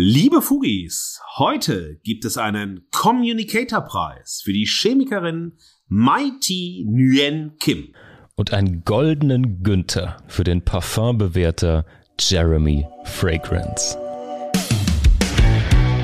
Liebe 0.00 0.42
Fugis, 0.42 1.20
heute 1.38 1.98
gibt 2.04 2.24
es 2.24 2.38
einen 2.38 2.86
Communicator-Preis 2.92 4.42
für 4.44 4.52
die 4.52 4.64
Chemikerin 4.64 5.58
Mighty 5.88 6.86
Nguyen 6.88 7.56
Kim. 7.58 7.96
Und 8.36 8.52
einen 8.52 8.84
goldenen 8.84 9.64
Günther 9.64 10.18
für 10.28 10.44
den 10.44 10.64
Parfumbewerter 10.64 11.84
Jeremy 12.16 12.86
Fragrance. 13.06 13.98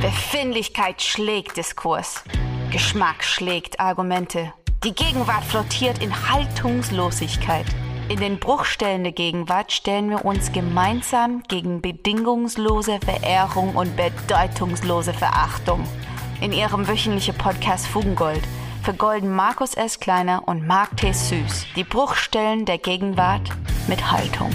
Befindlichkeit 0.02 1.00
schlägt 1.00 1.56
Diskurs. 1.56 2.24
Geschmack 2.72 3.22
schlägt 3.22 3.78
Argumente. 3.78 4.52
Die 4.82 4.92
Gegenwart 4.92 5.44
flottiert 5.44 6.02
in 6.02 6.10
Haltungslosigkeit. 6.10 7.66
In 8.06 8.20
den 8.20 8.38
Bruchstellen 8.38 9.02
der 9.02 9.12
Gegenwart 9.12 9.72
stellen 9.72 10.10
wir 10.10 10.26
uns 10.26 10.52
gemeinsam 10.52 11.42
gegen 11.48 11.80
bedingungslose 11.80 12.98
Verehrung 13.02 13.74
und 13.74 13.96
bedeutungslose 13.96 15.14
Verachtung. 15.14 15.82
In 16.42 16.52
ihrem 16.52 16.86
wöchentlichen 16.86 17.34
Podcast 17.34 17.86
Fugengold 17.86 18.42
vergolden 18.82 19.34
Markus 19.34 19.72
S. 19.72 20.00
Kleiner 20.00 20.46
und 20.46 20.66
Mark 20.66 20.98
T. 20.98 21.12
Süß 21.12 21.64
die 21.76 21.84
Bruchstellen 21.84 22.66
der 22.66 22.76
Gegenwart 22.76 23.48
mit 23.88 24.12
Haltung. 24.12 24.50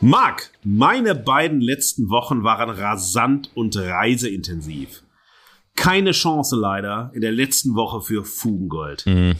Marc, 0.00 0.52
meine 0.62 1.16
beiden 1.16 1.60
letzten 1.60 2.08
Wochen 2.08 2.44
waren 2.44 2.70
rasant 2.70 3.50
und 3.56 3.76
reiseintensiv 3.76 5.02
keine 5.76 6.12
Chance 6.12 6.56
leider 6.56 7.10
in 7.14 7.20
der 7.20 7.32
letzten 7.32 7.74
Woche 7.74 8.00
für 8.00 8.24
Fugengold. 8.24 9.06
Mhm. 9.06 9.34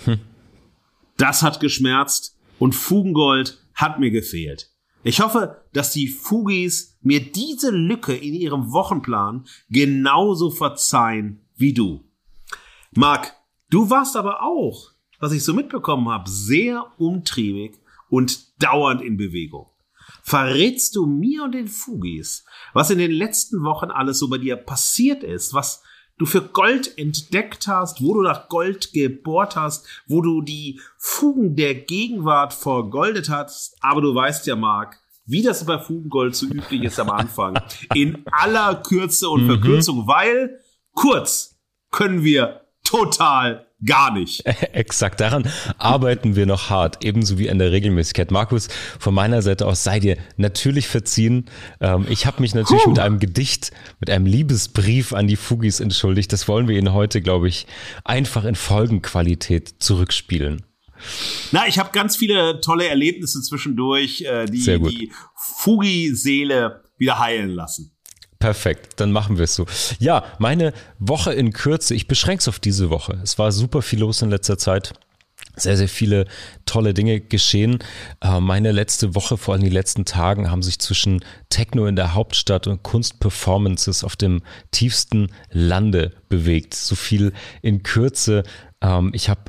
Das 1.16 1.42
hat 1.42 1.60
geschmerzt 1.60 2.36
und 2.58 2.74
Fugengold 2.74 3.58
hat 3.74 3.98
mir 3.98 4.10
gefehlt. 4.10 4.70
Ich 5.02 5.20
hoffe, 5.20 5.62
dass 5.72 5.92
die 5.92 6.08
Fugis 6.08 6.98
mir 7.00 7.20
diese 7.20 7.70
Lücke 7.70 8.14
in 8.14 8.34
ihrem 8.34 8.72
Wochenplan 8.72 9.46
genauso 9.70 10.50
verzeihen 10.50 11.46
wie 11.54 11.72
du. 11.72 12.04
Marc, 12.92 13.32
du 13.70 13.88
warst 13.88 14.16
aber 14.16 14.42
auch, 14.42 14.90
was 15.20 15.32
ich 15.32 15.44
so 15.44 15.54
mitbekommen 15.54 16.08
habe, 16.08 16.28
sehr 16.28 16.92
umtriebig 16.98 17.78
und 18.08 18.60
dauernd 18.62 19.00
in 19.00 19.16
Bewegung. 19.16 19.68
Verrätst 20.22 20.96
du 20.96 21.06
mir 21.06 21.44
und 21.44 21.52
den 21.52 21.68
Fugis, 21.68 22.44
was 22.72 22.90
in 22.90 22.98
den 22.98 23.12
letzten 23.12 23.62
Wochen 23.62 23.92
alles 23.92 24.18
so 24.18 24.28
bei 24.28 24.38
dir 24.38 24.56
passiert 24.56 25.22
ist, 25.22 25.54
was 25.54 25.82
du 26.18 26.26
für 26.26 26.42
Gold 26.42 26.96
entdeckt 26.98 27.68
hast, 27.68 28.02
wo 28.02 28.14
du 28.14 28.22
nach 28.22 28.48
Gold 28.48 28.92
gebohrt 28.92 29.56
hast, 29.56 29.86
wo 30.06 30.22
du 30.22 30.42
die 30.42 30.80
Fugen 30.98 31.56
der 31.56 31.74
Gegenwart 31.74 32.54
vergoldet 32.54 33.28
hast. 33.28 33.76
Aber 33.80 34.00
du 34.00 34.14
weißt 34.14 34.46
ja, 34.46 34.56
Marc, 34.56 34.98
wie 35.26 35.42
das 35.42 35.66
bei 35.66 35.78
Fugengold 35.78 36.34
so 36.34 36.46
üblich 36.46 36.84
ist 36.84 37.00
am 37.00 37.10
Anfang, 37.10 37.60
in 37.94 38.24
aller 38.30 38.76
Kürze 38.76 39.28
und 39.28 39.44
mhm. 39.44 39.48
Verkürzung, 39.48 40.06
weil 40.06 40.60
kurz 40.92 41.58
können 41.90 42.22
wir 42.22 42.62
total 42.84 43.65
gar 43.84 44.12
nicht. 44.12 44.44
Exakt, 44.72 45.20
daran 45.20 45.48
arbeiten 45.78 46.36
wir 46.36 46.46
noch 46.46 46.70
hart, 46.70 47.04
ebenso 47.04 47.38
wie 47.38 47.50
an 47.50 47.58
der 47.58 47.72
Regelmäßigkeit. 47.72 48.30
Markus, 48.30 48.68
von 48.98 49.14
meiner 49.14 49.42
Seite 49.42 49.66
aus 49.66 49.84
sei 49.84 50.00
dir 50.00 50.16
natürlich 50.36 50.88
verziehen. 50.88 51.46
Ähm, 51.80 52.06
ich 52.08 52.26
habe 52.26 52.40
mich 52.40 52.54
natürlich 52.54 52.84
Puh. 52.84 52.90
mit 52.90 52.98
einem 52.98 53.18
Gedicht, 53.18 53.72
mit 54.00 54.10
einem 54.10 54.26
Liebesbrief 54.26 55.12
an 55.12 55.26
die 55.26 55.36
Fugis 55.36 55.80
entschuldigt. 55.80 56.32
Das 56.32 56.48
wollen 56.48 56.68
wir 56.68 56.78
Ihnen 56.78 56.92
heute, 56.92 57.20
glaube 57.20 57.48
ich, 57.48 57.66
einfach 58.04 58.44
in 58.44 58.54
Folgenqualität 58.54 59.74
zurückspielen. 59.78 60.64
Na, 61.52 61.66
ich 61.66 61.78
habe 61.78 61.90
ganz 61.92 62.16
viele 62.16 62.60
tolle 62.60 62.88
Erlebnisse 62.88 63.42
zwischendurch, 63.42 64.22
äh, 64.22 64.46
die 64.46 64.62
die 64.62 65.12
Fugi-Seele 65.34 66.82
wieder 66.96 67.18
heilen 67.18 67.50
lassen. 67.50 67.95
Perfekt, 68.38 69.00
dann 69.00 69.12
machen 69.12 69.38
wir 69.38 69.44
es 69.44 69.54
so. 69.54 69.66
Ja, 69.98 70.24
meine 70.38 70.72
Woche 70.98 71.32
in 71.32 71.52
Kürze, 71.52 71.94
ich 71.94 72.06
beschränke 72.06 72.40
es 72.40 72.48
auf 72.48 72.58
diese 72.58 72.90
Woche. 72.90 73.18
Es 73.22 73.38
war 73.38 73.50
super 73.50 73.82
viel 73.82 74.00
los 74.00 74.20
in 74.22 74.30
letzter 74.30 74.58
Zeit. 74.58 74.92
Sehr, 75.58 75.78
sehr 75.78 75.88
viele 75.88 76.26
tolle 76.66 76.92
Dinge 76.92 77.18
geschehen. 77.18 77.78
Äh, 78.20 78.40
meine 78.40 78.72
letzte 78.72 79.14
Woche, 79.14 79.38
vor 79.38 79.54
allem 79.54 79.64
die 79.64 79.70
letzten 79.70 80.04
Tagen, 80.04 80.50
haben 80.50 80.62
sich 80.62 80.78
zwischen 80.78 81.24
Techno 81.48 81.86
in 81.86 81.96
der 81.96 82.12
Hauptstadt 82.12 82.66
und 82.66 82.82
Kunstperformances 82.82 84.04
auf 84.04 84.16
dem 84.16 84.42
tiefsten 84.70 85.28
Lande 85.50 86.12
bewegt. 86.28 86.74
So 86.74 86.94
viel 86.94 87.32
in 87.62 87.82
Kürze. 87.82 88.42
Ähm, 88.82 89.12
ich 89.14 89.30
habe, 89.30 89.40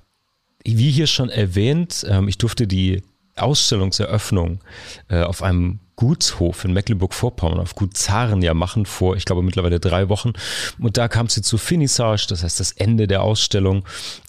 wie 0.63 0.91
hier 0.91 1.07
schon 1.07 1.29
erwähnt, 1.29 2.05
ähm, 2.07 2.29
ich 2.29 2.37
durfte 2.37 2.67
die 2.67 3.03
Ausstellungseröffnung 3.35 4.61
äh, 5.09 5.23
auf 5.23 5.43
einem 5.43 5.79
Gutshof 5.97 6.63
in 6.63 6.73
Mecklenburg-Vorpommern 6.73 7.59
auf 7.59 7.73
Gut 7.75 7.97
Zaren 7.97 8.43
ja 8.43 8.53
machen 8.53 8.85
vor, 8.85 9.17
ich 9.17 9.25
glaube, 9.25 9.41
mittlerweile 9.41 9.79
drei 9.79 10.09
Wochen. 10.09 10.33
Und 10.79 10.95
da 10.95 11.07
kam 11.07 11.27
sie 11.27 11.41
zur 11.41 11.57
Finissage, 11.57 12.27
das 12.29 12.43
heißt 12.43 12.59
das 12.59 12.71
Ende 12.71 13.07
der 13.07 13.23
Ausstellung. 13.23 13.83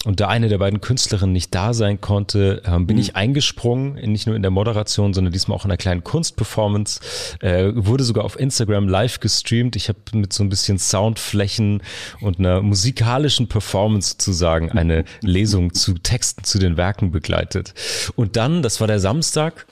Und 0.07 0.19
da 0.21 0.29
eine 0.29 0.49
der 0.49 0.57
beiden 0.59 0.81
Künstlerinnen 0.81 1.33
nicht 1.33 1.55
da 1.55 1.75
sein 1.75 2.01
konnte, 2.01 2.63
äh, 2.65 2.79
bin 2.81 2.97
mhm. 2.97 3.03
ich 3.03 3.17
eingesprungen, 3.17 3.95
nicht 4.11 4.27
nur 4.27 4.35
in 4.35 4.41
der 4.41 4.51
Moderation, 4.51 5.13
sondern 5.13 5.33
diesmal 5.33 5.59
auch 5.59 5.67
in 5.67 5.71
einer 5.71 5.77
kleinen 5.77 6.03
Kunstperformance. 6.03 7.01
Äh, 7.41 7.73
wurde 7.75 8.03
sogar 8.03 8.25
auf 8.25 8.41
Instagram 8.41 8.89
live 8.89 9.21
gestreamt. 9.21 9.77
Ich 9.77 9.91
habe 9.91 9.99
mit 10.15 10.33
so 10.33 10.43
ein 10.43 10.49
bisschen 10.49 10.79
Soundflächen 10.79 11.83
und 12.23 12.39
einer 12.39 12.63
musikalischen 12.63 13.47
Performance 13.47 14.13
sozusagen 14.13 14.73
eine 14.73 15.05
Lesung 15.21 15.75
zu 15.75 15.95
Texten 15.95 16.45
zu 16.45 16.59
den 16.59 16.79
Werken 16.79 17.11
begleitet. 17.11 17.75
Und 18.17 18.37
dann, 18.37 18.63
das 18.63 18.81
war 18.81 18.87
der 18.87 19.01
Samstag, 19.01 19.67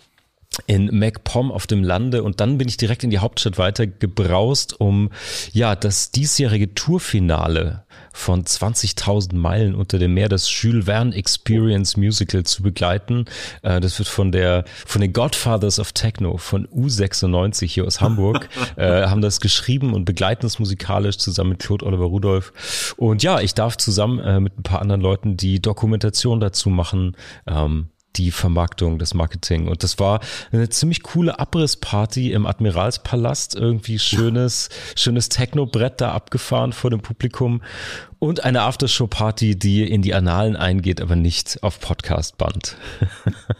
in 0.67 0.87
MacPom 0.99 1.53
auf 1.53 1.67
dem 1.67 1.85
Lande 1.85 2.23
und 2.23 2.41
dann 2.41 2.59
bin 2.59 2.69
ich 2.69 2.77
direkt 2.77 3.05
in 3.05 3.11
die 3.11 3.19
Hauptstadt 3.19 3.59
weiter 3.59 3.87
gebraust, 3.87 4.81
um 4.81 5.11
ja 5.53 5.77
das 5.77 6.11
diesjährige 6.11 6.75
Tourfinale 6.75 7.85
von 8.13 8.45
20.000 8.45 9.35
Meilen 9.35 9.75
unter 9.75 9.99
dem 9.99 10.15
Meer, 10.15 10.29
das 10.29 10.51
Jules 10.51 10.87
Verne 10.87 11.15
Experience 11.15 11.97
Musical 11.97 12.45
zu 12.45 12.63
begleiten. 12.63 13.27
Äh, 13.63 13.81
das 13.81 13.99
wird 13.99 14.09
von 14.09 14.33
der 14.33 14.65
von 14.87 15.03
den 15.03 15.13
Godfathers 15.13 15.79
of 15.79 15.93
Techno 15.93 16.39
von 16.39 16.67
U96 16.69 17.67
hier 17.67 17.85
aus 17.85 18.01
Hamburg 18.01 18.49
äh, 18.77 19.07
haben 19.07 19.21
das 19.21 19.41
geschrieben 19.41 19.93
und 19.93 20.07
begleiten 20.07 20.47
es 20.47 20.59
musikalisch 20.59 21.19
zusammen 21.19 21.51
mit 21.51 21.59
Claude 21.59 21.85
Oliver 21.85 22.07
Rudolph. 22.07 22.95
Und 22.97 23.23
ja, 23.23 23.41
ich 23.41 23.55
darf 23.55 23.77
zusammen 23.77 24.19
äh, 24.21 24.41
mit 24.41 24.59
ein 24.59 24.63
paar 24.63 24.81
anderen 24.81 25.03
Leuten 25.03 25.37
die 25.37 25.61
Dokumentation 25.61 26.41
dazu 26.41 26.71
machen. 26.71 27.17
Ähm, 27.47 27.89
die 28.17 28.31
Vermarktung, 28.31 28.99
das 28.99 29.15
Marketing. 29.15 29.69
Und 29.69 29.83
das 29.83 29.99
war 29.99 30.21
eine 30.53 30.69
ziemlich 30.69 31.03
coole 31.03 31.39
Abrissparty 31.39 32.33
im 32.33 32.47
Admiralspalast. 32.47 33.55
Irgendwie 33.55 33.99
schönes, 33.99 34.69
schönes 34.97 35.29
Techno-Brett 35.29 36.01
da 36.01 36.13
abgefahren 36.13 36.73
vor 36.73 36.91
dem 36.91 37.01
Publikum. 37.01 37.63
Und 38.19 38.45
eine 38.45 38.63
Aftershow-Party, 38.63 39.59
die 39.59 39.83
in 39.83 40.01
die 40.01 40.15
Annalen 40.15 40.57
eingeht, 40.57 41.03
aber 41.03 41.17
nicht 41.17 41.63
auf 41.63 41.81
Podcast-Band. 41.81 42.77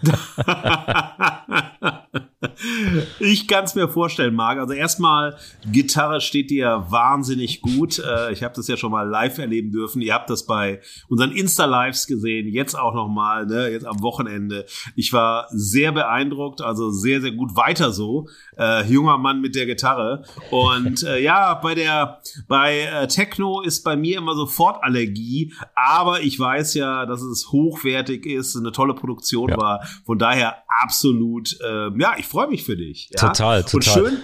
ich 3.21 3.47
kann 3.49 3.65
es 3.65 3.75
mir 3.75 3.89
vorstellen, 3.89 4.35
Marc. 4.35 4.59
Also 4.59 4.73
erstmal, 4.73 5.37
Gitarre 5.71 6.23
steht 6.23 6.49
dir 6.51 6.87
wahnsinnig 6.89 7.61
gut. 7.61 7.99
Äh, 7.99 8.33
ich 8.33 8.43
habe 8.43 8.55
das 8.55 8.67
ja 8.69 8.79
schon 8.79 8.93
mal 8.93 9.07
live 9.07 9.37
erleben 9.39 9.73
dürfen. 9.73 10.01
Ihr 10.01 10.15
habt 10.15 10.31
das 10.31 10.47
bei 10.47 10.81
unseren 11.09 11.33
Insta-Lives 11.33 12.07
gesehen, 12.07 12.49
jetzt 12.49 12.79
auch 12.79 12.95
nochmal, 12.95 13.45
ne, 13.47 13.69
jetzt 13.69 13.87
am 13.87 14.01
Wochenende. 14.01 14.46
Ich 14.95 15.13
war 15.13 15.49
sehr 15.51 15.93
beeindruckt, 15.93 16.63
also 16.63 16.91
sehr, 16.91 17.21
sehr 17.21 17.33
gut. 17.33 17.57
Weiter 17.57 17.93
so. 17.93 18.29
Äh, 18.59 18.85
junger 18.91 19.19
Mann 19.19 19.41
mit 19.41 19.55
der 19.55 19.67
Gitarre. 19.67 20.25
Und 20.51 21.03
äh, 21.03 21.19
ja, 21.23 21.55
bei 21.55 21.75
der 21.75 22.21
bei 22.49 22.81
äh, 22.81 23.07
Techno 23.07 23.61
ist 23.61 23.85
bei 23.85 23.97
mir 23.97 24.19
immer 24.19 24.35
so 24.35 24.47
Sofortallergie, 24.47 25.53
aber 25.75 26.23
ich 26.23 26.39
weiß 26.39 26.75
ja, 26.75 27.05
dass 27.05 27.21
es 27.23 27.51
hochwertig 27.51 28.25
ist, 28.27 28.57
eine 28.57 28.73
tolle 28.73 28.95
Produktion 28.95 29.51
ja. 29.51 29.57
war. 29.57 29.87
Von 30.05 30.19
daher 30.19 30.63
absolut, 30.83 31.59
äh, 31.61 31.91
ja, 31.99 32.15
ich 32.17 32.27
freue 32.27 32.49
mich 32.49 32.65
für 32.65 32.77
dich. 32.77 33.11
Ja? 33.11 33.29
Total, 33.29 33.65
total. 33.65 33.75
Und 33.75 33.85
schön, 33.85 34.19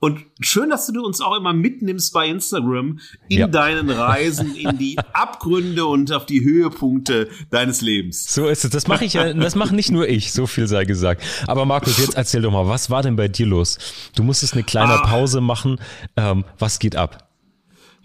und 0.00 0.24
schön, 0.40 0.70
dass 0.70 0.86
du 0.86 1.04
uns 1.04 1.20
auch 1.20 1.36
immer 1.36 1.52
mitnimmst 1.52 2.14
bei 2.14 2.26
Instagram 2.26 2.98
in 3.28 3.38
ja. 3.38 3.46
deinen 3.46 3.90
Reisen, 3.90 4.56
in 4.56 4.78
die 4.78 4.98
Abgründe 5.12 5.84
und 5.84 6.10
auf 6.10 6.24
die 6.24 6.42
Höhepunkte 6.42 7.28
deines 7.50 7.82
Lebens. 7.82 8.32
So 8.32 8.48
ist 8.48 8.64
es. 8.64 8.70
Das 8.70 8.88
mache 8.88 9.04
ich 9.04 9.12
ja, 9.12 9.32
das 9.34 9.54
mache 9.54 9.74
nicht 9.74 9.90
nur 9.90 10.08
ich, 10.08 10.32
so 10.32 10.46
viel 10.46 10.66
sei 10.66 10.86
gesagt. 10.86 11.22
Aber 11.46 11.66
Markus, 11.66 11.98
jetzt 11.98 12.16
erzähl 12.16 12.40
doch 12.40 12.50
mal, 12.50 12.66
was 12.66 12.88
war 12.88 13.02
denn 13.02 13.16
bei 13.16 13.28
dir 13.28 13.46
los? 13.46 13.78
Du 14.16 14.22
musstest 14.22 14.54
eine 14.54 14.62
kleine 14.62 14.94
ah. 14.94 15.06
Pause 15.06 15.42
machen. 15.42 15.78
Ähm, 16.16 16.44
was 16.58 16.78
geht 16.78 16.96
ab? 16.96 17.29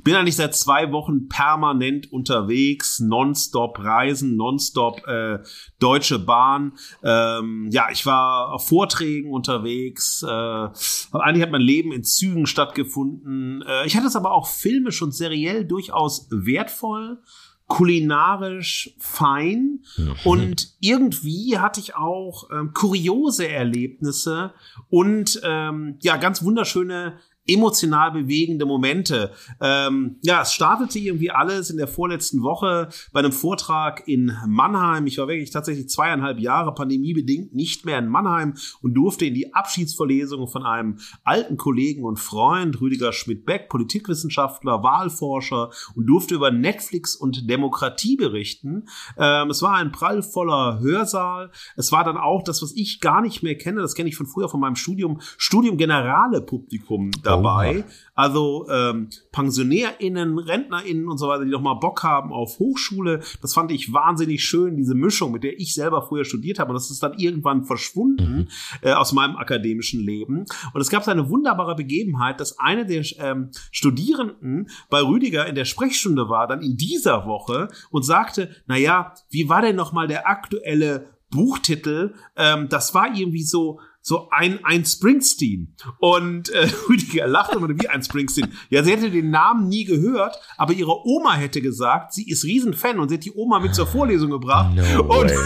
Bin 0.06 0.16
eigentlich 0.16 0.36
seit 0.36 0.56
zwei 0.56 0.92
Wochen 0.92 1.28
permanent 1.28 2.12
unterwegs, 2.14 3.00
nonstop 3.00 3.80
Reisen, 3.80 4.36
nonstop 4.38 5.06
äh, 5.08 5.40
Deutsche 5.80 6.20
Bahn. 6.20 6.74
Ähm, 7.04 7.70
ja, 7.72 7.88
ich 7.92 8.06
war 8.06 8.54
auf 8.54 8.68
Vorträgen 8.68 9.34
unterwegs. 9.34 10.22
Äh, 10.22 10.28
eigentlich 10.30 11.42
hat 11.42 11.52
mein 11.52 11.60
Leben 11.60 11.92
in 11.92 12.04
Zügen 12.04 12.46
stattgefunden. 12.46 13.64
Äh, 13.68 13.88
ich 13.88 13.98
hatte 13.98 14.06
es 14.06 14.16
aber 14.16 14.32
auch 14.32 14.48
filmisch 14.48 15.02
und 15.02 15.14
seriell 15.14 15.66
durchaus 15.66 16.28
wertvoll. 16.30 17.20
kulinarisch 17.68 18.94
fein 19.00 19.80
mhm. 19.98 20.16
und 20.24 20.76
irgendwie 20.82 21.58
hatte 21.58 21.80
ich 21.80 21.96
auch 21.96 22.48
ähm, 22.52 22.74
kuriose 22.76 23.48
Erlebnisse 23.50 24.54
und 24.92 25.42
ähm, 25.44 25.98
ja 26.04 26.18
ganz 26.18 26.44
wunderschöne 26.44 27.18
emotional 27.48 28.12
bewegende 28.12 28.66
Momente. 28.66 29.32
Ähm, 29.62 30.18
ja, 30.24 30.42
es 30.42 30.54
startete 30.54 31.00
irgendwie 31.00 31.32
alles 31.32 31.70
in 31.70 31.78
der 31.78 31.88
vorletzten 31.88 32.42
Woche 32.42 32.90
bei 33.12 33.20
einem 33.20 33.32
Vortrag 33.32 34.08
in 34.08 34.36
Mannheim. 34.48 35.06
Ich 35.08 35.18
war 35.18 35.28
wirklich 35.28 35.52
tatsächlich 35.52 35.90
zweieinhalb 35.90 36.40
Jahre 36.40 36.74
pandemiebedingt 36.74 37.54
nicht 37.54 37.86
mehr 37.86 38.00
in 38.00 38.08
Mannheim 38.08 38.56
und 38.82 38.94
durfte 38.96 39.26
in 39.26 39.34
die 39.34 39.54
Abschiedsvorlesung 39.54 40.48
von 40.48 40.64
einem 40.64 40.98
alten 41.24 41.58
Kollegen 41.58 42.04
und 42.04 42.20
Freund, 42.20 42.82
Rüdiger 42.82 43.14
Schmidt-Beck, 43.14 43.70
Politikwissenschaftler, 43.70 44.82
Wahlforscher 44.82 45.70
und 45.96 46.08
durfte 46.08 46.36
über 46.36 46.52
Netflix 46.52 47.16
und 47.16 47.50
Demokratie 47.50 48.16
berichten. 48.16 48.88
Ähm, 49.18 49.50
es 49.52 49.62
war 49.62 49.76
ein 49.76 49.92
prallvoller 49.92 50.80
Hörsaal. 50.80 51.52
Es 51.76 51.92
war 51.92 52.04
dann 52.04 52.18
auch 52.18 52.44
das, 52.44 52.62
was 52.62 52.72
ich 52.76 53.00
gar 53.02 53.22
nicht 53.22 53.44
mehr 53.44 53.58
kenne, 53.58 53.82
das 53.82 53.94
kenne 53.94 54.10
ich 54.10 54.16
von 54.16 54.26
früher 54.26 54.50
von 54.50 54.60
meinem 54.60 54.76
Studium, 54.76 55.20
Studium 55.38 55.78
Generale 55.78 56.42
Publikum 56.42 57.12
da 57.24 57.35
dabei. 57.36 57.84
Oh, 57.86 57.92
also 58.16 58.68
ähm, 58.70 59.10
PensionärInnen, 59.32 60.40
RentnerInnen 60.40 61.10
und 61.10 61.18
so 61.18 61.28
weiter, 61.28 61.44
die 61.44 61.52
doch 61.52 61.62
mal 61.62 61.74
Bock 61.76 62.04
haben 62.04 62.32
auf 62.32 62.60
Hochschule. 62.60 63.22
Das 63.42 63.54
fand 63.54 63.72
ich 63.72 63.92
wahnsinnig 63.92 64.44
schön, 64.44 64.78
diese 64.78 64.96
Mischung, 64.96 65.34
mit 65.34 65.44
der 65.44 65.60
ich 65.60 65.74
selber 65.74 66.02
früher 66.02 66.24
studiert 66.24 66.60
habe. 66.60 66.70
Und 66.70 66.76
das 66.76 66.90
ist 66.90 67.04
dann 67.04 67.18
irgendwann 67.18 67.66
verschwunden 67.66 68.38
mhm. 68.38 68.48
äh, 68.82 68.94
aus 68.94 69.12
meinem 69.12 69.36
akademischen 69.36 70.00
Leben. 70.00 70.46
Und 70.74 70.82
es 70.82 70.90
gab 70.90 71.06
eine 71.08 71.30
wunderbare 71.30 71.76
Begebenheit, 71.76 72.40
dass 72.40 72.58
eine 72.58 72.86
der 72.86 73.04
ähm, 73.20 73.52
Studierenden 73.72 74.70
bei 74.90 75.02
Rüdiger 75.02 75.46
in 75.46 75.56
der 75.56 75.66
Sprechstunde 75.66 76.30
war, 76.30 76.48
dann 76.48 76.62
in 76.62 76.78
dieser 76.78 77.26
Woche 77.26 77.68
und 77.92 78.04
sagte, 78.04 78.50
na 78.66 78.78
ja, 78.78 79.14
wie 79.30 79.50
war 79.50 79.62
denn 79.62 79.76
noch 79.76 79.92
mal 79.92 80.08
der 80.08 80.28
aktuelle 80.28 81.08
Buchtitel? 81.32 82.14
Ähm, 82.38 82.70
das 82.70 82.94
war 82.94 83.16
irgendwie 83.16 83.44
so 83.44 83.80
so 84.08 84.30
ein, 84.30 84.60
ein 84.64 84.86
Springsteen. 84.86 85.74
Und 85.98 86.50
äh, 86.50 86.70
Rüdiger 86.90 87.26
lachte 87.26 87.58
immer 87.58 87.70
wie 87.70 87.88
ein 87.88 88.04
Springsteen. 88.04 88.54
Ja, 88.70 88.84
sie 88.84 88.92
hätte 88.92 89.10
den 89.10 89.32
Namen 89.32 89.68
nie 89.68 89.84
gehört, 89.84 90.40
aber 90.58 90.74
ihre 90.74 91.08
Oma 91.08 91.34
hätte 91.34 91.60
gesagt, 91.60 92.14
sie 92.14 92.30
ist 92.30 92.44
Riesenfan 92.44 93.00
und 93.00 93.10
sie 93.10 93.16
hat 93.16 93.26
die 93.26 93.34
Oma 93.34 93.60
mit 93.60 93.74
zur 93.74 93.88
Vorlesung 93.88 94.30
gebracht. 94.30 94.76
No 94.76 95.02
und, 95.02 95.32
way. 95.32 95.38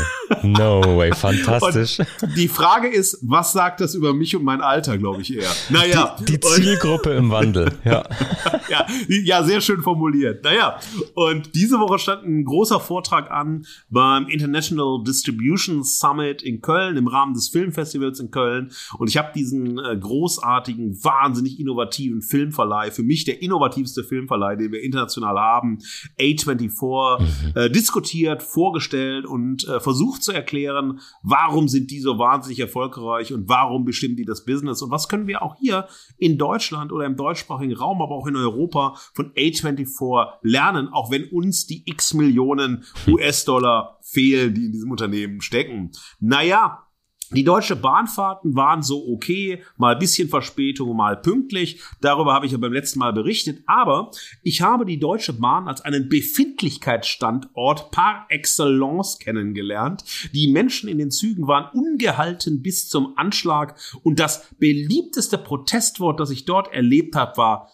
No 0.43 0.81
way, 0.97 1.11
fantastisch. 1.13 1.99
die 2.35 2.47
Frage 2.49 2.87
ist, 2.89 3.17
was 3.21 3.53
sagt 3.53 3.79
das 3.79 3.95
über 3.95 4.13
mich 4.13 4.35
und 4.35 4.43
mein 4.43 4.61
Alter, 4.61 4.97
glaube 4.97 5.21
ich 5.21 5.33
eher. 5.33 5.49
Naja. 5.69 6.17
Die, 6.19 6.25
die 6.25 6.39
Zielgruppe 6.39 7.11
im 7.11 7.31
Wandel, 7.31 7.71
ja. 7.85 8.03
ja. 8.69 8.85
Ja, 9.07 9.43
sehr 9.43 9.61
schön 9.61 9.81
formuliert. 9.81 10.43
Naja, 10.43 10.77
und 11.15 11.55
diese 11.55 11.79
Woche 11.79 11.97
stand 11.97 12.25
ein 12.25 12.43
großer 12.43 12.79
Vortrag 12.79 13.31
an 13.31 13.65
beim 13.89 14.27
International 14.27 15.01
Distribution 15.03 15.83
Summit 15.83 16.43
in 16.43 16.61
Köln 16.61 16.97
im 16.97 17.07
Rahmen 17.07 17.33
des 17.33 17.47
Filmfestivals 17.47 18.19
in 18.19 18.29
Köln. 18.29 18.48
Köln. 18.49 18.71
Und 18.97 19.09
ich 19.09 19.17
habe 19.17 19.31
diesen 19.33 19.79
äh, 19.79 19.97
großartigen, 19.97 21.03
wahnsinnig 21.03 21.59
innovativen 21.59 22.21
Filmverleih, 22.21 22.91
für 22.91 23.03
mich 23.03 23.25
der 23.25 23.41
innovativste 23.41 24.03
Filmverleih, 24.03 24.55
den 24.55 24.71
wir 24.71 24.81
international 24.81 25.37
haben, 25.39 25.79
A24, 26.19 27.21
mhm. 27.21 27.27
äh, 27.55 27.69
diskutiert, 27.69 28.43
vorgestellt 28.43 29.25
und 29.25 29.67
äh, 29.67 29.79
versucht 29.79 30.23
zu 30.23 30.31
erklären, 30.31 30.99
warum 31.23 31.67
sind 31.67 31.91
die 31.91 31.99
so 31.99 32.17
wahnsinnig 32.17 32.59
erfolgreich 32.59 33.33
und 33.33 33.47
warum 33.47 33.85
bestimmen 33.85 34.15
die 34.15 34.25
das 34.25 34.45
Business 34.45 34.81
und 34.81 34.91
was 34.91 35.07
können 35.07 35.27
wir 35.27 35.41
auch 35.41 35.55
hier 35.59 35.87
in 36.17 36.37
Deutschland 36.37 36.91
oder 36.91 37.05
im 37.05 37.15
deutschsprachigen 37.15 37.75
Raum, 37.75 38.01
aber 38.01 38.15
auch 38.15 38.27
in 38.27 38.35
Europa 38.35 38.95
von 39.13 39.31
A24 39.33 40.27
lernen, 40.41 40.89
auch 40.89 41.11
wenn 41.11 41.25
uns 41.25 41.67
die 41.67 41.83
x 41.85 42.13
Millionen 42.13 42.83
hm. 43.05 43.13
US-Dollar 43.13 43.97
fehlen, 44.01 44.53
die 44.53 44.65
in 44.65 44.71
diesem 44.71 44.91
Unternehmen 44.91 45.41
stecken. 45.41 45.91
Naja, 46.19 46.88
die 47.31 47.43
deutsche 47.43 47.75
Bahnfahrten 47.75 48.55
waren 48.55 48.81
so 48.81 49.07
okay, 49.07 49.61
mal 49.77 49.95
bisschen 49.95 50.29
Verspätung, 50.29 50.95
mal 50.95 51.15
pünktlich. 51.17 51.79
Darüber 52.01 52.33
habe 52.33 52.45
ich 52.45 52.51
ja 52.51 52.57
beim 52.57 52.73
letzten 52.73 52.99
Mal 52.99 53.13
berichtet. 53.13 53.63
Aber 53.67 54.11
ich 54.41 54.61
habe 54.61 54.85
die 54.85 54.99
Deutsche 54.99 55.33
Bahn 55.33 55.67
als 55.67 55.81
einen 55.81 56.09
Befindlichkeitsstandort 56.09 57.91
par 57.91 58.25
excellence 58.29 59.19
kennengelernt. 59.19 60.03
Die 60.33 60.51
Menschen 60.51 60.89
in 60.89 60.97
den 60.97 61.11
Zügen 61.11 61.47
waren 61.47 61.69
ungehalten 61.73 62.63
bis 62.63 62.89
zum 62.89 63.17
Anschlag. 63.17 63.79
Und 64.03 64.19
das 64.19 64.47
beliebteste 64.57 65.37
Protestwort, 65.37 66.19
das 66.19 66.31
ich 66.31 66.45
dort 66.45 66.73
erlebt 66.73 67.15
habe, 67.15 67.37
war 67.37 67.69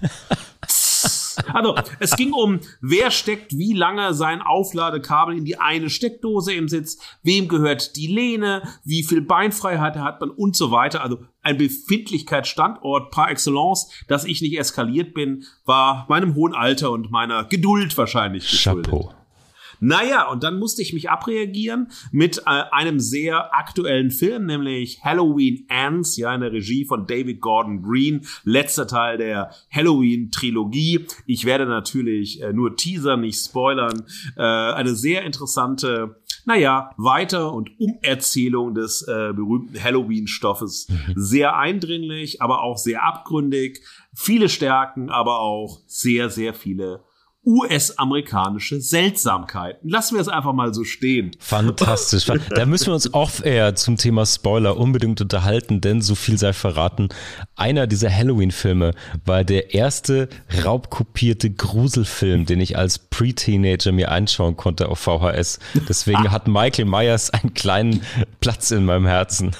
Also, 1.52 1.74
es 1.98 2.16
ging 2.16 2.32
um, 2.32 2.60
wer 2.80 3.10
steckt 3.10 3.56
wie 3.56 3.72
lange 3.72 4.14
sein 4.14 4.42
Aufladekabel 4.42 5.36
in 5.36 5.44
die 5.44 5.58
eine 5.58 5.90
Steckdose 5.90 6.52
im 6.52 6.68
Sitz, 6.68 6.98
wem 7.22 7.48
gehört 7.48 7.96
die 7.96 8.06
Lehne, 8.06 8.62
wie 8.84 9.02
viel 9.02 9.20
Beinfreiheit 9.20 9.96
hat 9.96 10.20
man 10.20 10.30
und 10.30 10.56
so 10.56 10.70
weiter. 10.70 11.02
Also 11.02 11.18
ein 11.42 11.56
Befindlichkeitsstandort 11.56 13.10
par 13.10 13.30
excellence, 13.30 13.90
dass 14.08 14.24
ich 14.24 14.42
nicht 14.42 14.58
eskaliert 14.58 15.14
bin, 15.14 15.44
war 15.64 16.06
meinem 16.08 16.34
hohen 16.34 16.54
Alter 16.54 16.90
und 16.90 17.10
meiner 17.10 17.44
Geduld 17.44 17.96
wahrscheinlich 17.96 18.50
geschuldet. 18.50 18.86
Chapeau. 18.86 19.14
Naja, 19.80 20.28
und 20.28 20.42
dann 20.42 20.58
musste 20.58 20.82
ich 20.82 20.92
mich 20.92 21.10
abreagieren 21.10 21.88
mit 22.12 22.38
äh, 22.38 22.62
einem 22.70 23.00
sehr 23.00 23.54
aktuellen 23.54 24.10
Film, 24.10 24.46
nämlich 24.46 25.02
Halloween 25.02 25.66
Ends, 25.68 26.16
ja, 26.16 26.34
in 26.34 26.42
der 26.42 26.52
Regie 26.52 26.84
von 26.84 27.06
David 27.06 27.40
Gordon 27.40 27.82
Green, 27.82 28.26
letzter 28.44 28.86
Teil 28.86 29.18
der 29.18 29.50
Halloween-Trilogie. 29.72 31.06
Ich 31.26 31.44
werde 31.44 31.66
natürlich 31.66 32.42
äh, 32.42 32.52
nur 32.52 32.76
teasern, 32.76 33.22
nicht 33.22 33.42
spoilern. 33.42 34.04
Äh, 34.36 34.42
eine 34.42 34.94
sehr 34.94 35.24
interessante 35.24 36.16
naja, 36.44 36.90
Weiter- 36.96 37.52
und 37.52 37.78
Umerzählung 37.78 38.74
des 38.74 39.02
äh, 39.02 39.32
berühmten 39.34 39.82
Halloween-Stoffes. 39.82 40.88
Mhm. 40.88 41.12
Sehr 41.16 41.56
eindringlich, 41.56 42.42
aber 42.42 42.62
auch 42.62 42.78
sehr 42.78 43.04
abgründig. 43.04 43.80
Viele 44.14 44.48
Stärken, 44.48 45.10
aber 45.10 45.40
auch 45.40 45.80
sehr, 45.86 46.30
sehr 46.30 46.54
viele 46.54 47.04
US-amerikanische 47.44 48.80
Seltsamkeiten. 48.80 49.88
Lassen 49.88 50.14
wir 50.14 50.20
es 50.20 50.28
einfach 50.28 50.52
mal 50.52 50.74
so 50.74 50.84
stehen. 50.84 51.30
Fantastisch. 51.38 52.26
Da 52.26 52.66
müssen 52.66 52.88
wir 52.88 52.94
uns 52.94 53.12
off-air 53.14 53.74
zum 53.74 53.96
Thema 53.96 54.26
Spoiler 54.26 54.76
unbedingt 54.76 55.20
unterhalten, 55.20 55.80
denn 55.80 56.02
so 56.02 56.14
viel 56.14 56.36
sei 56.36 56.52
verraten. 56.52 57.08
Einer 57.56 57.86
dieser 57.86 58.14
Halloween-Filme 58.14 58.92
war 59.24 59.44
der 59.44 59.72
erste 59.74 60.28
raubkopierte 60.64 61.50
Gruselfilm, 61.50 62.44
den 62.44 62.60
ich 62.60 62.76
als 62.76 62.98
Pre-Teenager 62.98 63.92
mir 63.92 64.10
anschauen 64.10 64.56
konnte 64.56 64.88
auf 64.88 64.98
VHS. 64.98 65.60
Deswegen 65.88 66.26
ah. 66.26 66.30
hat 66.32 66.46
Michael 66.46 66.84
Myers 66.84 67.30
einen 67.30 67.54
kleinen 67.54 68.02
Platz 68.40 68.70
in 68.70 68.84
meinem 68.84 69.06
Herzen. 69.06 69.52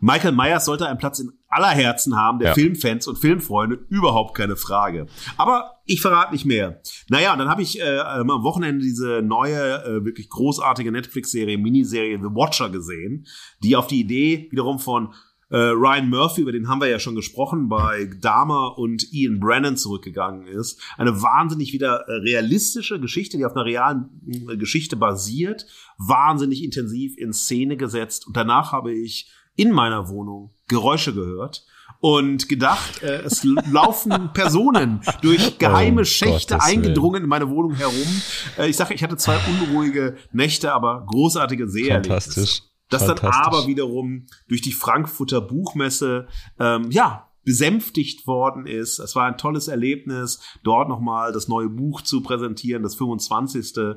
Michael 0.00 0.32
Myers 0.32 0.64
sollte 0.64 0.88
einen 0.88 0.98
Platz 0.98 1.20
in 1.20 1.32
aller 1.48 1.68
Herzen 1.68 2.16
haben, 2.16 2.38
der 2.38 2.48
ja. 2.48 2.54
Filmfans 2.54 3.06
und 3.06 3.18
Filmfreunde, 3.18 3.84
überhaupt 3.88 4.36
keine 4.36 4.56
Frage. 4.56 5.06
Aber 5.36 5.80
ich 5.86 6.00
verrate 6.00 6.32
nicht 6.32 6.44
mehr. 6.44 6.80
Naja, 7.08 7.32
und 7.32 7.38
dann 7.38 7.48
habe 7.48 7.62
ich 7.62 7.80
äh, 7.80 7.98
am 7.98 8.28
Wochenende 8.28 8.84
diese 8.84 9.22
neue, 9.22 9.82
äh, 9.84 10.04
wirklich 10.04 10.28
großartige 10.28 10.92
Netflix-Serie, 10.92 11.56
Miniserie 11.56 12.18
The 12.18 12.34
Watcher 12.34 12.68
gesehen, 12.68 13.26
die 13.62 13.76
auf 13.76 13.86
die 13.86 14.00
Idee 14.00 14.48
wiederum 14.50 14.78
von 14.78 15.14
äh, 15.50 15.56
Ryan 15.56 16.10
Murphy, 16.10 16.42
über 16.42 16.52
den 16.52 16.68
haben 16.68 16.80
wir 16.82 16.88
ja 16.88 16.98
schon 16.98 17.14
gesprochen, 17.14 17.70
bei 17.70 18.10
Dahmer 18.20 18.76
und 18.76 19.10
Ian 19.12 19.40
Brennan 19.40 19.78
zurückgegangen 19.78 20.46
ist. 20.46 20.80
Eine 20.98 21.22
wahnsinnig 21.22 21.72
wieder 21.72 22.06
äh, 22.06 22.12
realistische 22.12 23.00
Geschichte, 23.00 23.38
die 23.38 23.46
auf 23.46 23.56
einer 23.56 23.64
realen 23.64 24.10
äh, 24.26 24.58
Geschichte 24.58 24.96
basiert, 24.96 25.66
wahnsinnig 25.96 26.62
intensiv 26.62 27.16
in 27.16 27.32
Szene 27.32 27.78
gesetzt. 27.78 28.26
Und 28.26 28.36
danach 28.36 28.72
habe 28.72 28.92
ich 28.92 29.30
in 29.56 29.72
meiner 29.72 30.10
Wohnung 30.10 30.54
Geräusche 30.68 31.14
gehört 31.14 31.64
und 32.00 32.48
gedacht, 32.48 33.02
äh, 33.02 33.22
es 33.22 33.44
laufen 33.44 34.32
Personen 34.34 35.00
durch 35.22 35.58
geheime 35.58 36.02
oh, 36.02 36.04
Schächte 36.04 36.54
Gottes 36.54 36.68
eingedrungen 36.68 37.14
Willen. 37.14 37.24
in 37.24 37.28
meine 37.28 37.48
Wohnung 37.48 37.74
herum. 37.74 38.22
Äh, 38.56 38.68
ich 38.68 38.76
sage, 38.76 38.94
ich 38.94 39.02
hatte 39.02 39.16
zwei 39.16 39.36
unruhige 39.48 40.16
Nächte, 40.32 40.72
aber 40.72 41.04
großartige 41.06 41.68
Seherlebnisse. 41.68 42.30
Fantastisch. 42.30 42.62
Das 42.90 43.04
dann 43.04 43.18
aber 43.18 43.66
wiederum 43.66 44.26
durch 44.48 44.62
die 44.62 44.72
Frankfurter 44.72 45.42
Buchmesse, 45.42 46.26
ähm, 46.58 46.90
ja, 46.90 47.27
besänftigt 47.48 48.26
worden 48.26 48.66
ist. 48.66 48.98
Es 48.98 49.16
war 49.16 49.24
ein 49.24 49.38
tolles 49.38 49.68
Erlebnis, 49.68 50.38
dort 50.64 50.90
nochmal 50.90 51.32
das 51.32 51.48
neue 51.48 51.70
Buch 51.70 52.02
zu 52.02 52.22
präsentieren, 52.22 52.82
das 52.82 52.94
25. 52.96 53.72
Ähm, 53.78 53.96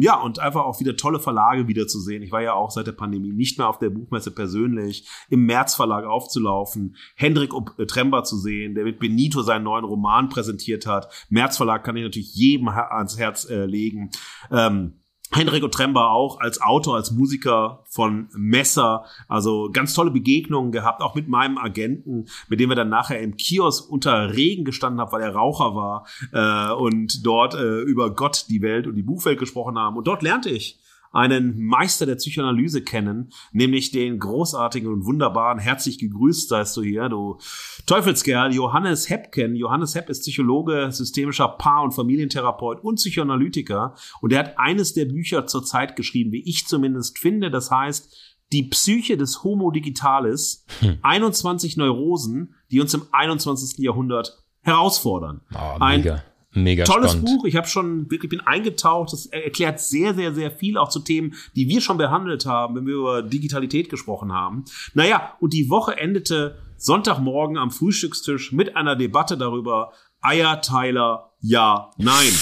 ja, 0.00 0.18
und 0.18 0.38
einfach 0.38 0.62
auch 0.62 0.80
wieder 0.80 0.96
tolle 0.96 1.20
Verlage 1.20 1.68
wiederzusehen. 1.68 2.22
Ich 2.22 2.32
war 2.32 2.40
ja 2.40 2.54
auch 2.54 2.70
seit 2.70 2.86
der 2.86 2.92
Pandemie 2.92 3.30
nicht 3.30 3.58
mehr 3.58 3.68
auf 3.68 3.78
der 3.78 3.90
Buchmesse 3.90 4.30
persönlich, 4.30 5.06
im 5.28 5.44
März 5.44 5.74
Verlag 5.74 6.06
aufzulaufen, 6.06 6.96
Hendrik 7.14 7.52
Trember 7.88 8.24
zu 8.24 8.38
sehen, 8.38 8.74
der 8.74 8.84
mit 8.84 8.98
Benito 8.98 9.42
seinen 9.42 9.64
neuen 9.64 9.84
Roman 9.84 10.30
präsentiert 10.30 10.86
hat. 10.86 11.12
März 11.28 11.58
Verlag 11.58 11.84
kann 11.84 11.96
ich 11.96 12.04
natürlich 12.04 12.34
jedem 12.34 12.68
ans 12.68 13.18
Herz 13.18 13.44
äh, 13.50 13.66
legen. 13.66 14.12
Ähm, 14.50 15.01
Henrik 15.34 15.64
Otremba 15.64 16.10
auch 16.10 16.40
als 16.40 16.60
Autor, 16.60 16.96
als 16.96 17.10
Musiker 17.10 17.84
von 17.88 18.28
Messer, 18.34 19.06
also 19.28 19.70
ganz 19.72 19.94
tolle 19.94 20.10
Begegnungen 20.10 20.72
gehabt, 20.72 21.00
auch 21.00 21.14
mit 21.14 21.28
meinem 21.28 21.56
Agenten, 21.56 22.26
mit 22.48 22.60
dem 22.60 22.68
wir 22.68 22.76
dann 22.76 22.90
nachher 22.90 23.20
im 23.20 23.36
Kiosk 23.36 23.90
unter 23.90 24.34
Regen 24.34 24.64
gestanden 24.64 25.00
haben, 25.00 25.12
weil 25.12 25.22
er 25.22 25.34
Raucher 25.34 25.74
war 25.74 26.06
äh, 26.32 26.74
und 26.74 27.24
dort 27.24 27.54
äh, 27.54 27.80
über 27.80 28.14
Gott, 28.14 28.46
die 28.48 28.60
Welt 28.60 28.86
und 28.86 28.94
die 28.94 29.02
Buchwelt 29.02 29.38
gesprochen 29.38 29.78
haben. 29.78 29.96
Und 29.96 30.06
dort 30.06 30.22
lernte 30.22 30.50
ich 30.50 30.78
einen 31.12 31.64
Meister 31.64 32.06
der 32.06 32.16
Psychoanalyse 32.16 32.82
kennen, 32.82 33.30
nämlich 33.52 33.90
den 33.90 34.18
großartigen 34.18 34.90
und 34.90 35.04
wunderbaren, 35.04 35.58
herzlich 35.58 35.98
gegrüßt 35.98 36.48
seist 36.48 36.76
du 36.76 36.82
hier, 36.82 37.08
du 37.08 37.38
Teufelskerl, 37.86 38.54
Johannes 38.54 39.10
Heppken. 39.10 39.54
Johannes 39.54 39.94
Hepp 39.94 40.08
ist 40.08 40.22
Psychologe, 40.22 40.90
systemischer 40.90 41.48
Paar- 41.48 41.82
und 41.82 41.92
Familientherapeut 41.92 42.82
und 42.82 42.96
Psychoanalytiker 42.96 43.94
und 44.20 44.32
er 44.32 44.40
hat 44.40 44.58
eines 44.58 44.94
der 44.94 45.04
Bücher 45.04 45.46
zur 45.46 45.64
Zeit 45.64 45.96
geschrieben, 45.96 46.32
wie 46.32 46.42
ich 46.48 46.66
zumindest 46.66 47.18
finde, 47.18 47.50
das 47.50 47.70
heißt, 47.70 48.32
die 48.52 48.64
Psyche 48.64 49.16
des 49.16 49.44
Homo 49.44 49.70
Digitalis, 49.70 50.66
hm. 50.80 50.98
21 51.02 51.76
Neurosen, 51.76 52.54
die 52.70 52.80
uns 52.80 52.92
im 52.94 53.02
21. 53.10 53.78
Jahrhundert 53.78 54.42
herausfordern. 54.60 55.40
Oh. 55.54 55.78
Ein 55.80 56.22
Mega 56.54 56.84
Tolles 56.84 57.12
spannend. 57.12 57.26
Buch. 57.26 57.44
Ich 57.44 57.56
habe 57.56 57.66
schon 57.66 58.10
wirklich 58.10 58.30
bin 58.30 58.40
eingetaucht. 58.40 59.12
Das 59.12 59.26
erklärt 59.26 59.80
sehr, 59.80 60.14
sehr, 60.14 60.34
sehr 60.34 60.50
viel 60.50 60.76
auch 60.76 60.88
zu 60.88 61.00
Themen, 61.00 61.34
die 61.56 61.68
wir 61.68 61.80
schon 61.80 61.98
behandelt 61.98 62.46
haben, 62.46 62.76
wenn 62.76 62.86
wir 62.86 62.94
über 62.94 63.22
Digitalität 63.22 63.88
gesprochen 63.88 64.32
haben. 64.32 64.64
Naja, 64.94 65.34
und 65.40 65.52
die 65.52 65.70
Woche 65.70 65.96
endete 65.96 66.58
Sonntagmorgen 66.76 67.56
am 67.56 67.70
Frühstückstisch 67.70 68.52
mit 68.52 68.76
einer 68.76 68.96
Debatte 68.96 69.38
darüber, 69.38 69.92
Eierteiler, 70.20 71.32
ja, 71.40 71.90
nein. 71.96 72.32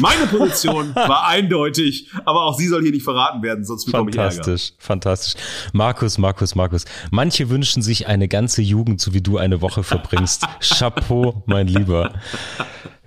Meine 0.00 0.26
Position 0.26 0.94
war 0.94 1.26
eindeutig, 1.26 2.10
aber 2.24 2.44
auch 2.44 2.58
sie 2.58 2.66
soll 2.66 2.82
hier 2.82 2.90
nicht 2.90 3.04
verraten 3.04 3.42
werden, 3.42 3.64
sonst 3.64 3.84
bekomme 3.84 4.10
ich 4.10 4.16
Ärger. 4.16 4.32
Fantastisch, 4.32 4.72
fantastisch. 4.78 5.34
Markus, 5.72 6.18
Markus, 6.18 6.54
Markus. 6.54 6.84
Manche 7.10 7.48
wünschen 7.50 7.82
sich 7.82 8.06
eine 8.06 8.28
ganze 8.28 8.62
Jugend, 8.62 9.00
so 9.00 9.14
wie 9.14 9.20
du 9.20 9.38
eine 9.38 9.60
Woche 9.60 9.82
verbringst. 9.82 10.44
Chapeau, 10.60 11.42
mein 11.46 11.68
Lieber. 11.68 12.14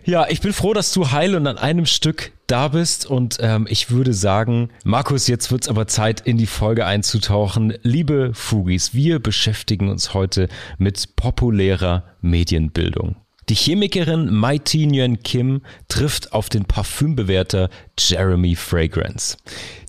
Ja, 0.10 0.26
ich 0.28 0.42
bin 0.42 0.54
froh, 0.54 0.74
dass 0.74 0.92
du 0.92 1.12
heil 1.12 1.36
und 1.36 1.46
an 1.46 1.60
einem 1.60 1.86
Stück 1.86 2.32
da 2.48 2.70
bist 2.70 3.06
und 3.06 3.38
ähm, 3.42 3.68
ich 3.70 3.92
würde 3.92 4.16
sagen, 4.16 4.70
Markus, 4.84 5.28
jetzt 5.28 5.52
wird's 5.52 5.70
aber 5.70 5.86
Zeit, 5.86 6.22
in 6.22 6.40
die 6.40 6.48
Folge 6.48 6.88
einzutauchen. 6.88 7.76
Liebe 7.84 8.32
Fugis, 8.34 8.96
wir 8.96 9.20
beschäftigen 9.20 9.88
uns 9.88 10.16
heute 10.16 10.50
mit 10.80 11.16
populärer 11.16 12.06
Medienbildung. 12.22 13.18
Die 13.50 13.56
Chemikerin 13.56 14.32
Mai 14.32 14.60
Thi 14.60 14.86
Nguyen 14.86 15.24
Kim 15.24 15.64
trifft 15.88 16.34
auf 16.34 16.50
den 16.50 16.66
Parfümbewerter 16.66 17.72
Jeremy 17.98 18.56
Fragrance. 18.56 19.38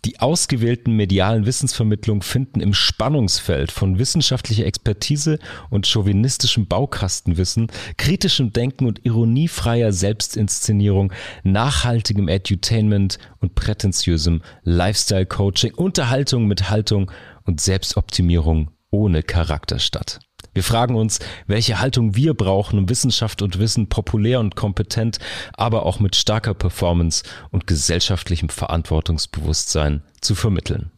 Die 0.07 0.19
ausgewählten 0.19 0.97
medialen 0.97 1.45
Wissensvermittlungen 1.45 2.23
finden 2.23 2.61
im 2.61 2.73
Spannungsfeld 2.73 3.71
von 3.71 3.99
wissenschaftlicher 3.99 4.64
Expertise 4.64 5.38
und 5.69 5.87
chauvinistischem 5.87 6.69
Baukastenwissen, 6.69 7.67
kritischem 7.99 8.50
Denken 8.55 8.87
und 8.87 9.05
ironiefreier 9.05 9.93
Selbstinszenierung, 9.93 11.12
nachhaltigem 11.43 12.29
Edutainment 12.29 13.19
und 13.40 13.57
prätentiösem 13.57 14.40
Lifestyle-Coaching, 14.62 15.75
Unterhaltung 15.75 16.47
mit 16.47 16.71
Haltung 16.71 17.11
und 17.45 17.61
Selbstoptimierung 17.61 18.71
ohne 18.90 19.23
Charakter 19.23 19.79
statt. 19.79 20.19
Wir 20.52 20.64
fragen 20.64 20.97
uns, 20.97 21.21
welche 21.47 21.80
Haltung 21.80 22.16
wir 22.16 22.35
brauchen, 22.35 22.78
um 22.78 22.88
Wissenschaft 22.88 23.42
und 23.42 23.59
Wissen 23.59 23.88
populär 23.88 24.40
und 24.40 24.57
kompetent, 24.57 25.19
aber 25.52 25.87
auch 25.87 26.00
mit 26.00 26.16
starker 26.16 26.54
Performance 26.54 27.23
und 27.50 27.66
gesellschaftlichem 27.66 28.49
Verantwortungsbewusstsein 28.49 30.02
zu 30.21 30.35
vermitteln. 30.35 30.90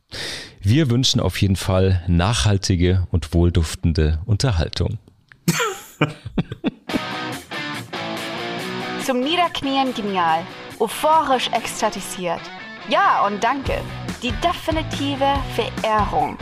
Wir 0.60 0.90
wünschen 0.90 1.20
auf 1.20 1.40
jeden 1.40 1.56
Fall 1.56 2.02
nachhaltige 2.06 3.06
und 3.10 3.34
wohlduftende 3.34 4.20
Unterhaltung. 4.26 4.98
Zum 9.04 9.20
Niederknien 9.20 9.92
genial, 9.94 10.42
euphorisch 10.78 11.48
ekstatisiert. 11.48 12.40
Ja 12.88 13.26
und 13.26 13.42
danke. 13.42 13.80
Die 14.22 14.32
definitive 14.42 15.34
Verehrung. 15.54 16.38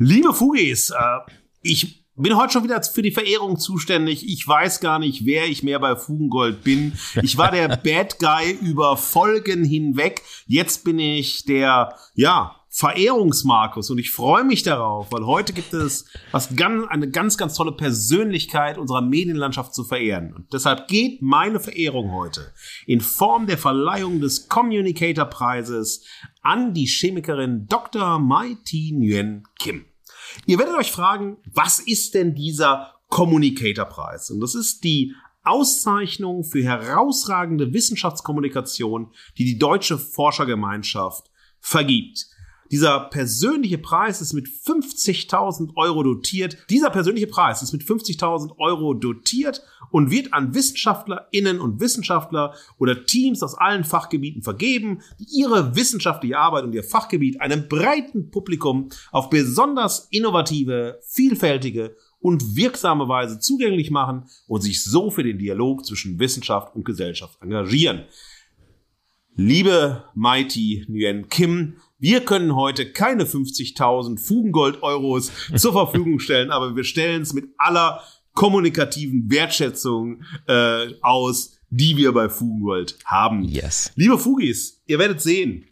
Liebe 0.00 0.32
Fugis, 0.32 0.90
äh, 0.90 1.32
ich 1.60 2.04
bin 2.14 2.36
heute 2.36 2.52
schon 2.52 2.64
wieder 2.64 2.80
für 2.84 3.02
die 3.02 3.10
Verehrung 3.10 3.58
zuständig. 3.58 4.28
Ich 4.28 4.46
weiß 4.46 4.78
gar 4.78 5.00
nicht, 5.00 5.26
wer 5.26 5.46
ich 5.46 5.64
mehr 5.64 5.80
bei 5.80 5.96
Fugengold 5.96 6.62
bin. 6.62 6.92
Ich 7.22 7.36
war 7.36 7.50
der 7.50 7.68
Bad 7.82 8.20
Guy 8.20 8.52
über 8.62 8.96
Folgen 8.96 9.64
hinweg. 9.64 10.22
Jetzt 10.46 10.84
bin 10.84 11.00
ich 11.00 11.46
der, 11.46 11.96
ja, 12.14 12.58
Verehrungsmarkus 12.70 13.90
und 13.90 13.98
ich 13.98 14.10
freue 14.10 14.44
mich 14.44 14.62
darauf, 14.62 15.10
weil 15.10 15.24
heute 15.24 15.52
gibt 15.52 15.72
es 15.72 16.04
was 16.30 16.54
ganz, 16.54 16.86
eine 16.88 17.10
ganz, 17.10 17.36
ganz 17.38 17.54
tolle 17.54 17.72
Persönlichkeit 17.72 18.78
unserer 18.78 19.00
Medienlandschaft 19.00 19.74
zu 19.74 19.84
verehren. 19.84 20.34
Und 20.34 20.52
deshalb 20.52 20.86
geht 20.86 21.22
meine 21.22 21.60
Verehrung 21.60 22.12
heute 22.12 22.52
in 22.86 23.00
Form 23.00 23.46
der 23.46 23.58
Verleihung 23.58 24.20
des 24.20 24.48
Communicator 24.48 25.24
Preises 25.24 26.04
an 26.42 26.74
die 26.74 26.86
Chemikerin 26.86 27.66
Dr. 27.66 28.18
Mai 28.18 28.56
Thi 28.64 28.92
Nguyen 28.92 29.44
Kim. 29.58 29.86
Ihr 30.46 30.58
werdet 30.58 30.76
euch 30.76 30.90
fragen, 30.92 31.36
was 31.52 31.80
ist 31.80 32.14
denn 32.14 32.34
dieser 32.34 32.94
Communicator 33.08 33.84
Preis? 33.84 34.30
Und 34.30 34.40
das 34.40 34.54
ist 34.54 34.84
die 34.84 35.14
Auszeichnung 35.44 36.44
für 36.44 36.62
herausragende 36.62 37.72
Wissenschaftskommunikation, 37.72 39.12
die 39.38 39.44
die 39.44 39.58
deutsche 39.58 39.98
Forschergemeinschaft 39.98 41.30
vergibt. 41.60 42.26
Dieser 42.70 43.00
persönliche 43.00 43.78
Preis 43.78 44.20
ist 44.20 44.34
mit 44.34 44.46
50.000 44.46 45.74
Euro 45.76 46.02
dotiert. 46.02 46.58
Dieser 46.68 46.90
persönliche 46.90 47.26
Preis 47.26 47.62
ist 47.62 47.72
mit 47.72 47.82
50.000 47.82 48.58
Euro 48.58 48.92
dotiert 48.92 49.62
und 49.90 50.10
wird 50.10 50.32
an 50.32 50.54
WissenschaftlerInnen 50.54 51.60
und 51.60 51.80
Wissenschaftler 51.80 52.54
oder 52.78 53.04
Teams 53.04 53.42
aus 53.42 53.54
allen 53.54 53.84
Fachgebieten 53.84 54.42
vergeben, 54.42 55.00
die 55.18 55.26
ihre 55.40 55.76
wissenschaftliche 55.76 56.38
Arbeit 56.38 56.64
und 56.64 56.74
ihr 56.74 56.84
Fachgebiet 56.84 57.40
einem 57.40 57.68
breiten 57.68 58.30
Publikum 58.30 58.88
auf 59.12 59.30
besonders 59.30 60.08
innovative, 60.10 61.00
vielfältige 61.02 61.96
und 62.20 62.56
wirksame 62.56 63.08
Weise 63.08 63.38
zugänglich 63.38 63.90
machen 63.90 64.24
und 64.46 64.62
sich 64.62 64.82
so 64.82 65.10
für 65.10 65.22
den 65.22 65.38
Dialog 65.38 65.84
zwischen 65.86 66.18
Wissenschaft 66.18 66.74
und 66.74 66.84
Gesellschaft 66.84 67.38
engagieren. 67.40 68.04
Liebe 69.36 70.04
Mighty 70.14 70.84
Nguyen 70.88 71.28
Kim, 71.28 71.76
wir 72.00 72.24
können 72.24 72.56
heute 72.56 72.90
keine 72.92 73.24
50.000 73.24 74.18
Fugengold-Euros 74.18 75.30
zur 75.56 75.72
Verfügung 75.72 76.18
stellen, 76.18 76.50
aber 76.50 76.74
wir 76.74 76.82
stellen 76.82 77.22
es 77.22 77.32
mit 77.32 77.50
aller 77.56 78.02
kommunikativen 78.38 79.28
Wertschätzung 79.28 80.22
äh, 80.46 80.94
aus, 81.02 81.58
die 81.70 81.96
wir 81.96 82.12
bei 82.12 82.28
Fugengold 82.28 82.96
haben. 83.04 83.42
Yes. 83.42 83.90
Liebe 83.96 84.16
Fugis, 84.16 84.80
ihr 84.86 85.00
werdet 85.00 85.20
sehen, 85.20 85.64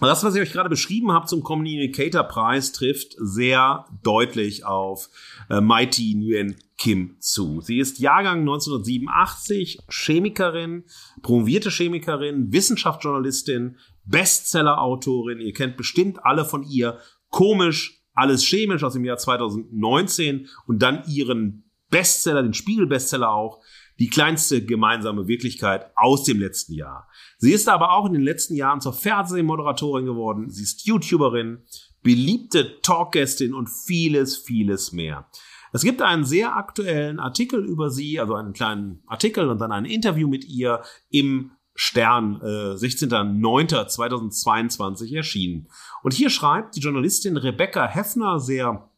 das, 0.00 0.24
was 0.24 0.34
ich 0.34 0.40
euch 0.40 0.52
gerade 0.52 0.70
beschrieben 0.70 1.12
habe 1.12 1.26
zum 1.26 1.42
Communicator-Preis, 1.42 2.72
trifft 2.72 3.16
sehr 3.18 3.84
deutlich 4.02 4.64
auf 4.64 5.10
äh, 5.50 5.60
Mighty 5.60 6.14
Nguyen 6.14 6.56
Kim 6.78 7.16
zu. 7.20 7.60
Sie 7.60 7.80
ist 7.80 7.98
Jahrgang 7.98 8.40
1987, 8.40 9.80
Chemikerin, 9.90 10.84
promovierte 11.20 11.70
Chemikerin, 11.70 12.50
Wissenschaftsjournalistin, 12.50 13.76
Bestseller-Autorin. 14.06 15.40
Ihr 15.40 15.52
kennt 15.52 15.76
bestimmt 15.76 16.24
alle 16.24 16.46
von 16.46 16.62
ihr. 16.62 16.98
Komisch, 17.28 18.02
alles 18.14 18.42
chemisch 18.42 18.84
aus 18.84 18.94
dem 18.94 19.04
Jahr 19.04 19.18
2019 19.18 20.48
und 20.66 20.80
dann 20.80 21.02
ihren 21.06 21.65
Bestseller, 21.96 22.42
den 22.42 22.52
Spiegel-Bestseller 22.52 23.32
auch, 23.32 23.62
die 23.98 24.10
kleinste 24.10 24.62
gemeinsame 24.62 25.28
Wirklichkeit 25.28 25.90
aus 25.96 26.24
dem 26.24 26.38
letzten 26.38 26.74
Jahr. 26.74 27.08
Sie 27.38 27.52
ist 27.52 27.70
aber 27.70 27.92
auch 27.92 28.04
in 28.04 28.12
den 28.12 28.20
letzten 28.20 28.54
Jahren 28.54 28.82
zur 28.82 28.92
Fernsehmoderatorin 28.92 30.04
geworden. 30.04 30.50
Sie 30.50 30.62
ist 30.62 30.86
YouTuberin, 30.86 31.64
beliebte 32.02 32.82
Talkgästin 32.82 33.54
und 33.54 33.70
vieles, 33.70 34.36
vieles 34.36 34.92
mehr. 34.92 35.26
Es 35.72 35.84
gibt 35.84 36.02
einen 36.02 36.24
sehr 36.24 36.54
aktuellen 36.54 37.18
Artikel 37.18 37.64
über 37.64 37.88
sie, 37.88 38.20
also 38.20 38.34
einen 38.34 38.52
kleinen 38.52 39.02
Artikel 39.06 39.48
und 39.48 39.58
dann 39.58 39.72
ein 39.72 39.86
Interview 39.86 40.28
mit 40.28 40.44
ihr 40.44 40.82
im 41.08 41.52
Stern, 41.74 42.42
äh, 42.42 42.74
16.09.2022 42.76 45.16
erschienen. 45.16 45.68
Und 46.02 46.12
hier 46.12 46.28
schreibt 46.28 46.76
die 46.76 46.80
Journalistin 46.80 47.38
Rebecca 47.38 47.86
Heffner 47.86 48.38
sehr 48.38 48.90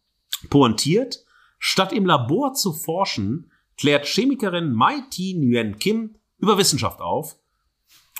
pointiert, 0.50 1.24
statt 1.58 1.92
im 1.92 2.06
Labor 2.06 2.54
zu 2.54 2.72
forschen, 2.72 3.50
klärt 3.76 4.06
Chemikerin 4.06 4.72
Mai 4.72 5.02
Thi 5.10 5.34
Nguyen 5.34 5.78
Kim 5.78 6.16
über 6.38 6.58
Wissenschaft 6.58 7.00
auf. 7.00 7.36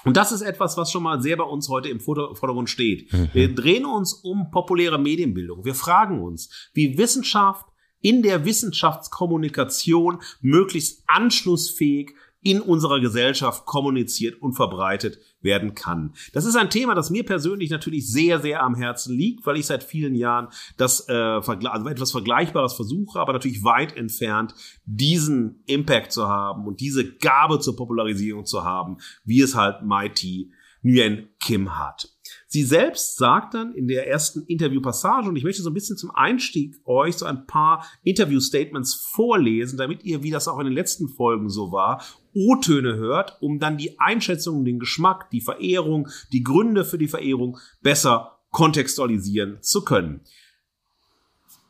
Und 0.04 0.16
das 0.16 0.30
ist 0.33 0.42
etwas, 0.42 0.76
was 0.76 0.92
schon 0.92 1.02
mal 1.02 1.21
sehr 1.21 1.37
bei 1.37 1.45
uns 1.45 1.68
heute 1.68 1.88
im 1.88 2.00
Vordergrund 2.00 2.71
steht. 2.71 3.12
Mhm. 3.12 3.30
Wir 3.33 3.54
drehen 3.54 3.85
uns 3.85 4.12
um 4.14 4.50
populäre 4.50 4.99
Medienbildung. 4.99 5.64
Wir 5.64 5.75
fragen 5.75 6.23
uns, 6.23 6.71
wie 6.73 6.97
Wissenschaft 6.99 7.66
in 8.00 8.23
der 8.23 8.45
Wissenschaftskommunikation 8.45 10.21
möglichst 10.40 11.02
anschlussfähig 11.09 12.14
in 12.42 12.61
unserer 12.61 13.00
Gesellschaft 13.00 13.66
kommuniziert 13.66 14.40
und 14.40 14.54
verbreitet 14.54 15.18
werden 15.40 15.75
kann. 15.75 16.14
Das 16.33 16.45
ist 16.45 16.57
ein 16.57 16.71
Thema, 16.71 16.95
das 16.95 17.11
mir 17.11 17.25
persönlich 17.25 17.71
natürlich 17.71 18.11
sehr, 18.11 18.40
sehr 18.40 18.62
am 18.62 18.75
Herzen 18.75 19.16
liegt, 19.16 19.47
weil 19.47 19.57
ich 19.57 19.66
seit 19.66 19.85
vielen 19.85 20.14
Jahren 20.14 20.49
das 20.76 21.09
äh, 21.09 21.12
also 21.12 21.88
etwas 21.88 22.12
Vergleichbares 22.12 22.75
versuche, 22.75 23.21
aber 23.21 23.33
natürlich 23.33 23.64
weit 23.64 23.97
entfernt, 23.97 24.54
diesen 24.85 25.62
Impact 25.66 26.12
zu 26.12 26.28
haben 26.28 26.66
und 26.66 26.80
diese 26.80 27.14
Gabe 27.16 27.61
zur 27.61 27.76
Popularisierung 27.76 28.47
zu 28.47 28.64
haben, 28.64 28.99
wie 29.25 29.40
es 29.40 29.54
halt 29.54 29.83
Mighty 29.83 30.50
Nguyen 30.83 31.28
Kim 31.40 31.78
hat. 31.78 32.09
Sie 32.47 32.62
selbst 32.62 33.16
sagt 33.16 33.54
dann 33.54 33.75
in 33.75 33.88
der 33.88 34.09
ersten 34.09 34.42
Interviewpassage, 34.47 35.28
und 35.28 35.37
ich 35.37 35.45
möchte 35.45 35.62
so 35.62 35.71
ein 35.71 35.75
bisschen 35.75 35.97
zum 35.97 36.11
Einstieg 36.11 36.76
euch 36.85 37.16
so 37.16 37.26
ein 37.26 37.47
paar 37.47 37.85
Interview-Statements 38.04 38.95
vorlesen, 38.95 39.76
damit 39.76 40.04
ihr, 40.04 40.23
wie 40.23 40.30
das 40.30 40.49
auch 40.49 40.59
in 40.59 40.66
den 40.66 40.75
letzten 40.75 41.09
Folgen 41.09 41.49
so 41.49 41.73
war, 41.73 42.02
O-Töne 42.38 42.95
hört, 42.95 43.37
um 43.40 43.59
dann 43.59 43.76
die 43.76 43.99
Einschätzung, 43.99 44.64
den 44.64 44.78
Geschmack, 44.78 45.28
die 45.30 45.40
Verehrung, 45.40 46.09
die 46.33 46.45
Gründe 46.45 46.85
für 46.85 46.99
die 46.99 47.09
Verehrung 47.09 47.59
besser 47.83 48.38
kontextualisieren 48.50 49.61
zu 49.61 49.85
können. 49.85 50.21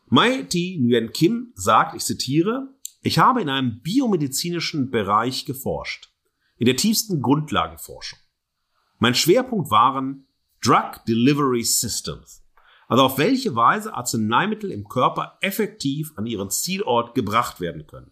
Mai 0.08 0.42
T. 0.42 0.78
Nguyen 0.78 1.12
Kim 1.12 1.52
sagt, 1.54 1.96
ich 1.96 2.04
zitiere, 2.04 2.74
ich 3.02 3.18
habe 3.18 3.40
in 3.40 3.48
einem 3.48 3.80
biomedizinischen 3.80 4.90
Bereich 4.90 5.44
geforscht, 5.46 6.10
in 6.58 6.66
der 6.66 6.76
tiefsten 6.76 7.22
Grundlagenforschung. 7.22 8.18
Mein 8.98 9.14
Schwerpunkt 9.14 9.70
waren 9.70 10.26
Drug 10.62 11.04
Delivery 11.06 11.62
Systems. 11.62 12.42
Also 12.88 13.04
auf 13.04 13.18
welche 13.18 13.54
Weise 13.54 13.94
Arzneimittel 13.94 14.70
im 14.70 14.88
Körper 14.88 15.38
effektiv 15.40 16.12
an 16.16 16.26
ihren 16.26 16.50
Zielort 16.50 17.14
gebracht 17.14 17.60
werden 17.60 17.86
können. 17.86 18.10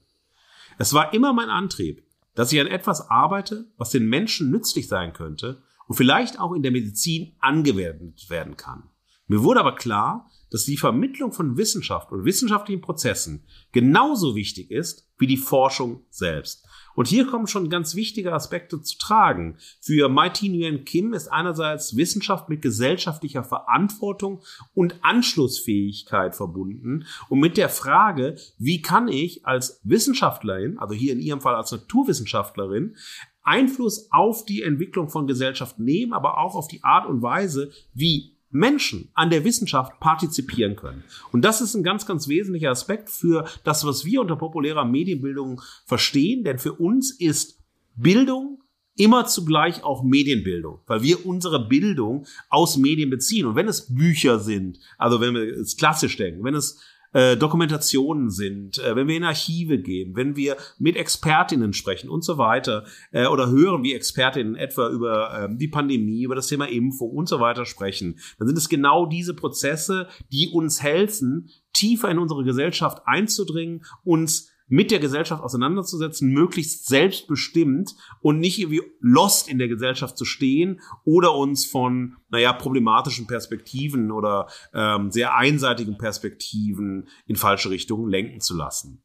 Es 0.79 0.93
war 0.93 1.15
immer 1.15 1.33
mein 1.33 1.49
Antrieb, 1.49 2.06
dass 2.37 2.53
ich 2.53 2.61
an 2.61 2.69
etwas 2.69 3.11
arbeite, 3.11 3.67
was 3.77 3.91
den 3.91 4.09
Menschen 4.09 4.51
nützlich 4.51 4.87
sein 4.87 5.13
könnte 5.13 5.63
und 5.89 5.97
vielleicht 5.97 6.39
auch 6.39 6.53
in 6.53 6.63
der 6.63 6.71
Medizin 6.71 7.35
angewendet 7.41 8.31
werden 8.31 8.57
kann. 8.57 8.85
Mir 9.27 9.43
wurde 9.43 9.59
aber 9.61 9.75
klar, 9.75 10.31
dass 10.51 10.65
die 10.65 10.77
Vermittlung 10.77 11.33
von 11.33 11.57
Wissenschaft 11.57 12.13
und 12.13 12.25
wissenschaftlichen 12.25 12.81
Prozessen 12.81 13.45
genauso 13.73 14.35
wichtig 14.35 14.71
ist 14.71 15.09
wie 15.19 15.27
die 15.27 15.37
Forschung 15.37 16.05
selbst. 16.11 16.67
Und 16.97 17.09
hier 17.09 17.27
kommen 17.27 17.47
schon 17.47 17.69
ganz 17.69 17.95
wichtige 17.95 18.33
Aspekte 18.33 18.81
zu 18.81 18.97
tragen. 18.99 19.59
Für 19.81 20.09
Mighty 20.09 20.49
Nguyen 20.49 20.85
Kim 20.85 21.13
ist 21.13 21.29
einerseits 21.29 21.95
Wissenschaft 21.97 22.49
mit 22.49 22.63
gesellschaftlicher 22.63 23.45
Verantwortung 23.45 24.43
und 24.73 24.97
Anschlussfähigkeit 25.03 26.35
verbunden 26.35 27.05
und 27.29 27.39
mit 27.39 27.59
der 27.59 27.69
Frage, 27.69 28.37
wie 28.59 28.81
kann 28.81 29.09
ich 29.09 29.47
als 29.47 29.81
Wissenschaftlerin, 29.85 30.79
also 30.79 30.95
hier 30.95 31.13
in 31.13 31.21
ihrem 31.21 31.43
Fall 31.43 31.55
als 31.55 31.71
Naturwissenschaftlerin, 31.71 32.97
Einfluss 33.43 34.09
auf 34.11 34.45
die 34.45 34.63
Entwicklung 34.63 35.09
von 35.09 35.27
Gesellschaft 35.27 35.79
nehmen, 35.79 36.13
aber 36.13 36.39
auch 36.39 36.57
auf 36.57 36.67
die 36.67 36.83
Art 36.83 37.07
und 37.07 37.23
Weise, 37.23 37.71
wie 37.95 38.36
Menschen 38.51 39.11
an 39.15 39.31
der 39.31 39.45
Wissenschaft 39.45 39.99
partizipieren 40.01 40.77
können. 40.77 41.05
Und 41.33 41.45
das 41.45 41.61
ist 41.61 41.75
ein 41.75 41.83
ganz, 41.83 42.07
ganz 42.07 42.29
wesentlicher 42.29 42.71
Aspekt 42.71 43.11
für 43.11 43.47
das, 43.65 43.85
was 43.85 44.05
wir 44.05 44.21
unter 44.21 44.37
populärer 44.37 44.85
Medienbildung 44.85 45.61
verstehen. 45.85 46.45
Denn 46.45 46.59
für 46.59 46.73
uns 46.75 47.11
ist 47.11 47.59
Bildung 47.97 48.63
immer 48.97 49.27
zugleich 49.27 49.85
auch 49.85 50.03
Medienbildung, 50.03 50.81
weil 50.87 51.03
wir 51.03 51.27
unsere 51.27 51.69
Bildung 51.69 52.27
aus 52.49 52.77
Medien 52.77 53.11
beziehen. 53.11 53.47
Und 53.47 53.55
wenn 53.55 53.69
es 53.69 53.95
Bücher 53.95 54.41
sind, 54.41 54.79
also 54.97 55.21
wenn 55.21 55.35
wir 55.35 55.43
es 55.43 55.77
klassisch 55.77 56.17
denken, 56.17 56.45
wenn 56.45 56.55
es 56.55 56.81
äh, 57.17 57.37
Dokumentationen 57.39 58.29
sind, 58.29 58.77
äh, 58.77 58.95
wenn 58.95 59.09
wir 59.09 59.17
in 59.17 59.25
Archive 59.25 59.79
gehen, 59.79 60.15
wenn 60.17 60.37
wir 60.37 60.59
mit 60.79 60.97
Expertinnen 60.97 61.73
sprechen 61.73 62.11
und 62.11 62.23
so 62.23 62.37
weiter 62.37 62.85
äh, 63.11 63.27
oder 63.27 63.49
hören, 63.49 63.83
wie 63.83 63.95
Expertinnen 63.95 64.55
etwa 64.55 64.91
über 64.91 65.49
äh, 65.49 65.57
die 65.57 65.69
Pandemie, 65.69 66.25
über 66.25 66.35
das 66.35 66.49
Thema 66.49 66.69
Impfung 66.69 67.11
und 67.11 67.27
so 67.27 67.41
weiter 67.41 67.65
sprechen, 67.65 68.19
dann 68.39 68.49
sind 68.49 68.59
es 68.59 68.69
genau 68.69 69.07
diese 69.07 69.33
Prozesse, 69.33 70.09
die 70.31 70.51
uns 70.53 70.83
helfen, 70.83 71.49
tiefer 71.73 72.11
in 72.11 72.19
unsere 72.19 72.45
Gesellschaft 72.45 73.01
einzudringen, 73.07 73.83
uns 74.05 74.51
mit 74.69 74.91
der 74.91 74.99
Gesellschaft 74.99 75.43
auseinanderzusetzen, 75.43 76.31
möglichst 76.31 76.87
selbstbestimmt 76.87 77.95
und 78.21 78.39
nicht 78.39 78.59
irgendwie 78.59 78.83
lost 79.01 79.49
in 79.49 79.59
der 79.59 79.69
Gesellschaft 79.69 80.19
zu 80.19 80.25
stehen 80.25 80.81
oder 81.05 81.35
uns 81.35 81.65
von, 81.65 82.17
naja, 82.29 82.53
problematischen 82.53 83.27
Perspektiven 83.27 84.11
oder 84.11 84.49
ähm, 84.75 85.11
sehr 85.11 85.37
einseitigen 85.37 85.99
Perspektiven 85.99 87.09
in 87.27 87.37
falsche 87.37 87.71
Richtungen 87.71 88.09
lenken 88.09 88.41
zu 88.41 88.57
lassen. 88.57 89.05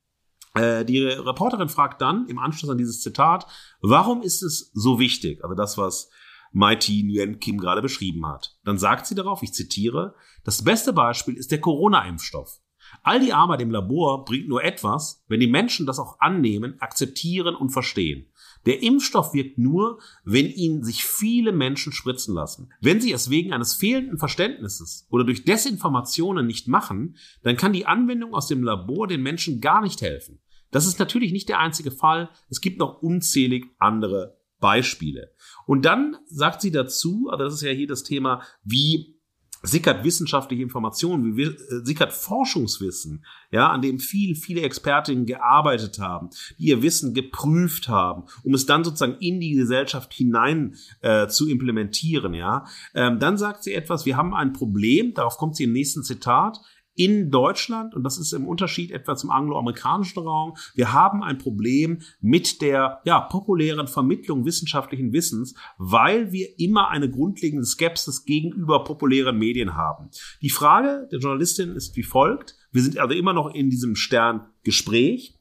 Äh, 0.55 0.83
die 0.83 1.03
Reporterin 1.03 1.69
fragt 1.69 2.01
dann 2.01 2.27
im 2.27 2.39
Anschluss 2.39 2.71
an 2.71 2.77
dieses 2.77 3.01
Zitat, 3.01 3.45
warum 3.81 4.21
ist 4.21 4.41
es 4.41 4.71
so 4.73 4.99
wichtig? 4.99 5.43
Also 5.43 5.55
das, 5.55 5.77
was 5.77 6.09
Mighty 6.51 7.03
Nguyen 7.03 7.39
Kim 7.39 7.57
gerade 7.57 7.81
beschrieben 7.81 8.25
hat. 8.25 8.57
Dann 8.65 8.77
sagt 8.77 9.05
sie 9.05 9.15
darauf, 9.15 9.41
ich 9.41 9.53
zitiere, 9.53 10.15
das 10.43 10.63
beste 10.63 10.91
Beispiel 10.91 11.35
ist 11.35 11.51
der 11.51 11.61
Corona-Impfstoff. 11.61 12.59
All 13.03 13.19
die 13.19 13.33
Arbeit 13.33 13.61
im 13.61 13.71
Labor 13.71 14.25
bringt 14.25 14.47
nur 14.47 14.63
etwas, 14.63 15.23
wenn 15.27 15.39
die 15.39 15.47
Menschen 15.47 15.85
das 15.85 15.99
auch 15.99 16.19
annehmen, 16.19 16.79
akzeptieren 16.79 17.55
und 17.55 17.69
verstehen. 17.69 18.27
Der 18.65 18.83
Impfstoff 18.83 19.33
wirkt 19.33 19.57
nur, 19.57 19.99
wenn 20.23 20.45
ihn 20.47 20.83
sich 20.83 21.03
viele 21.03 21.51
Menschen 21.51 21.93
spritzen 21.93 22.35
lassen. 22.35 22.71
Wenn 22.79 23.01
sie 23.01 23.11
es 23.11 23.29
wegen 23.29 23.53
eines 23.53 23.73
fehlenden 23.73 24.19
Verständnisses 24.19 25.07
oder 25.09 25.23
durch 25.23 25.45
Desinformationen 25.45 26.45
nicht 26.45 26.67
machen, 26.67 27.17
dann 27.43 27.57
kann 27.57 27.73
die 27.73 27.87
Anwendung 27.87 28.33
aus 28.33 28.47
dem 28.47 28.63
Labor 28.63 29.07
den 29.07 29.23
Menschen 29.23 29.61
gar 29.61 29.81
nicht 29.81 30.01
helfen. 30.01 30.39
Das 30.69 30.85
ist 30.85 30.99
natürlich 30.99 31.31
nicht 31.31 31.49
der 31.49 31.59
einzige 31.59 31.91
Fall. 31.91 32.29
Es 32.49 32.61
gibt 32.61 32.79
noch 32.79 33.01
unzählig 33.01 33.65
andere 33.77 34.37
Beispiele. 34.59 35.33
Und 35.65 35.85
dann 35.85 36.17
sagt 36.27 36.61
sie 36.61 36.71
dazu, 36.71 37.29
also 37.29 37.43
das 37.43 37.55
ist 37.55 37.63
ja 37.63 37.71
hier 37.71 37.87
das 37.87 38.03
Thema, 38.03 38.43
wie 38.63 39.19
sickert 39.63 40.03
wissenschaftliche 40.03 40.63
Informationen, 40.63 41.37
wie 41.37 41.43
äh, 41.43 41.57
sickert 41.83 42.13
Forschungswissen, 42.13 43.23
ja, 43.51 43.69
an 43.69 43.81
dem 43.81 43.99
viel, 43.99 44.35
viele 44.35 44.61
Expertinnen 44.61 45.25
gearbeitet 45.25 45.99
haben, 45.99 46.29
die 46.57 46.67
ihr 46.67 46.81
Wissen 46.81 47.13
geprüft 47.13 47.87
haben, 47.87 48.23
um 48.43 48.53
es 48.53 48.65
dann 48.65 48.83
sozusagen 48.83 49.17
in 49.19 49.39
die 49.39 49.53
Gesellschaft 49.53 50.13
hinein 50.13 50.75
äh, 51.01 51.27
zu 51.27 51.49
implementieren, 51.49 52.33
ja. 52.33 52.65
Ähm, 52.93 53.19
dann 53.19 53.37
sagt 53.37 53.63
sie 53.63 53.73
etwas, 53.73 54.05
wir 54.05 54.17
haben 54.17 54.33
ein 54.33 54.53
Problem, 54.53 55.13
darauf 55.13 55.37
kommt 55.37 55.55
sie 55.55 55.65
im 55.65 55.73
nächsten 55.73 56.03
Zitat, 56.03 56.59
in 57.03 57.31
Deutschland, 57.31 57.95
und 57.95 58.03
das 58.03 58.19
ist 58.19 58.31
im 58.31 58.47
Unterschied 58.47 58.91
etwa 58.91 59.15
zum 59.15 59.31
angloamerikanischen 59.31 60.21
Raum, 60.21 60.53
wir 60.75 60.93
haben 60.93 61.23
ein 61.23 61.39
Problem 61.39 62.03
mit 62.19 62.61
der 62.61 63.01
ja, 63.05 63.21
populären 63.21 63.87
Vermittlung 63.87 64.45
wissenschaftlichen 64.45 65.11
Wissens, 65.11 65.55
weil 65.79 66.31
wir 66.31 66.59
immer 66.59 66.89
eine 66.89 67.09
grundlegende 67.09 67.65
Skepsis 67.65 68.25
gegenüber 68.25 68.83
populären 68.83 69.39
Medien 69.39 69.73
haben. 69.75 70.11
Die 70.43 70.51
Frage 70.51 71.07
der 71.11 71.17
Journalistin 71.17 71.71
ist 71.71 71.95
wie 71.95 72.03
folgt. 72.03 72.55
Wir 72.71 72.83
sind 72.83 72.99
also 72.99 73.15
immer 73.15 73.33
noch 73.33 73.51
in 73.51 73.71
diesem 73.71 73.95
Sterngespräch. 73.95 75.39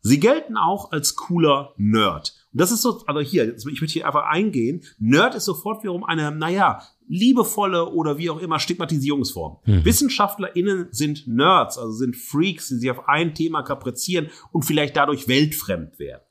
Sie 0.00 0.18
gelten 0.18 0.56
auch 0.56 0.92
als 0.92 1.14
cooler 1.14 1.74
Nerd. 1.76 2.45
Das 2.56 2.72
ist 2.72 2.82
so, 2.82 3.02
also 3.06 3.20
hier, 3.20 3.56
ich 3.56 3.64
möchte 3.64 3.86
hier 3.86 4.06
einfach 4.06 4.24
eingehen. 4.24 4.82
Nerd 4.98 5.34
ist 5.34 5.44
sofort 5.44 5.82
wiederum 5.82 6.04
eine, 6.04 6.30
naja, 6.30 6.82
liebevolle 7.08 7.90
oder 7.90 8.18
wie 8.18 8.30
auch 8.30 8.40
immer 8.40 8.58
Stigmatisierungsform. 8.58 9.58
Mhm. 9.64 9.84
WissenschaftlerInnen 9.84 10.88
sind 10.90 11.26
Nerds, 11.26 11.78
also 11.78 11.92
sind 11.92 12.16
Freaks, 12.16 12.68
die 12.68 12.76
sich 12.76 12.90
auf 12.90 13.08
ein 13.08 13.34
Thema 13.34 13.62
kaprizieren 13.62 14.30
und 14.52 14.64
vielleicht 14.64 14.96
dadurch 14.96 15.28
weltfremd 15.28 15.98
werden. 15.98 16.22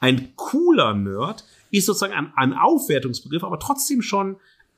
Ein 0.00 0.34
cooler 0.36 0.94
Nerd 0.94 1.44
ist 1.70 1.86
sozusagen 1.86 2.14
ein, 2.14 2.32
ein 2.36 2.52
Aufwertungsbegriff, 2.54 3.44
aber 3.44 3.58
trotzdem 3.58 4.02
schon 4.02 4.36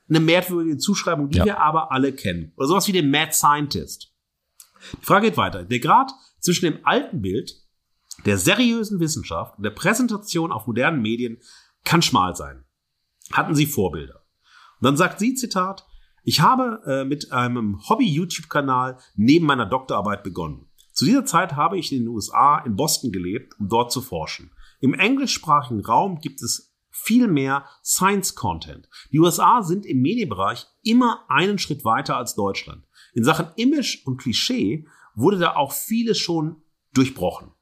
eine 0.08 0.20
merkwürdige 0.20 0.78
Zuschreibung, 0.78 1.30
die 1.30 1.38
ja. 1.38 1.44
wir 1.44 1.60
aber 1.60 1.92
alle 1.92 2.12
kennen. 2.12 2.52
Oder 2.56 2.68
sowas 2.68 2.88
wie 2.88 2.92
den 2.92 3.10
Mad 3.10 3.32
Scientist. 3.32 4.12
Die 5.00 5.06
Frage 5.06 5.28
geht 5.28 5.36
weiter. 5.36 5.64
Der 5.64 5.78
Grad 5.78 6.10
zwischen 6.40 6.64
dem 6.64 6.78
alten 6.82 7.22
Bild 7.22 7.61
der 8.24 8.38
seriösen 8.38 9.00
Wissenschaft 9.00 9.56
und 9.56 9.64
der 9.64 9.70
Präsentation 9.70 10.52
auf 10.52 10.66
modernen 10.66 11.02
Medien 11.02 11.38
kann 11.84 12.02
schmal 12.02 12.36
sein. 12.36 12.64
Hatten 13.32 13.54
Sie 13.54 13.66
Vorbilder? 13.66 14.24
Und 14.80 14.86
dann 14.86 14.96
sagt 14.96 15.18
sie, 15.20 15.34
Zitat, 15.34 15.86
ich 16.24 16.40
habe 16.40 16.82
äh, 16.86 17.04
mit 17.04 17.32
einem 17.32 17.80
Hobby-YouTube-Kanal 17.88 18.98
neben 19.14 19.46
meiner 19.46 19.66
Doktorarbeit 19.66 20.22
begonnen. 20.22 20.68
Zu 20.92 21.04
dieser 21.04 21.24
Zeit 21.24 21.54
habe 21.56 21.78
ich 21.78 21.92
in 21.92 22.00
den 22.00 22.08
USA 22.08 22.58
in 22.58 22.76
Boston 22.76 23.12
gelebt, 23.12 23.58
um 23.58 23.68
dort 23.68 23.90
zu 23.90 24.00
forschen. 24.00 24.52
Im 24.80 24.94
englischsprachigen 24.94 25.84
Raum 25.84 26.20
gibt 26.20 26.42
es 26.42 26.74
viel 26.90 27.26
mehr 27.26 27.64
Science-Content. 27.82 28.88
Die 29.10 29.18
USA 29.18 29.62
sind 29.62 29.86
im 29.86 30.02
Medienbereich 30.02 30.66
immer 30.82 31.24
einen 31.28 31.58
Schritt 31.58 31.84
weiter 31.84 32.16
als 32.16 32.34
Deutschland. 32.34 32.84
In 33.14 33.24
Sachen 33.24 33.48
Image 33.56 34.06
und 34.06 34.18
Klischee 34.18 34.86
wurde 35.14 35.38
da 35.38 35.56
auch 35.56 35.72
vieles 35.72 36.18
schon 36.18 36.62
durchbrochen. 36.92 37.52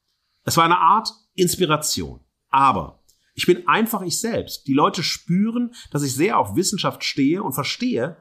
Es 0.44 0.56
war 0.56 0.64
eine 0.64 0.78
Art 0.78 1.12
Inspiration. 1.34 2.20
Aber 2.50 3.02
ich 3.34 3.46
bin 3.46 3.68
einfach 3.68 4.02
ich 4.02 4.18
selbst. 4.18 4.66
Die 4.66 4.74
Leute 4.74 5.02
spüren, 5.02 5.72
dass 5.90 6.02
ich 6.02 6.14
sehr 6.14 6.38
auf 6.38 6.56
Wissenschaft 6.56 7.04
stehe 7.04 7.42
und 7.42 7.52
verstehe, 7.52 8.16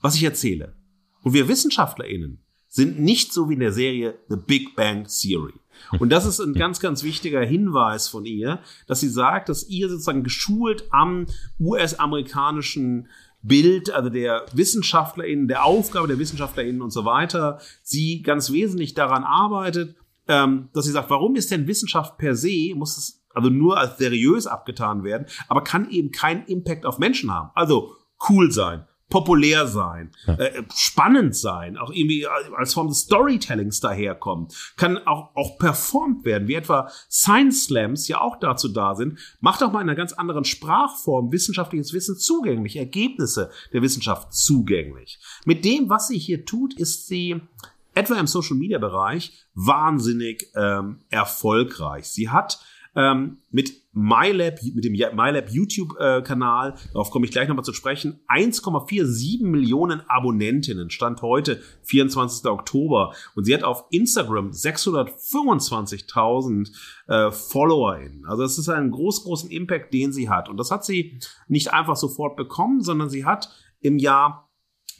was 0.00 0.14
ich 0.14 0.24
erzähle. 0.24 0.76
Und 1.22 1.34
wir 1.34 1.48
WissenschaftlerInnen 1.48 2.42
sind 2.68 2.98
nicht 2.98 3.32
so 3.32 3.50
wie 3.50 3.54
in 3.54 3.60
der 3.60 3.72
Serie 3.72 4.18
The 4.28 4.36
Big 4.36 4.74
Bang 4.76 5.06
Theory. 5.06 5.52
Und 5.98 6.10
das 6.10 6.24
ist 6.24 6.40
ein 6.40 6.54
ganz, 6.54 6.80
ganz 6.80 7.02
wichtiger 7.02 7.44
Hinweis 7.44 8.08
von 8.08 8.24
ihr, 8.24 8.60
dass 8.86 9.00
sie 9.00 9.08
sagt, 9.08 9.48
dass 9.48 9.68
ihr 9.68 9.88
sozusagen 9.88 10.24
geschult 10.24 10.84
am 10.90 11.26
US-amerikanischen 11.60 13.08
Bild, 13.42 13.90
also 13.90 14.08
der 14.08 14.46
WissenschaftlerInnen, 14.54 15.48
der 15.48 15.64
Aufgabe 15.64 16.08
der 16.08 16.18
WissenschaftlerInnen 16.18 16.80
und 16.80 16.92
so 16.92 17.04
weiter, 17.04 17.60
sie 17.82 18.22
ganz 18.22 18.52
wesentlich 18.52 18.94
daran 18.94 19.24
arbeitet, 19.24 19.96
ähm, 20.32 20.70
dass 20.72 20.86
sie 20.86 20.92
sagt, 20.92 21.10
warum 21.10 21.36
ist 21.36 21.50
denn 21.50 21.66
Wissenschaft 21.66 22.16
per 22.16 22.34
se, 22.34 22.74
muss 22.74 22.96
es 22.96 23.22
also 23.34 23.50
nur 23.50 23.78
als 23.78 23.98
seriös 23.98 24.46
abgetan 24.46 25.04
werden, 25.04 25.26
aber 25.48 25.62
kann 25.62 25.90
eben 25.90 26.10
keinen 26.10 26.44
Impact 26.46 26.86
auf 26.86 26.98
Menschen 26.98 27.32
haben. 27.32 27.50
Also 27.54 27.96
cool 28.28 28.50
sein, 28.50 28.86
populär 29.10 29.66
sein, 29.66 30.10
äh, 30.26 30.62
spannend 30.74 31.36
sein, 31.36 31.76
auch 31.76 31.90
irgendwie 31.90 32.26
als 32.26 32.72
Form 32.72 32.88
des 32.88 33.00
Storytellings 33.00 33.80
daherkommen, 33.80 34.48
kann 34.76 34.98
auch, 35.06 35.34
auch 35.34 35.58
performt 35.58 36.24
werden, 36.24 36.48
wie 36.48 36.54
etwa 36.54 36.90
Science 37.10 37.64
Slams 37.64 38.08
ja 38.08 38.20
auch 38.20 38.36
dazu 38.38 38.68
da 38.68 38.94
sind. 38.94 39.18
Macht 39.40 39.60
doch 39.60 39.70
mal 39.70 39.82
in 39.82 39.88
einer 39.88 39.96
ganz 39.96 40.14
anderen 40.14 40.44
Sprachform 40.44 41.30
wissenschaftliches 41.30 41.92
Wissen 41.92 42.16
zugänglich, 42.16 42.76
Ergebnisse 42.76 43.50
der 43.72 43.82
Wissenschaft 43.82 44.32
zugänglich. 44.32 45.18
Mit 45.44 45.64
dem, 45.66 45.90
was 45.90 46.08
sie 46.08 46.18
hier 46.18 46.46
tut, 46.46 46.74
ist 46.74 47.06
sie 47.06 47.40
etwa 47.94 48.18
im 48.18 48.26
Social 48.26 48.56
Media 48.56 48.78
Bereich 48.78 49.32
wahnsinnig 49.54 50.48
ähm, 50.54 51.00
erfolgreich. 51.10 52.06
Sie 52.06 52.30
hat 52.30 52.58
ähm, 52.94 53.38
mit 53.50 53.72
MyLab, 53.92 54.62
mit 54.74 54.84
dem 54.84 54.92
MyLab 54.92 55.50
YouTube-Kanal, 55.50 56.74
darauf 56.92 57.10
komme 57.10 57.24
ich 57.26 57.32
gleich 57.32 57.48
nochmal 57.48 57.64
zu 57.64 57.72
sprechen, 57.72 58.20
1,47 58.28 59.44
Millionen 59.44 60.02
Abonnentinnen, 60.08 60.90
Stand 60.90 61.22
heute, 61.22 61.60
24. 61.82 62.48
Oktober. 62.50 63.12
Und 63.34 63.44
sie 63.44 63.54
hat 63.54 63.64
auf 63.64 63.86
Instagram 63.90 64.50
625.000 64.50 66.70
äh, 67.08 67.30
FollowerInnen. 67.30 68.26
Also 68.26 68.42
das 68.42 68.58
ist 68.58 68.68
ein 68.68 68.90
groß, 68.90 69.22
großen 69.24 69.50
Impact, 69.50 69.94
den 69.94 70.12
sie 70.12 70.28
hat. 70.28 70.48
Und 70.48 70.58
das 70.58 70.70
hat 70.70 70.84
sie 70.84 71.18
nicht 71.48 71.72
einfach 71.72 71.96
sofort 71.96 72.36
bekommen, 72.36 72.82
sondern 72.82 73.10
sie 73.10 73.24
hat 73.24 73.50
im 73.80 73.98
Jahr 73.98 74.51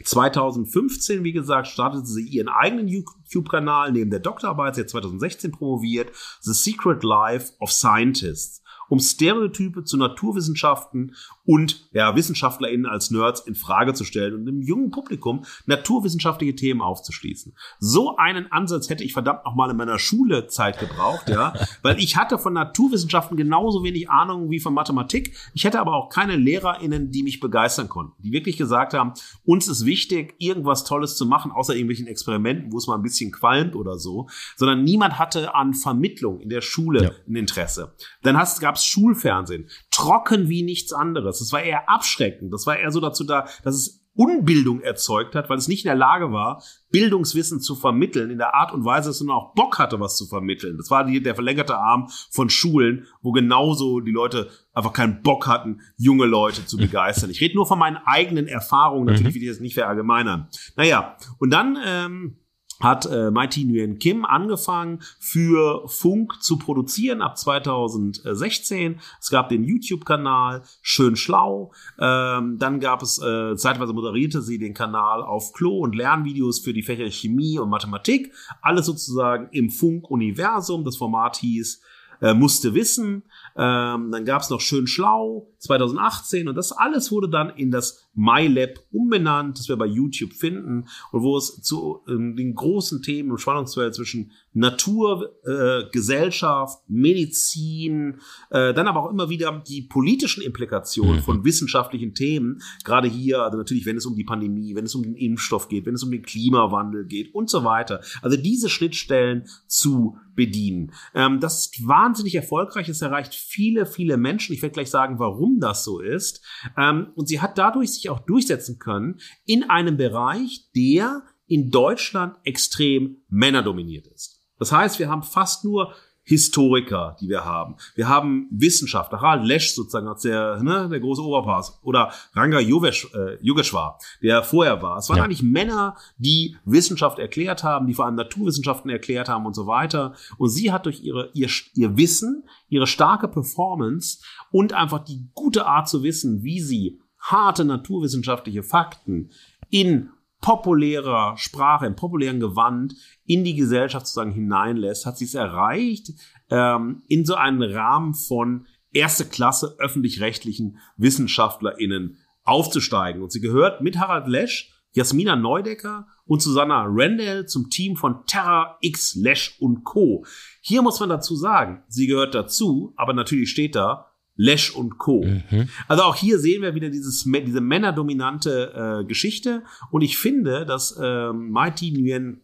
2015, 0.05 1.25
wie 1.25 1.33
gesagt, 1.33 1.69
startete 1.69 2.07
sie 2.07 2.23
ihren 2.23 2.49
eigenen 2.49 2.89
YouTube-Kanal 2.89 3.93
neben 3.93 4.11
der 4.11 4.21
Doktorarbeit. 4.21 4.75
Sie 4.75 4.83
hat 4.83 4.91
2016 4.91 5.53
promoviert. 5.53 6.11
The 6.41 6.53
Secret 6.53 7.03
Life 7.03 7.53
of 7.61 7.71
Scientists 7.73 8.63
um 8.93 9.01
Stereotype 9.01 9.85
zu 9.85 9.97
Naturwissenschaften 9.97 11.15
und 11.45 11.89
ja, 11.93 12.15
WissenschaftlerInnen 12.15 12.87
als 12.87 13.11
Nerds 13.11 13.41
in 13.41 13.55
Frage 13.55 13.95
zu 13.95 14.05
stellen 14.05 14.35
und 14.35 14.47
im 14.47 14.63
jungen 14.63 14.91
Publikum 14.91 15.45
naturwissenschaftliche 15.67 16.55
Themen 16.55 16.81
aufzuschließen. 16.81 17.55
So 17.81 18.17
einen 18.17 18.51
Ansatz 18.53 18.89
hätte 18.89 19.03
ich 19.03 19.13
verdammt 19.13 19.45
noch 19.45 19.55
mal 19.55 19.71
in 19.71 19.77
meiner 19.77 19.99
Schulezeit 19.99 20.79
gebraucht, 20.79 21.29
ja, 21.29 21.53
weil 21.83 21.99
ich 21.99 22.17
hatte 22.17 22.39
von 22.39 22.53
Naturwissenschaften 22.53 23.37
genauso 23.37 23.83
wenig 23.83 24.09
Ahnung 24.09 24.51
wie 24.51 24.61
von 24.61 24.73
Mathematik. 24.73 25.37
Ich 25.55 25.65
hätte 25.65 25.81
aber 25.81 25.95
auch 25.95 26.11
keine 26.11 26.37
LehrerInnen, 26.37 27.11
die 27.11 27.23
mich 27.25 27.41
begeistern 27.41 27.89
konnten, 27.89 28.23
die 28.23 28.33
wirklich 28.33 28.57
gesagt 28.57 28.95
haben, 28.95 29.13
uns 29.45 29.67
ist 29.67 29.85
wichtig, 29.85 30.35
irgendwas 30.39 30.85
Tolles 30.85 31.17
zu 31.17 31.27
machen, 31.27 31.51
außer 31.51 31.75
irgendwelchen 31.75 32.07
Experimenten, 32.07 32.73
wo 32.73 32.79
es 32.79 32.87
mal 32.87 32.95
ein 32.95 33.03
bisschen 33.03 33.33
qualmt 33.33 33.75
oder 33.75 33.99
so, 33.99 34.29
sondern 34.57 34.85
niemand 34.85 35.19
hatte 35.19 35.55
an 35.55 35.75
Vermittlung 35.75 36.41
in 36.41 36.49
der 36.49 36.61
Schule 36.61 37.03
ja. 37.03 37.11
ein 37.29 37.37
Interesse. 37.37 37.95
Dann 38.23 38.41
gab 38.61 38.77
es 38.77 38.85
Schulfernsehen. 38.85 39.69
Trocken 39.91 40.49
wie 40.49 40.63
nichts 40.63 40.93
anderes. 40.93 41.32
Das 41.39 41.53
war 41.53 41.63
eher 41.63 41.89
abschreckend. 41.89 42.53
Das 42.53 42.67
war 42.67 42.79
eher 42.79 42.91
so 42.91 43.01
dazu 43.01 43.25
da, 43.25 43.47
dass 43.63 43.75
es 43.75 44.03
Unbildung 44.15 44.83
erzeugt 44.83 45.35
hat, 45.35 45.49
weil 45.49 45.57
es 45.57 45.69
nicht 45.69 45.85
in 45.85 45.89
der 45.89 45.97
Lage 45.97 46.33
war, 46.33 46.63
Bildungswissen 46.91 47.61
zu 47.61 47.75
vermitteln 47.75 48.31
in 48.31 48.37
der 48.37 48.55
Art 48.55 48.73
und 48.73 48.85
Weise, 48.85 49.09
dass 49.09 49.23
man 49.23 49.35
auch 49.35 49.55
Bock 49.55 49.79
hatte, 49.79 50.01
was 50.01 50.19
zu 50.19 50.27
vermitteln. 50.27 50.77
Das 50.77 50.91
war 50.91 51.05
die, 51.05 51.23
der 51.23 51.35
verlängerte 51.35 51.79
Arm 51.79 52.09
von 52.31 52.51
Schulen, 52.51 53.07
wo 53.23 53.33
genauso 53.33 54.01
die 54.01 54.11
Leute 54.11 54.51
einfach 54.75 54.93
keinen 54.93 55.23
Bock 55.23 55.47
hatten, 55.47 55.81
junge 55.97 56.27
Leute 56.27 56.67
zu 56.67 56.77
begeistern. 56.77 57.31
Ich 57.31 57.41
rede 57.41 57.55
nur 57.55 57.67
von 57.67 57.79
meinen 57.79 57.97
eigenen 58.05 58.49
Erfahrungen, 58.49 59.07
natürlich 59.07 59.35
mhm. 59.35 59.41
will 59.41 59.43
ich 59.45 59.49
das 59.49 59.61
nicht 59.61 59.75
verallgemeinern. 59.75 60.49
Naja, 60.77 61.17
und 61.39 61.51
dann 61.51 61.79
ähm, 61.83 62.37
hat 62.83 63.07
äh, 63.07 63.31
Mighty 63.31 63.65
Nguyen 63.65 63.99
Kim 63.99 64.25
angefangen 64.25 65.01
für 65.21 65.89
Funk 65.89 66.43
zu 66.43 66.59
produzieren 66.59 67.23
ab 67.23 67.39
2016. 67.39 69.01
Es 69.21 69.31
gab 69.31 69.49
den 69.49 69.65
YouTube-Kanal 69.65 70.63
Schön 70.83 71.17
Schlau. 71.17 71.73
Ähm, 71.99 72.59
dann 72.59 72.81
gab 72.81 73.03
es, 73.03 73.19
äh, 73.23 73.57
zeitweise 73.57 73.93
moderierte 73.93 74.43
sie 74.43 74.59
den 74.59 74.75
Kanal 74.75 75.23
auf 75.23 75.53
Klo 75.53 75.79
und 75.79 75.95
Lernvideos 75.95 76.59
für 76.59 76.73
die 76.73 76.83
Fächer 76.83 77.11
Chemie 77.11 77.59
und 77.59 77.71
Mathematik. 77.71 78.33
Alles 78.61 78.87
sozusagen 78.87 79.49
im 79.53 79.71
Funk-Universum. 79.71 80.85
Das 80.85 80.97
Format 80.97 81.37
hieß 81.37 81.81
äh, 82.23 82.35
Musste 82.35 82.73
Wissen. 82.75 83.25
Ähm, 83.57 84.11
dann 84.11 84.25
gab 84.25 84.43
es 84.43 84.51
noch 84.51 84.61
Schön 84.61 84.87
Schlau 84.87 85.49
2018 85.59 86.49
und 86.49 86.55
das 86.55 86.73
alles 86.73 87.11
wurde 87.11 87.29
dann 87.29 87.51
in 87.51 87.71
das 87.71 88.09
MyLab 88.15 88.81
umbenannt, 88.91 89.59
das 89.59 89.69
wir 89.69 89.77
bei 89.77 89.87
YouTube 89.87 90.33
finden 90.33 90.89
und 91.11 91.23
wo 91.23 91.37
es 91.37 91.61
zu 91.63 92.03
äh, 92.07 92.13
den 92.13 92.55
großen 92.55 93.03
Themen 93.03 93.31
im 93.31 93.39
Spannungsfeld 93.39 93.95
zwischen 93.95 94.33
Natur, 94.55 95.35
äh, 95.45 95.91
Gesellschaft, 95.91 96.83
Medizin, 96.89 98.21
äh, 98.51 98.75
dann 98.75 98.87
aber 98.87 99.03
auch 99.05 99.11
immer 99.11 99.29
wieder 99.29 99.63
die 99.67 99.83
politischen 99.83 100.43
Implikationen 100.43 101.17
mhm. 101.17 101.23
von 101.23 101.45
wissenschaftlichen 101.45 102.15
Themen, 102.15 102.61
gerade 102.85 103.09
hier, 103.09 103.43
also 103.43 103.57
natürlich, 103.57 103.87
wenn 103.87 103.97
es 103.97 104.07
um 104.07 104.15
die 104.15 104.25
Pandemie, 104.25 104.75
wenn 104.75 104.85
es 104.85 104.95
um 104.95 105.03
den 105.03 105.15
Impfstoff 105.15 105.69
geht, 105.69 105.87
wenn 105.87 105.95
es 105.95 106.03
um 106.03 106.11
den 106.11 106.23
Klimawandel 106.23 107.07
geht 107.07 107.35
und 107.35 107.49
so 107.49 107.65
weiter. 107.65 108.01
Also 108.21 108.37
diese 108.37 108.69
Schnittstellen 108.69 109.45
zu 109.67 110.17
bedienen. 110.35 110.93
Ähm, 111.15 111.41
das 111.41 111.67
ist 111.67 111.87
wahnsinnig 111.87 112.35
erfolgreich. 112.35 112.89
Es 112.89 113.03
erreicht 113.03 113.35
viele, 113.35 113.87
viele 113.87 114.17
Menschen. 114.17 114.55
Ich 114.55 114.63
werde 114.63 114.75
gleich 114.75 114.91
sagen, 114.91 115.19
warum 115.19 115.61
das 115.61 115.85
so 115.85 116.01
ist. 116.01 116.45
Ähm, 116.77 117.09
und 117.15 117.29
sie 117.29 117.41
hat 117.41 117.59
dadurch 117.59 117.93
sich 117.93 118.11
auch 118.11 118.21
durchsetzen 118.21 118.79
können 118.79 119.19
in 119.45 119.65
einem 119.65 119.97
Bereich, 119.97 120.71
der 120.75 121.23
in 121.47 121.71
Deutschland 121.71 122.37
extrem 122.45 123.23
männerdominiert 123.29 124.07
ist. 124.07 124.42
Das 124.63 124.71
heißt, 124.71 125.01
wir 125.01 125.11
haben 125.11 125.25
fast 125.25 125.65
nur 125.65 125.93
Historiker, 126.25 127.17
die 127.21 127.29
wir 127.29 127.45
haben. 127.45 127.75
Wir 127.97 128.09
haben 128.09 128.47
Wissenschaftler, 128.53 129.21
Harald 129.21 129.45
Lesch 129.45 129.75
sozusagen 129.75 130.07
als 130.07 130.23
der, 130.23 130.63
ne, 130.63 130.89
der 130.89 131.01
große 131.01 131.21
Oberpass 131.21 131.81
oder 131.83 132.13
Ranga 132.33 132.61
Yogesh, 132.61 133.13
äh, 133.13 133.45
Yogeshwar, 133.45 133.99
der 134.23 134.45
vorher 134.45 134.81
war. 134.81 134.99
Es 134.99 135.09
waren 135.09 135.19
ja. 135.19 135.25
eigentlich 135.25 135.43
Männer, 135.43 135.97
die 136.19 136.57
Wissenschaft 136.65 137.19
erklärt 137.19 137.65
haben, 137.65 137.89
die 137.89 137.95
vor 137.95 138.07
allem 138.07 138.15
Naturwissenschaften 138.15 138.89
erklärt 138.89 139.29
haben 139.29 139.47
und 139.47 139.55
so 139.55 139.67
weiter. 139.67 140.15
Und 140.39 140.51
sie 140.51 140.71
hat 140.71 140.87
durch 140.87 141.03
ihre, 141.03 141.31
ihr, 141.35 141.49
ihr 141.75 141.97
Wissen, 141.97 142.45
ihre 142.69 142.87
starke 142.87 143.27
Performance 143.27 144.21
und 144.53 144.75
einfach 144.75 145.03
die 145.03 145.29
gute 145.35 145.67
Art 145.67 145.89
zu 145.89 146.05
wissen, 146.05 146.45
wie 146.45 146.61
sie 146.61 147.01
harte 147.19 147.65
naturwissenschaftliche 147.65 148.63
Fakten 148.63 149.33
in 149.71 150.11
populärer 150.43 151.39
Sprache, 151.39 151.87
im 151.87 151.97
populären 151.97 152.41
Gewand 152.41 152.95
in 153.25 153.45
die 153.45 153.55
Gesellschaft 153.55 154.07
sozusagen 154.07 154.33
hineinlässt, 154.33 155.07
hat 155.07 155.17
sie 155.17 155.25
es 155.25 155.35
erreicht, 155.35 156.11
ähm, 156.51 157.03
in 157.09 157.25
so 157.25 157.37
einen 157.37 157.63
Rahmen 157.63 158.13
von 158.13 158.67
erste 158.93 159.25
Klasse 159.25 159.77
öffentlich-rechtlichen 159.79 160.79
WissenschaftlerInnen 160.99 162.19
aufzusteigen. 162.45 163.23
Und 163.23 163.33
sie 163.33 163.41
gehört 163.41 163.81
mit 163.81 163.99
Harald 163.99 164.29
Lesch, 164.29 164.71
Jasmina 164.93 165.37
Neudecker 165.37 166.07
und 166.27 166.43
Susanna 166.43 166.85
Randall 166.87 167.47
zum 167.47 167.71
Team 167.71 167.97
von 167.97 168.27
Terra 168.27 168.77
X 168.83 169.15
Lesch 169.15 169.57
und 169.61 169.85
Co. 169.85 170.27
Hier 170.61 170.83
muss 170.83 171.01
man 171.01 171.09
dazu 171.09 171.35
sagen, 171.37 171.83
sie 171.89 172.07
gehört 172.07 172.35
dazu, 172.35 172.93
aber 172.97 173.15
natürlich 173.15 173.51
steht 173.51 173.75
da 173.75 174.12
Lesch 174.35 174.75
und 174.75 174.99
Co. 174.99 175.25
Mhm. 175.25 175.69
Also 175.89 176.05
auch 176.05 176.17
hier 176.17 176.39
sehen 176.39 176.63
wir 176.63 176.75
wieder 176.75 176.91
dieses, 176.91 177.25
diese 177.25 177.61
männerdominante 177.61 179.03
äh, 179.03 179.05
Geschichte. 179.05 179.63
Und 179.91 180.03
ich 180.03 180.19
finde, 180.19 180.65
dass 180.65 180.97
äh, 181.01 181.33
Mighty 181.33 181.91
Nguyen 181.93 182.41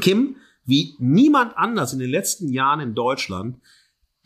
Kim 0.00 0.36
wie 0.64 0.94
niemand 0.98 1.56
anders 1.56 1.92
in 1.92 1.98
den 1.98 2.10
letzten 2.10 2.48
Jahren 2.48 2.80
in 2.80 2.94
Deutschland 2.94 3.58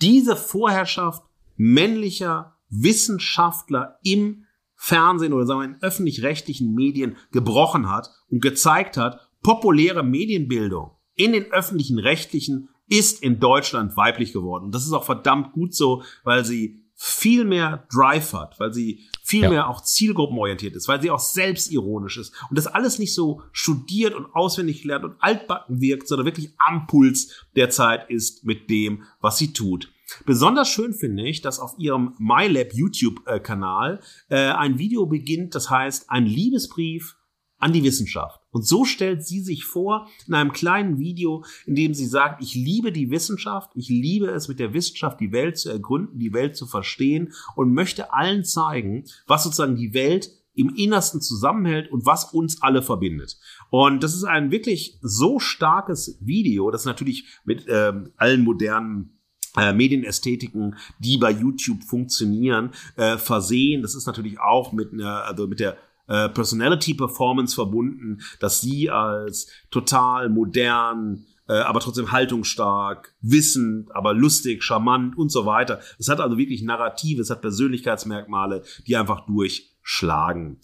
diese 0.01 0.37
Vorherrschaft 0.37 1.23
männlicher 1.57 2.57
Wissenschaftler 2.71 3.99
im 4.03 4.47
Fernsehen 4.75 5.35
oder 5.35 5.45
sagen 5.45 5.61
wir 5.61 5.67
in 5.67 5.83
öffentlich-rechtlichen 5.83 6.75
Medien 6.75 7.17
gebrochen 7.33 7.91
hat 7.91 8.09
und 8.31 8.41
gezeigt 8.41 8.97
hat, 8.97 9.21
populäre 9.43 10.03
Medienbildung 10.03 10.93
in 11.15 11.33
den 11.33 11.53
öffentlichen 11.53 11.99
rechtlichen 11.99 12.71
ist 12.89 13.23
in 13.23 13.39
Deutschland 13.39 13.97
weiblich 13.97 14.33
geworden. 14.33 14.65
Und 14.65 14.75
das 14.75 14.85
ist 14.85 14.93
auch 14.93 15.05
verdammt 15.05 15.53
gut 15.53 15.75
so, 15.75 16.03
weil 16.25 16.45
sie 16.45 16.80
viel 17.03 17.47
mehr 17.47 17.87
Drive 17.91 18.35
hat, 18.35 18.61
weil 18.61 18.75
sie 18.75 19.09
viel 19.23 19.45
ja. 19.45 19.49
mehr 19.49 19.69
auch 19.71 19.81
zielgruppenorientiert 19.81 20.77
ist, 20.77 20.87
weil 20.87 21.01
sie 21.01 21.11
auch 21.11 21.19
selbstironisch 21.19 22.19
ist 22.19 22.35
und 22.51 22.59
das 22.59 22.67
alles 22.67 22.99
nicht 22.99 23.15
so 23.15 23.41
studiert 23.53 24.15
und 24.15 24.27
auswendig 24.35 24.85
lernt 24.85 25.07
und 25.07 25.17
altbacken 25.19 25.81
wirkt, 25.81 26.07
sondern 26.09 26.27
wirklich 26.27 26.53
am 26.59 26.87
Puls 26.87 27.47
der 27.57 27.71
Zeit 27.71 28.11
ist 28.11 28.45
mit 28.45 28.69
dem, 28.69 29.05
was 29.19 29.39
sie 29.39 29.55
tut. 29.55 29.91
Besonders 30.27 30.69
schön 30.69 30.93
finde 30.93 31.27
ich, 31.27 31.41
dass 31.41 31.59
auf 31.59 31.73
ihrem 31.79 32.15
MyLab 32.19 32.75
YouTube-Kanal 32.75 34.01
äh, 34.29 34.37
ein 34.37 34.79
Video 34.79 35.07
beginnt, 35.07 35.55
das 35.55 35.71
heißt 35.71 36.11
ein 36.11 36.27
Liebesbrief 36.27 37.17
an 37.57 37.73
die 37.73 37.83
Wissenschaft. 37.83 38.40
Und 38.51 38.67
so 38.67 38.85
stellt 38.85 39.25
sie 39.25 39.41
sich 39.41 39.65
vor 39.65 40.09
in 40.27 40.35
einem 40.35 40.53
kleinen 40.53 40.99
Video, 40.99 41.45
in 41.67 41.75
dem 41.75 41.95
sie 41.95 42.07
sagt, 42.07 42.43
ich 42.43 42.55
liebe 42.55 42.93
die 42.93 43.11
Wissenschaft, 43.11 43.71
ich 43.75 43.89
liebe 43.89 44.27
es 44.27 44.49
mit 44.49 44.59
der 44.59 44.75
Wissenschaft 44.75 45.21
die 45.21 45.33
Welt 45.33 45.59
zu 45.59 45.71
ergründen, 45.71 46.19
die 46.19 46.33
Welt 46.33 46.57
zu 46.57 46.67
verstehen 46.67 47.33
und 47.55 47.73
möchte 47.73 48.13
allen 48.13 48.45
zeigen, 48.45 49.05
was 49.27 49.45
sozusagen 49.45 49.77
die 49.77 49.95
Welt 49.95 50.31
im 50.55 50.75
Innersten 50.75 51.21
zusammenhält 51.21 51.91
und 51.91 52.07
was 52.07 52.33
uns 52.33 52.61
alle 52.61 52.83
verbindet. 52.83 53.39
Und 53.71 54.03
das 54.03 54.15
ist 54.15 54.25
ein 54.25 54.51
wirklich 54.51 54.99
so 55.01 55.39
starkes 55.39 56.19
Video, 56.21 56.71
das 56.71 56.85
natürlich 56.85 57.25
mit 57.45 57.67
ähm, 57.69 58.13
allen 58.17 58.43
modernen 58.43 59.21
äh, 59.57 59.73
Medienästhetiken, 59.73 60.77
die 60.99 61.19
bei 61.19 61.31
YouTube 61.31 61.83
funktionieren, 61.83 62.71
äh, 62.97 63.17
versehen. 63.17 63.83
Das 63.83 63.95
ist 63.95 64.07
natürlich 64.07 64.39
auch 64.41 64.73
mit 64.73 64.93
einer, 64.93 65.25
also 65.25 65.47
mit 65.47 65.61
der 65.61 65.77
äh, 66.11 66.29
Personality 66.29 66.95
Performance 66.95 67.55
verbunden, 67.55 68.21
dass 68.41 68.61
sie 68.61 68.91
als 68.91 69.47
total 69.71 70.29
modern, 70.29 71.25
äh, 71.49 71.53
aber 71.53 71.79
trotzdem 71.79 72.11
haltungsstark, 72.11 73.15
wissend, 73.21 73.95
aber 73.95 74.13
lustig, 74.13 74.65
charmant 74.65 75.17
und 75.17 75.31
so 75.31 75.47
weiter. 75.47 75.81
Es 75.99 76.09
hat 76.09 76.21
also 76.21 76.37
wirklich 76.37 76.63
Narrative, 76.63 77.23
es 77.23 77.31
hat 77.31 77.41
Persönlichkeitsmerkmale, 77.43 78.65
die 78.89 78.97
einfach 78.97 79.25
durchschlagen. 79.27 80.59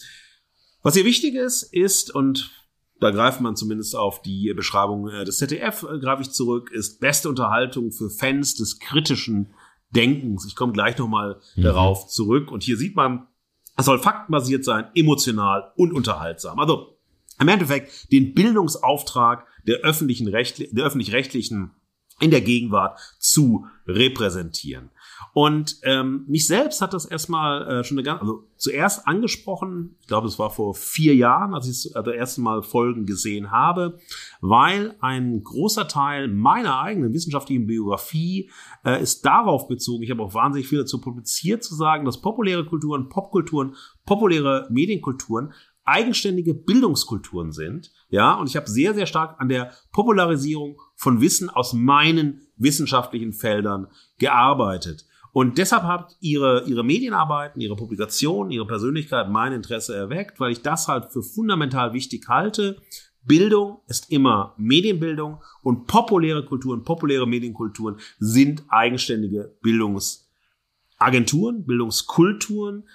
Was 0.83 0.95
hier 0.95 1.05
wichtig 1.05 1.37
ist, 1.37 1.63
ist, 1.63 2.13
und 2.13 2.51
da 2.99 3.13
greift 3.13 3.41
man 3.41 3.55
zumindest 3.55 3.95
auf 3.95 4.23
die 4.23 4.53
Beschreibung 4.53 5.09
äh, 5.09 5.25
des 5.25 5.39
ZDF, 5.39 5.85
äh, 5.85 6.01
greife 6.01 6.23
ich 6.23 6.31
zurück, 6.33 6.73
ist 6.73 6.99
beste 6.99 7.29
Unterhaltung 7.29 7.93
für 7.93 8.11
Fans 8.11 8.57
des 8.57 8.81
kritischen 8.81 9.55
Denkens. 9.91 10.45
Ich 10.45 10.57
komme 10.57 10.73
gleich 10.73 10.99
nochmal 10.99 11.41
mhm. 11.55 11.63
darauf 11.63 12.09
zurück. 12.09 12.51
Und 12.51 12.65
hier 12.65 12.77
sieht 12.77 12.97
man, 12.97 13.29
es 13.77 13.85
soll 13.85 13.99
faktenbasiert 13.99 14.65
sein, 14.65 14.87
emotional 14.95 15.73
und 15.77 15.93
unterhaltsam. 15.93 16.59
Also 16.59 16.99
im 17.39 17.49
Endeffekt 17.49 18.11
den 18.13 18.35
Bildungsauftrag 18.35 19.47
der 19.67 19.79
öffentlichen 19.79 20.29
Recht, 20.29 20.59
der 20.77 20.85
öffentlich-rechtlichen 20.85 21.73
in 22.21 22.31
der 22.31 22.41
Gegenwart 22.41 22.99
zu 23.19 23.67
repräsentieren. 23.87 24.91
Und 25.37 25.81
ähm, 25.83 26.25
mich 26.29 26.47
selbst 26.47 26.81
hat 26.81 26.95
das 26.95 27.05
erstmal 27.05 27.69
äh, 27.69 27.85
schon 27.85 27.99
eine 27.99 28.05
ganz, 28.07 28.23
also 28.23 28.49
zuerst 28.57 29.07
angesprochen, 29.07 29.95
ich 30.01 30.07
glaube, 30.07 30.29
es 30.29 30.39
war 30.39 30.49
vor 30.49 30.75
vier 30.75 31.15
Jahren, 31.15 31.53
als 31.53 31.69
ich 31.69 31.93
das 31.93 32.07
erste 32.07 32.41
Mal 32.41 32.63
Folgen 32.63 33.05
gesehen 33.05 33.51
habe, 33.51 33.99
weil 34.41 34.97
ein 35.01 35.45
großer 35.45 35.89
Teil 35.89 36.29
meiner 36.29 36.81
eigenen 36.81 37.13
wissenschaftlichen 37.13 37.67
Biografie 37.67 38.51
äh, 38.83 39.03
ist 39.03 39.27
darauf 39.27 39.69
bezogen, 39.69 40.05
ich 40.05 40.11
habe 40.11 40.23
auch 40.23 40.33
wahnsinnig 40.33 40.69
viel 40.69 40.79
dazu 40.79 41.03
publiziert, 41.03 41.63
zu 41.63 41.75
sagen, 41.75 42.07
dass 42.07 42.23
populäre 42.23 42.65
Kulturen, 42.65 43.11
Popkulturen, 43.11 43.77
populäre 44.07 44.67
Medienkulturen 44.71 45.53
eigenständige 45.85 46.55
Bildungskulturen 46.55 47.53
sind. 47.53 47.93
Ja, 48.09 48.33
und 48.37 48.49
ich 48.49 48.57
habe 48.57 48.71
sehr, 48.71 48.95
sehr 48.95 49.05
stark 49.05 49.39
an 49.39 49.51
der 49.51 49.73
Popularisierung 49.93 50.81
von 50.95 51.21
Wissen 51.21 51.51
aus 51.51 51.75
meinen 51.75 52.41
wissenschaftlichen 52.57 53.35
Feldern 53.35 53.89
gearbeitet. 54.19 55.05
Und 55.37 55.59
deshalb 55.59 55.83
hat 55.83 56.17
ihre, 56.21 56.65
ihre 56.65 56.83
Medienarbeiten, 56.83 57.61
ihre 57.61 57.77
Publikationen, 57.77 58.51
ihre 58.51 58.67
Persönlichkeit 58.67 59.29
mein 59.29 59.53
Interesse 59.53 59.95
erweckt, 59.95 60.41
weil 60.41 60.53
ich 60.53 60.63
das 60.63 60.89
halt 60.89 61.13
für 61.13 61.23
fundamental 61.23 61.93
wichtig 61.93 62.29
halte. 62.29 62.81
Bildung 63.23 63.83
ist 63.87 64.11
immer 64.11 64.55
Medienbildung 64.57 65.43
und 65.61 65.87
populäre 65.87 66.47
Kulturen, 66.47 66.85
populäre 66.85 67.29
Medienkulturen 67.29 67.99
sind 68.19 68.65
eigenständige 68.69 69.55
Bildungsagenturen, 69.61 71.67
Bildungskulturen. 71.67 72.89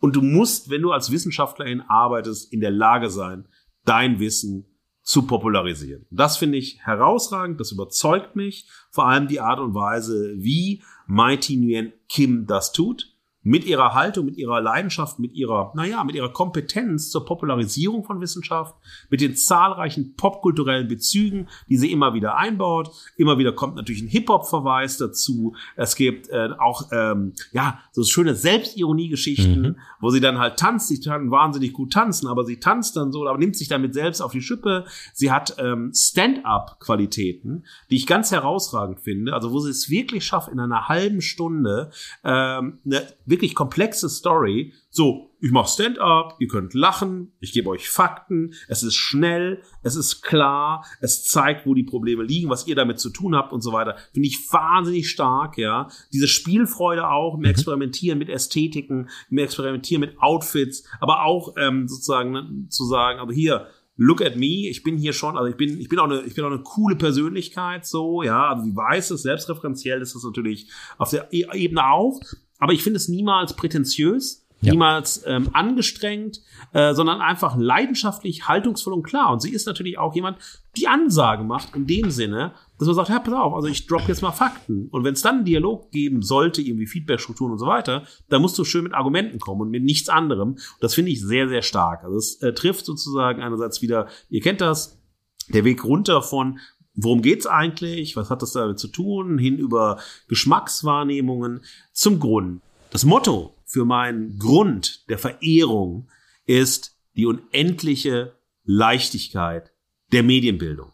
Und 0.00 0.16
du 0.16 0.20
musst, 0.20 0.70
wenn 0.70 0.82
du 0.82 0.90
als 0.90 1.12
Wissenschaftlerin 1.12 1.80
arbeitest, 1.82 2.52
in 2.52 2.60
der 2.60 2.72
Lage 2.72 3.08
sein, 3.08 3.46
dein 3.84 4.18
Wissen 4.18 4.66
zu 5.04 5.26
popularisieren. 5.26 6.06
Das 6.10 6.36
finde 6.38 6.58
ich 6.58 6.80
herausragend, 6.80 7.60
das 7.60 7.70
überzeugt 7.70 8.34
mich, 8.34 8.66
vor 8.90 9.06
allem 9.06 9.28
die 9.28 9.40
Art 9.40 9.60
und 9.60 9.74
Weise, 9.74 10.34
wie 10.36 10.82
Mighty 11.06 11.56
Nguyen 11.56 11.92
Kim 12.08 12.46
das 12.46 12.72
tut 12.72 13.13
mit 13.44 13.66
ihrer 13.66 13.92
Haltung, 13.92 14.24
mit 14.24 14.38
ihrer 14.38 14.60
Leidenschaft, 14.60 15.18
mit 15.18 15.34
ihrer, 15.34 15.70
naja, 15.76 16.02
mit 16.02 16.16
ihrer 16.16 16.30
Kompetenz 16.30 17.10
zur 17.10 17.26
Popularisierung 17.26 18.02
von 18.02 18.20
Wissenschaft, 18.22 18.74
mit 19.10 19.20
den 19.20 19.36
zahlreichen 19.36 20.16
popkulturellen 20.16 20.88
Bezügen, 20.88 21.48
die 21.68 21.76
sie 21.76 21.92
immer 21.92 22.14
wieder 22.14 22.36
einbaut. 22.36 22.90
Immer 23.18 23.36
wieder 23.36 23.52
kommt 23.52 23.76
natürlich 23.76 24.02
ein 24.02 24.08
Hip-Hop-Verweis 24.08 24.96
dazu. 24.96 25.54
Es 25.76 25.94
gibt 25.94 26.30
äh, 26.30 26.48
auch, 26.58 26.90
ähm, 26.90 27.34
ja, 27.52 27.80
so 27.92 28.02
schöne 28.02 28.34
Selbstironie-Geschichten, 28.34 29.60
mhm. 29.60 29.76
wo 30.00 30.08
sie 30.08 30.20
dann 30.20 30.38
halt 30.38 30.56
tanzt. 30.56 30.88
Sie 30.88 31.00
kann 31.00 31.30
wahnsinnig 31.30 31.74
gut 31.74 31.92
tanzen, 31.92 32.28
aber 32.28 32.44
sie 32.44 32.58
tanzt 32.58 32.96
dann 32.96 33.12
so, 33.12 33.28
aber 33.28 33.38
nimmt 33.38 33.56
sich 33.56 33.68
damit 33.68 33.92
selbst 33.92 34.22
auf 34.22 34.32
die 34.32 34.42
Schippe. 34.42 34.86
Sie 35.12 35.30
hat 35.30 35.56
ähm, 35.58 35.92
Stand-up-Qualitäten, 35.94 37.66
die 37.90 37.96
ich 37.96 38.06
ganz 38.06 38.32
herausragend 38.32 39.00
finde. 39.00 39.34
Also 39.34 39.52
wo 39.52 39.60
sie 39.60 39.70
es 39.70 39.90
wirklich 39.90 40.24
schafft, 40.24 40.48
in 40.48 40.60
einer 40.60 40.88
halben 40.88 41.20
Stunde 41.20 41.90
ähm, 42.24 42.78
eine 42.86 43.02
wirklich 43.34 43.54
komplexe 43.54 44.08
Story. 44.08 44.72
So, 44.90 45.30
ich 45.40 45.50
mache 45.50 45.68
Stand-up, 45.68 46.36
ihr 46.38 46.46
könnt 46.46 46.72
lachen, 46.72 47.32
ich 47.40 47.52
gebe 47.52 47.68
euch 47.68 47.90
Fakten, 47.90 48.54
es 48.68 48.82
ist 48.82 48.94
schnell, 48.94 49.62
es 49.82 49.96
ist 49.96 50.22
klar, 50.22 50.86
es 51.00 51.24
zeigt, 51.24 51.66
wo 51.66 51.74
die 51.74 51.82
Probleme 51.82 52.22
liegen, 52.22 52.48
was 52.48 52.66
ihr 52.66 52.76
damit 52.76 53.00
zu 53.00 53.10
tun 53.10 53.34
habt 53.34 53.52
und 53.52 53.60
so 53.60 53.72
weiter. 53.72 53.96
Finde 54.12 54.28
ich 54.28 54.38
wahnsinnig 54.52 55.10
stark, 55.10 55.58
ja. 55.58 55.88
Diese 56.12 56.28
Spielfreude 56.28 57.08
auch 57.08 57.34
im 57.34 57.40
mhm. 57.40 57.46
Experimentieren 57.46 58.18
mit 58.18 58.28
Ästhetiken, 58.28 59.10
im 59.30 59.38
Experimentieren 59.38 60.00
mit 60.00 60.18
Outfits, 60.20 60.84
aber 61.00 61.24
auch 61.24 61.54
ähm, 61.58 61.88
sozusagen 61.88 62.30
ne, 62.30 62.66
zu 62.68 62.84
sagen, 62.84 63.18
also 63.18 63.32
hier, 63.32 63.66
look 63.96 64.20
at 64.20 64.36
me, 64.36 64.68
ich 64.68 64.82
bin 64.82 64.96
hier 64.96 65.12
schon, 65.12 65.36
also 65.36 65.48
ich 65.48 65.56
bin, 65.56 65.80
ich 65.80 65.88
bin 65.88 65.98
auch 65.98 66.04
eine, 66.04 66.22
ich 66.22 66.34
bin 66.34 66.44
auch 66.44 66.50
eine 66.50 66.62
coole 66.62 66.96
Persönlichkeit, 66.96 67.86
so, 67.86 68.22
ja, 68.22 68.50
also 68.50 68.64
sie 68.64 68.74
weiß 68.74 69.10
es, 69.12 69.22
selbstreferenziell 69.22 70.02
ist 70.02 70.14
das 70.14 70.24
natürlich 70.24 70.68
auf 70.98 71.10
der 71.10 71.32
e-, 71.32 71.46
Ebene 71.52 71.86
auch, 71.86 72.20
aber 72.58 72.72
ich 72.72 72.82
finde 72.82 72.96
es 72.96 73.08
niemals 73.08 73.54
prätentiös, 73.54 74.44
ja. 74.60 74.72
niemals 74.72 75.22
ähm, 75.26 75.50
angestrengt, 75.52 76.40
äh, 76.72 76.94
sondern 76.94 77.20
einfach 77.20 77.56
leidenschaftlich, 77.56 78.48
haltungsvoll 78.48 78.94
und 78.94 79.02
klar. 79.02 79.30
Und 79.30 79.42
sie 79.42 79.52
ist 79.52 79.66
natürlich 79.66 79.98
auch 79.98 80.14
jemand, 80.14 80.38
die 80.76 80.88
Ansage 80.88 81.44
macht 81.44 81.76
in 81.76 81.86
dem 81.86 82.10
Sinne, 82.10 82.54
dass 82.78 82.86
man 82.86 82.94
sagt, 82.96 83.08
ja, 83.08 83.18
pass 83.20 83.34
auf, 83.34 83.54
also 83.54 83.68
ich 83.68 83.86
drop 83.86 84.08
jetzt 84.08 84.22
mal 84.22 84.32
Fakten. 84.32 84.88
Und 84.90 85.04
wenn 85.04 85.14
es 85.14 85.22
dann 85.22 85.36
einen 85.36 85.44
Dialog 85.44 85.90
geben 85.92 86.22
sollte, 86.22 86.60
irgendwie 86.60 86.86
Feedbackstrukturen 86.86 87.52
und 87.52 87.58
so 87.58 87.66
weiter, 87.66 88.04
dann 88.28 88.42
musst 88.42 88.58
du 88.58 88.64
schön 88.64 88.84
mit 88.84 88.94
Argumenten 88.94 89.38
kommen 89.38 89.62
und 89.62 89.70
mit 89.70 89.84
nichts 89.84 90.08
anderem. 90.08 90.50
Und 90.50 90.60
das 90.80 90.94
finde 90.94 91.12
ich 91.12 91.20
sehr, 91.20 91.48
sehr 91.48 91.62
stark. 91.62 92.02
Also 92.04 92.16
es 92.16 92.42
äh, 92.42 92.52
trifft 92.52 92.84
sozusagen 92.84 93.42
einerseits 93.42 93.80
wieder, 93.80 94.08
ihr 94.28 94.40
kennt 94.40 94.60
das, 94.60 95.00
der 95.48 95.64
Weg 95.64 95.84
runter 95.84 96.22
von 96.22 96.58
worum 96.94 97.22
geht's 97.22 97.46
eigentlich? 97.46 98.16
Was 98.16 98.30
hat 98.30 98.42
das 98.42 98.52
damit 98.52 98.78
zu 98.78 98.88
tun? 98.88 99.38
Hin 99.38 99.58
über 99.58 99.98
Geschmackswahrnehmungen 100.28 101.64
zum 101.92 102.20
Grund. 102.20 102.62
Das 102.90 103.04
Motto 103.04 103.54
für 103.64 103.84
meinen 103.84 104.38
Grund 104.38 105.08
der 105.08 105.18
Verehrung 105.18 106.08
ist 106.46 106.96
die 107.16 107.26
unendliche 107.26 108.34
Leichtigkeit 108.64 109.72
der 110.12 110.22
Medienbildung. 110.22 110.93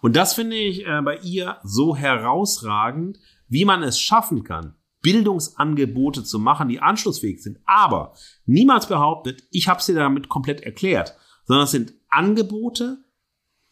Und 0.00 0.16
das 0.16 0.34
finde 0.34 0.56
ich 0.56 0.86
äh, 0.86 1.00
bei 1.02 1.18
ihr 1.18 1.58
so 1.64 1.96
herausragend, 1.96 3.18
wie 3.48 3.64
man 3.64 3.82
es 3.82 3.98
schaffen 3.98 4.44
kann, 4.44 4.74
Bildungsangebote 5.02 6.24
zu 6.24 6.38
machen, 6.38 6.68
die 6.68 6.80
anschlussfähig 6.80 7.42
sind. 7.42 7.58
Aber 7.64 8.14
niemals 8.46 8.86
behauptet, 8.86 9.44
ich 9.50 9.68
habe 9.68 9.82
sie 9.82 9.94
damit 9.94 10.28
komplett 10.28 10.60
erklärt, 10.60 11.16
sondern 11.44 11.64
es 11.64 11.70
sind 11.70 11.94
Angebote, 12.08 13.04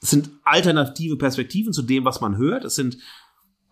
es 0.00 0.10
sind 0.10 0.30
alternative 0.44 1.16
Perspektiven 1.16 1.72
zu 1.72 1.82
dem, 1.82 2.04
was 2.04 2.20
man 2.20 2.36
hört. 2.36 2.64
Es 2.64 2.74
sind 2.74 2.98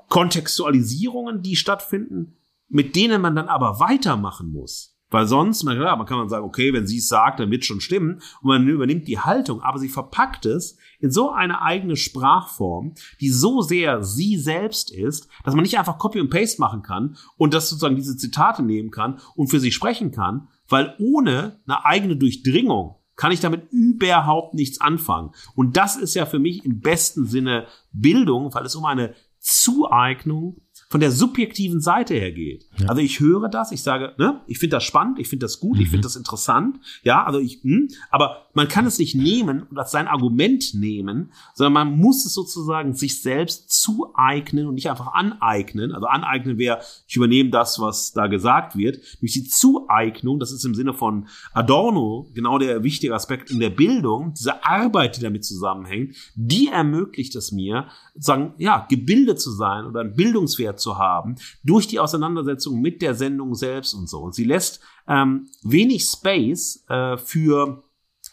Kontextualisierungen, 0.08 1.42
die 1.42 1.56
stattfinden, 1.56 2.36
mit 2.68 2.96
denen 2.96 3.20
man 3.20 3.36
dann 3.36 3.48
aber 3.48 3.78
weitermachen 3.80 4.50
muss. 4.50 4.93
Weil 5.14 5.28
sonst, 5.28 5.62
na 5.62 5.76
klar, 5.76 5.96
man 5.96 6.06
kann 6.08 6.18
man 6.18 6.28
sagen, 6.28 6.44
okay, 6.44 6.72
wenn 6.72 6.88
sie 6.88 6.98
es 6.98 7.06
sagt, 7.06 7.38
dann 7.38 7.52
wird 7.52 7.64
schon 7.64 7.80
stimmen. 7.80 8.14
Und 8.42 8.48
man 8.48 8.66
übernimmt 8.66 9.06
die 9.06 9.20
Haltung, 9.20 9.62
aber 9.62 9.78
sie 9.78 9.88
verpackt 9.88 10.44
es 10.44 10.76
in 10.98 11.12
so 11.12 11.30
eine 11.30 11.62
eigene 11.62 11.94
Sprachform, 11.94 12.94
die 13.20 13.28
so 13.28 13.62
sehr 13.62 14.02
sie 14.02 14.36
selbst 14.36 14.90
ist, 14.92 15.28
dass 15.44 15.54
man 15.54 15.62
nicht 15.62 15.78
einfach 15.78 15.98
Copy 15.98 16.20
und 16.20 16.30
Paste 16.30 16.60
machen 16.60 16.82
kann 16.82 17.16
und 17.36 17.54
das 17.54 17.70
sozusagen 17.70 17.94
diese 17.94 18.16
Zitate 18.16 18.64
nehmen 18.64 18.90
kann 18.90 19.20
und 19.36 19.46
für 19.46 19.60
sie 19.60 19.70
sprechen 19.70 20.10
kann, 20.10 20.48
weil 20.68 20.96
ohne 20.98 21.60
eine 21.64 21.84
eigene 21.84 22.16
Durchdringung 22.16 22.96
kann 23.14 23.30
ich 23.30 23.38
damit 23.38 23.70
überhaupt 23.70 24.54
nichts 24.54 24.80
anfangen. 24.80 25.30
Und 25.54 25.76
das 25.76 25.94
ist 25.94 26.14
ja 26.14 26.26
für 26.26 26.40
mich 26.40 26.64
im 26.64 26.80
besten 26.80 27.24
Sinne 27.26 27.68
Bildung, 27.92 28.52
weil 28.52 28.66
es 28.66 28.74
um 28.74 28.84
eine 28.84 29.14
Zueignung 29.38 30.56
von 30.94 31.00
der 31.00 31.10
subjektiven 31.10 31.80
Seite 31.80 32.14
her 32.14 32.30
geht. 32.30 32.68
Ja. 32.78 32.86
Also 32.86 33.02
ich 33.02 33.18
höre 33.18 33.48
das, 33.48 33.72
ich 33.72 33.82
sage, 33.82 34.12
ne, 34.16 34.42
ich 34.46 34.60
finde 34.60 34.76
das 34.76 34.84
spannend, 34.84 35.18
ich 35.18 35.26
finde 35.28 35.44
das 35.44 35.58
gut, 35.58 35.74
mhm. 35.74 35.82
ich 35.82 35.88
finde 35.88 36.04
das 36.04 36.14
interessant, 36.14 36.78
ja, 37.02 37.24
also 37.24 37.40
ich, 37.40 37.64
hm, 37.64 37.88
aber 38.12 38.46
man 38.54 38.68
kann 38.68 38.86
es 38.86 39.00
nicht 39.00 39.16
nehmen 39.16 39.64
und 39.64 39.76
als 39.76 39.90
sein 39.90 40.06
Argument 40.06 40.72
nehmen, 40.74 41.32
sondern 41.54 41.72
man 41.72 41.98
muss 41.98 42.24
es 42.24 42.32
sozusagen 42.32 42.94
sich 42.94 43.20
selbst 43.20 43.72
zueignen 43.72 44.68
und 44.68 44.74
nicht 44.74 44.88
einfach 44.88 45.12
aneignen. 45.12 45.90
Also 45.90 46.06
aneignen 46.06 46.58
wäre, 46.58 46.78
ich 47.08 47.16
übernehme 47.16 47.50
das, 47.50 47.80
was 47.80 48.12
da 48.12 48.28
gesagt 48.28 48.76
wird. 48.76 49.00
Durch 49.18 49.32
die 49.32 49.48
Zueignung, 49.48 50.38
das 50.38 50.52
ist 50.52 50.64
im 50.64 50.76
Sinne 50.76 50.94
von 50.94 51.26
Adorno 51.52 52.28
genau 52.32 52.58
der 52.58 52.84
wichtige 52.84 53.12
Aspekt 53.12 53.50
in 53.50 53.58
der 53.58 53.70
Bildung, 53.70 54.34
diese 54.34 54.64
Arbeit, 54.64 55.16
die 55.16 55.22
damit 55.22 55.44
zusammenhängt, 55.44 56.14
die 56.36 56.68
ermöglicht 56.68 57.34
es 57.34 57.50
mir, 57.50 57.88
sagen, 58.14 58.54
ja, 58.58 58.86
gebildet 58.88 59.40
zu 59.40 59.50
sein 59.50 59.86
oder 59.86 60.00
einen 60.00 60.14
Bildungswert 60.14 60.78
zu 60.84 60.98
haben 60.98 61.34
durch 61.64 61.88
die 61.88 61.98
Auseinandersetzung 61.98 62.80
mit 62.80 63.02
der 63.02 63.14
Sendung 63.14 63.56
selbst 63.56 63.94
und 63.94 64.08
so. 64.08 64.20
Und 64.20 64.34
sie 64.34 64.44
lässt 64.44 64.80
ähm, 65.08 65.48
wenig 65.64 66.04
Space 66.04 66.84
äh, 66.88 67.16
für 67.16 67.82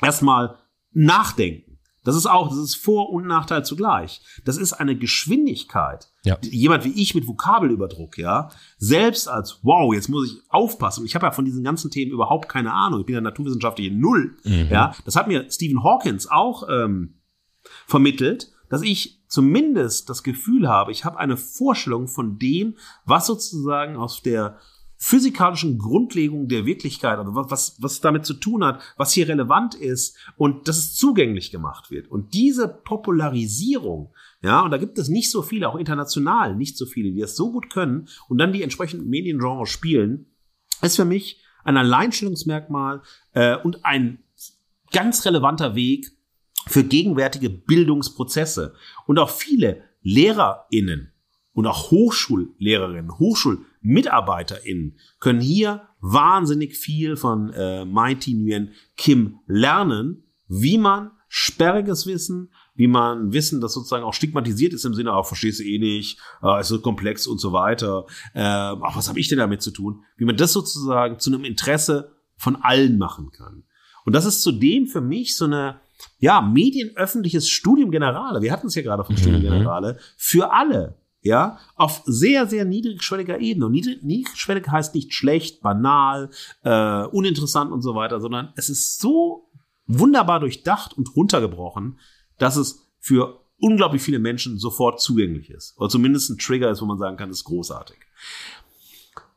erstmal 0.02 0.58
Nachdenken. 0.92 1.72
Das 2.04 2.16
ist 2.16 2.26
auch, 2.26 2.50
das 2.50 2.58
ist 2.58 2.76
Vor- 2.76 3.12
und 3.12 3.28
Nachteil 3.28 3.64
zugleich. 3.64 4.22
Das 4.44 4.58
ist 4.58 4.74
eine 4.74 4.98
Geschwindigkeit. 4.98 6.12
Ja. 6.24 6.38
Jemand 6.42 6.84
wie 6.84 7.00
ich 7.00 7.14
mit 7.14 7.28
Vokabelüberdruck, 7.28 8.18
ja, 8.18 8.50
selbst 8.78 9.28
als, 9.28 9.60
wow, 9.62 9.94
jetzt 9.94 10.10
muss 10.10 10.32
ich 10.32 10.42
aufpassen. 10.50 11.06
Ich 11.06 11.14
habe 11.14 11.28
ja 11.28 11.32
von 11.32 11.46
diesen 11.46 11.64
ganzen 11.64 11.92
Themen 11.92 12.12
überhaupt 12.12 12.50
keine 12.50 12.74
Ahnung. 12.74 13.02
Ich 13.02 13.06
bin 13.06 13.16
ja 13.16 13.22
naturwissenschaftliche 13.22 13.94
Null. 13.94 14.36
Mhm. 14.44 14.68
Ja, 14.72 14.96
das 15.06 15.16
hat 15.16 15.28
mir 15.28 15.50
Stephen 15.52 15.84
Hawkins 15.84 16.30
auch 16.30 16.68
ähm, 16.70 17.22
vermittelt, 17.86 18.52
dass 18.70 18.82
ich 18.82 19.21
zumindest 19.32 20.10
das 20.10 20.24
Gefühl 20.24 20.68
habe, 20.68 20.92
ich 20.92 21.06
habe 21.06 21.18
eine 21.18 21.38
Vorstellung 21.38 22.08
von 22.08 22.38
dem, 22.38 22.76
was 23.06 23.28
sozusagen 23.28 23.96
aus 23.96 24.22
der 24.22 24.60
physikalischen 24.98 25.80
Grundlegung 25.80 26.48
der 26.48 26.66
Wirklichkeit, 26.66 27.18
also 27.18 27.34
was, 27.34 27.50
was, 27.50 27.82
was 27.82 28.02
damit 28.02 28.26
zu 28.26 28.36
tun 28.36 28.64
hat, 28.64 28.82
was 28.98 29.14
hier 29.14 29.28
relevant 29.28 29.74
ist 29.74 30.18
und 30.36 30.68
dass 30.68 30.78
es 30.78 30.96
zugänglich 30.96 31.50
gemacht 31.50 31.90
wird. 31.90 32.12
Und 32.12 32.34
diese 32.36 32.68
Popularisierung, 32.68 34.14
ja, 34.44 34.62
und 34.62 34.70
da 34.70 34.78
gibt 34.78 35.00
es 35.00 35.08
nicht 35.08 35.32
so 35.32 35.42
viele, 35.42 35.70
auch 35.70 35.76
international 35.76 36.56
nicht 36.56 36.78
so 36.78 36.86
viele, 36.86 37.12
die 37.12 37.22
das 37.22 37.36
so 37.36 37.52
gut 37.52 37.72
können 37.72 38.10
und 38.28 38.38
dann 38.38 38.54
die 38.54 38.62
entsprechenden 38.62 39.10
Mediengenres 39.10 39.70
spielen, 39.70 40.28
ist 40.82 40.98
für 40.98 41.06
mich 41.06 41.42
ein 41.64 41.78
Alleinstellungsmerkmal 41.78 43.02
äh, 43.32 43.56
und 43.56 43.86
ein 43.86 44.20
ganz 44.92 45.26
relevanter 45.26 45.74
Weg 45.74 46.12
für 46.72 46.84
gegenwärtige 46.84 47.50
Bildungsprozesse. 47.50 48.74
Und 49.06 49.20
auch 49.20 49.30
viele 49.30 49.84
LehrerInnen 50.04 51.12
und 51.54 51.68
auch 51.68 51.92
Hochschullehrerinnen, 51.92 53.20
HochschulmitarbeiterInnen 53.20 54.98
können 55.20 55.42
hier 55.42 55.88
wahnsinnig 56.00 56.78
viel 56.78 57.16
von 57.18 57.52
äh, 57.54 57.86
Mighty 57.86 58.34
Nguyen 58.34 58.72
Kim 58.96 59.40
lernen, 59.48 60.24
wie 60.48 60.78
man 60.78 61.12
sperriges 61.28 62.08
Wissen, 62.08 62.52
wie 62.76 62.88
man 62.88 63.32
Wissen, 63.32 63.62
das 63.62 63.74
sozusagen 63.74 64.04
auch 64.04 64.14
stigmatisiert 64.14 64.74
ist 64.74 64.86
im 64.86 64.94
Sinne, 64.94 65.14
auch 65.14 65.28
verstehst 65.28 65.60
du 65.60 65.64
eh 65.64 65.78
nicht, 65.78 66.20
äh, 66.42 66.60
ist 66.60 66.70
so 66.70 66.80
komplex 66.80 67.28
und 67.28 67.40
so 67.40 67.54
weiter. 67.54 68.06
Äh, 68.34 68.42
ach, 68.42 68.96
was 68.96 69.08
habe 69.08 69.20
ich 69.20 69.28
denn 69.28 69.38
damit 69.38 69.62
zu 69.62 69.72
tun? 69.72 70.04
Wie 70.18 70.26
man 70.26 70.38
das 70.38 70.54
sozusagen 70.54 71.20
zu 71.20 71.32
einem 71.32 71.46
Interesse 71.46 72.16
von 72.38 72.56
allen 72.56 72.98
machen 72.98 73.32
kann. 73.32 73.64
Und 74.04 74.14
das 74.14 74.26
ist 74.26 74.42
zudem 74.42 74.88
für 74.88 75.02
mich 75.02 75.36
so 75.36 75.46
eine 75.46 75.80
ja, 76.20 76.42
medienöffentliches 76.42 77.50
Studium 77.50 77.92
Generale, 77.92 78.42
wir 78.42 78.52
hatten 78.52 78.68
es 78.68 78.76
ja 78.76 78.82
gerade 78.82 79.04
vom 79.04 79.16
mhm. 79.16 79.20
Studium 79.20 79.42
Generale, 79.42 79.98
für 80.18 80.52
alle, 80.54 80.98
ja, 81.22 81.60
auf 81.76 82.02
sehr, 82.06 82.48
sehr 82.48 82.66
niedrigschwelliger 82.66 83.40
Ebene. 83.40 83.68
Und 83.68 83.74
niedrig, 83.74 84.02
niedrigschwellig 84.04 84.68
heißt 84.68 84.96
nicht 84.96 85.14
schlecht, 85.14 85.62
banal, 85.62 86.32
äh, 86.64 87.04
uninteressant 87.06 87.72
und 87.72 87.82
so 87.82 87.96
weiter, 87.96 88.20
sondern 88.20 88.54
es 88.56 88.70
ist 88.70 89.00
so 89.00 89.50
wunderbar 89.86 90.40
durchdacht 90.40 90.98
und 90.98 91.16
runtergebrochen, 91.16 92.00
dass 92.38 92.56
es 92.56 92.92
für 93.00 93.42
unglaublich 93.60 94.02
viele 94.02 94.20
Menschen 94.20 94.58
sofort 94.58 95.00
zugänglich 95.00 95.52
ist. 95.52 95.78
Oder 95.78 95.90
zumindest 95.90 96.30
ein 96.30 96.38
Trigger 96.38 96.72
ist, 96.72 96.82
wo 96.82 96.86
man 96.86 96.98
sagen 96.98 97.18
kann, 97.18 97.30
das 97.30 97.40
ist 97.40 97.44
großartig. 97.46 97.98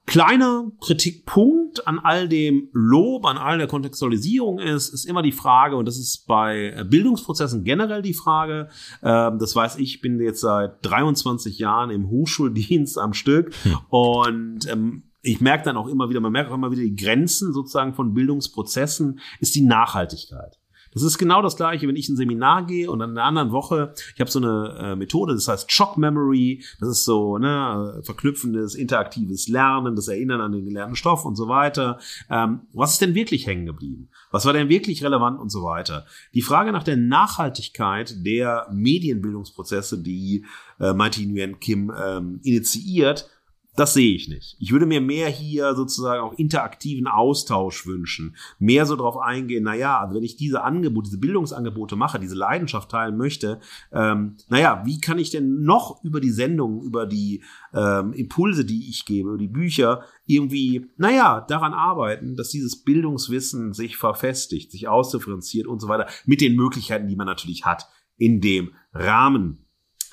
Kleiner 0.06 0.70
Kritikpunkt 0.80 1.86
an 1.86 1.98
all 1.98 2.28
dem 2.28 2.68
Lob, 2.72 3.24
an 3.24 3.38
all 3.38 3.56
der 3.58 3.66
Kontextualisierung 3.66 4.58
ist, 4.58 4.90
ist 4.90 5.06
immer 5.06 5.22
die 5.22 5.32
Frage, 5.32 5.76
und 5.76 5.86
das 5.86 5.98
ist 5.98 6.26
bei 6.26 6.84
Bildungsprozessen 6.88 7.64
generell 7.64 8.02
die 8.02 8.12
Frage, 8.12 8.68
äh, 9.00 9.30
das 9.38 9.56
weiß 9.56 9.78
ich, 9.78 10.02
bin 10.02 10.20
jetzt 10.20 10.40
seit 10.40 10.84
23 10.84 11.58
Jahren 11.58 11.90
im 11.90 12.10
Hochschuldienst 12.10 12.98
am 12.98 13.14
Stück 13.14 13.54
hm. 13.62 13.78
und 13.88 14.70
ähm, 14.70 15.04
ich 15.22 15.40
merke 15.40 15.64
dann 15.64 15.78
auch 15.78 15.88
immer 15.88 16.10
wieder, 16.10 16.20
man 16.20 16.32
merkt 16.32 16.50
auch 16.50 16.54
immer 16.54 16.70
wieder 16.70 16.82
die 16.82 16.96
Grenzen 16.96 17.54
sozusagen 17.54 17.94
von 17.94 18.12
Bildungsprozessen, 18.12 19.20
ist 19.40 19.54
die 19.54 19.62
Nachhaltigkeit. 19.62 20.58
Das 20.94 21.02
ist 21.02 21.18
genau 21.18 21.42
das 21.42 21.56
gleiche, 21.56 21.86
wenn 21.88 21.96
ich 21.96 22.08
ein 22.08 22.16
Seminar 22.16 22.66
gehe 22.66 22.90
und 22.90 23.02
an 23.02 23.10
einer 23.10 23.24
anderen 23.24 23.52
Woche, 23.52 23.92
ich 24.14 24.20
habe 24.20 24.30
so 24.30 24.38
eine 24.38 24.78
äh, 24.78 24.96
Methode, 24.96 25.34
das 25.34 25.48
heißt 25.48 25.70
Shock 25.70 25.98
Memory, 25.98 26.64
das 26.80 26.88
ist 26.88 27.04
so 27.04 27.36
ne, 27.36 28.00
verknüpfendes, 28.04 28.74
interaktives 28.74 29.48
Lernen, 29.48 29.96
das 29.96 30.08
Erinnern 30.08 30.40
an 30.40 30.52
den 30.52 30.64
gelernten 30.64 30.96
Stoff 30.96 31.24
und 31.24 31.36
so 31.36 31.48
weiter. 31.48 31.98
Ähm, 32.30 32.60
was 32.72 32.92
ist 32.92 33.00
denn 33.00 33.14
wirklich 33.14 33.46
hängen 33.46 33.66
geblieben? 33.66 34.08
Was 34.30 34.46
war 34.46 34.52
denn 34.52 34.68
wirklich 34.68 35.02
relevant 35.04 35.40
und 35.40 35.50
so 35.50 35.64
weiter? 35.64 36.06
Die 36.32 36.42
Frage 36.42 36.72
nach 36.72 36.84
der 36.84 36.96
Nachhaltigkeit 36.96 38.24
der 38.24 38.68
Medienbildungsprozesse, 38.72 39.98
die 39.98 40.44
äh, 40.80 40.92
Mighty 40.92 41.26
Nguyen 41.26 41.58
Kim 41.58 41.92
ähm, 41.96 42.40
initiiert, 42.42 43.28
das 43.76 43.94
sehe 43.94 44.14
ich 44.14 44.28
nicht. 44.28 44.56
Ich 44.60 44.70
würde 44.72 44.86
mir 44.86 45.00
mehr 45.00 45.28
hier 45.28 45.74
sozusagen 45.74 46.22
auch 46.22 46.34
interaktiven 46.34 47.06
Austausch 47.06 47.86
wünschen. 47.86 48.36
Mehr 48.58 48.86
so 48.86 48.94
drauf 48.94 49.16
eingehen, 49.16 49.64
naja, 49.64 49.98
also 49.98 50.14
wenn 50.14 50.22
ich 50.22 50.36
diese 50.36 50.62
Angebote, 50.62 51.06
diese 51.06 51.18
Bildungsangebote 51.18 51.96
mache, 51.96 52.20
diese 52.20 52.36
Leidenschaft 52.36 52.90
teilen 52.90 53.16
möchte, 53.16 53.60
ähm, 53.92 54.36
naja, 54.48 54.82
wie 54.84 55.00
kann 55.00 55.18
ich 55.18 55.30
denn 55.30 55.62
noch 55.62 56.04
über 56.04 56.20
die 56.20 56.30
Sendung, 56.30 56.82
über 56.82 57.06
die 57.06 57.42
ähm, 57.72 58.12
Impulse, 58.12 58.64
die 58.64 58.88
ich 58.88 59.04
gebe, 59.06 59.30
über 59.30 59.38
die 59.38 59.48
Bücher, 59.48 60.04
irgendwie, 60.26 60.86
naja, 60.96 61.40
daran 61.40 61.72
arbeiten, 61.72 62.36
dass 62.36 62.50
dieses 62.50 62.82
Bildungswissen 62.84 63.72
sich 63.72 63.96
verfestigt, 63.96 64.70
sich 64.70 64.88
ausdifferenziert 64.88 65.66
und 65.66 65.80
so 65.80 65.88
weiter, 65.88 66.06
mit 66.26 66.40
den 66.40 66.54
Möglichkeiten, 66.54 67.08
die 67.08 67.16
man 67.16 67.26
natürlich 67.26 67.64
hat 67.64 67.88
in 68.16 68.40
dem 68.40 68.72
Rahmen. 68.92 69.63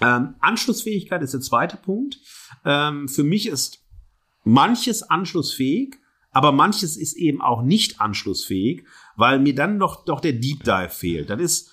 Ähm, 0.02 0.36
Anschlussfähigkeit 0.40 1.22
ist 1.22 1.34
der 1.34 1.42
zweite 1.42 1.78
Punkt. 1.78 2.18
Ähm, 2.66 3.08
für 3.08 3.24
mich 3.24 3.48
ist 3.48 3.84
manches 4.44 5.04
anschlussfähig, 5.04 5.96
aber 6.32 6.52
manches 6.52 6.98
ist 6.98 7.14
eben 7.14 7.42
auch 7.42 7.62
nicht 7.62 8.02
anschlussfähig, 8.02 8.86
weil 9.16 9.40
mir 9.40 9.54
dann 9.54 9.80
doch, 9.80 10.06
doch 10.06 10.20
der 10.20 10.34
Deep 10.34 10.64
Dive 10.64 10.90
fehlt. 10.90 11.30
Das 11.30 11.40
ist 11.40 11.72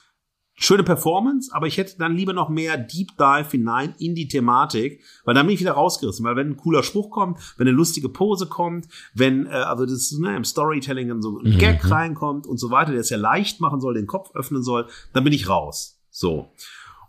schöne 0.58 0.82
Performance, 0.82 1.54
aber 1.54 1.68
ich 1.68 1.78
hätte 1.78 1.96
dann 1.98 2.16
lieber 2.16 2.32
noch 2.32 2.48
mehr 2.48 2.76
Deep 2.76 3.16
Dive 3.16 3.48
hinein 3.50 3.94
in 3.98 4.14
die 4.14 4.26
Thematik, 4.26 5.02
weil 5.24 5.34
dann 5.34 5.46
bin 5.46 5.54
ich 5.54 5.60
wieder 5.60 5.72
rausgerissen, 5.72 6.24
weil 6.24 6.36
wenn 6.36 6.50
ein 6.50 6.56
cooler 6.56 6.82
Spruch 6.82 7.10
kommt, 7.10 7.38
wenn 7.56 7.68
eine 7.68 7.76
lustige 7.76 8.08
Pose 8.08 8.46
kommt, 8.46 8.88
wenn 9.14 9.46
äh, 9.46 9.50
also 9.50 9.86
das 9.86 10.12
ne, 10.12 10.36
im 10.36 10.44
Storytelling 10.44 11.08
dann 11.08 11.22
so 11.22 11.38
ein 11.38 11.52
mhm. 11.54 11.58
Gag 11.58 11.88
reinkommt 11.88 12.46
und 12.46 12.58
so 12.58 12.70
weiter, 12.70 12.90
der 12.90 13.00
es 13.00 13.10
ja 13.10 13.16
leicht 13.16 13.60
machen 13.60 13.80
soll, 13.80 13.94
den 13.94 14.06
Kopf 14.06 14.34
öffnen 14.34 14.62
soll, 14.62 14.88
dann 15.12 15.24
bin 15.24 15.32
ich 15.32 15.48
raus. 15.48 16.00
So. 16.10 16.50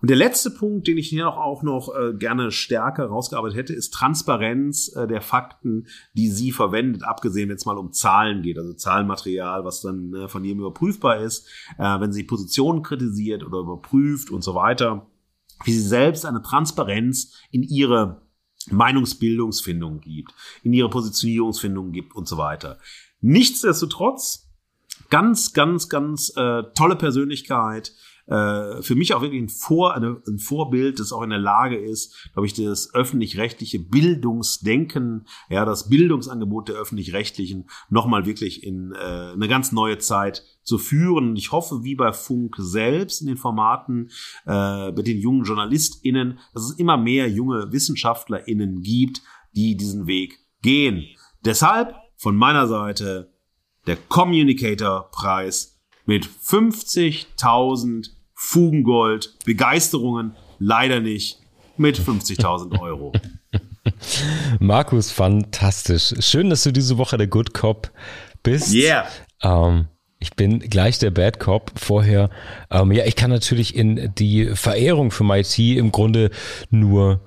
Und 0.02 0.10
der 0.10 0.18
letzte 0.18 0.52
Punkt, 0.52 0.88
den 0.88 0.98
ich 0.98 1.10
hier 1.10 1.26
noch 1.26 1.38
auch 1.38 1.62
noch 1.62 1.94
äh, 1.94 2.14
gerne 2.14 2.52
stärker 2.52 3.08
rausgearbeitet 3.08 3.58
hätte, 3.58 3.74
ist 3.74 3.94
Transparenz 3.94 4.96
äh, 4.96 5.08
der 5.08 5.22
Fakten, 5.22 5.88
die 6.14 6.30
sie 6.30 6.52
verwendet, 6.52 7.04
abgesehen, 7.04 7.50
wenn 7.50 7.58
es 7.58 7.66
mal 7.66 7.78
um 7.78 7.92
Zahlen 7.92 8.42
geht, 8.42 8.58
also 8.58 8.74
Zahlenmaterial, 8.74 9.66
was 9.66 9.82
dann 9.82 10.14
äh, 10.14 10.28
von 10.30 10.44
jedem 10.46 10.60
überprüfbar 10.60 11.20
ist, 11.20 11.48
äh, 11.78 12.00
wenn 12.00 12.14
sie 12.14 12.24
Positionen 12.24 12.82
kritisiert 12.82 13.46
oder 13.46 13.60
überprüft 13.60 14.32
und 14.32 14.42
so 14.42 14.56
weiter, 14.56 15.08
wie 15.66 15.74
sie 15.74 15.88
selbst 15.88 16.26
eine 16.26 16.42
Transparenz 16.42 17.34
in 17.52 17.64
ihre 17.64 18.22
Meinungsbildungsfindung 18.72 20.00
gibt, 20.00 20.34
in 20.64 20.74
ihre 20.74 20.90
Positionierungsfindung 20.90 21.92
gibt 21.92 22.16
und 22.16 22.28
so 22.28 22.38
weiter. 22.38 22.78
Nichtsdestotrotz, 23.22 24.50
ganz, 25.10 25.54
ganz, 25.54 25.90
ganz 25.90 26.32
äh, 26.36 26.64
tolle 26.76 26.96
Persönlichkeit, 26.96 27.94
äh, 28.30 28.82
für 28.84 28.96
mich 28.96 29.14
auch 29.16 29.22
wirklich 29.22 29.42
ein, 29.42 29.50
Vor, 29.50 29.96
eine, 29.96 30.22
ein 30.28 30.38
Vorbild, 30.38 31.00
das 31.00 31.12
auch 31.12 31.24
in 31.24 31.32
der 31.32 31.40
Lage 31.40 31.78
ist, 31.78 32.30
glaube 32.34 32.46
ich, 32.46 32.54
das 32.54 32.94
öffentlich-rechtliche 32.94 33.80
Bildungsdenken, 33.80 35.26
ja, 35.50 35.66
das 35.66 35.90
Bildungsangebot 35.90 36.70
der 36.70 36.76
öffentlich-rechtlichen 36.76 37.70
nochmal 37.90 38.28
wirklich 38.28 38.64
in 38.64 38.94
äh, 38.94 39.34
eine 39.34 39.48
ganz 39.48 39.72
neue 39.72 39.98
Zeit 39.98 40.44
zu 40.62 40.78
führen. 40.78 41.30
Und 41.30 41.38
ich 41.38 41.52
hoffe, 41.52 41.84
wie 41.84 41.96
bei 41.96 42.14
Funk 42.14 42.56
selbst 42.60 43.22
in 43.22 43.28
den 43.28 43.38
Formaten 43.38 44.12
äh, 44.46 44.92
mit 44.92 45.08
den 45.08 45.20
jungen 45.20 45.44
JournalistInnen, 45.44 46.38
dass 46.54 46.66
es 46.66 46.78
immer 46.78 46.98
mehr 46.98 47.28
junge 47.28 47.72
WissenschaftlerInnen 47.72 48.84
gibt, 48.84 49.24
die 49.56 49.76
diesen 49.76 50.06
Weg 50.06 50.38
gehen. 50.62 51.06
Deshalb 51.44 51.96
von 52.16 52.36
meiner 52.36 52.68
Seite 52.68 53.34
der 53.88 53.96
Communicator-Preis 53.96 55.80
mit 56.06 56.28
50.000 56.28 58.19
Fugengold, 58.42 59.36
Begeisterungen 59.46 60.34
leider 60.60 61.02
nicht 61.02 61.40
mit 61.76 62.00
50.000 62.00 62.80
Euro. 62.82 63.12
Markus, 64.60 65.12
fantastisch. 65.12 66.14
Schön, 66.20 66.50
dass 66.50 66.64
du 66.64 66.72
diese 66.72 66.98
Woche 66.98 67.18
der 67.18 67.28
Good 67.28 67.54
Cop 67.54 67.92
bist. 68.42 68.74
Yeah. 68.74 69.08
Ähm, 69.44 69.88
ich 70.20 70.36
bin 70.36 70.60
gleich 70.60 71.00
der 71.00 71.12
Bad 71.12 71.40
Cop. 71.40 71.74
Vorher, 71.76 72.30
ähm, 72.72 72.94
ja, 72.94 73.06
ich 73.06 73.18
kann 73.18 73.30
natürlich 73.30 73.76
in 73.76 74.14
die 74.16 74.46
Verehrung 74.56 75.12
für 75.12 75.26
MIT 75.26 75.60
im 75.60 75.92
Grunde 75.92 76.32
nur, 76.70 77.20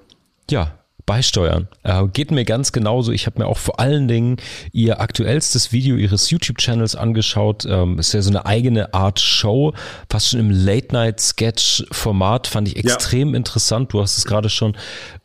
ja, 0.51 0.79
beisteuern. 1.07 1.69
Äh, 1.83 2.07
geht 2.13 2.31
mir 2.31 2.45
ganz 2.45 2.73
genauso. 2.73 3.13
Ich 3.13 3.27
habe 3.27 3.41
mir 3.41 3.47
auch 3.47 3.59
vor 3.59 3.81
allen 3.81 4.09
Dingen 4.09 4.37
ihr 4.73 5.01
aktuellstes 5.01 5.73
Video 5.73 5.97
ihres 5.97 6.31
YouTube-Channels 6.31 6.97
angeschaut. 6.97 7.65
Ähm, 7.67 7.99
ist 7.99 8.15
ja 8.15 8.23
so 8.23 8.31
eine 8.31 8.47
eigene 8.47 8.95
Art 8.95 9.21
Show, 9.21 9.75
fast 10.09 10.31
schon 10.31 10.41
im 10.41 10.51
Late-Night-Sketch-Format. 10.51 12.47
Fand 12.47 12.69
ich 12.69 12.77
extrem 12.77 13.31
ja. 13.31 13.37
interessant. 13.37 13.93
Du 13.93 14.01
hast 14.01 14.19
es 14.19 14.25
gerade 14.25 14.49
schon 14.49 14.77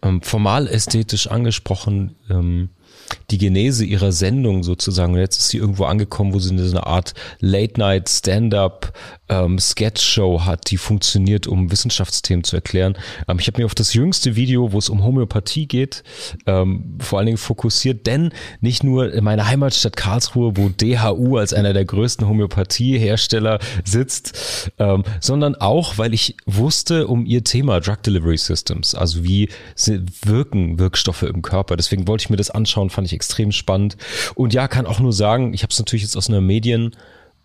ähm, 0.02 0.22
formal 0.22 0.68
ästhetisch 0.68 1.28
angesprochen. 1.28 2.16
Ähm, 2.30 2.70
die 3.30 3.38
Genese 3.38 3.84
ihrer 3.84 4.12
Sendung 4.14 4.64
sozusagen. 4.64 5.14
Und 5.14 5.20
jetzt 5.20 5.40
ist 5.40 5.50
sie 5.50 5.58
irgendwo 5.58 5.84
angekommen, 5.84 6.34
wo 6.34 6.40
sie 6.40 6.52
eine, 6.52 6.64
so 6.64 6.78
eine 6.78 6.88
Art 6.88 7.14
Late-Night 7.40 8.08
Stand-up 8.10 8.94
ähm, 9.30 9.60
hat, 9.60 10.72
die 10.72 10.78
funktioniert, 10.78 11.48
um 11.48 11.70
Wissenschaftsthemen 11.70 12.46
zu 12.46 12.56
erklären. 12.56 12.98
Ähm, 13.28 13.40
ich 13.40 13.48
habe 13.48 13.62
mir 13.62 13.66
auf 13.66 13.76
das 13.76 13.94
jüngste 13.94 14.38
Video, 14.38 14.72
wo 14.72 14.78
es 14.78 14.88
um 14.88 15.04
Homöopathie 15.04 15.68
geht, 15.68 16.04
ähm, 16.46 16.98
vor 17.00 17.20
allen 17.20 17.26
Dingen 17.26 17.38
fokussiert, 17.38 18.08
denn 18.08 18.32
nicht 18.62 18.86
nur 18.86 19.14
in 19.14 19.24
meiner 19.26 19.48
Heimatstadt 19.48 19.98
Karlsruhe, 19.98 20.56
wo 20.56 20.70
DHU 20.70 21.38
als 21.38 21.54
einer 21.54 21.74
der 21.74 21.84
größten 21.84 22.28
Homöopathiehersteller 22.28 23.60
sitzt, 23.84 24.72
ähm, 24.80 25.04
sondern 25.20 25.56
auch, 25.56 25.98
weil 25.98 26.14
ich 26.14 26.38
wusste 26.46 27.08
um 27.08 27.26
ihr 27.26 27.44
Thema 27.44 27.82
Drug 27.82 28.02
Delivery 28.04 28.38
Systems, 28.38 28.96
also 28.96 29.24
wie 29.26 29.50
wirken 30.24 30.80
Wirkstoffe 30.80 31.24
im 31.24 31.42
Körper. 31.42 31.76
Deswegen 31.76 32.08
wollte 32.08 32.24
ich 32.24 32.30
mir 32.30 32.38
das 32.38 32.50
anschauen, 32.50 32.90
fand 32.90 33.08
ich 33.08 33.17
extrem 33.18 33.52
spannend. 33.52 33.98
Und 34.36 34.54
ja, 34.54 34.70
kann 34.70 34.86
auch 34.86 35.00
nur 35.00 35.12
sagen, 35.12 35.54
ich 35.54 35.64
habe 35.64 35.72
es 35.72 35.80
natürlich 35.80 36.04
jetzt 36.04 36.16
aus 36.16 36.30
einer 36.30 36.42
Medien- 36.42 36.96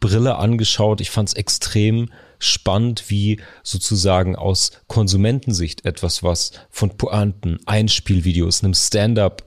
Brille 0.03 0.37
angeschaut. 0.37 1.01
Ich 1.01 1.11
fand 1.11 1.31
es 1.31 1.35
extrem 1.35 2.11
spannend, 2.39 3.05
wie 3.09 3.41
sozusagen 3.63 4.37
aus 4.37 4.73
Konsumentensicht 4.89 5.87
etwas, 5.87 6.23
was 6.23 6.51
von 6.71 6.99
Pointen, 6.99 7.61
Einspielvideos, 7.65 8.63
einem 8.63 8.75
Stand-up, 8.75 9.45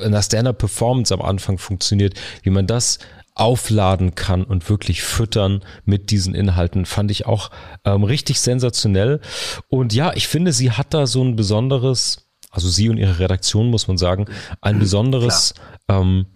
einer 0.00 0.22
Stand-up-Performance 0.22 1.14
am 1.14 1.20
Anfang 1.20 1.58
funktioniert, 1.58 2.18
wie 2.42 2.50
man 2.50 2.66
das 2.66 2.98
aufladen 3.34 4.14
kann 4.14 4.42
und 4.44 4.68
wirklich 4.68 5.02
füttern 5.02 5.62
mit 5.84 6.10
diesen 6.10 6.34
Inhalten, 6.34 6.86
fand 6.86 7.10
ich 7.10 7.26
auch 7.26 7.50
ähm, 7.84 8.04
richtig 8.04 8.40
sensationell. 8.40 9.20
Und 9.68 9.94
ja, 9.94 10.12
ich 10.14 10.28
finde, 10.28 10.52
sie 10.52 10.70
hat 10.70 10.94
da 10.94 11.06
so 11.06 11.22
ein 11.22 11.36
besonderes, 11.36 12.31
also 12.52 12.68
sie 12.68 12.88
und 12.88 12.98
ihre 12.98 13.18
Redaktion, 13.18 13.70
muss 13.70 13.88
man 13.88 13.98
sagen, 13.98 14.26
ein 14.60 14.78
besonderes 14.78 15.54
ähm, 15.88 16.26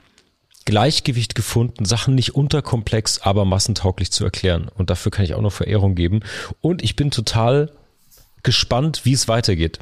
Gleichgewicht 0.65 1.37
gefunden, 1.37 1.85
Sachen 1.85 2.17
nicht 2.17 2.35
unterkomplex, 2.35 3.21
aber 3.21 3.45
massentauglich 3.45 4.11
zu 4.11 4.25
erklären. 4.25 4.69
Und 4.75 4.91
dafür 4.91 5.13
kann 5.13 5.25
ich 5.25 5.35
auch 5.35 5.43
noch 5.43 5.53
Verehrung 5.53 5.95
geben. 5.95 6.21
Und 6.61 6.83
ich 6.83 6.97
bin 6.97 7.13
total 7.13 7.71
gespannt, 8.43 9.03
wie 9.05 9.13
es 9.13 9.29
weitergeht. 9.29 9.79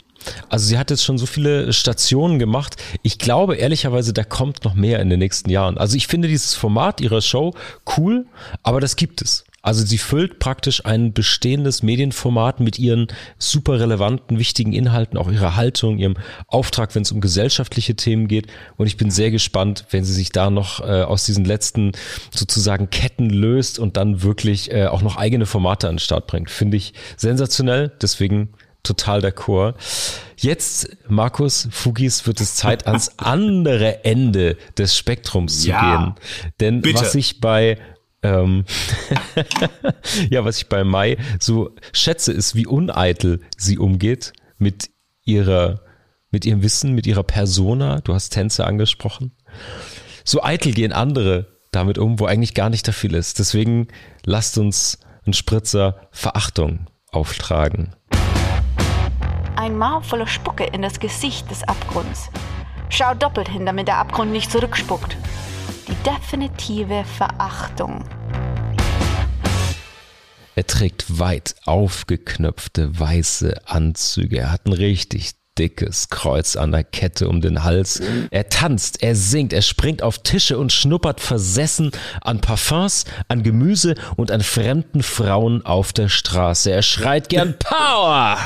Also 0.49 0.67
sie 0.67 0.79
hat 0.79 0.91
jetzt 0.91 1.05
schon 1.05 1.19
so 1.19 1.27
viele 1.27 1.73
Stationen 1.73 2.39
gemacht. 2.39 2.77
Ich 3.03 3.19
glaube 3.19 3.57
ehrlicherweise, 3.57 4.13
da 4.13 4.25
kommt 4.25 4.65
noch 4.65 4.75
mehr 4.75 5.01
in 5.01 5.11
den 5.11 5.19
nächsten 5.19 5.51
Jahren. 5.51 5.79
Also 5.79 5.97
ich 5.97 6.07
finde 6.07 6.29
dieses 6.29 6.55
Format 6.55 7.01
ihrer 7.01 7.21
Show 7.21 7.55
cool, 7.97 8.27
aber 8.63 8.81
das 8.81 8.97
gibt 8.97 9.23
es. 9.23 9.45
Also 9.65 9.83
sie 9.83 9.97
füllt 9.97 10.41
praktisch 10.41 10.85
ein 10.85 11.15
bestehendes 11.15 11.83
Medienformat 11.83 12.61
mit 12.61 12.79
ihren 12.79 13.09
super 13.39 13.81
relevanten, 13.81 14.39
wichtigen 14.39 14.75
Inhalten, 14.75 15.17
auch 15.17 15.33
ihrer 15.33 15.57
Haltung, 15.57 15.97
ihrem 15.97 16.17
Auftrag, 16.49 16.95
wenn 16.95 17.01
es 17.01 17.13
um 17.13 17.23
gesellschaftliche 17.23 17.97
Themen 17.97 18.29
geht. 18.29 18.49
Und 18.77 18.89
ich 18.89 18.99
bin 18.99 19.11
sehr 19.11 19.31
gespannt, 19.31 19.87
wenn 19.89 20.05
sie 20.05 20.13
sich 20.13 20.33
da 20.33 20.51
noch 20.51 20.81
äh, 20.81 21.01
aus 21.05 21.25
diesen 21.25 21.47
letzten 21.47 21.93
sozusagen 22.31 22.91
Ketten 22.91 23.31
löst 23.31 23.79
und 23.79 23.97
dann 23.97 24.23
wirklich 24.23 24.71
äh, 24.71 24.85
auch 24.85 25.01
noch 25.01 25.17
eigene 25.17 25.47
Formate 25.47 25.89
an 25.89 25.95
den 25.95 26.01
Start 26.01 26.27
bringt. 26.27 26.51
Finde 26.51 26.77
ich 26.77 26.93
sensationell. 27.17 27.91
Deswegen 28.03 28.51
total 28.83 29.21
d'accord. 29.21 29.77
Jetzt, 30.37 30.95
Markus 31.09 31.69
Fugis, 31.71 32.27
wird 32.27 32.43
es 32.43 32.55
Zeit, 32.55 32.87
ans 32.87 33.13
andere 33.17 34.05
Ende 34.05 34.59
des 34.77 34.95
Spektrums 34.95 35.63
zu 35.63 35.71
ja, 35.71 35.97
gehen. 35.97 36.15
Denn 36.61 36.83
bitte. 36.83 37.01
was 37.01 37.15
ich 37.15 37.41
bei 37.41 37.79
ähm, 38.25 38.65
ja, 40.31 40.45
was 40.45 40.57
ich 40.57 40.69
bei 40.69 40.83
Mai 40.83 41.19
so 41.39 41.71
schätze, 41.93 42.33
ist, 42.33 42.57
wie 42.57 42.67
uneitel 42.67 43.41
sie 43.57 43.79
umgeht 43.79 44.33
mit 44.59 44.91
ihrer, 45.25 45.83
mit 46.31 46.45
ihrem 46.47 46.63
Wissen, 46.63 46.95
mit 46.95 47.07
ihrer 47.07 47.23
Persona. 47.23 48.01
Du 48.01 48.15
hast 48.15 48.31
Tänze 48.31 48.67
angesprochen. 48.67 49.33
So 50.25 50.43
eitel 50.43 50.73
gehen 50.73 50.93
andere 50.93 51.55
damit 51.71 51.99
um, 51.99 52.21
wo 52.21 52.27
eigentlich 52.27 52.55
gar 52.55 52.71
nicht 52.71 52.87
dafür 52.87 53.13
ist. 53.15 53.41
Deswegen 53.41 53.89
lasst 54.25 54.59
uns 54.59 55.01
einen 55.27 55.35
Spritzer 55.35 56.09
Verachtung 56.13 56.87
auftragen. 57.11 57.95
Ein 59.57 59.77
Maul 59.77 60.03
voller 60.03 60.29
Spucke 60.29 60.65
in 60.65 60.83
das 60.83 61.01
Gesicht 61.01 61.51
des 61.51 61.65
Abgrunds. 61.65 62.31
Schau 62.91 63.15
doppelt 63.15 63.49
hin, 63.49 63.67
damit 63.67 63.89
der 63.89 63.99
Abgrund 63.99 64.31
nicht 64.31 64.53
zurückspuckt 64.53 65.17
die 65.89 65.97
definitive 66.05 67.05
Verachtung. 67.05 68.05
Er 70.57 70.67
trägt 70.67 71.19
weit 71.19 71.57
aufgeknöpfte 71.65 72.99
weiße 72.99 73.67
Anzüge. 73.67 74.39
Er 74.39 74.53
hat 74.53 74.67
ein 74.67 74.73
richtig 74.73 75.33
dickes 75.59 76.09
Kreuz 76.09 76.57
an 76.57 76.73
der 76.73 76.85
Kette 76.85 77.29
um 77.29 77.41
den 77.41 77.65
Hals. 77.65 78.01
Er 78.31 78.49
tanzt, 78.49 79.03
er 79.03 79.15
singt, 79.15 79.53
er 79.53 79.63
springt 79.63 80.03
auf 80.03 80.19
Tische 80.19 80.59
und 80.59 80.73
schnuppert 80.73 81.21
versessen 81.21 81.93
an 82.21 82.41
Parfums, 82.41 83.05
an 83.29 83.43
Gemüse 83.43 83.95
und 84.17 84.31
an 84.31 84.43
fremden 84.43 85.03
Frauen 85.03 85.65
auf 85.65 85.93
der 85.93 86.09
Straße. 86.09 86.71
Er 86.71 86.83
schreit 86.83 87.29
gern 87.29 87.57
Power! 87.59 88.39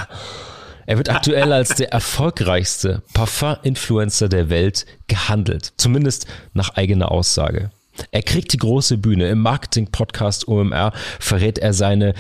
Er 0.89 0.97
wird 0.97 1.11
aktuell 1.11 1.53
als 1.53 1.75
der 1.75 1.93
erfolgreichste 1.93 3.03
Parfum-Influencer 3.13 4.31
der 4.31 4.49
Welt 4.49 4.87
gehandelt, 5.07 5.75
zumindest 5.77 6.27
nach 6.55 6.77
eigener 6.77 7.13
Aussage. 7.13 7.69
Er 8.11 8.23
kriegt 8.23 8.55
die 8.55 8.57
große 8.57 8.97
Bühne. 8.97 9.29
Im 9.29 9.41
Marketing-Podcast 9.41 10.49
OMR 10.49 10.95
verrät 11.21 11.59
er 11.59 11.75
seine 11.75 12.15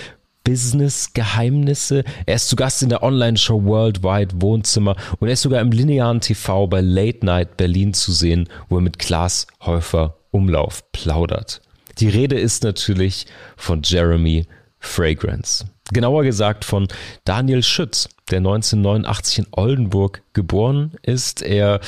Business-Geheimnisse. 0.44 2.04
Er 2.26 2.34
ist 2.34 2.50
zu 2.50 2.56
Gast 2.56 2.82
in 2.82 2.90
der 2.90 3.02
Online-Show 3.02 3.64
Worldwide 3.64 4.34
Wohnzimmer 4.42 4.96
und 5.18 5.28
er 5.28 5.32
ist 5.32 5.42
sogar 5.42 5.62
im 5.62 5.72
linearen 5.72 6.20
TV 6.20 6.66
bei 6.66 6.82
Late 6.82 7.24
Night 7.24 7.56
Berlin 7.56 7.94
zu 7.94 8.12
sehen, 8.12 8.50
wo 8.68 8.76
er 8.76 8.82
mit 8.82 8.98
Klaas 8.98 9.46
Häufer 9.64 10.18
Umlauf 10.30 10.92
plaudert. 10.92 11.62
Die 12.00 12.10
Rede 12.10 12.38
ist 12.38 12.64
natürlich 12.64 13.24
von 13.56 13.80
Jeremy 13.82 14.46
Fragrance. 14.78 15.64
Genauer 15.92 16.24
gesagt 16.24 16.64
von 16.64 16.88
Daniel 17.24 17.62
Schütz, 17.62 18.08
der 18.30 18.38
1989 18.38 19.38
in 19.38 19.46
Oldenburg 19.52 20.22
geboren 20.34 20.92
ist. 21.02 21.42
Er 21.42 21.80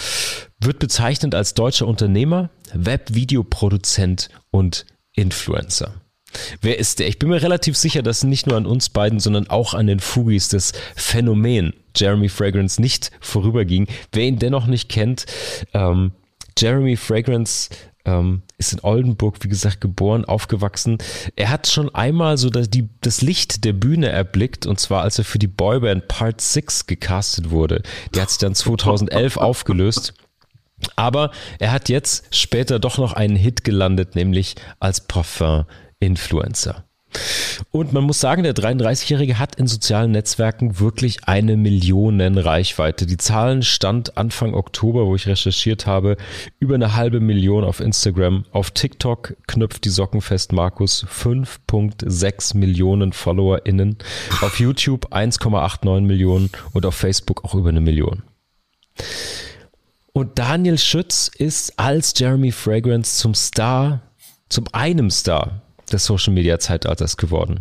wird 0.60 0.78
bezeichnet 0.78 1.34
als 1.34 1.54
deutscher 1.54 1.86
Unternehmer, 1.86 2.50
Webvideoproduzent 2.72 4.30
und 4.50 4.86
Influencer. 5.14 5.94
Wer 6.60 6.78
ist 6.78 7.00
der? 7.00 7.08
Ich 7.08 7.18
bin 7.18 7.28
mir 7.28 7.42
relativ 7.42 7.76
sicher, 7.76 8.02
dass 8.02 8.22
nicht 8.22 8.46
nur 8.46 8.56
an 8.56 8.66
uns 8.66 8.88
beiden, 8.88 9.20
sondern 9.20 9.48
auch 9.48 9.74
an 9.74 9.86
den 9.86 10.00
Fugis 10.00 10.48
das 10.48 10.72
Phänomen 10.94 11.74
Jeremy 11.96 12.28
Fragrance 12.28 12.80
nicht 12.80 13.10
vorüberging. 13.20 13.88
Wer 14.12 14.24
ihn 14.24 14.38
dennoch 14.38 14.66
nicht 14.66 14.88
kennt, 14.88 15.26
ähm, 15.74 16.12
Jeremy 16.56 16.96
Fragrance 16.96 17.70
ähm, 18.04 18.42
ist 18.58 18.72
in 18.72 18.80
Oldenburg, 18.80 19.36
wie 19.42 19.48
gesagt, 19.48 19.80
geboren, 19.80 20.24
aufgewachsen. 20.24 20.98
Er 21.36 21.50
hat 21.50 21.66
schon 21.66 21.94
einmal 21.94 22.38
so 22.38 22.50
das, 22.50 22.70
die, 22.70 22.88
das 23.00 23.22
Licht 23.22 23.64
der 23.64 23.72
Bühne 23.72 24.08
erblickt, 24.08 24.66
und 24.66 24.80
zwar 24.80 25.02
als 25.02 25.18
er 25.18 25.24
für 25.24 25.38
die 25.38 25.46
Boyband 25.46 26.08
Part 26.08 26.40
6 26.40 26.86
gecastet 26.86 27.50
wurde. 27.50 27.82
Die 28.14 28.20
hat 28.20 28.30
sich 28.30 28.38
dann 28.38 28.54
2011 28.54 29.36
aufgelöst. 29.36 30.14
Aber 30.96 31.30
er 31.58 31.72
hat 31.72 31.90
jetzt 31.90 32.34
später 32.34 32.78
doch 32.78 32.96
noch 32.96 33.12
einen 33.12 33.36
Hit 33.36 33.64
gelandet, 33.64 34.14
nämlich 34.14 34.54
als 34.78 35.06
Parfum-Influencer. 35.06 36.84
Und 37.72 37.92
man 37.92 38.04
muss 38.04 38.20
sagen, 38.20 38.42
der 38.42 38.54
33-Jährige 38.54 39.38
hat 39.38 39.56
in 39.56 39.66
sozialen 39.66 40.12
Netzwerken 40.12 40.80
wirklich 40.80 41.24
eine 41.24 41.56
Millionen 41.56 42.38
Reichweite. 42.38 43.06
Die 43.06 43.16
Zahlen 43.16 43.62
stand 43.62 44.16
Anfang 44.16 44.54
Oktober, 44.54 45.06
wo 45.06 45.14
ich 45.14 45.26
recherchiert 45.26 45.86
habe, 45.86 46.16
über 46.58 46.74
eine 46.74 46.96
halbe 46.96 47.20
Million 47.20 47.64
auf 47.64 47.80
Instagram. 47.80 48.44
Auf 48.52 48.70
TikTok 48.70 49.36
knüpft 49.46 49.84
die 49.84 49.90
Socken 49.90 50.20
fest 50.20 50.52
Markus 50.52 51.06
5,6 51.06 52.56
Millionen 52.56 53.12
FollowerInnen. 53.12 53.98
Auf 54.40 54.58
YouTube 54.58 55.12
1,89 55.12 56.00
Millionen 56.00 56.50
und 56.72 56.86
auf 56.86 56.94
Facebook 56.94 57.44
auch 57.44 57.54
über 57.54 57.68
eine 57.68 57.80
Million. 57.80 58.22
Und 60.12 60.38
Daniel 60.38 60.78
Schütz 60.78 61.28
ist 61.28 61.78
als 61.78 62.14
Jeremy 62.16 62.50
Fragrance 62.52 63.16
zum 63.16 63.34
Star, 63.34 64.02
zum 64.48 64.64
einem 64.72 65.10
Star 65.10 65.62
des 65.92 66.04
Social 66.04 66.32
Media 66.32 66.58
Zeitalters 66.58 67.16
geworden. 67.16 67.60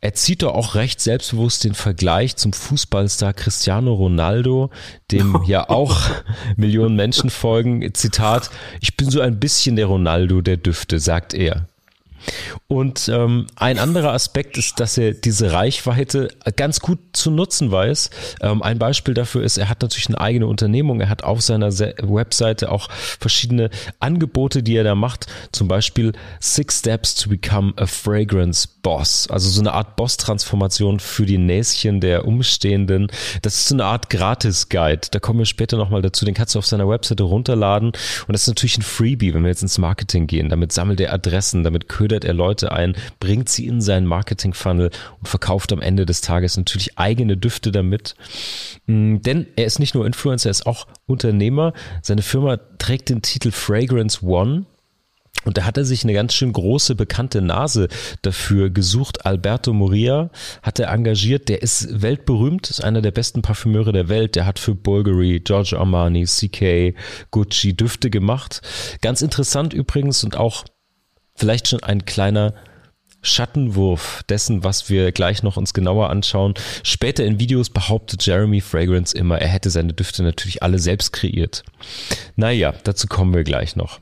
Er 0.00 0.14
zieht 0.14 0.42
doch 0.42 0.54
auch 0.54 0.74
recht 0.74 1.00
selbstbewusst 1.00 1.64
den 1.64 1.74
Vergleich 1.74 2.36
zum 2.36 2.52
Fußballstar 2.52 3.34
Cristiano 3.34 3.92
Ronaldo, 3.92 4.70
dem 5.10 5.42
ja 5.46 5.68
auch 5.68 6.00
Millionen 6.56 6.96
Menschen 6.96 7.30
folgen. 7.30 7.94
Zitat, 7.94 8.50
ich 8.80 8.96
bin 8.96 9.10
so 9.10 9.20
ein 9.20 9.38
bisschen 9.38 9.76
der 9.76 9.86
Ronaldo 9.86 10.40
der 10.40 10.56
Düfte, 10.56 10.98
sagt 10.98 11.34
er. 11.34 11.66
Und 12.68 13.08
ähm, 13.08 13.46
ein 13.56 13.78
anderer 13.78 14.12
Aspekt 14.12 14.56
ist, 14.56 14.80
dass 14.80 14.96
er 14.98 15.12
diese 15.12 15.52
Reichweite 15.52 16.28
ganz 16.56 16.80
gut 16.80 16.98
zu 17.12 17.30
nutzen 17.30 17.70
weiß. 17.70 18.10
Ähm, 18.40 18.62
ein 18.62 18.78
Beispiel 18.78 19.14
dafür 19.14 19.42
ist, 19.42 19.58
er 19.58 19.68
hat 19.68 19.82
natürlich 19.82 20.08
eine 20.08 20.20
eigene 20.20 20.46
Unternehmung. 20.46 21.00
Er 21.00 21.08
hat 21.08 21.24
auf 21.24 21.42
seiner 21.42 21.70
Webseite 21.70 22.70
auch 22.70 22.90
verschiedene 22.90 23.70
Angebote, 24.00 24.62
die 24.62 24.76
er 24.76 24.84
da 24.84 24.94
macht. 24.94 25.26
Zum 25.52 25.68
Beispiel 25.68 26.12
Six 26.40 26.78
Steps 26.78 27.14
to 27.14 27.28
Become 27.28 27.74
a 27.76 27.86
Fragrance 27.86 28.68
Boss. 28.82 29.28
Also 29.28 29.48
so 29.50 29.60
eine 29.60 29.72
Art 29.72 29.96
Boss-Transformation 29.96 31.00
für 31.00 31.26
die 31.26 31.38
Näschen 31.38 32.00
der 32.00 32.26
Umstehenden. 32.26 33.08
Das 33.42 33.54
ist 33.54 33.68
so 33.68 33.74
eine 33.74 33.84
Art 33.84 34.10
Gratis-Guide. 34.10 35.08
Da 35.10 35.20
kommen 35.20 35.38
wir 35.38 35.46
später 35.46 35.76
nochmal 35.76 36.02
dazu. 36.02 36.24
Den 36.24 36.34
kannst 36.34 36.54
du 36.54 36.58
auf 36.58 36.66
seiner 36.66 36.88
Webseite 36.88 37.22
runterladen. 37.22 37.88
Und 37.88 38.32
das 38.32 38.42
ist 38.42 38.48
natürlich 38.48 38.78
ein 38.78 38.82
Freebie, 38.82 39.34
wenn 39.34 39.42
wir 39.42 39.50
jetzt 39.50 39.62
ins 39.62 39.78
Marketing 39.78 40.26
gehen. 40.26 40.48
Damit 40.48 40.72
sammelt 40.72 41.00
er 41.00 41.12
Adressen, 41.12 41.64
damit 41.64 41.88
ködert 41.88 42.11
er 42.12 42.34
Leute 42.34 42.72
ein, 42.72 42.94
bringt 43.20 43.48
sie 43.48 43.66
in 43.66 43.80
seinen 43.80 44.06
Marketing-Funnel 44.06 44.90
und 45.18 45.28
verkauft 45.28 45.72
am 45.72 45.80
Ende 45.80 46.06
des 46.06 46.20
Tages 46.20 46.56
natürlich 46.56 46.98
eigene 46.98 47.36
Düfte 47.36 47.72
damit. 47.72 48.14
Mm, 48.86 49.18
denn 49.18 49.46
er 49.56 49.64
ist 49.64 49.78
nicht 49.78 49.94
nur 49.94 50.06
Influencer, 50.06 50.48
er 50.48 50.52
ist 50.52 50.66
auch 50.66 50.86
Unternehmer. 51.06 51.72
Seine 52.02 52.22
Firma 52.22 52.58
trägt 52.78 53.08
den 53.08 53.22
Titel 53.22 53.50
Fragrance 53.50 54.24
One 54.24 54.66
und 55.44 55.58
da 55.58 55.64
hat 55.64 55.76
er 55.76 55.84
sich 55.84 56.04
eine 56.04 56.12
ganz 56.12 56.34
schön 56.34 56.52
große, 56.52 56.94
bekannte 56.94 57.42
Nase 57.42 57.88
dafür 58.22 58.70
gesucht. 58.70 59.26
Alberto 59.26 59.72
Moria 59.72 60.30
hat 60.62 60.78
er 60.78 60.92
engagiert. 60.92 61.48
Der 61.48 61.62
ist 61.62 62.02
weltberühmt, 62.02 62.70
ist 62.70 62.84
einer 62.84 63.02
der 63.02 63.10
besten 63.10 63.42
Parfümeure 63.42 63.92
der 63.92 64.08
Welt. 64.08 64.36
Der 64.36 64.46
hat 64.46 64.58
für 64.58 64.74
Bulgari, 64.74 65.40
Giorgio 65.40 65.78
Armani, 65.78 66.24
CK, 66.24 66.94
Gucci 67.30 67.74
Düfte 67.76 68.10
gemacht. 68.10 68.62
Ganz 69.00 69.22
interessant 69.22 69.72
übrigens 69.74 70.22
und 70.22 70.36
auch 70.36 70.64
vielleicht 71.34 71.68
schon 71.68 71.82
ein 71.82 72.04
kleiner 72.04 72.54
Schattenwurf 73.22 74.22
dessen, 74.28 74.64
was 74.64 74.90
wir 74.90 75.12
gleich 75.12 75.42
noch 75.42 75.56
uns 75.56 75.72
genauer 75.72 76.10
anschauen. 76.10 76.54
Später 76.82 77.24
in 77.24 77.38
Videos 77.38 77.70
behauptet 77.70 78.26
Jeremy 78.26 78.60
Fragrance 78.60 79.16
immer, 79.16 79.38
er 79.40 79.48
hätte 79.48 79.70
seine 79.70 79.92
Düfte 79.92 80.24
natürlich 80.24 80.62
alle 80.62 80.80
selbst 80.80 81.12
kreiert. 81.12 81.62
Naja, 82.34 82.74
dazu 82.82 83.06
kommen 83.06 83.32
wir 83.32 83.44
gleich 83.44 83.76
noch. 83.76 84.00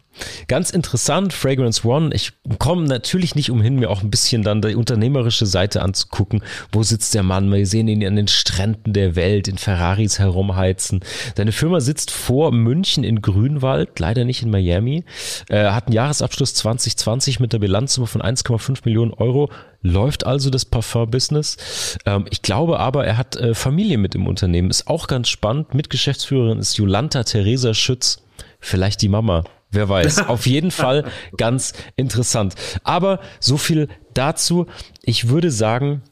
Ganz 0.48 0.70
interessant, 0.70 1.32
Fragrance 1.32 1.86
One. 1.86 2.10
Ich 2.14 2.32
komme 2.58 2.86
natürlich 2.86 3.34
nicht 3.34 3.50
umhin, 3.50 3.76
mir 3.76 3.90
auch 3.90 4.02
ein 4.02 4.10
bisschen 4.10 4.42
dann 4.42 4.62
die 4.62 4.74
unternehmerische 4.74 5.46
Seite 5.46 5.82
anzugucken. 5.82 6.42
Wo 6.72 6.82
sitzt 6.82 7.14
der 7.14 7.22
Mann? 7.22 7.52
Wir 7.52 7.66
sehen 7.66 7.88
ihn 7.88 8.04
an 8.06 8.16
den 8.16 8.28
Stränden 8.28 8.92
der 8.92 9.16
Welt 9.16 9.48
in 9.48 9.58
Ferraris 9.58 10.18
herumheizen. 10.18 11.00
Deine 11.36 11.52
Firma 11.52 11.80
sitzt 11.80 12.10
vor 12.10 12.52
München 12.52 13.04
in 13.04 13.22
Grünwald, 13.22 13.98
leider 13.98 14.24
nicht 14.24 14.42
in 14.42 14.50
Miami. 14.50 15.04
Er 15.48 15.74
hat 15.74 15.86
einen 15.86 15.94
Jahresabschluss 15.94 16.54
2020 16.54 17.40
mit 17.40 17.52
der 17.52 17.58
Bilanzsumme 17.58 18.06
von 18.06 18.22
1,5 18.22 18.80
Millionen 18.84 19.12
Euro. 19.12 19.50
Läuft 19.82 20.26
also 20.26 20.50
das 20.50 20.64
Parfum-Business. 20.64 21.96
Ähm, 22.04 22.26
ich 22.30 22.42
glaube 22.42 22.78
aber, 22.80 23.06
er 23.06 23.16
hat 23.16 23.36
äh, 23.36 23.54
Familie 23.54 23.98
mit 23.98 24.14
im 24.14 24.26
Unternehmen. 24.26 24.70
Ist 24.70 24.88
auch 24.88 25.06
ganz 25.06 25.28
spannend. 25.28 25.74
Mitgeschäftsführerin 25.74 26.58
ist 26.58 26.76
Jolanta 26.76 27.24
Theresa 27.24 27.72
Schütz. 27.72 28.22
Vielleicht 28.60 29.00
die 29.00 29.08
Mama 29.08 29.44
Wer 29.70 29.88
weiß. 29.88 30.26
Auf 30.28 30.46
jeden 30.46 30.70
Fall 30.70 31.04
ganz 31.36 31.72
interessant. 31.96 32.54
Aber 32.82 33.20
so 33.38 33.56
viel 33.56 33.88
dazu. 34.14 34.66
Ich 35.02 35.28
würde 35.28 35.50
sagen, 35.50 36.02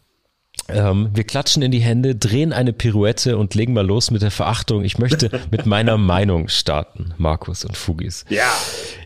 ähm, 0.69 1.09
wir 1.15 1.25
klatschen 1.25 1.63
in 1.63 1.71
die 1.71 1.79
Hände, 1.79 2.15
drehen 2.15 2.53
eine 2.53 2.73
Pirouette 2.73 3.39
und 3.39 3.55
legen 3.55 3.73
mal 3.73 3.87
los 3.87 4.11
mit 4.11 4.21
der 4.21 4.31
Verachtung. 4.31 4.85
Ich 4.85 4.99
möchte 4.99 5.31
mit 5.51 5.65
meiner 5.65 5.97
Meinung 5.97 6.49
starten, 6.49 7.15
Markus 7.17 7.65
und 7.65 7.77
Fugis. 7.77 8.25
Ja. 8.29 8.53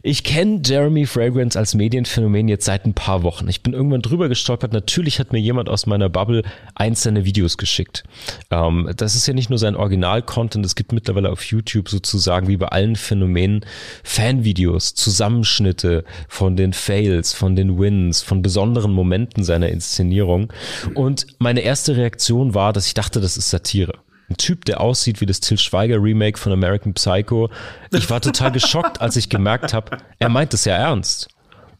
Ich 0.03 0.25
kenne 0.25 0.61
Jeremy 0.65 1.07
Fragrance 1.07 1.57
als 1.57 1.75
Medienphänomen 1.75 2.49
jetzt 2.49 2.65
seit 2.65 2.85
ein 2.85 2.95
paar 2.95 3.23
Wochen. 3.23 3.47
Ich 3.49 3.63
bin 3.63 3.73
irgendwann 3.73 4.03
drüber 4.03 4.29
gestolpert. 4.29 4.73
Natürlich 4.73 5.21
hat 5.21 5.33
mir 5.33 5.39
jemand 5.39 5.69
aus 5.69 5.87
meiner 5.87 6.09
Bubble 6.09 6.43
einzelne 6.75 7.25
Videos 7.25 7.57
geschickt. 7.57 8.03
Ähm, 8.51 8.91
das 8.97 9.15
ist 9.15 9.29
ja 9.29 9.35
nicht 9.35 9.49
nur 9.49 9.61
sein 9.61 9.77
Original-Content. 9.77 10.67
Es 10.67 10.75
gibt 10.75 10.91
mittlerweile 10.91 11.31
auf 11.31 11.45
YouTube 11.45 11.89
sozusagen 11.89 12.49
wie 12.49 12.57
bei 12.57 12.67
allen 12.67 12.97
Phänomenen 12.97 13.65
Fanvideos, 14.03 14.95
Zusammenschnitte 14.95 16.05
von 16.27 16.57
den 16.57 16.73
Fails, 16.73 17.33
von 17.33 17.55
den 17.55 17.79
Wins, 17.79 18.23
von 18.23 18.43
besonderen 18.43 18.93
Momenten 18.93 19.45
seiner 19.45 19.69
Inszenierung. 19.69 20.53
Und 20.95 21.27
meine 21.43 21.61
erste 21.61 21.97
Reaktion 21.97 22.55
war, 22.55 22.73
dass 22.73 22.87
ich 22.87 22.95
dachte, 22.95 23.21
das 23.21 23.37
ist 23.37 23.51
Satire. 23.51 23.95
Ein 24.31 24.37
Typ, 24.37 24.65
der 24.65 24.81
aussieht 24.81 25.21
wie 25.21 25.27
das 25.27 25.41
Till 25.41 25.59
Schweiger 25.59 26.03
Remake 26.03 26.39
von 26.39 26.53
American 26.53 26.95
Psycho. 26.95 27.51
Ich 27.91 28.09
war 28.09 28.21
total 28.21 28.53
geschockt, 28.53 29.01
als 29.01 29.17
ich 29.17 29.29
gemerkt 29.29 29.75
habe, 29.75 29.99
er 30.19 30.29
meint 30.29 30.55
es 30.55 30.65
ja 30.65 30.75
ernst. 30.75 31.29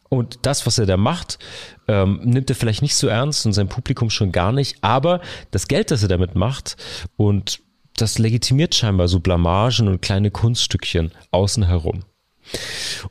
Und 0.09 0.39
das, 0.43 0.67
was 0.67 0.77
er 0.77 0.85
da 0.85 0.95
macht, 0.95 1.39
ähm, 1.87 2.19
nimmt 2.23 2.47
er 2.51 2.55
vielleicht 2.55 2.83
nicht 2.83 2.95
so 2.95 3.07
ernst 3.07 3.47
und 3.47 3.53
sein 3.53 3.69
Publikum 3.69 4.11
schon 4.11 4.31
gar 4.31 4.51
nicht. 4.51 4.77
Aber 4.81 5.21
das 5.49 5.67
Geld, 5.67 5.89
das 5.89 6.03
er 6.03 6.09
damit 6.09 6.35
macht 6.35 6.77
und 7.17 7.61
das 7.97 8.19
legitimiert 8.19 8.75
scheinbar 8.75 9.07
so 9.07 9.19
Blamagen 9.19 9.87
und 9.87 10.01
kleine 10.01 10.29
Kunststückchen 10.29 11.11
außen 11.31 11.63
herum. 11.63 12.03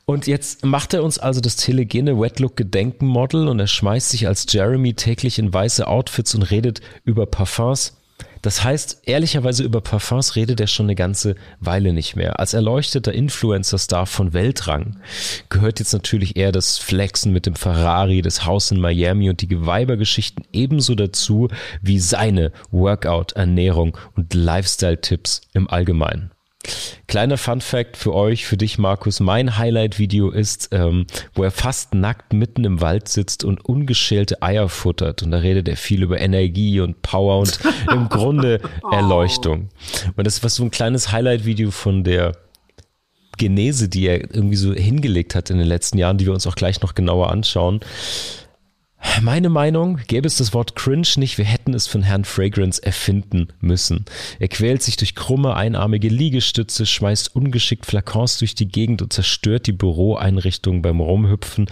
Und 0.04 0.26
jetzt 0.26 0.64
macht 0.64 0.94
er 0.94 1.02
uns 1.02 1.18
also 1.18 1.40
das 1.40 1.56
telegene 1.56 2.18
Wetlook-Gedenken-Model 2.18 3.48
und 3.48 3.60
er 3.60 3.66
schmeißt 3.66 4.10
sich 4.10 4.26
als 4.26 4.46
Jeremy 4.48 4.94
täglich 4.94 5.38
in 5.38 5.52
weiße 5.52 5.86
Outfits 5.86 6.34
und 6.34 6.42
redet 6.42 6.80
über 7.04 7.26
Parfums. 7.26 7.96
Das 8.42 8.64
heißt, 8.64 9.02
ehrlicherweise 9.04 9.62
über 9.62 9.80
Parfums 9.80 10.34
redet 10.34 10.60
er 10.60 10.66
schon 10.66 10.86
eine 10.86 10.96
ganze 10.96 11.36
Weile 11.60 11.92
nicht 11.92 12.16
mehr. 12.16 12.40
Als 12.40 12.54
erleuchteter 12.54 13.12
Influencer-Star 13.12 14.06
von 14.06 14.32
Weltrang 14.32 14.98
gehört 15.48 15.78
jetzt 15.78 15.92
natürlich 15.92 16.36
eher 16.36 16.50
das 16.50 16.78
Flexen 16.78 17.32
mit 17.32 17.46
dem 17.46 17.54
Ferrari, 17.54 18.20
das 18.20 18.44
Haus 18.44 18.72
in 18.72 18.80
Miami 18.80 19.30
und 19.30 19.40
die 19.42 19.48
Geweibergeschichten 19.48 20.44
ebenso 20.52 20.96
dazu 20.96 21.48
wie 21.82 22.00
seine 22.00 22.50
Workout, 22.72 23.32
Ernährung 23.32 23.96
und 24.16 24.34
Lifestyle-Tipps 24.34 25.42
im 25.52 25.70
Allgemeinen. 25.70 26.32
Kleiner 27.08 27.36
Fun 27.36 27.60
Fact 27.60 27.96
für 27.96 28.14
euch, 28.14 28.46
für 28.46 28.56
dich, 28.56 28.78
Markus. 28.78 29.20
Mein 29.20 29.58
Highlight-Video 29.58 30.30
ist, 30.30 30.68
ähm, 30.72 31.06
wo 31.34 31.42
er 31.42 31.50
fast 31.50 31.94
nackt 31.94 32.32
mitten 32.32 32.64
im 32.64 32.80
Wald 32.80 33.08
sitzt 33.08 33.44
und 33.44 33.64
ungeschälte 33.64 34.42
Eier 34.42 34.68
futtert. 34.68 35.22
Und 35.22 35.30
da 35.32 35.38
redet 35.38 35.68
er 35.68 35.76
viel 35.76 36.02
über 36.02 36.20
Energie 36.20 36.80
und 36.80 37.02
Power 37.02 37.40
und 37.40 37.58
im 37.90 38.08
Grunde 38.08 38.60
Erleuchtung. 38.90 39.68
Und 40.16 40.26
das 40.26 40.42
war 40.42 40.50
so 40.50 40.62
ein 40.62 40.70
kleines 40.70 41.12
Highlight-Video 41.12 41.70
von 41.70 42.04
der 42.04 42.32
Genese, 43.38 43.88
die 43.88 44.06
er 44.06 44.20
irgendwie 44.34 44.56
so 44.56 44.72
hingelegt 44.72 45.34
hat 45.34 45.50
in 45.50 45.58
den 45.58 45.66
letzten 45.66 45.98
Jahren, 45.98 46.18
die 46.18 46.26
wir 46.26 46.32
uns 46.32 46.46
auch 46.46 46.54
gleich 46.54 46.80
noch 46.80 46.94
genauer 46.94 47.30
anschauen. 47.30 47.80
Meine 49.20 49.48
Meinung, 49.48 49.98
gäbe 50.06 50.26
es 50.26 50.36
das 50.36 50.54
Wort 50.54 50.74
cringe 50.74 51.08
nicht, 51.16 51.38
wir 51.38 51.44
hätten 51.44 51.74
es 51.74 51.86
von 51.86 52.02
Herrn 52.02 52.24
Fragrance 52.24 52.82
erfinden 52.82 53.48
müssen. 53.60 54.04
Er 54.38 54.48
quält 54.48 54.82
sich 54.82 54.96
durch 54.96 55.14
krumme, 55.14 55.54
einarmige 55.54 56.08
Liegestütze, 56.08 56.86
schmeißt 56.86 57.34
ungeschickt 57.34 57.86
Flakons 57.86 58.38
durch 58.38 58.54
die 58.54 58.68
Gegend 58.68 59.02
und 59.02 59.12
zerstört 59.12 59.66
die 59.66 59.72
Büroeinrichtung 59.72 60.82
beim 60.82 61.00
Rumhüpfen. 61.00 61.66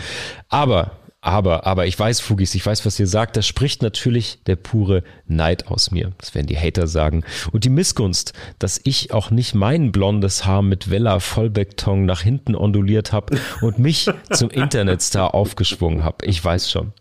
Aber 0.49 1.01
aber, 1.22 1.66
aber 1.66 1.87
ich 1.87 1.99
weiß, 1.99 2.20
Fugis, 2.20 2.55
ich 2.55 2.64
weiß, 2.64 2.87
was 2.87 2.99
ihr 2.99 3.07
sagt. 3.07 3.37
Da 3.37 3.43
spricht 3.43 3.83
natürlich 3.83 4.39
der 4.47 4.57
pure 4.57 5.03
Neid 5.26 5.66
aus 5.66 5.91
mir. 5.91 6.12
Das 6.16 6.35
werden 6.35 6.47
die 6.47 6.59
Hater 6.59 6.87
sagen. 6.87 7.24
Und 7.53 7.64
die 7.64 7.68
Missgunst, 7.68 8.33
dass 8.59 8.81
ich 8.85 9.12
auch 9.12 9.31
nicht 9.31 9.55
mein 9.55 9.93
blondes 9.93 10.47
Haar 10.47 10.62
mit 10.62 10.91
Vella 10.91 11.20
Vollbeckton 11.20 12.07
nach 12.07 12.22
hinten 12.22 12.55
onduliert 12.55 13.12
habe 13.12 13.39
und 13.61 13.78
mich 13.78 14.09
zum 14.33 14.49
Internetstar 14.51 15.35
aufgeschwungen 15.35 16.05
habe. 16.05 16.24
Ich 16.24 16.43
weiß 16.43 16.70
schon. 16.70 16.95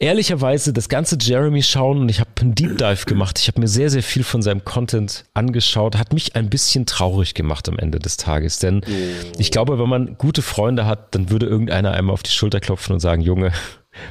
Ehrlicherweise 0.00 0.72
das 0.72 0.88
ganze 0.88 1.16
Jeremy 1.20 1.62
schauen 1.62 1.98
und 1.98 2.08
ich 2.08 2.20
habe 2.20 2.28
einen 2.40 2.54
Deep 2.54 2.76
Dive 2.78 3.06
gemacht. 3.06 3.38
Ich 3.38 3.48
habe 3.48 3.60
mir 3.60 3.68
sehr, 3.68 3.90
sehr 3.90 4.02
viel 4.02 4.24
von 4.24 4.42
seinem 4.42 4.64
Content 4.64 5.24
angeschaut. 5.34 5.96
Hat 5.96 6.12
mich 6.12 6.34
ein 6.36 6.50
bisschen 6.50 6.84
traurig 6.84 7.34
gemacht 7.34 7.68
am 7.68 7.78
Ende 7.78 8.00
des 8.00 8.16
Tages. 8.16 8.58
Denn 8.58 8.82
oh. 8.84 9.32
ich 9.38 9.50
glaube, 9.50 9.78
wenn 9.78 9.88
man 9.88 10.18
gute 10.18 10.42
Freunde 10.42 10.84
hat, 10.84 11.14
dann 11.14 11.30
würde 11.30 11.46
irgendeiner 11.46 11.92
einmal 11.92 12.12
auf 12.12 12.22
die 12.22 12.32
Schulter 12.32 12.60
klopfen 12.60 12.92
und 12.92 13.00
sagen, 13.00 13.22
Junge, 13.22 13.52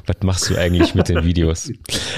was 0.05 0.17
machst 0.23 0.49
du 0.49 0.57
eigentlich 0.57 0.95
mit 0.95 1.09
den 1.09 1.23
Videos? 1.23 1.71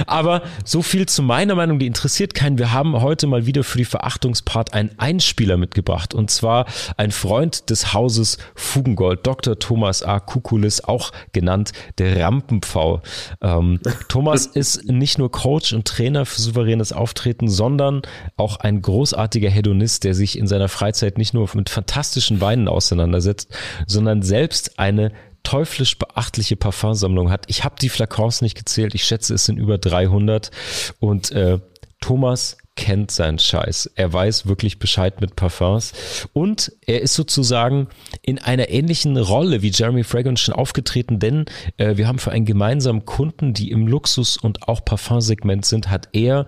Aber 0.08 0.42
so 0.64 0.82
viel 0.82 1.08
zu 1.08 1.24
meiner 1.24 1.56
Meinung, 1.56 1.80
die 1.80 1.88
interessiert 1.88 2.34
keinen. 2.34 2.58
Wir 2.58 2.72
haben 2.72 3.02
heute 3.02 3.28
mal 3.28 3.46
wieder 3.46 3.64
für 3.64 3.78
die 3.78 3.86
Verachtungspart 3.86 4.74
einen 4.74 4.92
Einspieler 4.98 5.58
mitgebracht 5.58 6.14
und 6.14 6.32
zwar 6.32 6.66
ein 6.98 7.12
Freund 7.12 7.70
des 7.70 7.94
Hauses 7.94 8.38
Fugengold, 8.56 9.26
Dr. 9.26 9.58
Thomas 9.60 10.04
A. 10.04 10.20
Kukulis, 10.20 10.82
auch 10.82 11.12
genannt 11.34 11.72
der 11.98 12.20
Rampenpfau. 12.24 13.02
Ähm, 13.42 13.80
Thomas 14.08 14.46
ist 14.54 14.86
nicht 14.86 15.18
nur 15.18 15.32
Coach 15.32 15.74
und 15.74 15.88
Trainer 15.88 16.26
für 16.26 16.42
souveränes 16.42 16.94
Auftreten, 16.94 17.48
sondern 17.48 18.02
auch 18.38 18.58
ein 18.58 18.82
großartiger 18.82 19.50
Hedonist, 19.50 20.04
der 20.04 20.14
sich 20.14 20.38
in 20.38 20.48
seiner 20.48 20.70
Freizeit 20.70 21.18
nicht 21.18 21.34
nur 21.34 21.50
mit 21.54 21.70
fantastischen 21.70 22.42
Weinen 22.42 22.68
auseinandersetzt, 22.68 23.56
sondern 23.88 24.22
selbst 24.22 24.80
eine 24.80 25.12
teuflisch 25.46 25.98
beachtliche 25.98 26.58
Parfumsammlung 26.58 27.32
hat. 27.32 27.46
Ich 27.48 27.64
habe 27.64 27.76
die 27.80 27.90
Flakons 27.90 28.42
nicht 28.42 28.58
gezählt. 28.58 28.94
Ich 28.96 29.06
schätze, 29.06 29.34
es 29.34 29.46
sind 29.46 29.58
über 29.58 29.78
300. 29.78 30.52
Und 31.00 31.32
äh, 31.32 31.60
Thomas 32.02 32.58
kennt 32.76 33.10
seinen 33.10 33.40
Scheiß. 33.40 33.92
Er 33.96 34.12
weiß 34.12 34.48
wirklich 34.48 34.80
Bescheid 34.80 35.22
mit 35.22 35.36
Parfums. 35.36 35.94
Und 36.34 36.74
er 36.86 37.02
ist 37.02 37.14
sozusagen 37.14 37.88
in 38.22 38.38
einer 38.38 38.70
ähnlichen 38.70 39.18
Rolle 39.18 39.62
wie 39.62 39.72
Jeremy 39.72 40.04
Fragrance 40.04 40.44
schon 40.44 40.54
aufgetreten, 40.54 41.20
denn 41.20 41.46
äh, 41.78 41.96
wir 41.96 42.08
haben 42.08 42.20
für 42.20 42.32
einen 42.32 42.46
gemeinsamen 42.46 43.06
Kunden, 43.06 43.54
die 43.54 43.72
im 43.72 43.88
Luxus- 43.88 44.38
und 44.38 44.68
auch 44.68 44.84
Parfumsegment 44.84 45.66
sind, 45.66 45.90
hat 45.90 46.10
er 46.12 46.48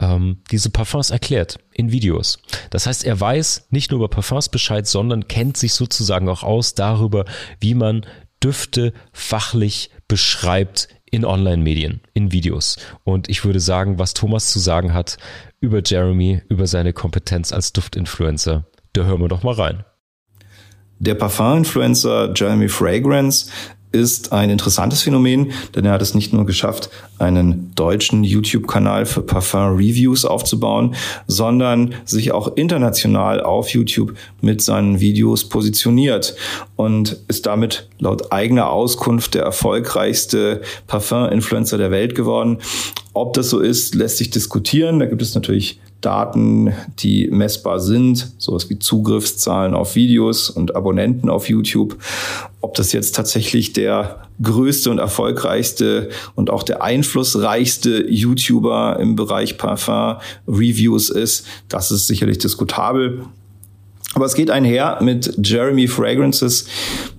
ähm, 0.00 0.42
diese 0.50 0.70
Parfums 0.70 1.10
erklärt 1.10 1.58
in 1.72 1.92
Videos. 1.92 2.40
Das 2.70 2.86
heißt, 2.86 3.04
er 3.04 3.20
weiß 3.20 3.68
nicht 3.70 3.90
nur 3.90 4.00
über 4.00 4.08
Parfums 4.08 4.48
Bescheid, 4.48 4.86
sondern 4.86 5.28
kennt 5.28 5.56
sich 5.56 5.74
sozusagen 5.74 6.28
auch 6.28 6.42
aus 6.42 6.74
darüber, 6.74 7.26
wie 7.60 7.74
man 7.74 8.06
Düfte 8.42 8.92
fachlich 9.12 9.90
beschreibt 10.08 10.88
in 11.10 11.24
Online-Medien, 11.24 12.00
in 12.14 12.32
Videos. 12.32 12.76
Und 13.04 13.28
ich 13.28 13.44
würde 13.44 13.60
sagen, 13.60 13.98
was 13.98 14.14
Thomas 14.14 14.50
zu 14.52 14.58
sagen 14.58 14.94
hat 14.94 15.18
über 15.60 15.82
Jeremy, 15.84 16.42
über 16.48 16.66
seine 16.66 16.92
Kompetenz 16.92 17.52
als 17.52 17.72
Duftinfluencer, 17.72 18.64
da 18.92 19.04
hören 19.04 19.20
wir 19.20 19.28
doch 19.28 19.42
mal 19.42 19.54
rein. 19.54 19.84
Der 20.98 21.14
Parfum-Influencer 21.14 22.32
Jeremy 22.34 22.68
Fragrance 22.68 23.50
ist 23.92 24.32
ein 24.32 24.50
interessantes 24.50 25.02
Phänomen, 25.02 25.52
denn 25.74 25.84
er 25.84 25.92
hat 25.92 26.02
es 26.02 26.14
nicht 26.14 26.32
nur 26.32 26.46
geschafft, 26.46 26.90
einen 27.18 27.72
deutschen 27.74 28.24
YouTube-Kanal 28.24 29.06
für 29.06 29.22
Parfum-Reviews 29.22 30.24
aufzubauen, 30.24 30.94
sondern 31.26 31.94
sich 32.04 32.32
auch 32.32 32.56
international 32.56 33.40
auf 33.42 33.70
YouTube 33.70 34.14
mit 34.40 34.62
seinen 34.62 35.00
Videos 35.00 35.48
positioniert 35.48 36.36
und 36.76 37.18
ist 37.28 37.46
damit 37.46 37.88
laut 37.98 38.32
eigener 38.32 38.70
Auskunft 38.70 39.34
der 39.34 39.42
erfolgreichste 39.42 40.62
Parfum-Influencer 40.86 41.78
der 41.78 41.90
Welt 41.90 42.14
geworden. 42.14 42.58
Ob 43.12 43.34
das 43.34 43.50
so 43.50 43.58
ist, 43.58 43.94
lässt 43.94 44.18
sich 44.18 44.30
diskutieren. 44.30 45.00
Da 45.00 45.06
gibt 45.06 45.22
es 45.22 45.34
natürlich 45.34 45.80
Daten, 46.00 46.72
die 46.98 47.28
messbar 47.28 47.80
sind, 47.80 48.32
sowas 48.38 48.70
wie 48.70 48.78
Zugriffszahlen 48.78 49.74
auf 49.74 49.94
Videos 49.94 50.50
und 50.50 50.74
Abonnenten 50.74 51.28
auf 51.28 51.48
YouTube. 51.48 51.96
Ob 52.60 52.74
das 52.74 52.92
jetzt 52.92 53.14
tatsächlich 53.14 53.72
der 53.72 54.22
größte 54.42 54.90
und 54.90 54.98
erfolgreichste 54.98 56.08
und 56.34 56.50
auch 56.50 56.62
der 56.62 56.82
einflussreichste 56.82 58.06
YouTuber 58.08 58.98
im 59.00 59.16
Bereich 59.16 59.58
Parfum 59.58 60.16
Reviews 60.48 61.10
ist, 61.10 61.46
das 61.68 61.90
ist 61.90 62.06
sicherlich 62.06 62.38
diskutabel. 62.38 63.24
Aber 64.20 64.26
es 64.26 64.34
geht 64.34 64.50
einher 64.50 64.98
mit 65.00 65.38
Jeremy 65.42 65.88
Fragrances 65.88 66.66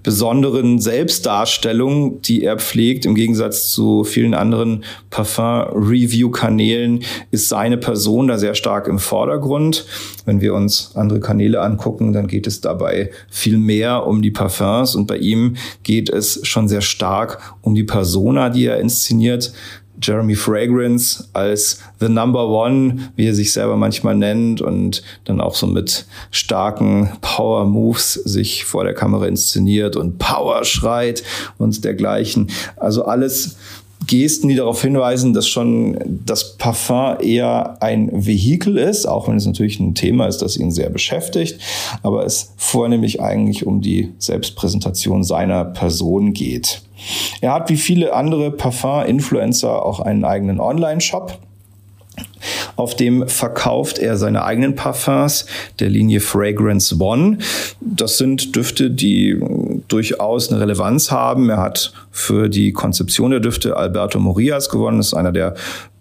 besonderen 0.04 0.80
Selbstdarstellung, 0.80 2.22
die 2.22 2.44
er 2.44 2.60
pflegt. 2.60 3.08
Im 3.08 3.16
Gegensatz 3.16 3.72
zu 3.72 4.04
vielen 4.04 4.36
anderen 4.36 4.84
Parfum-Review-Kanälen 5.10 7.04
ist 7.32 7.50
seine 7.50 7.78
Person 7.78 8.28
da 8.28 8.38
sehr 8.38 8.54
stark 8.54 8.88
im 8.88 9.00
Vordergrund. 9.00 9.88
Wenn 10.26 10.42
wir 10.42 10.54
uns 10.54 10.92
andere 10.94 11.20
Kanäle 11.20 11.62
angucken, 11.62 12.14
dann 12.14 12.28
geht 12.28 12.46
es 12.46 12.62
dabei 12.62 13.10
viel 13.32 13.58
mehr 13.58 14.06
um 14.06 14.22
die 14.22 14.30
Parfums 14.30 14.94
und 14.94 15.08
bei 15.08 15.18
ihm 15.18 15.56
geht 15.82 16.12
es 16.12 16.46
schon 16.46 16.68
sehr 16.68 16.82
stark 16.82 17.56
um 17.62 17.74
die 17.74 17.84
Persona, 17.84 18.50
die 18.50 18.68
er 18.68 18.80
inszeniert. 18.80 19.54
Jeremy 20.02 20.36
Fragrance 20.36 21.26
als 21.34 21.80
The 22.00 22.10
Number 22.10 22.48
One, 22.48 23.12
wie 23.16 23.28
er 23.28 23.36
sich 23.36 23.54
selber 23.54 23.78
manchmal 23.78 24.16
nennt 24.16 24.62
und 24.62 25.04
dann 25.26 25.42
auch 25.42 25.56
so 25.56 25.68
mit 25.68 26.06
starken 26.32 27.12
Power 27.22 27.66
Moves 27.66 28.14
sich 28.14 28.66
vor 28.66 28.84
der 28.84 28.94
Kamera 28.94 29.28
inszeniert 29.28 29.96
und 29.96 30.18
Power 30.18 30.64
schreit 30.64 31.24
und 31.58 31.84
dergleichen. 31.84 32.50
Also 32.78 33.06
alles 33.06 33.58
Gesten, 34.08 34.48
die 34.48 34.56
darauf 34.56 34.82
hinweisen, 34.82 35.34
dass 35.34 35.48
schon 35.48 35.98
das 36.26 36.58
Parfum 36.58 37.18
eher 37.22 37.82
ein 37.82 38.10
Vehikel 38.12 38.78
ist, 38.78 39.06
auch 39.08 39.28
wenn 39.28 39.38
es 39.38 39.46
natürlich 39.46 39.80
ein 39.80 39.94
Thema 39.94 40.28
ist, 40.28 40.40
das 40.40 40.58
ihn 40.58 40.72
sehr 40.72 40.90
beschäftigt, 40.90 41.60
aber 42.02 42.26
es 42.26 42.54
vornehmlich 42.58 43.22
eigentlich 43.22 43.66
um 43.66 43.82
die 43.82 44.12
Selbstpräsentation 44.18 45.24
seiner 45.24 45.66
Person 45.66 46.34
geht. 46.34 46.82
Er 47.42 47.54
hat 47.54 47.70
wie 47.70 47.78
viele 47.78 48.14
andere 48.14 48.52
Parfum-Influencer 48.52 49.86
auch 49.86 50.00
einen 50.00 50.26
eigenen 50.26 50.60
Online-Shop. 50.60 51.40
Auf 52.76 52.96
dem 52.96 53.28
verkauft 53.28 54.00
er 54.00 54.18
seine 54.18 54.44
eigenen 54.44 54.76
Parfums 54.76 55.46
der 55.80 55.90
Linie 55.90 56.20
Fragrance 56.20 56.96
One. 57.00 57.38
Das 57.80 58.18
sind 58.18 58.56
Düfte, 58.56 58.90
die 58.90 59.40
durchaus 59.88 60.52
eine 60.52 60.62
Relevanz 60.62 61.12
haben. 61.12 61.50
Er 61.50 61.58
hat 61.58 61.94
für 62.12 62.50
die 62.50 62.72
Konzeption 62.72 63.32
der 63.32 63.40
Düfte 63.40 63.78
Alberto 63.78 64.20
Morias 64.20 64.70
gewonnen. 64.70 64.98
Das 64.98 65.08
ist 65.08 65.14
einer 65.14 65.32
der 65.32 65.56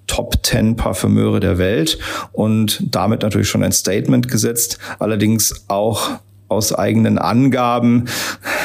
Top 0.07 0.39
10 0.43 0.77
Parfümeure 0.77 1.39
der 1.39 1.59
Welt 1.59 1.99
und 2.33 2.83
damit 2.91 3.23
natürlich 3.23 3.49
schon 3.49 3.63
ein 3.63 3.73
Statement 3.73 4.29
gesetzt. 4.29 4.79
Allerdings 4.99 5.65
auch 5.69 6.11
aus 6.51 6.75
eigenen 6.75 7.19
Angaben 7.19 8.07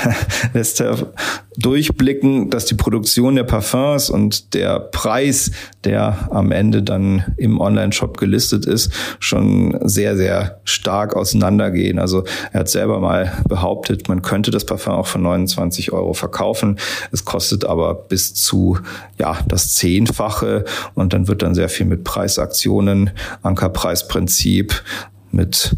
lässt 0.54 0.82
er 0.82 1.12
durchblicken, 1.58 2.50
dass 2.50 2.66
die 2.66 2.76
Produktion 2.76 3.36
der 3.36 3.44
Parfums 3.44 4.10
und 4.10 4.54
der 4.54 4.80
Preis, 4.80 5.52
der 5.84 6.28
am 6.32 6.52
Ende 6.52 6.84
dann 6.84 7.24
im 7.38 7.62
Online-Shop 7.62 8.18
gelistet 8.18 8.66
ist, 8.66 8.92
schon 9.20 9.78
sehr, 9.84 10.18
sehr 10.18 10.60
stark 10.66 11.16
auseinandergehen. 11.16 12.00
Also 12.00 12.26
er 12.52 12.62
hat 12.62 12.70
selber 12.70 13.00
mal 13.00 13.32
behauptet, 13.48 14.10
man 14.10 14.22
könnte 14.22 14.52
das 14.52 14.66
Parfum 14.66 14.94
auch 14.94 15.08
für 15.08 15.20
29 15.20 15.94
Euro 15.94 16.14
verkaufen. 16.14 16.78
Es 17.12 17.24
kostet 17.24 17.66
aber 17.66 17.94
bis 17.96 18.34
zu, 18.34 18.80
ja, 19.18 19.38
das 19.48 19.74
Zehnfache 19.76 20.66
und 20.94 21.14
dann 21.14 21.28
wird 21.28 21.42
dann 21.42 21.56
sehr 21.56 21.70
viel 21.70 21.86
mit 21.86 22.04
Preisaktionen, 22.04 23.12
Ankerpreisprinzip, 23.44 24.84
mit 25.32 25.76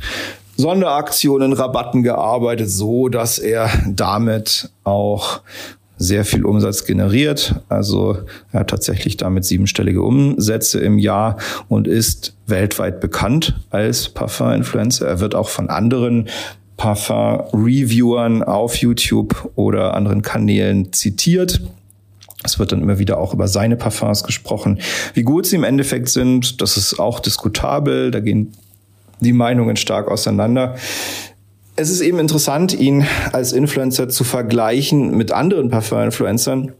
Sonderaktionen, 0.57 1.53
Rabatten 1.53 2.01
gearbeitet, 2.03 2.69
so 2.69 3.09
dass 3.09 3.37
er 3.37 3.69
damit 3.87 4.69
auch 4.83 5.41
sehr 5.97 6.25
viel 6.25 6.45
Umsatz 6.45 6.85
generiert. 6.85 7.55
Also 7.69 8.17
er 8.51 8.61
hat 8.61 8.69
tatsächlich 8.69 9.17
damit 9.17 9.45
siebenstellige 9.45 10.01
Umsätze 10.01 10.79
im 10.79 10.99
Jahr 10.99 11.37
und 11.69 11.87
ist 11.87 12.35
weltweit 12.45 12.99
bekannt 12.99 13.59
als 13.69 14.09
Parfum-Influencer. 14.09 15.07
Er 15.07 15.19
wird 15.19 15.35
auch 15.35 15.49
von 15.49 15.69
anderen 15.69 16.27
Parfum-Reviewern 16.77 18.43
auf 18.43 18.75
YouTube 18.77 19.51
oder 19.55 19.95
anderen 19.95 20.21
Kanälen 20.21 20.93
zitiert. 20.93 21.61
Es 22.43 22.59
wird 22.59 22.71
dann 22.71 22.81
immer 22.81 22.99
wieder 22.99 23.17
auch 23.17 23.33
über 23.33 23.47
seine 23.47 23.75
Parfums 23.75 24.23
gesprochen. 24.23 24.79
Wie 25.15 25.23
gut 25.23 25.47
sie 25.47 25.55
im 25.55 25.63
Endeffekt 25.63 26.09
sind, 26.09 26.61
das 26.61 26.77
ist 26.77 26.99
auch 26.99 27.19
diskutabel. 27.19 28.11
Da 28.11 28.19
gehen 28.19 28.53
die 29.19 29.33
Meinungen 29.33 29.75
stark 29.75 30.09
auseinander. 30.09 30.75
Es 31.75 31.89
ist 31.89 32.01
eben 32.01 32.19
interessant, 32.19 32.73
ihn 32.73 33.05
als 33.33 33.53
Influencer 33.53 34.09
zu 34.09 34.23
vergleichen 34.23 35.15
mit 35.15 35.31
anderen 35.31 35.69
Parfum-Influencern. 35.69 36.73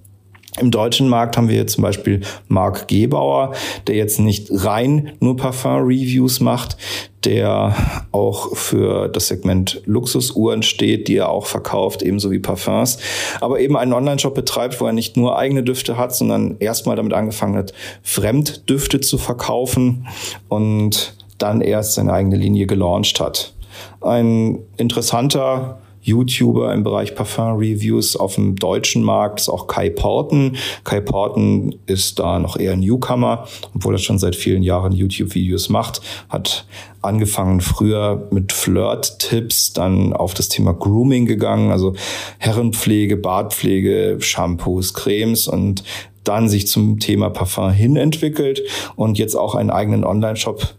Im 0.59 0.71
deutschen 0.71 1.07
Markt 1.07 1.37
haben 1.37 1.49
wir 1.49 1.67
zum 1.67 1.83
Beispiel 1.83 2.21
Marc 2.47 2.87
Gebauer, 2.87 3.53
der 3.85 3.95
jetzt 3.95 4.19
nicht 4.19 4.49
rein 4.51 5.11
nur 5.19 5.37
Parfum-Reviews 5.37 6.39
macht, 6.39 6.77
der 7.25 7.75
auch 8.11 8.55
für 8.55 9.07
das 9.07 9.27
Segment 9.27 9.83
Luxusuhren 9.85 10.63
steht, 10.63 11.09
die 11.09 11.17
er 11.17 11.29
auch 11.29 11.45
verkauft, 11.45 12.01
ebenso 12.01 12.31
wie 12.31 12.39
Parfums, 12.39 12.97
aber 13.39 13.59
eben 13.59 13.77
einen 13.77 13.93
Online-Shop 13.93 14.33
betreibt, 14.33 14.81
wo 14.81 14.85
er 14.87 14.93
nicht 14.93 15.15
nur 15.15 15.37
eigene 15.37 15.61
Düfte 15.61 15.97
hat, 15.97 16.15
sondern 16.15 16.55
erstmal 16.59 16.95
damit 16.95 17.13
angefangen 17.13 17.55
hat, 17.55 17.73
Fremddüfte 18.01 18.99
zu 18.99 19.19
verkaufen 19.19 20.07
und 20.47 21.16
dann 21.37 21.61
erst 21.61 21.93
seine 21.93 22.13
eigene 22.13 22.37
Linie 22.37 22.67
gelauncht 22.67 23.19
hat. 23.19 23.53
Ein 24.01 24.59
interessanter 24.77 25.79
YouTuber 26.07 26.73
im 26.73 26.83
Bereich 26.83 27.15
Parfum-Reviews 27.15 28.15
auf 28.15 28.35
dem 28.35 28.55
deutschen 28.55 29.03
Markt 29.03 29.41
ist 29.41 29.49
auch 29.49 29.67
Kai 29.67 29.89
Porten. 29.89 30.55
Kai 30.85 31.01
Porten 31.01 31.75
ist 31.85 32.17
da 32.17 32.39
noch 32.39 32.57
eher 32.57 32.77
Newcomer, 32.77 33.45
obwohl 33.75 33.95
er 33.95 33.99
schon 33.99 34.17
seit 34.17 34.35
vielen 34.35 34.63
Jahren 34.63 34.93
YouTube-Videos 34.93 35.67
macht. 35.67 36.01
Hat 36.29 36.65
angefangen 37.01 37.59
früher 37.59 38.27
mit 38.31 38.53
Flirt-Tipps, 38.53 39.73
dann 39.73 40.13
auf 40.13 40.33
das 40.33 40.47
Thema 40.47 40.73
Grooming 40.73 41.25
gegangen, 41.25 41.71
also 41.71 41.93
Herrenpflege, 42.37 43.17
Bartpflege, 43.17 44.17
Shampoos, 44.21 44.93
Cremes 44.93 45.49
und 45.49 45.83
dann 46.23 46.47
sich 46.47 46.67
zum 46.67 46.99
Thema 46.99 47.29
Parfum 47.29 47.71
hin 47.71 47.97
entwickelt 47.97 48.61
und 48.95 49.17
jetzt 49.17 49.35
auch 49.35 49.55
einen 49.55 49.69
eigenen 49.69 50.05
Online-Shop 50.05 50.73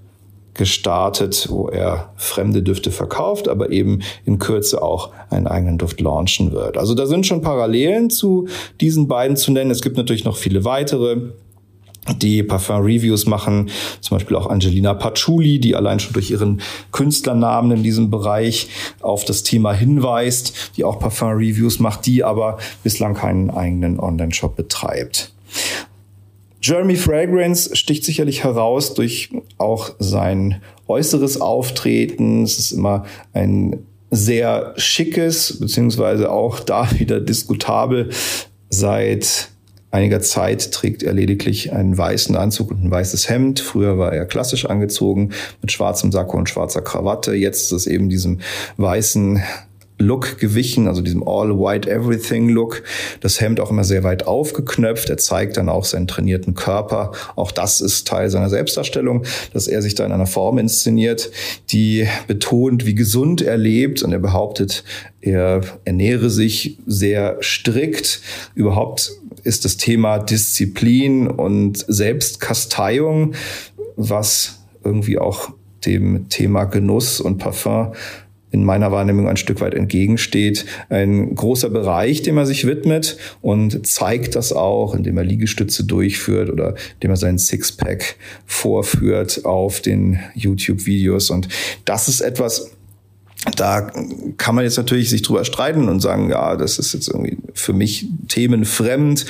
gestartet, 0.59 1.47
wo 1.49 1.69
er 1.69 2.13
fremde 2.17 2.63
Düfte 2.63 2.91
verkauft, 2.91 3.49
aber 3.49 3.71
eben 3.71 4.01
in 4.27 4.39
Kürze 4.39 4.83
auch 4.83 5.13
einen 5.31 5.47
eigenen 5.47 5.79
Duft 5.79 6.01
launchen 6.03 6.53
wird. 6.53 6.77
Also 6.77 6.95
da 6.95 7.07
sind 7.07 7.27
schon 7.27 7.41
Parallelen 7.41 8.11
zu 8.11 8.49
diesen 8.83 9.09
beiden 9.09 9.39
zu 9.39 9.53
nennen. 9.53 9.71
Es 9.71 9.81
gibt 9.81 9.97
natürlich 9.97 10.25
noch 10.25 10.37
viele 10.37 10.67
weitere. 10.67 11.17
die 12.17 12.43
Parfum-Reviews 12.43 13.27
machen, 13.27 13.71
zum 14.01 14.17
Beispiel 14.17 14.37
auch 14.37 14.47
Angelina 14.49 14.95
Patchouli, 14.95 15.59
die 15.61 15.77
allein 15.77 16.01
schon 16.01 16.15
durch 16.15 16.31
ihren 16.31 16.61
Künstlernamen 16.93 17.71
in 17.71 17.83
diesem 17.83 18.11
Bereich 18.11 18.69
auf 19.01 19.25
das 19.25 19.43
Thema 19.43 19.73
hinweist, 19.73 20.73
die 20.77 20.85
auch 20.85 20.99
Parfum-Reviews 20.99 21.81
macht, 21.81 22.07
die 22.07 22.25
aber 22.25 22.59
bislang 22.83 23.15
keinen 23.15 23.51
eigenen 23.51 24.01
Online-Shop 24.01 24.57
betreibt. 24.57 25.33
Jeremy 26.61 26.97
Fragrance 26.97 27.75
sticht 27.77 28.05
sicherlich 28.05 28.45
heraus 28.45 28.95
durch 28.95 29.31
auch 29.59 29.91
sein 29.99 30.61
äußeres 30.87 31.41
Auftreten. 31.41 32.43
Es 32.43 32.59
ist 32.59 32.73
immer 32.73 33.05
ein 33.33 33.85
sehr 34.11 34.75
schickes, 34.77 35.59
beziehungsweise 35.61 36.31
auch 36.31 36.61
da 36.61 36.89
wieder 36.99 37.21
diskutabel 37.21 38.11
seit 38.71 39.51
einiger 39.91 40.21
Zeit 40.21 40.73
trägt 40.73 41.03
er 41.03 41.15
lediglich 41.15 41.73
einen 41.73 41.97
weißen 41.97 42.37
Anzug 42.37 42.71
und 42.71 42.85
ein 42.85 42.91
weißes 42.91 43.29
Hemd. 43.29 43.61
Früher 43.61 43.99
war 43.99 44.13
er 44.13 44.27
klassisch 44.27 44.67
angezogen 44.67 45.31
mit 45.63 45.73
schwarzem 45.73 46.13
Sakko 46.13 46.37
und 46.37 46.49
schwarzer 46.49 46.83
Krawatte. 46.83 47.33
Jetzt 47.35 47.65
ist 47.65 47.73
es 47.73 47.87
eben 47.87 48.09
diesem 48.11 48.41
weißen 48.77 49.43
Look 49.99 50.39
gewichen, 50.39 50.87
also 50.87 51.03
diesem 51.03 51.27
All 51.27 51.51
White 51.59 51.91
Everything 51.91 52.49
Look. 52.49 52.83
Das 53.21 53.41
Hemd 53.41 53.61
auch 53.61 53.71
immer 53.71 53.85
sehr 53.85 54.05
weit 54.05 54.27
aufgeknöpft. 54.27 55.11
Er 55.11 55.17
zeigt 55.17 55.57
dann 55.57 55.69
auch 55.69 55.85
seinen 55.85 56.07
trainierten 56.07 56.55
Körper. 56.55 57.13
Auch 57.37 57.51
das 57.51 57.81
ist 57.81 58.07
Teil 58.07 58.31
seiner 58.31 58.49
Selbstdarstellung, 58.49 59.25
dass 59.53 59.67
er 59.67 59.83
sich 59.83 59.95
da 59.95 60.07
in 60.07 60.13
einer 60.13 60.27
Form 60.27 60.59
inszeniert, 60.59 61.31
die 61.71 62.07
betont, 62.27 62.87
wie 62.87 62.95
gesund 62.95 63.43
er 63.43 63.57
lebt. 63.57 64.03
Und 64.03 64.13
er 64.13 64.21
behauptet, 64.21 64.85
er 65.21 65.63
ernähre 65.85 66.31
sich 66.31 66.79
sehr 66.87 67.37
strikt. 67.41 68.21
Überhaupt 68.55 69.13
ist 69.43 69.65
das 69.65 69.77
Thema 69.77 70.19
Disziplin 70.19 71.29
und 71.29 71.85
Selbstkasteiung, 71.89 73.35
was 73.97 74.61
irgendwie 74.85 75.19
auch 75.19 75.51
dem 75.85 76.29
Thema 76.29 76.65
Genuss 76.65 77.21
und 77.21 77.39
Parfum 77.39 77.93
in 78.51 78.65
meiner 78.65 78.91
Wahrnehmung 78.93 79.29
ein 79.29 79.37
Stück 79.37 79.61
weit 79.61 79.75
entgegensteht. 79.75 80.65
Ein 80.89 81.35
großer 81.35 81.71
Bereich, 81.71 82.23
dem 82.23 82.39
er 82.39 82.47
sich 82.47 82.67
widmet 82.67 83.19
und 83.43 83.87
zeigt 83.87 84.37
das 84.37 84.53
auch, 84.53 84.95
indem 84.95 85.19
er 85.19 85.25
Liegestütze 85.25 85.85
durchführt 85.85 86.51
oder 86.51 86.75
indem 86.95 87.11
er 87.11 87.17
seinen 87.17 87.39
Sixpack 87.39 88.17
vorführt 88.47 89.45
auf 89.45 89.81
den 89.81 90.19
YouTube-Videos. 90.35 91.31
Und 91.31 91.49
das 91.85 92.09
ist 92.09 92.21
etwas, 92.21 92.71
da 93.57 93.91
kann 94.37 94.55
man 94.55 94.65
jetzt 94.65 94.77
natürlich 94.77 95.11
sich 95.11 95.23
drüber 95.23 95.45
streiten 95.45 95.89
und 95.89 96.01
sagen, 96.01 96.31
ja, 96.31 96.57
das 96.57 96.79
ist 96.79 96.95
jetzt 96.95 97.09
irgendwie 97.09 97.39
für 97.55 97.73
mich 97.73 98.07
themenfremd. 98.29 99.27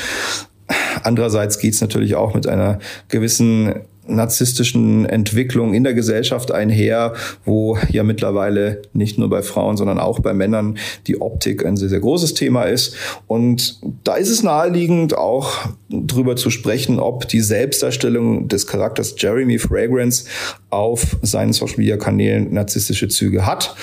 Andererseits 1.03 1.59
geht 1.59 1.75
es 1.75 1.81
natürlich 1.81 2.15
auch 2.15 2.35
mit 2.35 2.47
einer 2.47 2.79
gewissen 3.09 3.75
narzisstischen 4.09 5.07
Entwicklung 5.07 5.75
in 5.75 5.85
der 5.85 5.95
Gesellschaft 5.95 6.51
einher, 6.51 7.15
wo 7.45 7.79
ja 7.91 8.03
mittlerweile 8.03 8.83
nicht 8.93 9.19
nur 9.19 9.31
bei 9.31 9.43
Frauen, 9.43 9.77
sondern 9.77 9.99
auch 9.99 10.21
bei 10.21 10.35
Männern 10.35 10.79
die 11.07 11.21
Optik 11.21 11.65
ein 11.65 11.77
sehr, 11.77 11.89
sehr 11.89 12.01
großes 12.01 12.35
Thema 12.35 12.65
ist. 12.65 12.95
Und 13.27 13.81
da 14.05 14.15
ist 14.17 14.31
es 14.31 14.43
naheliegend, 14.43 15.17
auch 15.17 15.53
drüber 15.91 16.37
zu 16.37 16.51
sprechen, 16.51 16.99
ob 17.01 17.29
die 17.29 17.41
Selbstdarstellung 17.41 18.49
des 18.49 18.67
Charakters 18.67 19.15
Jeremy 19.17 19.59
Fragrance 19.59 20.25
auf 20.71 21.17
seinen 21.23 21.53
Social 21.53 21.79
Media 21.79 21.97
Kanälen 21.97 22.53
narzisstische 22.53 23.09
Züge 23.09 23.47
hat. 23.47 23.75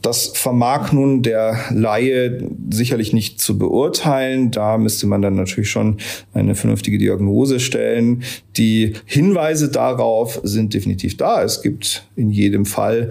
Das 0.00 0.28
vermag 0.28 0.92
nun 0.92 1.22
der 1.22 1.58
Laie 1.70 2.48
sicherlich 2.70 3.12
nicht 3.12 3.40
zu 3.40 3.58
beurteilen. 3.58 4.50
Da 4.50 4.78
müsste 4.78 5.06
man 5.06 5.22
dann 5.22 5.34
natürlich 5.34 5.70
schon 5.70 5.98
eine 6.32 6.54
vernünftige 6.54 6.98
Diagnose 6.98 7.58
stellen. 7.58 8.22
Die 8.56 8.94
Hinweise 9.04 9.70
darauf 9.70 10.40
sind 10.44 10.72
definitiv 10.72 11.16
da. 11.16 11.42
Es 11.42 11.62
gibt 11.62 12.06
in 12.16 12.30
jedem 12.30 12.64
Fall 12.64 13.10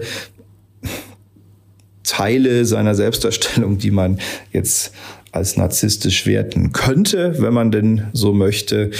Teile 2.04 2.64
seiner 2.64 2.94
Selbstdarstellung, 2.94 3.78
die 3.78 3.90
man 3.90 4.18
jetzt 4.52 4.92
als 5.34 5.56
narzisstisch 5.56 6.26
werten 6.26 6.72
könnte, 6.72 7.40
wenn 7.40 7.52
man 7.52 7.70
denn 7.70 8.06
so 8.12 8.32
möchte. 8.32 8.90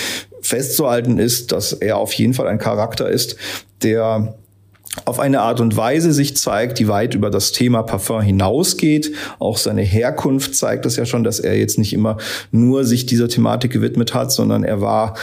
Festzuhalten 0.41 1.19
ist, 1.19 1.53
dass 1.53 1.73
er 1.73 1.97
auf 1.97 2.13
jeden 2.13 2.35
Fall 2.35 2.49
ein 2.49 2.59
Charakter 2.59 3.09
ist, 3.09 3.37
der 3.83 4.35
auf 5.05 5.19
eine 5.19 5.41
Art 5.41 5.61
und 5.61 5.77
Weise 5.77 6.13
sich 6.13 6.37
zeigt, 6.37 6.79
die 6.79 6.89
weit 6.89 7.15
über 7.15 7.31
das 7.31 7.53
Thema 7.53 7.83
Parfum 7.83 8.21
hinausgeht. 8.21 9.13
Auch 9.39 9.59
seine 9.59 9.83
Herkunft 9.83 10.55
zeigt 10.55 10.85
das 10.85 10.97
ja 10.97 11.05
schon, 11.05 11.25
dass 11.25 11.41
er 11.41 11.59
jetzt 11.59 11.79
nicht 11.79 11.93
immer 11.93 12.19
nur 12.53 12.85
sich 12.85 13.07
dieser 13.07 13.29
Thematik 13.29 13.73
gewidmet 13.73 14.15
hat, 14.15 14.31
sondern 14.31 14.63
er 14.63 14.81
war 14.81 15.15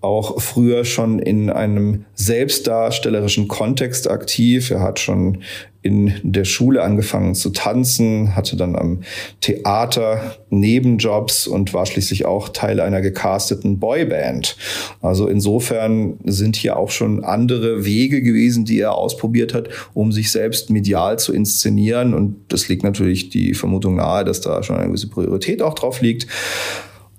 auch 0.00 0.40
früher 0.40 0.84
schon 0.84 1.18
in 1.18 1.50
einem 1.50 2.04
selbstdarstellerischen 2.14 3.48
Kontext 3.48 4.08
aktiv. 4.08 4.70
Er 4.70 4.80
hat 4.80 5.00
schon 5.00 5.38
in 5.82 6.12
der 6.22 6.44
Schule 6.44 6.82
angefangen 6.82 7.34
zu 7.34 7.50
tanzen, 7.50 8.36
hatte 8.36 8.56
dann 8.56 8.76
am 8.76 9.02
Theater 9.40 10.36
Nebenjobs 10.50 11.46
und 11.46 11.72
war 11.72 11.86
schließlich 11.86 12.26
auch 12.26 12.48
Teil 12.48 12.80
einer 12.80 13.00
gecasteten 13.00 13.78
Boyband. 13.78 14.56
Also 15.00 15.28
insofern 15.28 16.18
sind 16.24 16.56
hier 16.56 16.76
auch 16.76 16.90
schon 16.90 17.24
andere 17.24 17.84
Wege 17.84 18.22
gewesen, 18.22 18.64
die 18.64 18.80
er 18.80 18.94
ausprobiert 18.94 19.54
hat, 19.54 19.68
um 19.94 20.12
sich 20.12 20.30
selbst 20.30 20.68
medial 20.70 21.18
zu 21.18 21.32
inszenieren. 21.32 22.12
Und 22.12 22.36
das 22.48 22.68
liegt 22.68 22.82
natürlich 22.82 23.30
die 23.30 23.54
Vermutung 23.54 23.96
nahe, 23.96 24.24
dass 24.24 24.40
da 24.40 24.62
schon 24.62 24.76
eine 24.76 24.88
gewisse 24.88 25.08
Priorität 25.08 25.62
auch 25.62 25.74
drauf 25.74 26.00
liegt. 26.00 26.26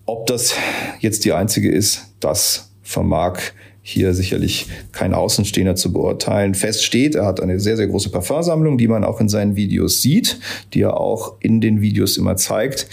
Ob 0.06 0.28
das 0.28 0.54
jetzt 1.00 1.24
die 1.24 1.34
einzige 1.34 1.72
ist, 1.72 2.14
das 2.20 2.69
vermag 2.90 3.40
hier 3.82 4.14
sicherlich 4.14 4.68
kein 4.92 5.14
Außenstehender 5.14 5.76
zu 5.76 5.94
beurteilen. 5.94 6.56
Fest 6.56 6.84
steht, 6.84 7.16
er 7.16 7.26
hat 7.26 7.40
eine 7.40 7.60
sehr, 7.60 7.78
sehr 7.78 7.88
große 7.88 8.10
Parfumsammlung, 8.10 8.78
die 8.78 8.88
man 8.88 9.04
auch 9.04 9.22
in 9.22 9.30
seinen 9.30 9.56
Videos 9.56 10.02
sieht, 10.02 10.40
die 10.74 10.82
er 10.82 11.00
auch 11.00 11.36
in 11.40 11.62
den 11.62 11.82
Videos 11.82 12.18
immer 12.18 12.36
zeigt. 12.36 12.88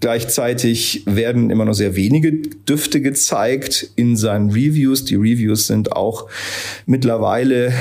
Gleichzeitig 0.00 1.02
werden 1.06 1.50
immer 1.50 1.64
nur 1.64 1.74
sehr 1.74 1.96
wenige 1.96 2.32
Düfte 2.68 3.00
gezeigt 3.00 3.90
in 3.96 4.16
seinen 4.16 4.50
Reviews. 4.50 5.04
Die 5.04 5.14
Reviews 5.14 5.66
sind 5.66 5.92
auch 5.92 6.28
mittlerweile 6.86 7.72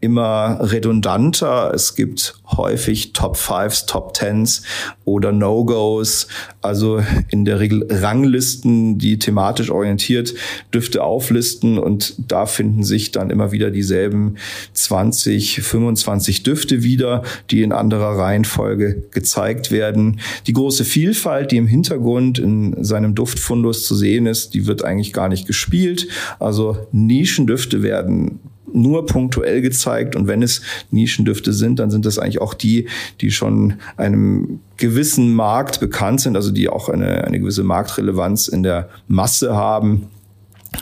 immer 0.00 0.58
redundanter. 0.60 1.72
Es 1.74 1.94
gibt 1.94 2.40
häufig 2.48 3.12
Top 3.12 3.36
Fives, 3.36 3.86
Top 3.86 4.14
Tens 4.14 4.62
oder 5.04 5.32
No-Gos. 5.32 6.28
Also 6.62 7.02
in 7.30 7.44
der 7.44 7.60
Regel 7.60 7.86
Ranglisten, 7.90 8.98
die 8.98 9.18
thematisch 9.18 9.70
orientiert 9.70 10.34
Düfte 10.72 11.02
auflisten 11.02 11.78
und 11.78 12.14
da 12.30 12.46
finden 12.46 12.84
sich 12.84 13.12
dann 13.12 13.30
immer 13.30 13.52
wieder 13.52 13.70
dieselben 13.70 14.36
20, 14.72 15.62
25 15.62 16.42
Düfte 16.42 16.82
wieder, 16.82 17.22
die 17.50 17.62
in 17.62 17.72
anderer 17.72 18.18
Reihenfolge 18.18 19.04
gezeigt 19.10 19.70
werden. 19.70 20.20
Die 20.46 20.52
große 20.52 20.84
Vielfalt, 20.84 21.52
die 21.52 21.56
im 21.56 21.66
Hintergrund 21.66 22.38
in 22.38 22.82
seinem 22.82 23.14
Duftfundus 23.14 23.86
zu 23.86 23.94
sehen 23.94 24.26
ist, 24.26 24.54
die 24.54 24.66
wird 24.66 24.84
eigentlich 24.84 25.12
gar 25.12 25.28
nicht 25.28 25.46
gespielt. 25.46 26.08
Also 26.38 26.86
Nischendüfte 26.92 27.82
werden 27.82 28.40
nur 28.76 29.06
punktuell 29.06 29.62
gezeigt. 29.62 30.14
Und 30.14 30.28
wenn 30.28 30.42
es 30.42 30.62
Nischendüfte 30.90 31.52
sind, 31.52 31.78
dann 31.78 31.90
sind 31.90 32.06
das 32.06 32.18
eigentlich 32.18 32.40
auch 32.40 32.54
die, 32.54 32.88
die 33.20 33.30
schon 33.30 33.74
einem 33.96 34.60
gewissen 34.76 35.34
Markt 35.34 35.80
bekannt 35.80 36.20
sind, 36.20 36.36
also 36.36 36.52
die 36.52 36.68
auch 36.68 36.88
eine, 36.88 37.24
eine 37.24 37.40
gewisse 37.40 37.64
Marktrelevanz 37.64 38.48
in 38.48 38.62
der 38.62 38.88
Masse 39.08 39.56
haben. 39.56 40.08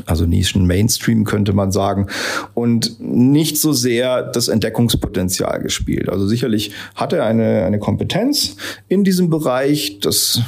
Also 0.07 0.27
Nischen 0.27 0.67
Mainstream 0.67 1.25
könnte 1.25 1.53
man 1.53 1.71
sagen. 1.71 2.09
Und 2.53 2.99
nicht 3.01 3.59
so 3.59 3.73
sehr 3.73 4.23
das 4.23 4.49
Entdeckungspotenzial 4.49 5.63
gespielt. 5.63 6.09
Also 6.09 6.27
sicherlich 6.27 6.73
hat 6.97 7.13
er 7.13 7.25
eine, 7.25 7.65
eine 7.65 7.79
Kompetenz 7.79 8.57
in 8.89 9.05
diesem 9.05 9.31
Bereich, 9.31 10.01
das 10.01 10.41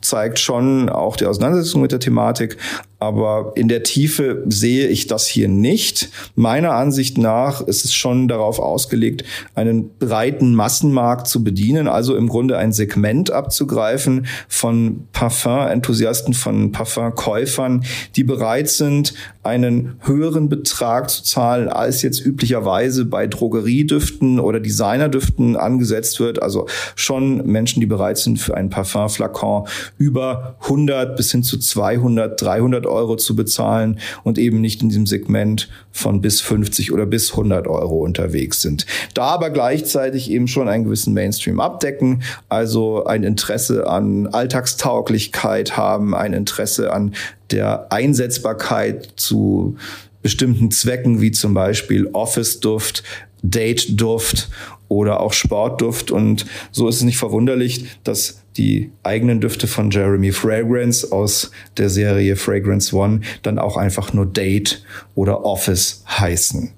zeigt 0.00 0.38
schon 0.38 0.88
auch 0.88 1.16
die 1.16 1.26
Auseinandersetzung 1.26 1.82
mit 1.82 1.92
der 1.92 2.00
Thematik, 2.00 2.56
aber 3.04 3.52
in 3.54 3.68
der 3.68 3.82
Tiefe 3.82 4.42
sehe 4.46 4.88
ich 4.88 5.06
das 5.06 5.26
hier 5.26 5.48
nicht. 5.48 6.08
Meiner 6.36 6.72
Ansicht 6.72 7.18
nach 7.18 7.60
ist 7.60 7.84
es 7.84 7.94
schon 7.94 8.28
darauf 8.28 8.58
ausgelegt, 8.58 9.24
einen 9.54 9.90
breiten 9.98 10.54
Massenmarkt 10.54 11.26
zu 11.26 11.44
bedienen, 11.44 11.86
also 11.86 12.16
im 12.16 12.28
Grunde 12.28 12.56
ein 12.56 12.72
Segment 12.72 13.30
abzugreifen 13.30 14.26
von 14.48 15.06
Parfum-Enthusiasten, 15.12 16.32
von 16.32 16.72
Parfum-Käufern, 16.72 17.84
die 18.16 18.24
bereit 18.24 18.70
sind, 18.70 19.14
einen 19.42 19.96
höheren 20.00 20.48
Betrag 20.48 21.10
zu 21.10 21.22
zahlen, 21.22 21.68
als 21.68 22.00
jetzt 22.00 22.24
üblicherweise 22.24 23.04
bei 23.04 23.26
Drogeriedüften 23.26 24.40
oder 24.40 24.60
Designerdüften 24.60 25.56
angesetzt 25.56 26.20
wird. 26.20 26.42
Also 26.42 26.66
schon 26.94 27.46
Menschen, 27.46 27.80
die 27.80 27.86
bereit 27.86 28.16
sind, 28.16 28.38
für 28.38 28.56
einen 28.56 28.70
Parfum-Flakon 28.70 29.68
über 29.98 30.56
100 30.62 31.16
bis 31.16 31.30
hin 31.30 31.42
zu 31.42 31.58
200, 31.58 32.40
300 32.40 32.74
100 32.74 32.86
Euro 32.86 33.16
zu 33.16 33.36
bezahlen 33.36 33.98
und 34.22 34.38
eben 34.38 34.60
nicht 34.60 34.82
in 34.82 34.88
diesem 34.88 35.06
Segment 35.06 35.68
von 35.92 36.20
bis 36.20 36.40
50 36.40 36.92
oder 36.92 37.06
bis 37.06 37.30
100 37.30 37.66
Euro 37.66 37.98
unterwegs 37.98 38.62
sind. 38.62 38.86
Da 39.14 39.24
aber 39.26 39.50
gleichzeitig 39.50 40.30
eben 40.30 40.48
schon 40.48 40.68
einen 40.68 40.84
gewissen 40.84 41.14
Mainstream 41.14 41.60
abdecken, 41.60 42.22
also 42.48 43.04
ein 43.04 43.22
Interesse 43.22 43.86
an 43.86 44.26
Alltagstauglichkeit 44.26 45.76
haben, 45.76 46.14
ein 46.14 46.32
Interesse 46.32 46.92
an 46.92 47.14
der 47.50 47.92
Einsetzbarkeit 47.92 49.12
zu 49.16 49.76
bestimmten 50.22 50.70
Zwecken, 50.70 51.20
wie 51.20 51.32
zum 51.32 51.54
Beispiel 51.54 52.08
Office-Duft, 52.12 53.02
Date-Duft 53.42 54.48
oder 54.88 55.20
auch 55.20 55.34
Sportduft. 55.34 56.10
Und 56.10 56.46
so 56.72 56.88
ist 56.88 56.96
es 56.96 57.02
nicht 57.02 57.18
verwunderlich, 57.18 57.86
dass 58.04 58.43
die 58.56 58.92
eigenen 59.02 59.40
Düfte 59.40 59.66
von 59.66 59.90
Jeremy 59.90 60.32
Fragrance 60.32 61.10
aus 61.10 61.50
der 61.76 61.90
Serie 61.90 62.36
Fragrance 62.36 62.94
One 62.94 63.20
dann 63.42 63.58
auch 63.58 63.76
einfach 63.76 64.12
nur 64.12 64.26
Date 64.26 64.84
oder 65.14 65.44
Office 65.44 66.04
heißen. 66.08 66.72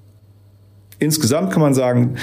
Insgesamt 0.99 1.51
kann 1.51 1.61
man 1.61 1.75
sagen, 1.75 2.15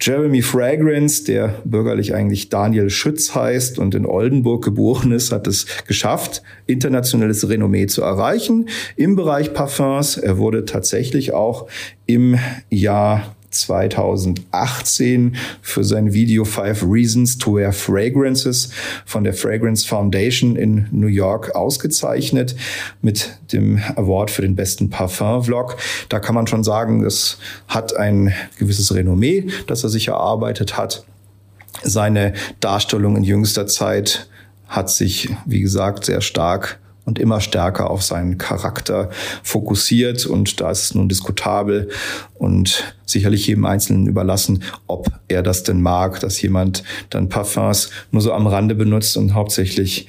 Jeremy 0.00 0.42
Fragrance, 0.42 1.24
der 1.24 1.60
bürgerlich 1.64 2.12
eigentlich 2.12 2.48
Daniel 2.48 2.90
Schütz 2.90 3.36
heißt 3.36 3.78
und 3.78 3.94
in 3.94 4.04
Oldenburg 4.04 4.64
geboren 4.64 5.12
ist, 5.12 5.30
hat 5.30 5.46
es 5.46 5.66
geschafft, 5.86 6.42
internationales 6.66 7.48
Renommee 7.48 7.86
zu 7.86 8.02
erreichen 8.02 8.68
im 8.96 9.14
Bereich 9.14 9.54
Parfums. 9.54 10.16
Er 10.16 10.38
wurde 10.38 10.64
tatsächlich 10.64 11.34
auch 11.34 11.68
im 12.06 12.36
Jahr 12.68 13.35
2018 13.50 15.36
für 15.62 15.84
sein 15.84 16.12
Video 16.12 16.44
Five 16.44 16.84
Reasons 16.86 17.38
to 17.38 17.56
Wear 17.56 17.72
Fragrances 17.72 18.70
von 19.04 19.24
der 19.24 19.34
Fragrance 19.34 19.86
Foundation 19.86 20.56
in 20.56 20.88
New 20.90 21.06
York 21.06 21.54
ausgezeichnet 21.54 22.56
mit 23.02 23.38
dem 23.52 23.80
Award 23.96 24.30
für 24.30 24.42
den 24.42 24.56
besten 24.56 24.90
Parfum-Vlog. 24.90 25.76
Da 26.08 26.18
kann 26.18 26.34
man 26.34 26.46
schon 26.46 26.64
sagen, 26.64 27.04
es 27.04 27.38
hat 27.68 27.96
ein 27.96 28.32
gewisses 28.58 28.94
Renommee, 28.94 29.46
das 29.66 29.82
er 29.82 29.90
sich 29.90 30.08
erarbeitet 30.08 30.76
hat. 30.76 31.04
Seine 31.82 32.34
Darstellung 32.60 33.16
in 33.16 33.24
jüngster 33.24 33.66
Zeit 33.66 34.28
hat 34.66 34.90
sich, 34.90 35.28
wie 35.44 35.60
gesagt, 35.60 36.04
sehr 36.04 36.20
stark 36.20 36.78
und 37.06 37.18
immer 37.20 37.40
stärker 37.40 37.88
auf 37.88 38.02
seinen 38.02 38.36
Charakter 38.36 39.10
fokussiert. 39.42 40.26
Und 40.26 40.60
da 40.60 40.70
ist 40.70 40.82
es 40.82 40.94
nun 40.94 41.08
diskutabel 41.08 41.88
und 42.38 42.96
sicherlich 43.04 43.46
jedem 43.46 43.64
Einzelnen 43.64 44.06
überlassen, 44.06 44.62
ob 44.86 45.08
er 45.28 45.42
das 45.42 45.62
denn 45.62 45.80
mag, 45.80 46.20
dass 46.20 46.40
jemand 46.42 46.82
dann 47.10 47.28
Parfums 47.28 47.90
nur 48.10 48.22
so 48.22 48.32
am 48.32 48.46
Rande 48.46 48.74
benutzt 48.74 49.16
und 49.16 49.34
hauptsächlich 49.34 50.08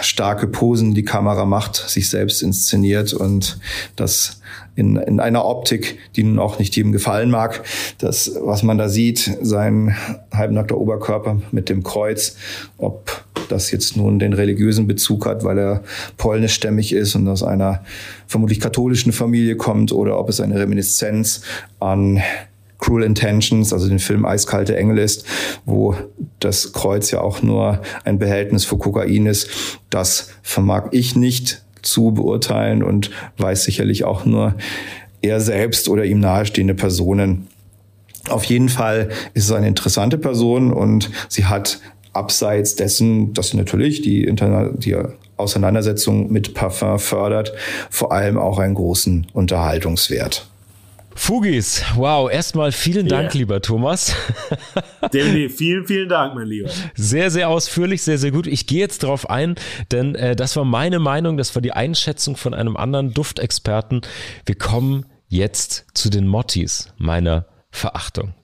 starke 0.00 0.46
Posen 0.46 0.94
die 0.94 1.04
Kamera 1.04 1.44
macht, 1.44 1.76
sich 1.76 2.08
selbst 2.08 2.42
inszeniert 2.42 3.12
und 3.12 3.58
das 3.96 4.40
in, 4.74 4.96
in 4.96 5.18
einer 5.18 5.44
Optik, 5.44 5.98
die 6.14 6.22
nun 6.22 6.38
auch 6.38 6.58
nicht 6.60 6.76
jedem 6.76 6.92
gefallen 6.92 7.30
mag. 7.30 7.64
Das, 7.98 8.30
was 8.40 8.62
man 8.62 8.78
da 8.78 8.88
sieht, 8.88 9.36
sein 9.42 9.96
halbnackter 10.32 10.78
Oberkörper 10.78 11.42
mit 11.50 11.68
dem 11.68 11.82
Kreuz, 11.82 12.36
ob 12.78 13.24
das 13.48 13.70
jetzt 13.70 13.96
nun 13.96 14.18
den 14.18 14.34
religiösen 14.34 14.86
Bezug 14.86 15.26
hat, 15.26 15.42
weil 15.42 15.58
er 15.58 15.82
polnischstämmig 16.16 16.92
ist 16.92 17.16
und 17.16 17.26
aus 17.28 17.42
einer 17.42 17.82
vermutlich 18.28 18.60
katholischen 18.60 19.12
Familie 19.12 19.56
kommt 19.56 19.90
oder 19.90 20.20
ob 20.20 20.28
es 20.28 20.40
eine 20.40 20.60
Reminiszenz 20.60 21.42
an 21.80 22.22
Cruel 22.78 23.02
Intentions, 23.02 23.72
also 23.72 23.88
den 23.88 23.98
Film 23.98 24.24
Eiskalte 24.24 24.76
Engel 24.76 24.98
ist, 24.98 25.26
wo 25.64 25.96
das 26.38 26.72
Kreuz 26.72 27.10
ja 27.10 27.20
auch 27.20 27.42
nur 27.42 27.82
ein 28.04 28.18
Behältnis 28.18 28.64
für 28.64 28.78
Kokain 28.78 29.26
ist. 29.26 29.50
Das 29.90 30.30
vermag 30.42 30.90
ich 30.92 31.16
nicht 31.16 31.64
zu 31.82 32.12
beurteilen 32.12 32.84
und 32.84 33.10
weiß 33.38 33.64
sicherlich 33.64 34.04
auch 34.04 34.24
nur 34.24 34.54
er 35.22 35.40
selbst 35.40 35.88
oder 35.88 36.04
ihm 36.04 36.20
nahestehende 36.20 36.74
Personen. 36.74 37.48
Auf 38.28 38.44
jeden 38.44 38.68
Fall 38.68 39.08
ist 39.34 39.44
es 39.44 39.52
eine 39.52 39.66
interessante 39.66 40.18
Person 40.18 40.72
und 40.72 41.10
sie 41.28 41.46
hat 41.46 41.80
abseits 42.12 42.76
dessen, 42.76 43.32
dass 43.32 43.50
sie 43.50 43.56
natürlich 43.56 44.02
die, 44.02 44.24
Interna 44.24 44.70
die 44.72 44.96
Auseinandersetzung 45.38 46.30
mit 46.30 46.54
Parfum 46.54 46.98
fördert, 46.98 47.52
vor 47.90 48.12
allem 48.12 48.38
auch 48.38 48.58
einen 48.58 48.74
großen 48.74 49.26
Unterhaltungswert. 49.32 50.46
Fugis, 51.18 51.82
wow, 51.96 52.30
erstmal 52.30 52.70
vielen 52.70 53.08
Dank, 53.08 53.34
yeah. 53.34 53.38
lieber 53.38 53.60
Thomas. 53.60 54.14
Vielen, 55.10 55.84
vielen 55.86 56.08
Dank, 56.08 56.34
mein 56.34 56.46
Lieber. 56.46 56.70
Sehr, 56.94 57.30
sehr 57.30 57.48
ausführlich, 57.48 58.02
sehr, 58.02 58.18
sehr 58.18 58.30
gut. 58.30 58.46
Ich 58.46 58.66
gehe 58.66 58.78
jetzt 58.78 59.02
darauf 59.02 59.28
ein, 59.28 59.56
denn 59.90 60.14
äh, 60.14 60.36
das 60.36 60.54
war 60.54 60.64
meine 60.64 61.00
Meinung, 61.00 61.36
das 61.36 61.54
war 61.54 61.62
die 61.62 61.72
Einschätzung 61.72 62.36
von 62.36 62.54
einem 62.54 62.76
anderen 62.76 63.14
Duftexperten. 63.14 64.02
Wir 64.46 64.54
kommen 64.54 65.06
jetzt 65.26 65.86
zu 65.94 66.08
den 66.08 66.26
Mottis 66.26 66.92
meiner 66.98 67.46
Verachtung. 67.70 68.34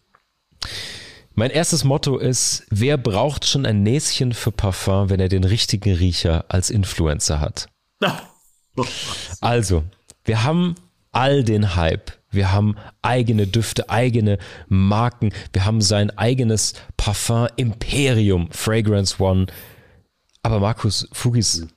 Mein 1.37 1.51
erstes 1.51 1.82
Motto 1.82 2.16
ist, 2.16 2.64
wer 2.70 2.97
braucht 2.97 3.45
schon 3.45 3.66
ein 3.66 3.82
Näschen 3.82 4.32
für 4.32 4.53
Parfum, 4.53 5.11
wenn 5.11 5.18
er 5.18 5.28
den 5.28 5.43
richtigen 5.43 5.95
Riecher 5.95 6.45
als 6.49 6.70
Influencer 6.70 7.41
hat? 7.41 7.68
Also, 9.41 9.85
wir 10.24 10.43
haben 10.43 10.74
all 11.12 11.45
den 11.45 11.76
Hype. 11.76 12.11
Wir 12.30 12.51
haben 12.51 12.74
eigene 13.03 13.47
Düfte, 13.47 13.89
eigene 13.89 14.39
Marken. 14.66 15.32
Wir 15.53 15.64
haben 15.64 15.80
sein 15.80 16.11
eigenes 16.18 16.74
Parfum 16.97 17.47
Imperium, 17.55 18.51
Fragrance 18.51 19.22
One. 19.22 19.47
Aber 20.43 20.59
Markus 20.59 21.09
Fugis, 21.12 21.68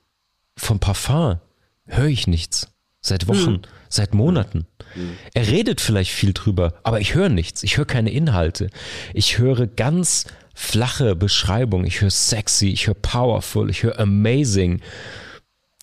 vom 0.56 0.80
Parfum 0.80 1.38
höre 1.86 2.08
ich 2.08 2.26
nichts. 2.26 2.68
Seit 3.00 3.28
Wochen, 3.28 3.52
mhm. 3.52 3.62
Seit 3.88 4.14
Monaten. 4.14 4.66
Mhm. 4.94 5.16
Er 5.34 5.48
redet 5.48 5.80
vielleicht 5.80 6.10
viel 6.10 6.32
drüber, 6.32 6.74
aber 6.82 7.00
ich 7.00 7.14
höre 7.14 7.28
nichts. 7.28 7.62
Ich 7.62 7.76
höre 7.76 7.86
keine 7.86 8.10
Inhalte. 8.10 8.70
Ich 9.14 9.38
höre 9.38 9.66
ganz 9.66 10.26
flache 10.54 11.14
Beschreibungen. 11.14 11.86
Ich 11.86 12.00
höre 12.00 12.10
sexy, 12.10 12.68
ich 12.68 12.86
höre 12.86 12.94
powerful, 12.94 13.70
ich 13.70 13.82
höre 13.82 13.98
amazing. 13.98 14.80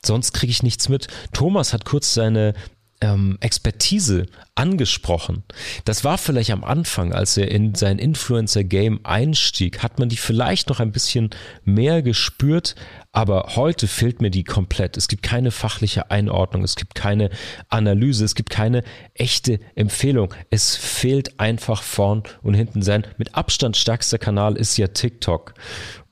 Sonst 0.06 0.34
kriege 0.34 0.52
ich 0.52 0.64
nichts 0.64 0.90
mit. 0.90 1.08
Thomas 1.34 1.74
hat 1.74 1.86
kurz 1.86 2.14
seine 2.14 2.54
ähm, 3.02 3.38
Expertise 3.42 4.26
angesprochen. 4.56 5.44
Das 5.84 6.04
war 6.04 6.18
vielleicht 6.18 6.52
am 6.52 6.64
Anfang, 6.64 7.14
als 7.14 7.36
er 7.36 7.52
in 7.52 7.76
sein 7.76 8.00
Influencer-Game 8.00 9.02
einstieg, 9.04 9.84
hat 9.84 10.00
man 10.00 10.08
die 10.08 10.18
vielleicht 10.18 10.70
noch 10.70 10.80
ein 10.80 10.92
bisschen 10.92 11.30
mehr 11.66 12.02
gespürt, 12.02 12.76
aber 13.12 13.56
heute 13.56 13.88
fehlt 13.88 14.22
mir 14.22 14.32
die 14.32 14.44
komplett. 14.44 14.98
Es 14.98 15.08
gibt 15.08 15.24
keine 15.24 15.52
fachliche 15.52 16.10
Einordnung, 16.10 16.64
es 16.64 16.76
gibt 16.76 16.96
keine 16.96 17.30
Analyse, 17.70 18.24
es 18.24 18.36
gibt 18.36 18.50
keine 18.50 18.84
echte 19.14 19.60
Empfehlung. 19.76 20.34
Es 20.50 20.76
fehlt 20.76 21.40
einfach 21.40 21.84
vorn 21.84 22.24
und 22.44 22.54
hinten 22.54 22.82
sein. 22.82 23.06
Mit 23.18 23.36
Abstand 23.36 23.76
stärkster 23.78 24.18
Kanal 24.18 24.56
ist 24.56 24.78
ja 24.78 24.88
TikTok. 24.88 25.54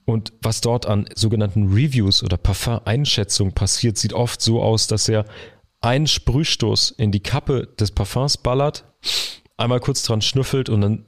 Und 0.06 0.34
was 0.42 0.60
dort 0.60 0.86
an 0.86 1.06
sogenannten 1.16 1.72
Reviews 1.72 2.24
oder 2.24 2.36
Parfum-Einschätzungen 2.36 3.54
passiert, 3.54 3.98
sieht 3.98 4.12
oft 4.12 4.42
so 4.42 4.62
aus, 4.62 4.88
dass 4.88 5.08
er 5.08 5.26
einen 5.84 6.08
Sprühstoß 6.08 6.92
in 6.92 7.12
die 7.12 7.22
Kappe 7.22 7.68
des 7.80 7.92
Parfums 7.92 8.38
ballert, 8.38 8.86
einmal 9.58 9.80
kurz 9.80 10.04
dran 10.04 10.22
schnüffelt 10.22 10.70
und 10.70 10.82
dann 10.82 11.06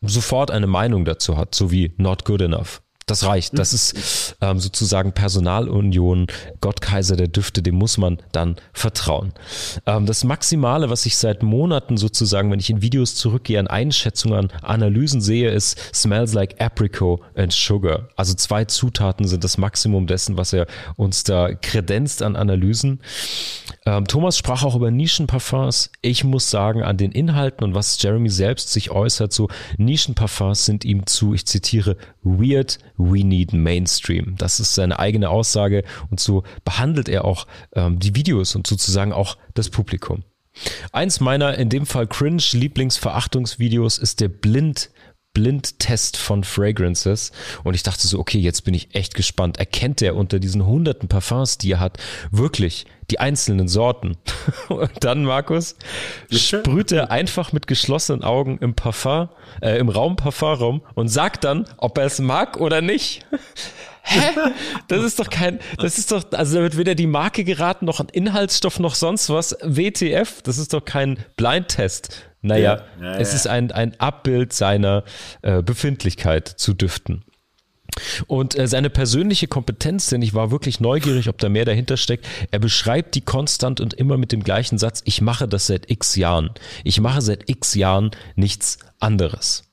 sofort 0.00 0.50
eine 0.50 0.68
Meinung 0.68 1.04
dazu 1.04 1.36
hat, 1.36 1.54
so 1.54 1.70
wie 1.70 1.92
not 1.96 2.24
good 2.24 2.40
enough. 2.40 2.82
Das 3.06 3.26
reicht. 3.26 3.58
Das 3.58 3.72
ist 3.72 4.36
ähm, 4.40 4.60
sozusagen 4.60 5.12
Personalunion, 5.12 6.28
Gott 6.60 6.80
Kaiser 6.80 7.16
der 7.16 7.28
Düfte, 7.28 7.62
dem 7.62 7.74
muss 7.74 7.98
man 7.98 8.18
dann 8.32 8.56
vertrauen. 8.72 9.32
Ähm, 9.86 10.06
das 10.06 10.24
Maximale, 10.24 10.88
was 10.88 11.04
ich 11.04 11.16
seit 11.16 11.42
Monaten 11.42 11.96
sozusagen, 11.96 12.50
wenn 12.50 12.60
ich 12.60 12.70
in 12.70 12.80
Videos 12.80 13.16
zurückgehe, 13.16 13.58
an 13.58 13.66
Einschätzungen, 13.66 14.38
an 14.38 14.50
Analysen 14.62 15.20
sehe, 15.20 15.50
ist 15.50 15.78
Smells 15.94 16.32
like 16.32 16.60
Apricot 16.60 17.20
and 17.34 17.52
Sugar. 17.52 18.08
Also 18.16 18.34
zwei 18.34 18.64
Zutaten 18.66 19.26
sind 19.26 19.42
das 19.42 19.58
Maximum 19.58 20.06
dessen, 20.06 20.36
was 20.36 20.52
er 20.52 20.66
uns 20.96 21.24
da 21.24 21.54
kredenzt 21.54 22.22
an 22.22 22.36
Analysen. 22.36 23.00
Ähm, 23.84 24.06
Thomas 24.06 24.38
sprach 24.38 24.62
auch 24.62 24.76
über 24.76 24.90
Nischenparfums. 24.90 25.90
Ich 26.02 26.22
muss 26.22 26.50
sagen, 26.50 26.82
an 26.82 26.96
den 26.96 27.10
Inhalten 27.10 27.64
und 27.64 27.74
was 27.74 28.00
Jeremy 28.00 28.28
selbst 28.28 28.72
sich 28.72 28.90
äußert, 28.90 29.32
so 29.32 29.48
Nischenparfums 29.76 30.64
sind 30.64 30.84
ihm 30.84 31.06
zu, 31.06 31.34
ich 31.34 31.46
zitiere, 31.46 31.96
weird, 32.22 32.78
we 32.96 33.24
need 33.24 33.52
Mainstream. 33.52 34.36
Das 34.38 34.60
ist 34.60 34.74
seine 34.74 34.98
eigene 34.98 35.30
Aussage 35.30 35.82
und 36.10 36.20
so 36.20 36.44
behandelt 36.64 37.08
er 37.08 37.24
auch 37.24 37.46
ähm, 37.74 37.98
die 37.98 38.14
Videos 38.14 38.54
und 38.54 38.66
sozusagen 38.66 39.12
auch 39.12 39.36
das 39.54 39.68
Publikum. 39.68 40.22
Eins 40.92 41.20
meiner 41.20 41.56
in 41.56 41.70
dem 41.70 41.86
Fall 41.86 42.06
cringe 42.06 42.42
Lieblingsverachtungsvideos 42.52 43.98
ist 43.98 44.20
der 44.20 44.28
Blind 44.28 44.90
Blindtest 45.34 46.18
von 46.18 46.44
Fragrances 46.44 47.32
und 47.64 47.74
ich 47.74 47.82
dachte 47.82 48.06
so, 48.06 48.18
okay, 48.18 48.38
jetzt 48.38 48.62
bin 48.62 48.74
ich 48.74 48.94
echt 48.94 49.14
gespannt. 49.14 49.58
Erkennt 49.58 50.02
er 50.02 50.14
unter 50.14 50.38
diesen 50.38 50.66
hunderten 50.66 51.08
Parfums, 51.08 51.56
die 51.58 51.72
er 51.72 51.80
hat, 51.80 51.96
wirklich 52.30 52.86
die 53.10 53.18
einzelnen 53.18 53.68
Sorten? 53.68 54.16
Und 54.68 54.90
dann, 55.00 55.24
Markus, 55.24 55.76
sprüht 56.30 56.92
er 56.92 57.10
einfach 57.10 57.52
mit 57.52 57.66
geschlossenen 57.66 58.22
Augen 58.22 58.58
im 58.58 58.74
Parfum, 58.74 59.28
äh, 59.60 59.78
im 59.78 59.88
Raum 59.88 60.16
Parfumraum 60.16 60.82
und 60.94 61.08
sagt 61.08 61.44
dann, 61.44 61.66
ob 61.76 61.98
er 61.98 62.06
es 62.06 62.18
mag 62.20 62.58
oder 62.58 62.80
nicht. 62.80 63.26
Hä? 64.02 64.30
Das 64.88 65.02
ist 65.04 65.20
doch 65.20 65.30
kein, 65.30 65.60
das 65.78 65.96
ist 65.98 66.10
doch, 66.10 66.24
also 66.32 66.56
da 66.56 66.62
wird 66.62 66.76
weder 66.76 66.94
die 66.94 67.06
Marke 67.06 67.44
geraten, 67.44 67.84
noch 67.84 68.00
ein 68.00 68.08
Inhaltsstoff, 68.08 68.80
noch 68.80 68.96
sonst 68.96 69.30
was. 69.30 69.56
WTF, 69.62 70.42
das 70.42 70.58
ist 70.58 70.72
doch 70.72 70.84
kein 70.84 71.18
Blindtest. 71.36 72.31
Naja, 72.42 72.82
ja, 73.00 73.12
ja, 73.12 73.18
es 73.18 73.34
ist 73.34 73.46
ein, 73.46 73.70
ein 73.70 73.98
Abbild 74.00 74.52
seiner 74.52 75.04
äh, 75.42 75.62
Befindlichkeit 75.62 76.48
zu 76.48 76.74
düften. 76.74 77.24
Und 78.26 78.58
äh, 78.58 78.66
seine 78.66 78.90
persönliche 78.90 79.46
Kompetenz, 79.46 80.08
denn 80.08 80.22
ich 80.22 80.34
war 80.34 80.50
wirklich 80.50 80.80
neugierig, 80.80 81.28
ob 81.28 81.38
da 81.38 81.48
mehr 81.48 81.64
dahinter 81.64 81.96
steckt. 81.96 82.26
Er 82.50 82.58
beschreibt 82.58 83.14
die 83.14 83.20
konstant 83.20 83.80
und 83.80 83.94
immer 83.94 84.16
mit 84.16 84.32
dem 84.32 84.42
gleichen 84.42 84.78
Satz, 84.78 85.02
ich 85.04 85.20
mache 85.20 85.46
das 85.46 85.66
seit 85.66 85.90
x 85.90 86.16
Jahren. 86.16 86.50
Ich 86.84 87.00
mache 87.00 87.20
seit 87.20 87.48
x 87.48 87.74
Jahren 87.74 88.10
nichts 88.34 88.78
anderes. 88.98 89.64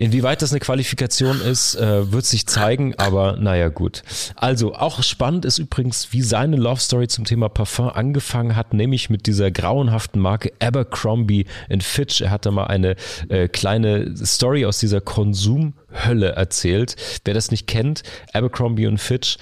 Inwieweit 0.00 0.42
das 0.42 0.52
eine 0.52 0.60
Qualifikation 0.60 1.40
ist, 1.40 1.74
äh, 1.74 2.12
wird 2.12 2.24
sich 2.24 2.46
zeigen, 2.46 2.94
aber 2.98 3.36
naja, 3.36 3.68
gut. 3.68 4.04
Also, 4.36 4.76
auch 4.76 5.02
spannend 5.02 5.44
ist 5.44 5.58
übrigens, 5.58 6.12
wie 6.12 6.22
seine 6.22 6.56
Love 6.56 6.80
Story 6.80 7.08
zum 7.08 7.24
Thema 7.24 7.48
Parfum 7.48 7.88
angefangen 7.88 8.54
hat, 8.54 8.74
nämlich 8.74 9.10
mit 9.10 9.26
dieser 9.26 9.50
grauenhaften 9.50 10.22
Marke 10.22 10.52
Abercrombie 10.60 11.46
Fitch. 11.80 12.20
Er 12.20 12.30
hat 12.30 12.46
da 12.46 12.52
mal 12.52 12.68
eine 12.68 12.94
äh, 13.28 13.48
kleine 13.48 14.14
Story 14.24 14.66
aus 14.66 14.78
dieser 14.78 15.00
Konsumhölle 15.00 16.28
erzählt. 16.28 16.94
Wer 17.24 17.34
das 17.34 17.50
nicht 17.50 17.66
kennt, 17.66 18.04
Abercrombie 18.32 18.86
und 18.86 18.98
Fitch, 18.98 19.38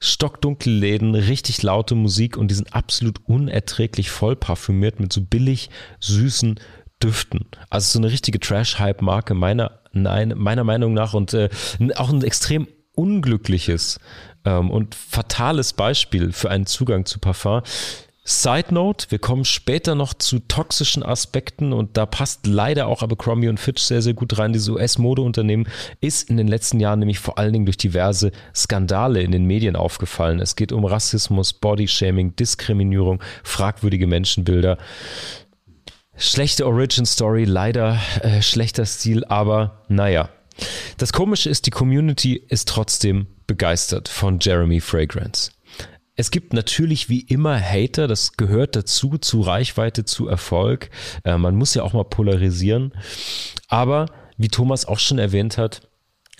stockdunkle 0.00 0.70
Läden, 0.70 1.14
richtig 1.14 1.62
laute 1.62 1.94
Musik 1.94 2.36
und 2.36 2.50
die 2.50 2.54
sind 2.54 2.74
absolut 2.74 3.20
unerträglich 3.26 4.10
voll 4.10 4.36
parfümiert 4.36 5.00
mit 5.00 5.14
so 5.14 5.22
billig 5.22 5.70
süßen 6.00 6.60
Düften. 7.04 7.46
Also 7.70 7.92
so 7.92 7.98
eine 7.98 8.10
richtige 8.10 8.40
Trash-Hype-Marke 8.40 9.34
meiner 9.34 9.80
meiner 9.92 10.64
Meinung 10.64 10.92
nach 10.92 11.14
und 11.14 11.34
äh, 11.34 11.48
auch 11.94 12.10
ein 12.10 12.24
extrem 12.24 12.66
unglückliches 12.96 14.00
ähm, 14.44 14.70
und 14.70 14.94
fatales 14.94 15.72
Beispiel 15.72 16.32
für 16.32 16.50
einen 16.50 16.66
Zugang 16.66 17.06
zu 17.06 17.18
Parfum. 17.20 17.62
Side 18.26 18.72
Note, 18.72 19.10
wir 19.10 19.18
kommen 19.18 19.44
später 19.44 19.94
noch 19.94 20.14
zu 20.14 20.38
toxischen 20.38 21.02
Aspekten 21.02 21.74
und 21.74 21.98
da 21.98 22.06
passt 22.06 22.46
leider 22.46 22.86
auch 22.86 23.02
Abercrombie 23.02 23.48
und 23.48 23.60
Fitch 23.60 23.82
sehr, 23.82 24.00
sehr 24.00 24.14
gut 24.14 24.38
rein. 24.38 24.54
Dieses 24.54 24.70
US-Modeunternehmen 24.70 25.68
ist 26.00 26.30
in 26.30 26.38
den 26.38 26.48
letzten 26.48 26.80
Jahren 26.80 27.00
nämlich 27.00 27.18
vor 27.18 27.36
allen 27.36 27.52
Dingen 27.52 27.66
durch 27.66 27.76
diverse 27.76 28.32
Skandale 28.54 29.20
in 29.20 29.30
den 29.30 29.44
Medien 29.44 29.76
aufgefallen. 29.76 30.40
Es 30.40 30.56
geht 30.56 30.72
um 30.72 30.86
Rassismus, 30.86 31.52
Bodyshaming, 31.52 32.34
Diskriminierung, 32.34 33.22
fragwürdige 33.42 34.06
Menschenbilder. 34.06 34.78
Schlechte 36.16 36.66
Origin 36.66 37.06
Story, 37.06 37.44
leider 37.44 38.00
äh, 38.20 38.40
schlechter 38.40 38.86
Stil, 38.86 39.24
aber 39.24 39.84
naja. 39.88 40.28
Das 40.98 41.12
Komische 41.12 41.50
ist, 41.50 41.66
die 41.66 41.70
Community 41.70 42.36
ist 42.48 42.68
trotzdem 42.68 43.26
begeistert 43.46 44.08
von 44.08 44.38
Jeremy 44.40 44.80
Fragrance. 44.80 45.50
Es 46.16 46.30
gibt 46.30 46.52
natürlich 46.52 47.08
wie 47.08 47.22
immer 47.22 47.60
Hater, 47.60 48.06
das 48.06 48.36
gehört 48.36 48.76
dazu, 48.76 49.18
zu 49.18 49.40
Reichweite, 49.40 50.04
zu 50.04 50.28
Erfolg. 50.28 50.90
Äh, 51.24 51.36
man 51.38 51.56
muss 51.56 51.74
ja 51.74 51.82
auch 51.82 51.92
mal 51.92 52.04
polarisieren. 52.04 52.92
Aber 53.68 54.06
wie 54.36 54.48
Thomas 54.48 54.86
auch 54.86 55.00
schon 55.00 55.18
erwähnt 55.18 55.58
hat, 55.58 55.88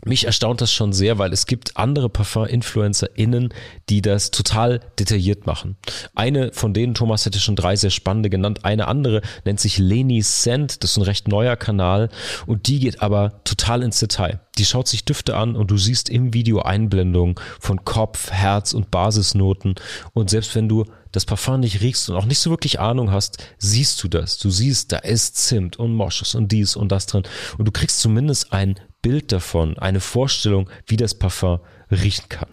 mich 0.04 0.24
erstaunt 0.24 0.60
das 0.60 0.72
schon 0.72 0.92
sehr, 0.92 1.18
weil 1.18 1.32
es 1.32 1.46
gibt 1.46 1.76
andere 1.76 2.08
Parfum-InfluencerInnen, 2.08 3.52
die 3.88 4.02
das 4.02 4.30
total 4.30 4.80
detailliert 4.98 5.46
machen. 5.46 5.76
Eine 6.14 6.52
von 6.52 6.74
denen, 6.74 6.94
Thomas 6.94 7.26
hätte 7.26 7.38
schon 7.38 7.56
drei 7.56 7.76
sehr 7.76 7.90
spannende 7.90 8.30
genannt, 8.30 8.64
eine 8.64 8.88
andere 8.88 9.22
nennt 9.44 9.60
sich 9.60 9.78
Leni 9.78 10.22
Scent, 10.22 10.82
das 10.82 10.92
ist 10.92 10.96
ein 10.98 11.02
recht 11.02 11.28
neuer 11.28 11.56
Kanal 11.56 12.08
und 12.46 12.68
die 12.68 12.80
geht 12.80 13.02
aber 13.02 13.40
total 13.44 13.82
ins 13.82 13.98
Detail. 13.98 14.40
Die 14.58 14.64
schaut 14.64 14.88
sich 14.88 15.04
Düfte 15.04 15.36
an 15.36 15.56
und 15.56 15.70
du 15.70 15.76
siehst 15.76 16.08
im 16.08 16.32
Video 16.32 16.60
Einblendungen 16.60 17.34
von 17.58 17.84
Kopf, 17.84 18.30
Herz 18.30 18.72
und 18.72 18.90
Basisnoten 18.90 19.74
und 20.12 20.30
selbst 20.30 20.54
wenn 20.54 20.68
du 20.68 20.84
das 21.14 21.26
Parfum 21.26 21.60
nicht 21.60 21.80
riechst 21.80 22.08
und 22.08 22.16
auch 22.16 22.24
nicht 22.24 22.38
so 22.38 22.50
wirklich 22.50 22.80
Ahnung 22.80 23.10
hast, 23.10 23.38
siehst 23.58 24.02
du 24.02 24.08
das. 24.08 24.38
Du 24.38 24.50
siehst, 24.50 24.92
da 24.92 24.98
ist 24.98 25.36
Zimt 25.36 25.78
und 25.78 25.94
Moschus 25.94 26.34
und 26.34 26.50
dies 26.50 26.76
und 26.76 26.90
das 26.90 27.06
drin 27.06 27.22
und 27.56 27.66
du 27.66 27.72
kriegst 27.72 28.00
zumindest 28.00 28.52
ein 28.52 28.80
Bild 29.02 29.32
davon, 29.32 29.78
eine 29.78 30.00
Vorstellung, 30.00 30.68
wie 30.86 30.96
das 30.96 31.14
Parfum 31.14 31.60
riechen 31.90 32.28
kann. 32.28 32.48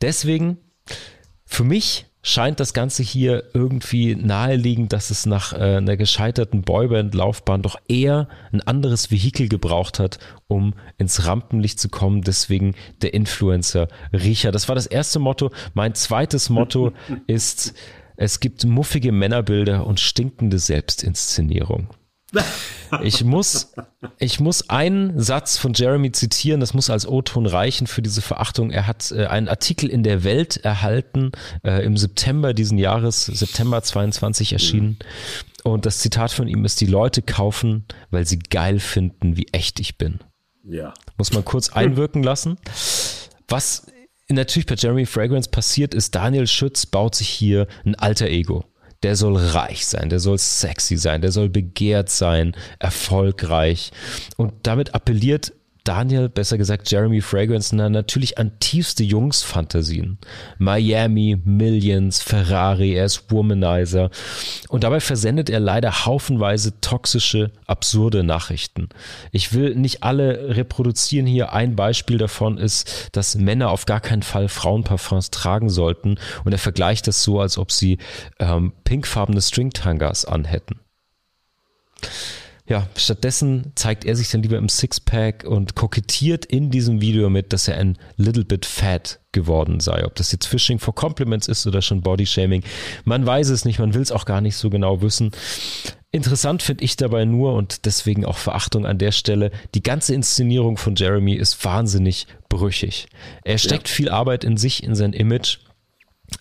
Deswegen, 0.00 0.58
für 1.44 1.64
mich 1.64 2.06
scheint 2.28 2.60
das 2.60 2.74
Ganze 2.74 3.02
hier 3.02 3.44
irgendwie 3.54 4.14
naheliegend, 4.14 4.92
dass 4.92 5.10
es 5.10 5.24
nach 5.24 5.54
äh, 5.54 5.76
einer 5.76 5.96
gescheiterten 5.96 6.62
Boyband-Laufbahn 6.62 7.62
doch 7.62 7.76
eher 7.88 8.28
ein 8.52 8.60
anderes 8.60 9.10
Vehikel 9.10 9.48
gebraucht 9.48 9.98
hat, 9.98 10.18
um 10.46 10.74
ins 10.98 11.26
Rampenlicht 11.26 11.80
zu 11.80 11.88
kommen. 11.88 12.22
Deswegen 12.22 12.74
der 13.00 13.14
Influencer-Riecher. 13.14 14.52
Das 14.52 14.68
war 14.68 14.74
das 14.74 14.86
erste 14.86 15.18
Motto. 15.18 15.50
Mein 15.72 15.94
zweites 15.94 16.50
Motto 16.50 16.92
ist, 17.26 17.74
es 18.16 18.40
gibt 18.40 18.64
muffige 18.66 19.10
Männerbilder 19.10 19.86
und 19.86 19.98
stinkende 19.98 20.58
Selbstinszenierung. 20.58 21.88
Ich 23.02 23.24
muss, 23.24 23.72
ich 24.18 24.40
muss 24.40 24.70
einen 24.70 25.20
Satz 25.20 25.58
von 25.58 25.72
Jeremy 25.74 26.12
zitieren, 26.12 26.60
das 26.60 26.74
muss 26.74 26.90
als 26.90 27.06
O-Ton 27.06 27.46
reichen 27.46 27.86
für 27.86 28.02
diese 28.02 28.22
Verachtung. 28.22 28.70
Er 28.70 28.86
hat 28.86 29.12
äh, 29.12 29.26
einen 29.26 29.48
Artikel 29.48 29.90
in 29.90 30.02
der 30.02 30.24
Welt 30.24 30.56
erhalten, 30.58 31.32
äh, 31.64 31.84
im 31.84 31.96
September 31.96 32.54
diesen 32.54 32.78
Jahres, 32.78 33.26
September 33.26 33.82
22 33.82 34.52
erschienen. 34.52 34.98
Und 35.64 35.86
das 35.86 35.98
Zitat 35.98 36.32
von 36.32 36.48
ihm 36.48 36.64
ist, 36.64 36.80
die 36.80 36.86
Leute 36.86 37.22
kaufen, 37.22 37.84
weil 38.10 38.26
sie 38.26 38.38
geil 38.38 38.80
finden, 38.80 39.36
wie 39.36 39.48
echt 39.52 39.80
ich 39.80 39.98
bin. 39.98 40.20
Ja. 40.64 40.94
Muss 41.16 41.32
man 41.32 41.44
kurz 41.44 41.70
einwirken 41.70 42.22
lassen. 42.22 42.58
Was 43.48 43.86
natürlich 44.28 44.66
bei 44.66 44.76
Jeremy 44.76 45.06
Fragrance 45.06 45.50
passiert 45.50 45.94
ist, 45.94 46.14
Daniel 46.14 46.46
Schütz 46.46 46.86
baut 46.86 47.14
sich 47.14 47.28
hier 47.28 47.66
ein 47.84 47.94
alter 47.94 48.28
Ego 48.28 48.64
der 49.02 49.16
soll 49.16 49.36
reich 49.36 49.86
sein, 49.86 50.08
der 50.08 50.18
soll 50.18 50.38
sexy 50.38 50.96
sein, 50.96 51.20
der 51.20 51.30
soll 51.30 51.48
begehrt 51.48 52.10
sein, 52.10 52.56
erfolgreich. 52.78 53.92
Und 54.36 54.54
damit 54.64 54.94
appelliert 54.94 55.52
Daniel, 55.88 56.28
besser 56.28 56.58
gesagt 56.58 56.90
Jeremy 56.90 57.22
Fragrance, 57.22 57.74
natürlich 57.74 58.36
an 58.36 58.52
tiefste 58.60 59.02
Jungs-Fantasien. 59.02 60.18
Miami, 60.58 61.40
Millions, 61.42 62.20
Ferrari, 62.20 62.92
er 62.92 63.06
ist 63.06 63.30
Womanizer. 63.30 64.10
Und 64.68 64.84
dabei 64.84 65.00
versendet 65.00 65.48
er 65.48 65.60
leider 65.60 66.04
haufenweise 66.04 66.78
toxische, 66.82 67.52
absurde 67.66 68.22
Nachrichten. 68.22 68.90
Ich 69.32 69.54
will 69.54 69.76
nicht 69.76 70.02
alle 70.02 70.54
reproduzieren 70.56 71.26
hier. 71.26 71.54
Ein 71.54 71.74
Beispiel 71.74 72.18
davon 72.18 72.58
ist, 72.58 73.08
dass 73.12 73.36
Männer 73.36 73.70
auf 73.70 73.86
gar 73.86 74.00
keinen 74.00 74.22
Fall 74.22 74.48
Frauenparfums 74.48 75.30
tragen 75.30 75.70
sollten. 75.70 76.16
Und 76.44 76.52
er 76.52 76.58
vergleicht 76.58 77.06
das 77.06 77.22
so, 77.22 77.40
als 77.40 77.56
ob 77.56 77.72
sie 77.72 77.96
ähm, 78.38 78.74
pinkfarbene 78.84 79.40
Stringtangas 79.40 80.26
anhätten. 80.26 80.80
Ja, 82.68 82.86
stattdessen 82.96 83.72
zeigt 83.76 84.04
er 84.04 84.14
sich 84.14 84.30
dann 84.30 84.42
lieber 84.42 84.58
im 84.58 84.68
Sixpack 84.68 85.44
und 85.44 85.74
kokettiert 85.74 86.44
in 86.44 86.70
diesem 86.70 87.00
Video 87.00 87.30
mit, 87.30 87.54
dass 87.54 87.66
er 87.66 87.78
ein 87.78 87.96
little 88.16 88.44
bit 88.44 88.66
fat 88.66 89.20
geworden 89.32 89.80
sei. 89.80 90.04
Ob 90.04 90.14
das 90.16 90.32
jetzt 90.32 90.46
Fishing 90.46 90.78
for 90.78 90.94
Compliments 90.94 91.48
ist 91.48 91.66
oder 91.66 91.80
schon 91.80 92.02
Body 92.02 92.26
Shaming, 92.26 92.62
man 93.04 93.24
weiß 93.24 93.48
es 93.48 93.64
nicht, 93.64 93.78
man 93.78 93.94
will 93.94 94.02
es 94.02 94.12
auch 94.12 94.26
gar 94.26 94.42
nicht 94.42 94.56
so 94.56 94.68
genau 94.68 95.00
wissen. 95.00 95.30
Interessant 96.10 96.62
finde 96.62 96.84
ich 96.84 96.96
dabei 96.96 97.24
nur 97.24 97.54
und 97.54 97.86
deswegen 97.86 98.26
auch 98.26 98.36
Verachtung 98.36 98.84
an 98.84 98.98
der 98.98 99.12
Stelle. 99.12 99.50
Die 99.74 99.82
ganze 99.82 100.14
Inszenierung 100.14 100.76
von 100.76 100.94
Jeremy 100.94 101.34
ist 101.34 101.64
wahnsinnig 101.64 102.26
brüchig. 102.50 103.08
Er 103.44 103.58
steckt 103.58 103.88
ja. 103.88 103.94
viel 103.94 104.08
Arbeit 104.10 104.44
in 104.44 104.58
sich, 104.58 104.82
in 104.82 104.94
sein 104.94 105.14
Image 105.14 105.58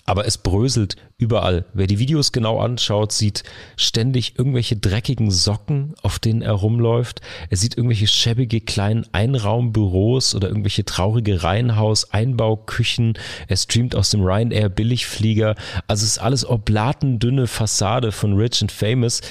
aber 0.05 0.25
es 0.25 0.37
bröselt 0.37 0.95
überall. 1.17 1.65
Wer 1.73 1.87
die 1.87 1.99
Videos 1.99 2.31
genau 2.31 2.59
anschaut, 2.59 3.11
sieht 3.11 3.43
ständig 3.75 4.37
irgendwelche 4.37 4.75
dreckigen 4.75 5.31
Socken, 5.31 5.95
auf 6.01 6.19
denen 6.19 6.41
er 6.41 6.53
rumläuft. 6.53 7.21
Er 7.49 7.57
sieht 7.57 7.77
irgendwelche 7.77 8.07
schäbige 8.07 8.61
kleinen 8.61 9.05
Einraumbüros 9.11 10.35
oder 10.35 10.47
irgendwelche 10.47 10.85
traurige 10.85 11.43
Reihenhaus-Einbauküchen. 11.43 13.17
Er 13.47 13.57
streamt 13.57 13.95
aus 13.95 14.09
dem 14.09 14.21
Ryanair 14.21 14.69
Billigflieger. 14.69 15.55
Also 15.87 16.03
es 16.03 16.11
ist 16.11 16.19
alles 16.19 16.47
oblatendünne 16.47 17.47
Fassade 17.47 18.11
von 18.11 18.33
Rich 18.33 18.61
and 18.61 18.71
Famous. 18.71 19.21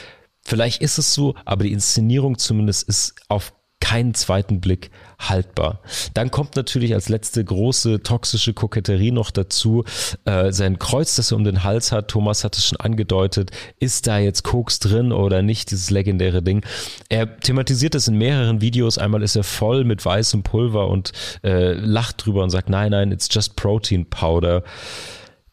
Vielleicht 0.43 0.81
ist 0.81 0.99
es 0.99 1.13
so, 1.13 1.35
aber 1.45 1.65
die 1.65 1.73
Inszenierung 1.73 2.39
zumindest 2.39 2.89
ist 2.89 3.15
auf 3.29 3.53
keinen 3.87 4.15
zweiten 4.15 4.61
Blick 4.61 4.91
haltbar. 5.21 5.81
Dann 6.13 6.33
kommt 6.33 6.57
natürlich 6.57 6.93
als 6.93 7.09
letzte 7.09 7.45
große 7.45 8.03
toxische 8.03 8.53
Koketterie 8.53 9.13
noch 9.13 9.31
dazu. 9.31 9.85
Äh, 10.25 10.51
sein 10.51 10.81
Kreuz, 10.81 11.15
das 11.15 11.31
er 11.31 11.37
um 11.37 11.45
den 11.45 11.63
Hals 11.63 11.93
hat, 11.93 12.09
Thomas 12.09 12.43
hat 12.43 12.57
es 12.57 12.67
schon 12.67 12.81
angedeutet, 12.81 13.53
ist 13.79 14.09
da 14.09 14.19
jetzt 14.19 14.43
Koks 14.43 14.81
drin 14.81 15.13
oder 15.13 15.41
nicht, 15.43 15.71
dieses 15.71 15.91
legendäre 15.91 16.43
Ding. 16.43 16.65
Er 17.09 17.39
thematisiert 17.39 17.95
das 17.95 18.09
in 18.09 18.19
mehreren 18.19 18.61
Videos. 18.61 18.99
Einmal 18.99 19.23
ist 19.23 19.37
er 19.37 19.45
voll 19.45 19.85
mit 19.85 20.05
weißem 20.05 20.43
Pulver 20.43 20.89
und 20.89 21.13
äh, 21.45 21.75
lacht 21.75 22.27
drüber 22.27 22.43
und 22.43 22.51
sagt, 22.51 22.69
nein, 22.69 22.91
nein, 22.91 23.13
it's 23.13 23.29
just 23.31 23.55
protein 23.55 24.11
powder. 24.11 24.65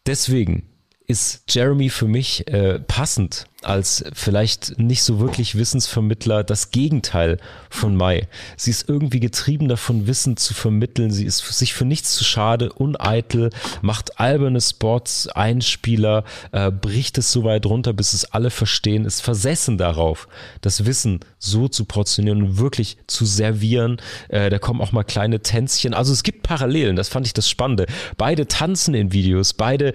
Deswegen 0.07 0.63
ist 1.05 1.43
Jeremy 1.49 1.89
für 1.89 2.07
mich 2.07 2.47
äh, 2.47 2.79
passend 2.79 3.45
als 3.65 4.03
vielleicht 4.13 4.79
nicht 4.79 5.03
so 5.03 5.19
wirklich 5.19 5.55
Wissensvermittler 5.55 6.43
das 6.43 6.71
Gegenteil 6.71 7.37
von 7.69 7.95
Mai. 7.95 8.27
Sie 8.57 8.71
ist 8.71 8.87
irgendwie 8.87 9.19
getrieben 9.19 9.67
davon, 9.67 10.07
Wissen 10.07 10.37
zu 10.37 10.53
vermitteln. 10.53 11.11
Sie 11.11 11.25
ist 11.25 11.39
sich 11.57 11.73
für 11.73 11.85
nichts 11.85 12.13
zu 12.15 12.23
schade, 12.23 12.71
uneitel, 12.73 13.49
macht 13.81 14.19
alberne 14.19 14.61
Spots, 14.61 15.27
Einspieler, 15.27 16.23
äh, 16.51 16.71
bricht 16.71 17.17
es 17.17 17.31
so 17.31 17.43
weit 17.43 17.65
runter, 17.65 17.93
bis 17.93 18.13
es 18.13 18.25
alle 18.25 18.49
verstehen, 18.49 19.05
ist 19.05 19.21
versessen 19.21 19.77
darauf, 19.77 20.27
das 20.61 20.85
Wissen 20.85 21.19
so 21.39 21.67
zu 21.67 21.85
portionieren 21.85 22.41
und 22.41 22.57
wirklich 22.57 22.97
zu 23.07 23.25
servieren. 23.25 23.97
Äh, 24.29 24.49
da 24.49 24.59
kommen 24.59 24.81
auch 24.81 24.91
mal 24.91 25.03
kleine 25.03 25.41
Tänzchen. 25.41 25.93
Also 25.93 26.13
es 26.13 26.23
gibt 26.23 26.43
Parallelen, 26.43 26.95
das 26.95 27.09
fand 27.09 27.27
ich 27.27 27.33
das 27.33 27.49
Spannende. 27.49 27.85
Beide 28.17 28.47
tanzen 28.47 28.93
in 28.93 29.11
Videos, 29.11 29.53
beide 29.53 29.89
äh, 29.89 29.93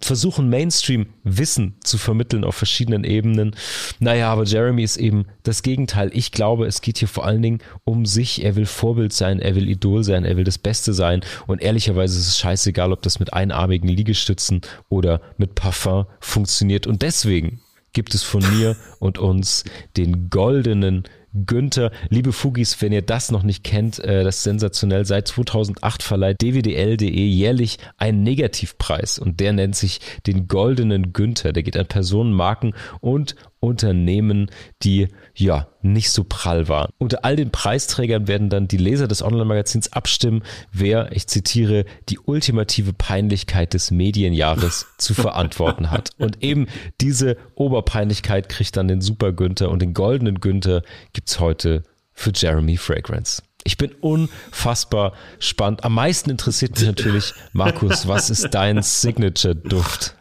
versuchen 0.00 0.48
Mainstream 0.48 1.06
Wissen 1.24 1.74
zu 1.82 1.98
vermitteln 1.98 2.44
auf 2.44 2.56
verschiedenen 2.96 3.04
Ebenen. 3.04 3.56
Naja, 3.98 4.32
aber 4.32 4.44
Jeremy 4.44 4.82
ist 4.82 4.96
eben 4.96 5.26
das 5.42 5.62
Gegenteil. 5.62 6.10
Ich 6.12 6.32
glaube, 6.32 6.66
es 6.66 6.80
geht 6.80 6.98
hier 6.98 7.08
vor 7.08 7.24
allen 7.24 7.42
Dingen 7.42 7.58
um 7.84 8.06
sich. 8.06 8.44
Er 8.44 8.56
will 8.56 8.66
Vorbild 8.66 9.12
sein, 9.12 9.40
er 9.40 9.54
will 9.54 9.68
Idol 9.68 10.04
sein, 10.04 10.24
er 10.24 10.36
will 10.36 10.44
das 10.44 10.58
Beste 10.58 10.92
sein. 10.92 11.20
Und 11.46 11.62
ehrlicherweise 11.62 12.18
ist 12.18 12.28
es 12.28 12.38
scheißegal, 12.38 12.92
ob 12.92 13.02
das 13.02 13.18
mit 13.18 13.32
einarmigen 13.32 13.88
Liegestützen 13.88 14.60
oder 14.88 15.20
mit 15.36 15.54
Parfum 15.54 16.06
funktioniert. 16.20 16.86
Und 16.86 17.02
deswegen 17.02 17.60
gibt 17.92 18.14
es 18.14 18.22
von 18.22 18.42
mir 18.56 18.76
und 18.98 19.18
uns 19.18 19.64
den 19.96 20.28
goldenen 20.28 21.04
Günther. 21.44 21.90
Liebe 22.08 22.32
Fugis, 22.32 22.80
wenn 22.80 22.92
ihr 22.92 23.02
das 23.02 23.30
noch 23.30 23.42
nicht 23.42 23.64
kennt, 23.64 23.98
äh, 23.98 24.24
das 24.24 24.36
ist 24.36 24.42
sensationell. 24.44 25.04
Seit 25.04 25.28
2008 25.28 26.02
verleiht 26.02 26.40
dwdl.de 26.40 27.10
jährlich 27.10 27.78
einen 27.98 28.22
Negativpreis 28.22 29.18
und 29.18 29.40
der 29.40 29.52
nennt 29.52 29.76
sich 29.76 30.00
den 30.26 30.48
Goldenen 30.48 31.12
Günther. 31.12 31.52
Der 31.52 31.62
geht 31.62 31.76
an 31.76 31.86
Personen, 31.86 32.32
Marken 32.32 32.74
und 33.00 33.36
Unternehmen, 33.60 34.50
die 34.82 35.08
ja 35.34 35.68
nicht 35.82 36.10
so 36.10 36.24
prall 36.24 36.68
waren. 36.68 36.90
Unter 36.98 37.24
all 37.24 37.36
den 37.36 37.50
Preisträgern 37.50 38.28
werden 38.28 38.50
dann 38.50 38.68
die 38.68 38.76
Leser 38.76 39.08
des 39.08 39.22
Online-Magazins 39.22 39.92
abstimmen, 39.92 40.42
wer, 40.72 41.12
ich 41.12 41.26
zitiere, 41.26 41.84
die 42.08 42.18
ultimative 42.18 42.92
Peinlichkeit 42.92 43.74
des 43.74 43.90
Medienjahres 43.90 44.86
zu 44.98 45.14
verantworten 45.14 45.90
hat. 45.90 46.10
Und 46.18 46.42
eben 46.42 46.66
diese 47.00 47.36
Oberpeinlichkeit 47.54 48.48
kriegt 48.48 48.76
dann 48.76 48.88
den 48.88 49.00
Super 49.00 49.32
Günther 49.32 49.70
und 49.70 49.80
den 49.80 49.94
goldenen 49.94 50.40
Günther 50.40 50.82
gibt's 51.12 51.40
heute 51.40 51.82
für 52.12 52.32
Jeremy 52.34 52.76
Fragrance. 52.76 53.42
Ich 53.64 53.76
bin 53.76 53.92
unfassbar 54.00 55.12
spannend. 55.40 55.82
Am 55.82 55.94
meisten 55.94 56.30
interessiert 56.30 56.76
mich 56.76 56.86
natürlich, 56.86 57.34
Markus, 57.52 58.06
was 58.06 58.30
ist 58.30 58.50
dein 58.50 58.80
Signature-Duft? 58.80 60.14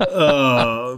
Uh, 0.00 0.96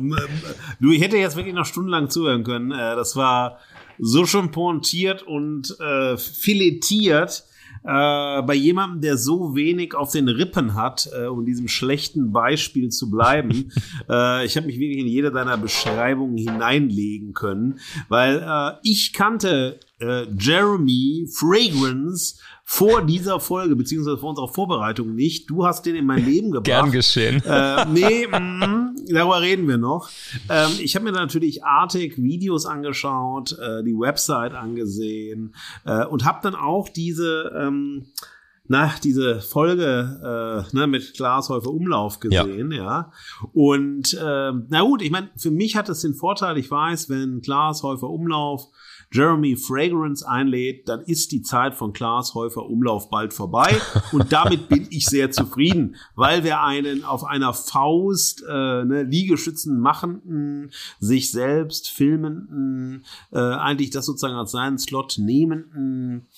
du, 0.80 0.92
ich 0.92 1.02
hätte 1.02 1.16
jetzt 1.16 1.36
wirklich 1.36 1.54
noch 1.54 1.66
stundenlang 1.66 2.10
zuhören 2.10 2.44
können. 2.44 2.70
Äh, 2.70 2.96
das 2.96 3.16
war 3.16 3.58
so 3.98 4.26
schon 4.26 4.50
pointiert 4.50 5.22
und 5.22 5.76
äh, 5.80 6.16
filetiert 6.16 7.44
äh, 7.84 8.42
bei 8.42 8.54
jemandem, 8.54 9.00
der 9.00 9.16
so 9.16 9.54
wenig 9.54 9.94
auf 9.94 10.12
den 10.12 10.28
Rippen 10.28 10.74
hat, 10.74 11.08
äh, 11.12 11.26
um 11.26 11.44
diesem 11.44 11.68
schlechten 11.68 12.32
Beispiel 12.32 12.90
zu 12.90 13.10
bleiben. 13.10 13.72
äh, 14.08 14.44
ich 14.44 14.56
habe 14.56 14.66
mich 14.66 14.78
wirklich 14.78 14.98
in 14.98 15.06
jede 15.06 15.30
deiner 15.30 15.56
Beschreibungen 15.56 16.36
hineinlegen 16.36 17.34
können, 17.34 17.80
weil 18.08 18.44
äh, 18.44 18.78
ich 18.82 19.12
kannte 19.12 19.80
äh, 20.00 20.26
Jeremy 20.38 21.28
Fragrance 21.32 22.36
vor 22.70 23.00
dieser 23.00 23.40
Folge, 23.40 23.74
beziehungsweise 23.76 24.18
vor 24.18 24.28
unserer 24.28 24.46
Vorbereitung 24.46 25.14
nicht. 25.14 25.48
Du 25.48 25.64
hast 25.64 25.86
den 25.86 25.96
in 25.96 26.04
mein 26.04 26.22
Leben 26.22 26.50
gebracht. 26.50 26.64
Gern 26.64 26.92
geschehen. 26.92 27.42
Äh, 27.42 27.86
nee, 27.86 28.26
mm, 28.26 29.06
darüber 29.08 29.40
reden 29.40 29.66
wir 29.66 29.78
noch. 29.78 30.10
Ähm, 30.50 30.72
ich 30.78 30.94
habe 30.94 31.06
mir 31.06 31.12
natürlich 31.12 31.64
artig 31.64 32.18
Videos 32.18 32.66
angeschaut, 32.66 33.52
äh, 33.58 33.82
die 33.84 33.94
Website 33.98 34.52
angesehen 34.52 35.54
äh, 35.86 36.04
und 36.04 36.26
habe 36.26 36.40
dann 36.42 36.54
auch 36.54 36.90
diese 36.90 37.50
ähm, 37.56 38.08
na, 38.66 38.92
diese 39.02 39.40
Folge 39.40 40.66
äh, 40.70 40.76
ne, 40.76 40.86
mit 40.86 41.14
Glashäufer 41.14 41.70
Umlauf 41.70 42.20
gesehen, 42.20 42.70
ja. 42.70 42.84
ja. 42.84 43.12
Und 43.54 44.12
äh, 44.12 44.52
na 44.68 44.82
gut, 44.82 45.00
ich 45.00 45.10
meine, 45.10 45.30
für 45.38 45.50
mich 45.50 45.74
hat 45.74 45.88
es 45.88 46.02
den 46.02 46.12
Vorteil, 46.12 46.58
ich 46.58 46.70
weiß, 46.70 47.08
wenn 47.08 47.40
Glashäufer 47.40 48.10
Umlauf 48.10 48.68
Jeremy 49.10 49.56
Fragrance 49.56 50.26
einlädt, 50.28 50.88
dann 50.88 51.00
ist 51.00 51.32
die 51.32 51.42
Zeit 51.42 51.74
von 51.74 51.92
Klaas 51.92 52.34
Häufer 52.34 52.66
Umlauf 52.66 53.10
bald 53.10 53.32
vorbei. 53.32 53.80
Und 54.12 54.32
damit 54.32 54.68
bin 54.68 54.86
ich 54.90 55.06
sehr 55.06 55.30
zufrieden, 55.30 55.96
weil 56.14 56.44
wir 56.44 56.62
einen 56.62 57.04
auf 57.04 57.24
einer 57.24 57.54
Faust 57.54 58.42
äh, 58.48 58.84
ne, 58.84 59.04
Liegestützen 59.04 59.80
machenden, 59.80 60.70
sich 61.00 61.30
selbst 61.30 61.88
filmenden, 61.88 63.04
äh, 63.32 63.38
eigentlich 63.38 63.90
das 63.90 64.06
sozusagen 64.06 64.34
als 64.34 64.52
seinen 64.52 64.78
Slot 64.78 65.16
nehmenden, 65.18 66.28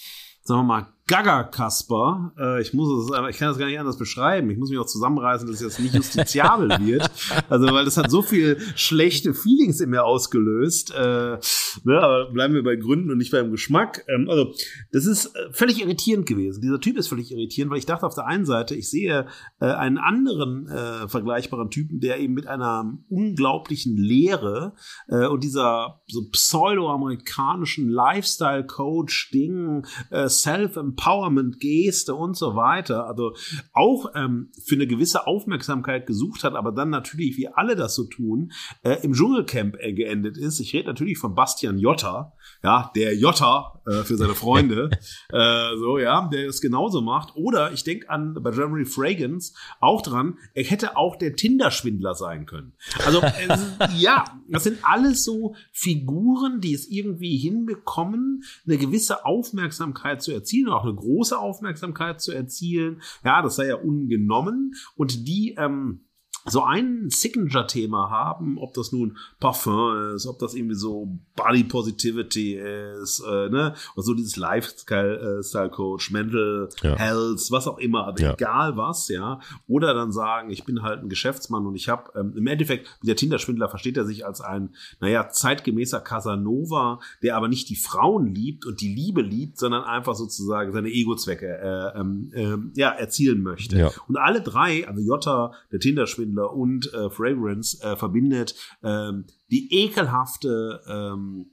sagen 0.42 0.60
wir 0.60 0.64
mal, 0.64 0.86
Gaga 1.10 1.42
Kasper. 1.42 2.32
Äh, 2.38 2.62
ich 2.62 2.72
muss 2.72 3.10
es, 3.10 3.18
ich 3.30 3.38
kann 3.38 3.48
das 3.48 3.58
gar 3.58 3.66
nicht 3.66 3.80
anders 3.80 3.98
beschreiben. 3.98 4.48
Ich 4.48 4.58
muss 4.58 4.70
mich 4.70 4.78
auch 4.78 4.86
zusammenreißen, 4.86 5.44
dass 5.44 5.56
es 5.56 5.62
jetzt 5.62 5.80
nicht 5.80 5.92
justiziabel 5.92 6.68
wird. 6.86 7.10
Also, 7.48 7.66
weil 7.72 7.84
das 7.84 7.96
hat 7.96 8.12
so 8.12 8.22
viel 8.22 8.60
schlechte 8.76 9.34
Feelings 9.34 9.80
in 9.80 9.90
mir 9.90 10.04
ausgelöst. 10.04 10.94
Äh, 10.94 11.38
ne, 11.82 12.00
aber 12.00 12.30
bleiben 12.30 12.54
wir 12.54 12.62
bei 12.62 12.76
Gründen 12.76 13.10
und 13.10 13.18
nicht 13.18 13.32
beim 13.32 13.50
Geschmack. 13.50 14.04
Ähm, 14.06 14.28
also, 14.30 14.54
das 14.92 15.06
ist 15.06 15.34
äh, 15.34 15.52
völlig 15.52 15.82
irritierend 15.82 16.26
gewesen. 16.26 16.60
Dieser 16.60 16.78
Typ 16.78 16.96
ist 16.96 17.08
völlig 17.08 17.32
irritierend, 17.32 17.72
weil 17.72 17.78
ich 17.78 17.86
dachte 17.86 18.06
auf 18.06 18.14
der 18.14 18.26
einen 18.26 18.44
Seite, 18.44 18.76
ich 18.76 18.88
sehe 18.88 19.26
äh, 19.58 19.64
einen 19.64 19.98
anderen 19.98 20.68
äh, 20.68 21.08
vergleichbaren 21.08 21.70
Typen, 21.70 21.98
der 21.98 22.20
eben 22.20 22.34
mit 22.34 22.46
einer 22.46 22.96
unglaublichen 23.08 23.96
Lehre 23.96 24.74
äh, 25.08 25.26
und 25.26 25.42
dieser 25.42 26.02
so 26.06 26.28
pseudo-amerikanischen 26.30 27.88
Lifestyle-Coach-Ding, 27.88 29.84
äh, 30.10 30.28
Self-Empowerment 30.28 30.99
Empowerment-Geste 31.00 32.14
und 32.14 32.36
so 32.36 32.54
weiter, 32.54 33.06
also 33.06 33.34
auch 33.72 34.12
ähm, 34.14 34.50
für 34.64 34.74
eine 34.74 34.86
gewisse 34.86 35.26
Aufmerksamkeit 35.26 36.06
gesucht 36.06 36.44
hat, 36.44 36.54
aber 36.54 36.72
dann 36.72 36.90
natürlich, 36.90 37.36
wie 37.36 37.48
alle 37.48 37.76
das 37.76 37.94
so 37.94 38.04
tun, 38.04 38.52
äh, 38.82 38.96
im 39.02 39.12
Dschungelcamp 39.12 39.76
äh, 39.78 39.92
geendet 39.92 40.36
ist. 40.36 40.60
Ich 40.60 40.72
rede 40.72 40.88
natürlich 40.88 41.18
von 41.18 41.34
Bastian 41.34 41.78
Jotta, 41.78 42.32
ja, 42.62 42.90
der 42.94 43.16
Jotta 43.16 43.80
äh, 43.86 44.02
für 44.02 44.16
seine 44.16 44.34
Freunde, 44.34 44.90
äh, 45.30 45.76
so, 45.78 45.98
ja, 45.98 46.28
der 46.32 46.48
es 46.48 46.60
genauso 46.60 47.00
macht. 47.00 47.34
Oder 47.36 47.72
ich 47.72 47.84
denke 47.84 48.10
an 48.10 48.34
bei 48.34 48.50
Jeremy 48.50 48.84
Fragrance 48.84 49.54
auch 49.80 50.02
dran, 50.02 50.38
er 50.54 50.64
hätte 50.64 50.96
auch 50.96 51.16
der 51.16 51.34
Tinder-Schwindler 51.34 52.14
sein 52.14 52.46
können. 52.46 52.72
Also, 53.04 53.20
äh, 53.20 53.48
ja, 53.96 54.24
das 54.48 54.64
sind 54.64 54.78
alles 54.82 55.24
so 55.24 55.54
Figuren, 55.72 56.60
die 56.60 56.74
es 56.74 56.88
irgendwie 56.88 57.36
hinbekommen, 57.36 58.42
eine 58.66 58.78
gewisse 58.78 59.24
Aufmerksamkeit 59.24 60.22
zu 60.22 60.32
erzielen, 60.32 60.68
auch 60.68 60.84
eine 60.90 60.98
große 60.98 61.38
Aufmerksamkeit 61.38 62.20
zu 62.20 62.32
erzielen. 62.32 63.02
Ja, 63.24 63.42
das 63.42 63.56
sei 63.56 63.68
ja 63.68 63.76
ungenommen. 63.76 64.74
Und 64.96 65.26
die, 65.26 65.54
ähm, 65.58 66.06
so 66.50 66.64
ein 66.64 67.08
Signature-Thema 67.08 68.10
haben, 68.10 68.58
ob 68.58 68.74
das 68.74 68.92
nun 68.92 69.16
Parfum 69.38 70.14
ist, 70.14 70.26
ob 70.26 70.38
das 70.38 70.54
irgendwie 70.54 70.74
so 70.74 71.08
Body 71.36 71.64
Positivity 71.64 72.54
ist, 72.54 73.20
äh, 73.20 73.48
ne, 73.48 73.74
oder 73.94 74.02
so 74.02 74.14
dieses 74.14 74.36
Lifestyle-Coach, 74.36 76.10
Mental 76.10 76.68
ja. 76.82 76.96
Health, 76.96 77.50
was 77.50 77.66
auch 77.66 77.78
immer, 77.78 78.06
aber 78.06 78.20
ja. 78.20 78.32
egal 78.34 78.76
was, 78.76 79.08
ja, 79.08 79.40
oder 79.68 79.94
dann 79.94 80.12
sagen, 80.12 80.50
ich 80.50 80.64
bin 80.64 80.82
halt 80.82 81.02
ein 81.02 81.08
Geschäftsmann 81.08 81.66
und 81.66 81.74
ich 81.74 81.88
habe 81.88 82.10
ähm, 82.18 82.34
im 82.36 82.46
Endeffekt, 82.46 82.88
der 83.02 83.16
Tinder-Schwindler 83.16 83.68
versteht 83.68 83.96
er 83.96 84.04
sich 84.04 84.26
als 84.26 84.40
ein, 84.40 84.70
naja, 85.00 85.28
zeitgemäßer 85.28 86.00
Casanova, 86.00 87.00
der 87.22 87.36
aber 87.36 87.48
nicht 87.48 87.68
die 87.68 87.76
Frauen 87.76 88.34
liebt 88.34 88.66
und 88.66 88.80
die 88.80 88.92
Liebe 88.92 89.22
liebt, 89.22 89.58
sondern 89.58 89.84
einfach 89.84 90.14
sozusagen 90.14 90.72
seine 90.72 90.88
Ego-Zwecke 90.88 91.46
äh, 91.46 91.98
ähm, 91.98 92.30
äh, 92.34 92.78
ja, 92.78 92.90
erzielen 92.90 93.42
möchte. 93.42 93.78
Ja. 93.78 93.90
Und 94.08 94.16
alle 94.16 94.40
drei, 94.40 94.86
also 94.86 95.00
Jota, 95.00 95.52
der 95.72 95.80
Tinder-Schwindler, 95.80 96.39
Schindler 96.40 96.52
und 96.52 96.92
äh, 96.92 97.10
Fragrance 97.10 97.82
äh, 97.82 97.96
verbindet, 97.96 98.54
ähm, 98.82 99.26
die 99.50 99.72
ekelhafte 99.72 100.80
ähm, 100.88 101.50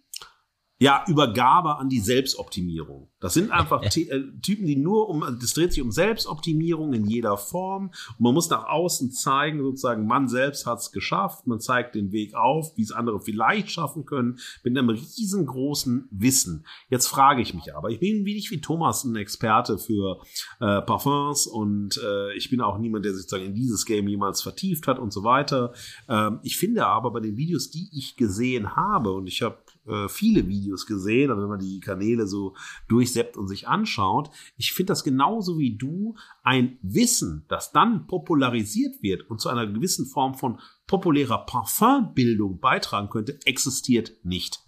ja, 0.79 1.03
Übergabe 1.07 1.77
an 1.77 1.89
die 1.89 1.99
Selbstoptimierung. 1.99 3.09
Das 3.19 3.33
sind 3.33 3.51
einfach 3.51 3.81
äh, 3.95 4.21
Typen, 4.43 4.67
die 4.67 4.75
nur 4.75 5.09
um, 5.09 5.21
das 5.39 5.53
dreht 5.53 5.73
sich 5.73 5.81
um 5.81 5.91
Selbstoptimierung 5.91 6.93
in 6.93 7.05
jeder 7.05 7.37
Form. 7.37 7.87
Und 7.87 8.19
man 8.19 8.33
muss 8.33 8.49
nach 8.49 8.65
außen 8.65 9.11
zeigen, 9.11 9.59
sozusagen, 9.61 10.05
man 10.05 10.27
selbst 10.27 10.67
hat 10.67 10.79
es 10.79 10.91
geschafft, 10.91 11.47
man 11.47 11.59
zeigt 11.59 11.95
den 11.95 12.11
Weg 12.11 12.35
auf, 12.35 12.77
wie 12.77 12.83
es 12.83 12.91
andere 12.91 13.19
vielleicht 13.19 13.71
schaffen 13.71 14.05
können, 14.05 14.39
mit 14.63 14.77
einem 14.77 14.89
riesengroßen 14.89 16.09
Wissen. 16.11 16.65
Jetzt 16.89 17.07
frage 17.07 17.41
ich 17.41 17.55
mich 17.55 17.75
aber, 17.75 17.89
ich 17.89 17.99
bin 17.99 18.25
wie 18.25 18.35
nicht 18.35 18.51
wie 18.51 18.61
Thomas 18.61 19.03
ein 19.03 19.15
Experte 19.15 19.79
für 19.79 20.21
äh, 20.59 20.81
Parfums 20.81 21.47
und 21.47 21.99
äh, 22.03 22.35
ich 22.35 22.51
bin 22.51 22.61
auch 22.61 22.77
niemand, 22.77 23.05
der 23.05 23.13
sich 23.13 23.23
sozusagen 23.23 23.49
in 23.49 23.55
dieses 23.55 23.85
Game 23.85 24.07
jemals 24.07 24.43
vertieft 24.43 24.87
hat 24.87 24.99
und 24.99 25.11
so 25.11 25.23
weiter. 25.23 25.73
Ähm, 26.07 26.39
ich 26.43 26.57
finde 26.57 26.85
aber 26.85 27.11
bei 27.11 27.19
den 27.19 27.35
Videos, 27.35 27.71
die 27.71 27.89
ich 27.91 28.15
gesehen 28.15 28.75
habe, 28.75 29.11
und 29.13 29.25
ich 29.25 29.41
habe 29.41 29.57
äh, 29.87 30.09
viele 30.09 30.47
Videos 30.47 30.85
gesehen, 30.85 31.29
also 31.29 31.41
wenn 31.41 31.49
man 31.49 31.59
die 31.59 31.79
Kanäle 31.79 32.27
so 32.27 32.55
durchseppt 32.87 33.37
und 33.37 33.47
sich 33.47 33.67
anschaut. 33.67 34.29
Ich 34.57 34.73
finde 34.73 34.91
das 34.91 35.03
genauso 35.03 35.57
wie 35.57 35.77
du 35.77 36.15
ein 36.43 36.77
Wissen, 36.81 37.45
das 37.47 37.71
dann 37.71 38.07
popularisiert 38.07 39.01
wird 39.01 39.29
und 39.29 39.39
zu 39.39 39.49
einer 39.49 39.67
gewissen 39.67 40.05
Form 40.05 40.35
von 40.35 40.59
populärer 40.87 41.45
Parfumbildung 41.45 42.59
beitragen 42.59 43.09
könnte, 43.09 43.39
existiert 43.45 44.13
nicht. 44.23 44.59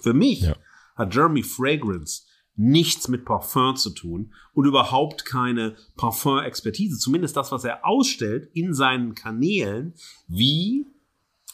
Für 0.00 0.14
mich 0.14 0.42
ja. 0.42 0.56
hat 0.96 1.14
Jeremy 1.14 1.42
Fragrance 1.42 2.22
nichts 2.56 3.08
mit 3.08 3.24
Parfum 3.24 3.76
zu 3.76 3.90
tun 3.90 4.34
und 4.52 4.66
überhaupt 4.66 5.24
keine 5.24 5.76
Parfum-Expertise. 5.96 6.98
Zumindest 6.98 7.36
das, 7.36 7.52
was 7.52 7.64
er 7.64 7.86
ausstellt 7.86 8.50
in 8.52 8.74
seinen 8.74 9.14
Kanälen, 9.14 9.94
wie 10.28 10.86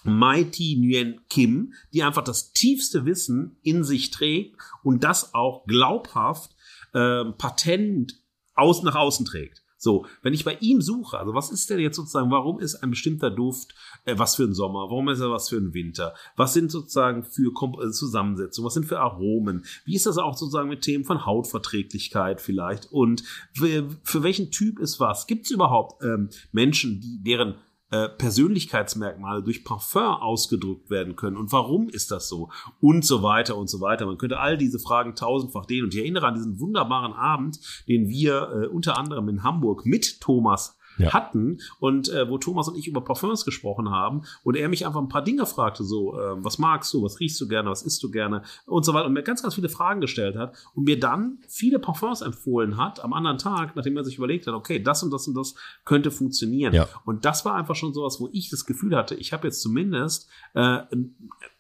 Mighty 0.06 0.76
Nguyen 0.80 1.20
Kim, 1.28 1.74
die 1.92 2.02
einfach 2.02 2.24
das 2.24 2.52
tiefste 2.52 3.04
Wissen 3.04 3.56
in 3.62 3.84
sich 3.84 4.10
trägt 4.10 4.56
und 4.82 5.04
das 5.04 5.34
auch 5.34 5.66
glaubhaft 5.66 6.56
äh, 6.92 7.24
patent 7.24 8.20
aus 8.54 8.82
nach 8.82 8.94
außen 8.94 9.26
trägt. 9.26 9.62
So, 9.78 10.06
wenn 10.22 10.32
ich 10.32 10.44
bei 10.44 10.56
ihm 10.60 10.80
suche, 10.80 11.18
also 11.18 11.34
was 11.34 11.50
ist 11.50 11.68
denn 11.68 11.78
jetzt 11.78 11.96
sozusagen, 11.96 12.30
warum 12.30 12.60
ist 12.60 12.76
ein 12.76 12.90
bestimmter 12.90 13.30
Duft 13.30 13.74
äh, 14.06 14.18
was 14.18 14.34
für 14.34 14.44
ein 14.44 14.54
Sommer, 14.54 14.80
warum 14.88 15.08
ist 15.10 15.20
er 15.20 15.30
was 15.30 15.50
für 15.50 15.58
ein 15.58 15.74
Winter, 15.74 16.14
was 16.34 16.54
sind 16.54 16.70
sozusagen 16.70 17.24
für 17.24 17.52
Kom 17.52 17.76
äh, 17.80 17.90
Zusammensetzungen, 17.90 18.66
was 18.66 18.74
sind 18.74 18.86
für 18.86 19.00
Aromen, 19.00 19.64
wie 19.84 19.94
ist 19.94 20.06
das 20.06 20.16
auch 20.16 20.36
sozusagen 20.36 20.70
mit 20.70 20.80
Themen 20.80 21.04
von 21.04 21.26
Hautverträglichkeit 21.26 22.40
vielleicht 22.40 22.90
und 22.90 23.22
für, 23.52 23.88
für 24.02 24.22
welchen 24.22 24.50
Typ 24.50 24.78
ist 24.78 24.98
was? 24.98 25.26
Gibt 25.26 25.44
es 25.44 25.50
überhaupt 25.50 26.02
ähm, 26.02 26.30
Menschen, 26.52 27.00
die 27.00 27.22
deren 27.22 27.56
äh, 27.90 28.08
Persönlichkeitsmerkmale 28.08 29.42
durch 29.42 29.64
Parfum 29.64 30.02
ausgedrückt 30.02 30.90
werden 30.90 31.16
können. 31.16 31.36
Und 31.36 31.52
warum 31.52 31.88
ist 31.88 32.10
das 32.10 32.28
so? 32.28 32.50
Und 32.80 33.04
so 33.04 33.22
weiter 33.22 33.56
und 33.56 33.68
so 33.68 33.80
weiter. 33.80 34.06
Man 34.06 34.18
könnte 34.18 34.40
all 34.40 34.56
diese 34.56 34.78
Fragen 34.78 35.14
tausendfach 35.14 35.66
dehnen. 35.66 35.84
Und 35.84 35.94
ich 35.94 36.00
erinnere 36.00 36.26
an 36.26 36.34
diesen 36.34 36.58
wunderbaren 36.58 37.12
Abend, 37.12 37.58
den 37.88 38.08
wir 38.08 38.50
äh, 38.50 38.66
unter 38.66 38.98
anderem 38.98 39.28
in 39.28 39.42
Hamburg 39.42 39.86
mit 39.86 40.20
Thomas 40.20 40.76
ja. 40.98 41.12
hatten 41.12 41.58
und 41.78 42.08
äh, 42.08 42.28
wo 42.28 42.38
Thomas 42.38 42.68
und 42.68 42.76
ich 42.76 42.88
über 42.88 43.02
Parfums 43.02 43.44
gesprochen 43.44 43.90
haben 43.90 44.22
und 44.42 44.56
er 44.56 44.68
mich 44.68 44.86
einfach 44.86 45.00
ein 45.00 45.08
paar 45.08 45.22
Dinge 45.22 45.46
fragte, 45.46 45.84
so, 45.84 46.18
äh, 46.18 46.44
was 46.44 46.58
magst 46.58 46.92
du, 46.94 47.02
was 47.02 47.20
riechst 47.20 47.40
du 47.40 47.48
gerne, 47.48 47.70
was 47.70 47.82
isst 47.82 48.02
du 48.02 48.10
gerne 48.10 48.42
und 48.66 48.84
so 48.84 48.94
weiter 48.94 49.06
und 49.06 49.12
mir 49.12 49.22
ganz, 49.22 49.42
ganz 49.42 49.54
viele 49.54 49.68
Fragen 49.68 50.00
gestellt 50.00 50.36
hat 50.36 50.56
und 50.74 50.84
mir 50.84 50.98
dann 50.98 51.38
viele 51.48 51.78
Parfums 51.78 52.20
empfohlen 52.20 52.76
hat 52.76 53.02
am 53.02 53.12
anderen 53.12 53.38
Tag, 53.38 53.76
nachdem 53.76 53.96
er 53.96 54.04
sich 54.04 54.18
überlegt 54.18 54.46
hat, 54.46 54.54
okay, 54.54 54.82
das 54.82 55.02
und 55.02 55.10
das 55.10 55.26
und 55.28 55.34
das 55.34 55.54
könnte 55.84 56.10
funktionieren. 56.10 56.74
Ja. 56.74 56.88
Und 57.04 57.24
das 57.24 57.44
war 57.44 57.54
einfach 57.54 57.74
schon 57.74 57.92
sowas, 57.92 58.20
wo 58.20 58.28
ich 58.32 58.50
das 58.50 58.66
Gefühl 58.66 58.96
hatte, 58.96 59.14
ich 59.14 59.32
habe 59.32 59.46
jetzt 59.46 59.60
zumindest 59.60 60.28
äh, 60.54 60.80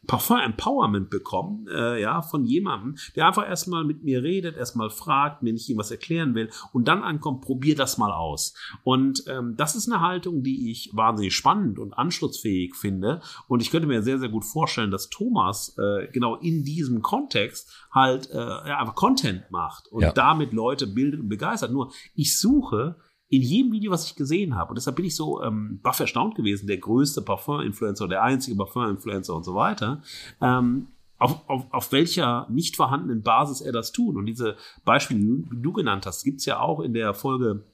Parfum 0.06 0.38
Empowerment 0.38 1.10
bekommen, 1.10 1.66
äh, 1.68 2.00
ja, 2.00 2.22
von 2.22 2.44
jemandem, 2.44 2.96
der 3.14 3.26
einfach 3.26 3.48
erstmal 3.48 3.84
mit 3.84 4.04
mir 4.04 4.22
redet, 4.22 4.56
erstmal 4.56 4.90
fragt, 4.90 5.42
mir 5.42 5.52
nicht 5.52 5.68
irgendwas 5.68 5.90
erklären 5.90 6.34
will 6.34 6.50
und 6.72 6.88
dann 6.88 7.02
ankommt, 7.02 7.42
probier 7.42 7.76
das 7.76 7.98
mal 7.98 8.12
aus. 8.12 8.54
Und 8.84 9.24
ähm, 9.28 9.54
das 9.56 9.76
ist 9.76 9.90
eine 9.90 10.00
Haltung, 10.00 10.42
die 10.42 10.70
ich 10.70 10.90
wahnsinnig 10.94 11.34
spannend 11.34 11.78
und 11.78 11.92
anschlussfähig 11.94 12.74
finde. 12.74 13.20
Und 13.48 13.62
ich 13.62 13.70
könnte 13.70 13.88
mir 13.88 14.02
sehr, 14.02 14.18
sehr 14.18 14.28
gut 14.28 14.44
vorstellen, 14.44 14.90
dass 14.90 15.08
Thomas 15.08 15.76
äh, 15.78 16.08
genau 16.12 16.36
in 16.36 16.64
diesem 16.64 17.02
Kontext 17.02 17.86
halt 17.90 18.30
äh, 18.30 18.36
ja, 18.36 18.78
einfach 18.78 18.94
Content 18.94 19.50
macht 19.50 19.88
und 19.88 20.02
ja. 20.02 20.12
damit 20.12 20.52
Leute 20.52 20.86
bildet 20.86 21.20
und 21.20 21.28
begeistert. 21.28 21.72
Nur 21.72 21.92
ich 22.14 22.38
suche 22.38 22.96
in 23.28 23.42
jedem 23.42 23.72
Video, 23.72 23.90
was 23.90 24.06
ich 24.06 24.14
gesehen 24.14 24.54
habe, 24.54 24.70
und 24.70 24.76
deshalb 24.76 24.96
bin 24.96 25.04
ich 25.04 25.16
so 25.16 25.42
ähm, 25.42 25.80
baff 25.82 25.98
erstaunt 25.98 26.34
gewesen, 26.36 26.66
der 26.66 26.78
größte 26.78 27.22
Parfum-Influencer, 27.22 28.08
der 28.08 28.22
einzige 28.22 28.56
Parfum-Influencer 28.56 29.34
und 29.34 29.44
so 29.44 29.54
weiter, 29.54 30.02
ähm, 30.40 30.88
auf, 31.18 31.48
auf, 31.48 31.66
auf 31.70 31.92
welcher 31.92 32.46
nicht 32.50 32.76
vorhandenen 32.76 33.22
Basis 33.22 33.60
er 33.60 33.72
das 33.72 33.90
tut. 33.92 34.16
Und 34.16 34.26
diese 34.26 34.56
Beispiele, 34.84 35.20
die 35.20 35.44
du 35.50 35.72
genannt 35.72 36.06
hast, 36.06 36.24
gibt's 36.24 36.44
ja 36.44 36.60
auch 36.60 36.80
in 36.80 36.92
der 36.92 37.14
Folge 37.14 37.64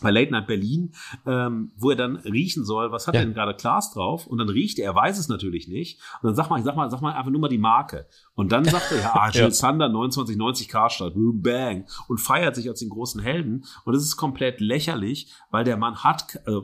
bei 0.00 0.10
Late 0.10 0.32
Night 0.32 0.46
Berlin, 0.46 0.92
ähm, 1.26 1.72
wo 1.76 1.90
er 1.90 1.96
dann 1.96 2.16
riechen 2.16 2.64
soll, 2.64 2.92
was 2.92 3.06
hat 3.06 3.14
ja. 3.14 3.22
denn 3.22 3.34
gerade 3.34 3.54
Klaas 3.54 3.92
drauf? 3.92 4.26
Und 4.26 4.38
dann 4.38 4.48
riecht 4.48 4.78
er, 4.78 4.86
er 4.86 4.94
weiß 4.94 5.18
es 5.18 5.28
natürlich 5.28 5.68
nicht. 5.68 6.00
Und 6.20 6.28
dann 6.28 6.34
sag 6.34 6.50
mal, 6.50 6.62
sag 6.62 6.76
mal, 6.76 6.90
sag 6.90 7.00
mal 7.00 7.12
einfach 7.12 7.30
nur 7.30 7.40
mal 7.40 7.48
die 7.48 7.58
Marke. 7.58 8.06
Und 8.34 8.52
dann 8.52 8.64
sagt 8.64 8.92
er, 8.92 9.00
ja, 9.00 9.28
Jill 9.32 9.42
ja. 9.42 9.50
Sander 9.50 9.86
2990 9.86 10.68
Karstadt, 10.68 11.14
boom, 11.14 11.42
bang, 11.42 11.86
und 12.08 12.18
feiert 12.18 12.56
sich 12.56 12.68
als 12.68 12.80
den 12.80 12.90
großen 12.90 13.20
Helden. 13.20 13.64
Und 13.84 13.94
das 13.94 14.02
ist 14.02 14.16
komplett 14.16 14.60
lächerlich, 14.60 15.32
weil 15.50 15.64
der 15.64 15.76
Mann 15.76 16.02
hat, 16.02 16.36
äh, 16.46 16.60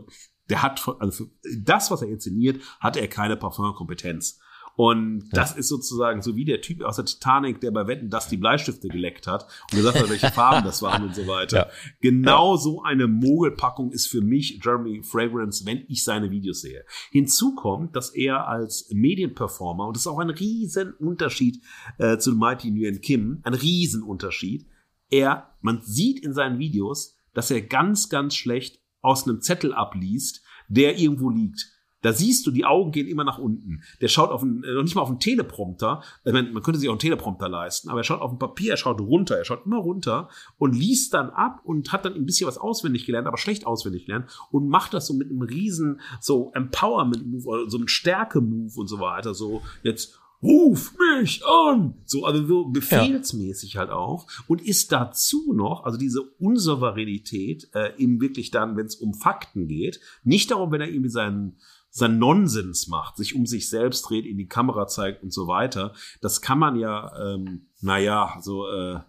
der 0.49 0.63
hat, 0.63 0.87
also 0.99 1.25
für 1.25 1.31
das, 1.59 1.91
was 1.91 2.03
er 2.03 2.09
inszeniert, 2.09 2.61
hat 2.81 2.97
er 2.97 3.09
keine 3.09 3.37
Parfumkompetenz. 3.37 4.41
Und 4.77 5.29
das 5.33 5.57
ist 5.57 5.69
sozusagen 5.69 6.23
so 6.23 6.37
wie 6.37 6.45
der 6.45 6.61
Typ 6.61 6.83
aus 6.83 6.97
der 6.97 7.05
Titanic, 7.05 7.61
der 7.61 7.71
bei 7.71 7.87
Wetten 7.87 8.09
das 8.09 8.29
die 8.29 8.37
Bleistifte 8.37 8.89
geleckt 8.89 9.27
hat 9.27 9.47
und 9.71 9.77
gesagt 9.77 9.99
hat, 9.99 10.09
welche 10.09 10.31
Farben 10.31 10.65
das 10.65 10.81
waren 10.83 11.05
und 11.05 11.15
so 11.15 11.27
weiter. 11.27 11.57
Ja. 11.57 11.67
Genau 12.01 12.55
ja. 12.55 12.61
so 12.61 12.83
eine 12.83 13.07
Mogelpackung 13.07 13.93
ist 13.93 14.07
für 14.07 14.23
mich 14.23 14.61
Jeremy 14.65 15.03
Fragrance, 15.03 15.67
wenn 15.67 15.85
ich 15.89 16.05
seine 16.05 16.31
Videos 16.31 16.63
sehe. 16.63 16.85
Hinzu 17.11 17.55
kommt, 17.55 17.95
dass 17.97 18.11
er 18.11 18.49
als 18.49 18.89
Medienperformer, 18.91 19.87
und 19.87 19.97
das 19.97 20.03
ist 20.03 20.07
auch 20.07 20.19
ein 20.19 20.31
Riesenunterschied 20.31 21.63
äh, 21.99 22.19
zu 22.19 22.33
Mighty 22.33 22.71
Nguyen 22.71 23.01
Kim, 23.01 23.41
ein 23.43 23.55
Riesenunterschied, 23.55 24.67
er, 25.11 25.55
man 25.61 25.83
sieht 25.83 26.21
in 26.21 26.33
seinen 26.33 26.59
Videos, 26.59 27.17
dass 27.35 27.51
er 27.51 27.63
ganz, 27.63 28.09
ganz 28.09 28.35
schlecht 28.35 28.81
aus 29.03 29.25
einem 29.25 29.41
Zettel 29.41 29.75
abliest, 29.75 30.43
der 30.69 30.99
irgendwo 30.99 31.31
liegt. 31.31 31.69
Da 32.03 32.13
siehst 32.13 32.47
du, 32.47 32.51
die 32.51 32.65
Augen 32.65 32.93
gehen 32.93 33.07
immer 33.07 33.25
nach 33.25 33.39
unten. 33.39 33.83
Der 34.01 34.09
schaut 34.09 34.31
auf 34.31 34.43
einen, 34.43 34.65
äh, 34.65 34.73
noch 34.73 34.83
nicht 34.83 34.95
mal 34.95 35.03
auf 35.03 35.11
einen 35.11 35.21
Teleprompter. 35.21 36.03
Man, 36.25 36.53
man 36.53 36.63
könnte 36.63 36.81
sich 36.81 36.89
auch 36.89 36.95
einen 36.95 37.01
Teleprompter 37.01 37.49
leisten, 37.49 37.91
aber 37.91 38.01
er 38.01 38.05
schaut 38.05 38.21
auf 38.21 38.33
ein 38.33 38.39
Papier, 38.39 38.73
er 38.73 38.77
schaut 38.77 39.01
runter, 39.01 39.37
er 39.37 39.45
schaut 39.45 39.67
immer 39.67 39.79
runter 39.79 40.29
und 40.59 40.75
liest 40.75 41.15
dann 41.15 41.31
ab 41.31 41.61
und 41.65 41.93
hat 41.93 42.05
dann 42.05 42.15
ein 42.15 42.27
bisschen 42.27 42.47
was 42.47 42.59
auswendig 42.59 43.07
gelernt, 43.07 43.27
aber 43.27 43.39
schlecht 43.39 43.67
auswendig 43.67 44.07
gelernt 44.07 44.31
und 44.51 44.69
macht 44.69 44.95
das 44.95 45.07
so 45.07 45.15
mit 45.15 45.31
einem 45.31 45.43
riesen 45.43 46.01
so 46.21 46.51
Empowerment-Move, 46.55 47.69
so 47.69 47.77
einem 47.77 47.89
Stärke-Move 47.89 48.73
und 48.77 48.89
so 48.89 49.01
weiter. 49.01 49.35
So 49.35 49.63
jetzt 49.83 50.21
ruf 50.43 50.95
mich 50.99 51.43
an! 51.45 51.95
So, 52.05 52.25
also 52.25 52.47
so 52.47 52.65
befehlsmäßig 52.67 53.75
ja. 53.75 53.81
halt 53.81 53.91
auch. 53.91 54.27
Und 54.47 54.63
ist 54.63 54.93
dazu 54.93 55.53
noch, 55.53 55.85
also 55.85 55.99
diese 55.99 56.23
Unsouveränität, 56.23 57.69
äh, 57.75 57.97
eben 57.99 58.21
wirklich 58.21 58.51
dann, 58.51 58.77
wenn 58.77 58.87
es 58.87 58.97
um 58.97 59.15
Fakten 59.15 59.69
geht, 59.69 60.01
nicht 60.25 60.51
darum, 60.51 60.73
wenn 60.73 60.81
er 60.81 60.89
irgendwie 60.89 61.11
seinen 61.11 61.57
sein 61.91 62.19
Nonsens 62.19 62.89
macht, 62.89 63.17
sich 63.17 63.35
um 63.35 63.47
sich 63.47 63.69
selbst 63.69 64.03
dreht, 64.03 64.27
in 64.27 64.39
die 64.39 64.47
Kamera 64.47 64.87
zeigt 64.87 65.23
und 65.23 65.33
so 65.33 65.47
weiter. 65.47 65.93
Das 66.21 66.41
kann 66.41 66.59
man 66.59 66.77
ja, 66.77 67.13
ähm, 67.19 67.67
naja, 67.81 68.39
so, 68.41 68.69
äh, 68.69 69.01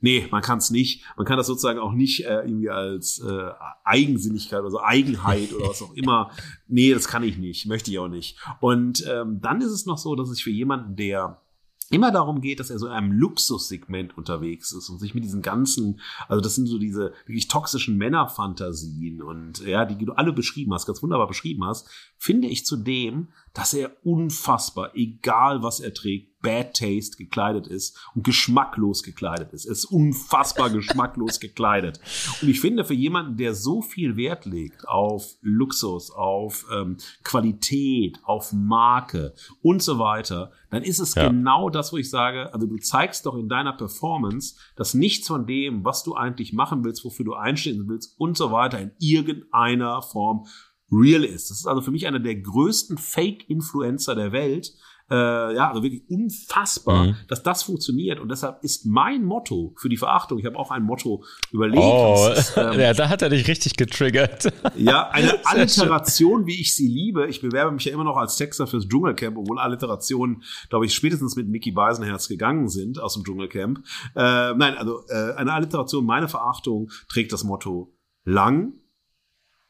nee, 0.00 0.26
man 0.30 0.42
kann 0.42 0.58
es 0.58 0.70
nicht. 0.70 1.04
Man 1.16 1.26
kann 1.26 1.36
das 1.36 1.46
sozusagen 1.46 1.78
auch 1.78 1.92
nicht 1.92 2.24
äh, 2.24 2.40
irgendwie 2.40 2.70
als 2.70 3.18
äh, 3.20 3.50
Eigensinnigkeit 3.84 4.60
oder 4.60 4.70
so 4.70 4.80
Eigenheit 4.80 5.52
oder 5.52 5.68
was 5.68 5.82
auch 5.82 5.94
immer. 5.94 6.30
Nee, 6.72 6.94
das 6.94 7.08
kann 7.08 7.24
ich 7.24 7.36
nicht, 7.36 7.66
möchte 7.66 7.90
ich 7.90 7.98
auch 7.98 8.06
nicht. 8.06 8.38
Und 8.60 9.04
ähm, 9.10 9.40
dann 9.40 9.60
ist 9.60 9.72
es 9.72 9.86
noch 9.86 9.98
so, 9.98 10.14
dass 10.14 10.32
ich 10.32 10.44
für 10.44 10.52
jemanden, 10.52 10.94
der 10.94 11.42
immer 11.90 12.12
darum 12.12 12.40
geht, 12.40 12.60
dass 12.60 12.70
er 12.70 12.78
so 12.78 12.86
in 12.86 12.92
einem 12.92 13.12
Luxussegment 13.12 14.16
unterwegs 14.16 14.72
ist 14.72 14.88
und 14.88 14.98
sich 14.98 15.14
mit 15.14 15.24
diesen 15.24 15.42
ganzen, 15.42 16.00
also 16.28 16.40
das 16.40 16.54
sind 16.54 16.66
so 16.66 16.78
diese 16.78 17.12
wirklich 17.26 17.48
toxischen 17.48 17.98
Männerfantasien 17.98 19.20
und 19.20 19.58
ja, 19.66 19.84
die 19.84 20.04
du 20.04 20.12
alle 20.12 20.32
beschrieben 20.32 20.72
hast, 20.72 20.86
ganz 20.86 21.02
wunderbar 21.02 21.26
beschrieben 21.26 21.64
hast, 21.64 21.90
finde 22.16 22.46
ich 22.46 22.64
zudem, 22.64 23.28
dass 23.52 23.74
er 23.74 23.92
unfassbar, 24.04 24.92
egal 24.94 25.62
was 25.62 25.80
er 25.80 25.92
trägt, 25.94 26.30
Bad 26.42 26.74
Taste 26.74 27.16
gekleidet 27.16 27.66
ist 27.66 27.98
und 28.14 28.24
geschmacklos 28.24 29.02
gekleidet 29.02 29.52
ist. 29.52 29.66
Er 29.66 29.72
ist 29.72 29.84
unfassbar 29.84 30.70
geschmacklos 30.70 31.40
gekleidet. 31.40 32.00
Und 32.40 32.48
ich 32.48 32.60
finde, 32.60 32.84
für 32.84 32.94
jemanden, 32.94 33.36
der 33.36 33.54
so 33.54 33.82
viel 33.82 34.16
Wert 34.16 34.46
legt 34.46 34.88
auf 34.88 35.34
Luxus, 35.42 36.10
auf 36.10 36.66
ähm, 36.72 36.96
Qualität, 37.24 38.18
auf 38.22 38.52
Marke 38.52 39.34
und 39.62 39.82
so 39.82 39.98
weiter, 39.98 40.52
dann 40.70 40.82
ist 40.82 41.00
es 41.00 41.14
ja. 41.14 41.28
genau 41.28 41.68
das, 41.68 41.92
wo 41.92 41.96
ich 41.96 42.08
sage, 42.08 42.52
also 42.54 42.66
du 42.66 42.78
zeigst 42.78 43.26
doch 43.26 43.36
in 43.36 43.48
deiner 43.48 43.72
Performance, 43.72 44.56
dass 44.76 44.94
nichts 44.94 45.28
von 45.28 45.46
dem, 45.46 45.84
was 45.84 46.04
du 46.04 46.14
eigentlich 46.14 46.52
machen 46.52 46.84
willst, 46.84 47.04
wofür 47.04 47.24
du 47.24 47.34
einstehen 47.34 47.88
willst 47.88 48.18
und 48.18 48.36
so 48.36 48.52
weiter, 48.52 48.78
in 48.78 48.92
irgendeiner 48.98 50.00
Form 50.00 50.46
real 50.90 51.24
ist. 51.24 51.50
Das 51.50 51.58
ist 51.58 51.66
also 51.66 51.82
für 51.82 51.90
mich 51.90 52.06
einer 52.06 52.20
der 52.20 52.36
größten 52.36 52.98
Fake-Influencer 52.98 54.14
der 54.14 54.32
Welt, 54.32 54.74
äh, 55.10 55.56
ja, 55.56 55.68
also 55.68 55.82
wirklich 55.82 56.08
unfassbar, 56.08 57.06
mhm. 57.06 57.16
dass 57.26 57.42
das 57.42 57.64
funktioniert. 57.64 58.20
Und 58.20 58.28
deshalb 58.28 58.62
ist 58.62 58.86
mein 58.86 59.24
Motto 59.24 59.74
für 59.76 59.88
die 59.88 59.96
Verachtung, 59.96 60.38
ich 60.38 60.46
habe 60.46 60.56
auch 60.56 60.70
ein 60.70 60.84
Motto 60.84 61.24
überlegt. 61.50 61.82
Oh, 61.82 62.28
ist, 62.36 62.56
ähm, 62.56 62.78
ja, 62.78 62.94
da 62.94 63.08
hat 63.08 63.20
er 63.20 63.28
dich 63.28 63.48
richtig 63.48 63.76
getriggert. 63.76 64.52
Ja, 64.76 65.10
eine 65.10 65.34
Alliteration, 65.44 66.46
wie 66.46 66.60
ich 66.60 66.74
sie 66.74 66.86
liebe. 66.86 67.26
Ich 67.26 67.40
bewerbe 67.40 67.72
mich 67.72 67.84
ja 67.84 67.92
immer 67.92 68.04
noch 68.04 68.16
als 68.16 68.36
Texter 68.36 68.66
fürs 68.66 68.88
Dschungelcamp, 68.88 69.36
obwohl 69.36 69.58
Alliterationen, 69.58 70.42
glaube 70.68 70.86
ich, 70.86 70.94
spätestens 70.94 71.34
mit 71.36 71.48
Mickey 71.48 71.72
Beisenherz 71.72 72.28
gegangen 72.28 72.68
sind 72.68 73.00
aus 73.00 73.14
dem 73.14 73.24
Dschungelcamp. 73.24 73.80
Äh, 74.14 74.54
nein, 74.54 74.76
also 74.76 75.02
äh, 75.08 75.34
eine 75.34 75.52
Alliteration, 75.52 76.04
meine 76.04 76.28
Verachtung 76.28 76.90
trägt 77.08 77.32
das 77.32 77.42
Motto 77.42 77.92
lang, 78.24 78.74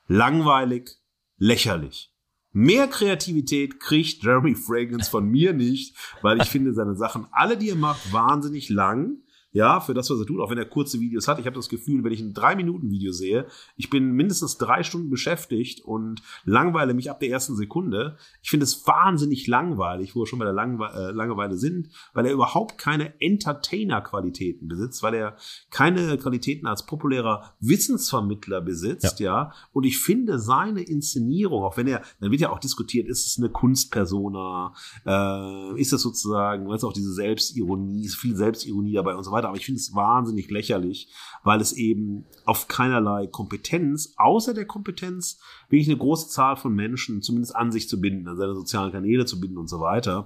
langweilig, 0.07 1.00
lächerlich. 1.41 2.13
Mehr 2.53 2.87
Kreativität 2.87 3.81
kriegt 3.81 4.23
Jeremy 4.23 4.55
Fragrance 4.55 5.11
von 5.11 5.29
mir 5.29 5.53
nicht, 5.53 5.97
weil 6.23 6.41
ich 6.41 6.49
finde 6.49 6.75
seine 6.75 6.95
Sachen, 6.95 7.27
alle, 7.33 7.57
die 7.57 7.71
er 7.71 7.77
macht, 7.77 8.13
wahnsinnig 8.13 8.69
lang 8.69 9.19
ja, 9.53 9.81
für 9.81 9.95
das, 9.95 10.11
was 10.11 10.21
er 10.21 10.27
tut, 10.27 10.41
auch 10.41 10.51
wenn 10.51 10.59
er 10.59 10.65
kurze 10.65 11.01
Videos 11.01 11.27
hat. 11.27 11.39
Ich 11.41 11.47
habe 11.47 11.57
das 11.57 11.69
Gefühl, 11.69 12.05
wenn 12.05 12.13
ich 12.13 12.21
ein 12.21 12.35
Drei-Minuten-Video 12.35 13.13
sehe, 13.13 13.47
ich 13.77 13.91
bin 13.91 14.13
mindestens 14.13 14.59
drei 14.59 14.85
Stunden 14.85 15.11
beschäftigt 15.11 15.81
und 15.85 16.23
langweile 16.45 16.95
mich 16.95 17.11
ab 17.11 17.19
der 17.19 17.31
ersten 17.31 17.57
Sekunde. 17.57 18.17
Ich 18.43 18.51
finde 18.51 18.65
es 18.65 18.87
wahnsinnig 18.87 19.49
langweilig, 19.49 20.15
wo 20.15 20.21
wir 20.21 20.27
schon 20.27 20.39
bei 20.39 20.45
der 20.45 20.55
Langwe 20.55 20.87
äh, 20.95 21.11
Langeweile 21.11 21.57
sind, 21.57 21.89
weil 22.15 22.27
er 22.27 22.33
überhaupt 22.33 22.79
keine 22.79 23.21
Entertainer-Qualitäten 23.21 24.69
besitzt, 24.69 25.03
weil 25.03 25.15
er 25.15 25.37
keine 25.71 26.17
Qualitäten 26.19 26.67
als 26.67 26.87
populärer 26.87 27.55
Wissensvermittler 27.59 28.61
besitzt, 28.61 29.19
ja. 29.19 29.31
ja. 29.31 29.53
Und 29.73 29.85
ich 29.85 29.99
finde 29.99 30.39
seine 30.39 30.83
Inszenierung, 30.83 31.65
auch 31.65 31.77
wenn 31.77 31.89
er, 31.89 32.03
dann 32.21 32.31
wird 32.31 32.41
ja 32.41 32.51
auch 32.51 32.61
diskutiert, 32.61 33.09
ist 33.09 33.27
es 33.27 33.39
eine 33.39 33.51
Kunstpersona, 33.51 34.75
äh, 35.05 35.81
ist 35.81 35.93
das 35.93 36.03
sozusagen, 36.03 36.69
weißt 36.69 36.85
du, 36.85 36.89
auch 36.89 36.93
diese 36.93 37.13
Selbstironie, 37.13 38.05
ist 38.05 38.17
viel 38.17 38.37
Selbstironie 38.37 38.93
dabei 38.93 39.17
und 39.17 39.25
so 39.25 39.33
weiter 39.33 39.40
weiter. 39.41 39.49
Aber 39.49 39.57
ich 39.57 39.67
finde 39.67 39.81
es 39.81 39.95
wahnsinnig 39.95 40.51
lächerlich, 40.51 41.13
weil 41.43 41.61
es 41.61 41.73
eben 41.73 42.27
auf 42.45 42.69
keinerlei 42.69 43.27
Kompetenz, 43.27 44.15
außer 44.17 44.55
der 44.55 44.67
Kompetenz, 44.67 45.41
wirklich 45.69 45.89
eine 45.89 45.99
große 45.99 46.29
Zahl 46.29 46.57
von 46.57 46.75
Menschen 46.75 47.23
zumindest 47.23 47.57
an 47.57 47.73
sich 47.73 47.89
zu 47.89 48.01
binden, 48.01 48.29
an 48.29 48.37
seine 48.37 48.55
sozialen 48.55 48.93
Kanäle 48.93 49.25
zu 49.25 49.41
binden 49.41 49.59
und 49.59 49.69
so 49.69 49.81
weiter. 49.81 50.25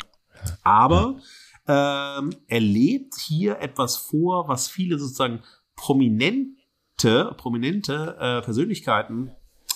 Aber 0.63 1.21
ähm, 1.67 2.35
er 2.47 2.61
lebt 2.61 3.15
hier 3.19 3.61
etwas 3.61 3.97
vor, 3.97 4.49
was 4.49 4.69
viele 4.69 4.99
sozusagen 4.99 5.43
prominente, 5.77 7.35
prominente 7.37 8.17
äh, 8.19 8.43
Persönlichkeiten 8.43 9.31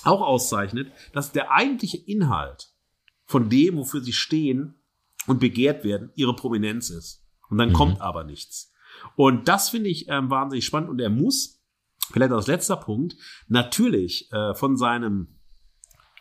auch 0.04 0.20
auszeichnet, 0.20 0.92
dass 1.12 1.32
der 1.32 1.50
eigentliche 1.50 1.96
Inhalt 1.96 2.72
von 3.24 3.48
dem, 3.48 3.76
wofür 3.76 4.00
sie 4.00 4.12
stehen 4.12 4.74
und 5.26 5.40
begehrt 5.40 5.84
werden, 5.84 6.10
ihre 6.14 6.34
Prominenz 6.34 6.90
ist. 6.90 7.24
Und 7.50 7.58
dann 7.58 7.70
mhm. 7.70 7.74
kommt 7.74 8.00
aber 8.00 8.24
nichts. 8.24 8.72
Und 9.16 9.48
das 9.48 9.70
finde 9.70 9.90
ich 9.90 10.06
ähm, 10.08 10.30
wahnsinnig 10.30 10.64
spannend. 10.64 10.90
Und 10.90 11.00
er 11.00 11.10
muss, 11.10 11.62
vielleicht 12.12 12.32
als 12.32 12.46
letzter 12.46 12.76
Punkt, 12.76 13.16
natürlich 13.48 14.30
äh, 14.32 14.54
von 14.54 14.76
seinem 14.76 15.38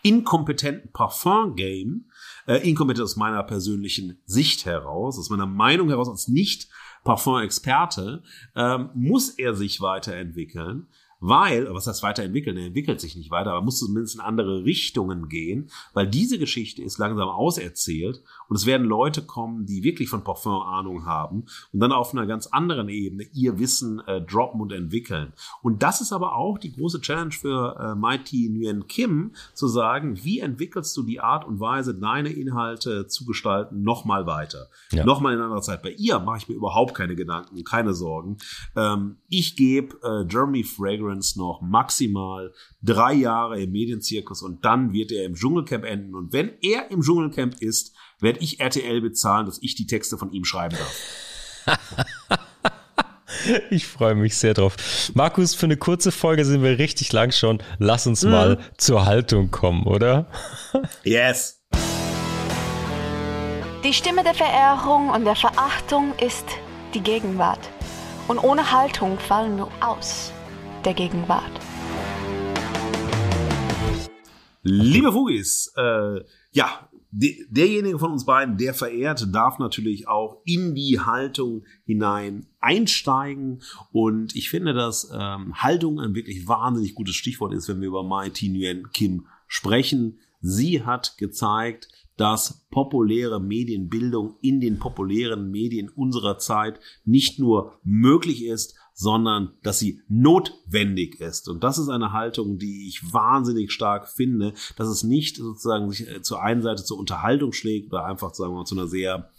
inkompetenten 0.03 0.91
Parfum-Game, 0.91 2.10
äh, 2.48 2.68
inkompetent 2.68 3.03
aus 3.03 3.15
meiner 3.15 3.44
persönlichen 3.44 4.22
Sicht 4.26 4.65
heraus, 4.65 5.18
aus 5.18 5.30
meiner 5.30 5.48
Meinung 5.48 5.89
heraus 5.89 6.10
als 6.10 6.27
nicht 6.27 6.69
Parfum-Experte, 7.03 8.23
ähm, 8.56 8.89
muss 8.94 9.30
er 9.30 9.53
sich 9.53 9.81
weiterentwickeln 9.81 10.88
weil, 11.19 11.73
was 11.73 11.88
heißt 11.88 12.03
weiterentwickeln? 12.03 12.57
Er 12.57 12.68
entwickelt 12.68 13.02
sich 13.02 13.15
nicht 13.15 13.31
weiter, 13.31 13.52
aber 13.52 13.61
muss 13.61 13.80
zumindest 13.80 14.15
in 14.15 14.22
andere 14.22 14.64
Richtungen 14.64 15.30
gehen, 15.30 15.69
weil 15.94 16.07
diese 16.07 16.38
Geschichte 16.38 16.81
ist 16.81 16.98
langsam 16.98 17.30
auserzählt 17.30 18.23
und 18.49 18.56
es 18.56 18.65
werden 18.65 18.85
Leute 18.85 19.22
kommen, 19.22 19.65
die 19.65 19.84
wirklich 19.84 20.10
von 20.10 20.23
Parfum 20.23 20.61
Ahnung 20.61 21.06
haben 21.06 21.45
und 21.73 21.80
dann 21.80 21.91
auf 21.91 22.14
einer 22.14 22.26
ganz 22.26 22.48
anderen 22.48 22.89
Ebene 22.89 23.23
ihr 23.34 23.60
Wissen 23.60 23.99
äh, 24.07 24.22
droppen 24.22 24.61
und 24.61 24.72
entwickeln. 24.72 25.34
Und 25.61 25.84
das 25.84 26.02
ist 26.02 26.14
aber 26.14 26.35
auch 26.35 26.57
die 26.57 26.73
große 26.73 27.02
Challenge 27.02 27.31
für 27.31 27.76
äh, 27.80 27.95
Mighty 27.95 28.49
Nguyen 28.49 28.88
Kim, 28.88 29.31
zu 29.53 29.68
sagen, 29.68 30.23
wie 30.23 30.39
entwickelst 30.39 30.95
du 30.98 31.03
die 31.03 31.19
Art 31.19 31.45
und 31.45 31.60
Weise, 31.60 31.95
deine 31.95 32.30
Inhalte 32.30 33.07
zu 33.07 33.26
gestalten, 33.26 33.81
nochmal 33.81 34.26
weiter. 34.26 34.68
Ja. 34.91 35.06
Nochmal 35.06 35.34
in 35.34 35.41
anderer 35.41 35.61
Zeit. 35.61 35.81
Bei 35.81 35.91
ihr 35.91 36.19
mache 36.19 36.38
ich 36.38 36.49
mir 36.49 36.56
überhaupt 36.56 36.94
keine 36.94 37.15
Gedanken, 37.15 37.64
keine 37.64 37.94
Sorgen. 37.94 38.38
Ähm, 38.76 39.18
ich 39.30 39.56
gebe 39.56 39.98
äh, 40.03 40.31
Jeremy 40.31 40.64
Fragrance 40.64 41.07
Fragrance 41.08 41.38
noch 41.38 41.62
maximal 41.62 42.54
drei 42.82 43.14
Jahre 43.14 43.62
im 43.62 43.72
Medienzirkus 43.72 44.42
und 44.42 44.66
dann 44.66 44.94
wird 44.94 45.12
er 45.12 45.26
im 45.26 45.36
Dschungelcamp 45.36 45.86
enden. 45.86 46.16
Und 46.16 46.34
wenn 46.34 46.52
er 46.62 46.92
im 46.92 47.02
Dschungelcamp 47.02 47.62
ist, 47.62 47.96
werde 48.20 48.40
ich 48.40 48.60
RTL 48.60 49.02
bezahlen, 49.02 49.46
dass 49.46 49.62
ich 49.62 49.76
die 49.76 49.88
Texte 49.88 50.18
von 50.18 50.32
ihm 50.32 50.44
schreiben 50.44 50.78
darf. 50.78 51.80
Ich 53.70 53.88
freue 53.88 54.16
mich 54.16 54.36
sehr 54.36 54.54
drauf. 54.54 54.76
Markus, 55.14 55.54
für 55.54 55.68
eine 55.68 55.78
kurze 55.78 56.12
Folge 56.12 56.44
sind 56.44 56.64
wir 56.64 56.80
richtig 56.80 57.14
lang 57.14 57.32
schon. 57.32 57.62
Lass 57.78 58.08
uns 58.08 58.24
mhm. 58.24 58.32
mal 58.32 58.60
zur 58.78 59.06
Haltung 59.06 59.52
kommen, 59.52 59.84
oder? 59.84 60.28
Yes. 61.04 61.62
Die 63.84 63.94
Stimme 63.94 64.24
der 64.24 64.34
Verehrung 64.34 65.12
und 65.12 65.24
der 65.24 65.36
Verachtung 65.36 66.14
ist 66.20 66.46
die 66.94 67.02
Gegenwart. 67.02 67.70
Und 68.28 68.40
ohne 68.40 68.72
Haltung 68.72 69.18
fallen 69.20 69.58
wir 69.58 69.70
aus 69.82 70.34
der 70.88 70.93
Gegenwart. 70.93 71.51
Liebe 74.64 75.11
Fugis, 75.11 75.73
äh, 75.76 76.22
ja, 76.51 76.89
de, 77.11 77.45
derjenige 77.49 77.99
von 77.99 78.14
uns 78.14 78.26
beiden, 78.26 78.57
der 78.57 78.73
verehrt, 78.73 79.27
darf 79.34 79.59
natürlich 79.59 80.07
auch 80.07 80.41
in 80.45 80.76
die 80.76 81.01
Haltung 81.01 81.65
hinein 81.85 82.47
einsteigen. 82.61 83.61
Und 83.91 84.34
ich 84.35 84.49
finde, 84.49 84.73
dass 84.73 85.11
ähm, 85.14 85.61
Haltung 85.61 85.99
ein 85.99 86.15
wirklich 86.15 86.47
wahnsinnig 86.47 86.95
gutes 86.95 87.15
Stichwort 87.15 87.53
ist, 87.53 87.68
wenn 87.68 87.81
wir 87.81 87.89
über 87.89 88.03
Mai 88.03 88.30
Thi 88.30 88.47
Nguyen 88.47 88.89
Kim 88.93 89.26
sprechen. 89.45 90.19
Sie 90.39 90.84
hat 90.84 91.18
gezeigt, 91.18 91.89
dass 92.15 92.65
populäre 92.72 93.41
Medienbildung 93.41 94.38
in 94.41 94.61
den 94.61 94.80
populären 94.80 95.51
Medien 95.51 95.89
unserer 95.89 96.38
Zeit 96.38 96.80
nicht 97.03 97.39
nur 97.39 97.80
möglich 97.84 98.45
ist, 98.45 98.77
sondern 98.99 99.52
dass 99.61 99.78
sie 99.78 100.02
notwendig 100.10 101.22
ist. 101.22 101.48
Und 101.49 101.64
das 101.64 101.78
ist 101.78 101.88
eine 101.88 102.14
Haltung, 102.14 102.57
die 102.57 102.88
ich 102.88 103.14
wahnsinnig 103.14 103.72
stark 103.72 104.10
finde, 104.10 104.56
dass 104.76 104.88
es 104.88 105.03
nicht 105.03 105.38
sozusagen 105.38 105.91
sich 105.91 106.07
äh, 106.07 106.24
zur 106.24 106.41
einen 106.41 106.64
Seite 106.64 106.84
zur 106.84 106.98
Unterhaltung 106.98 107.53
schlägt 107.53 107.94
oder 107.94 108.06
einfach 108.06 108.34
sagen 108.34 108.53
wir 108.53 108.57
mal 108.57 108.65
zu 108.65 108.74
einer 108.74 108.88
sehr 108.88 109.30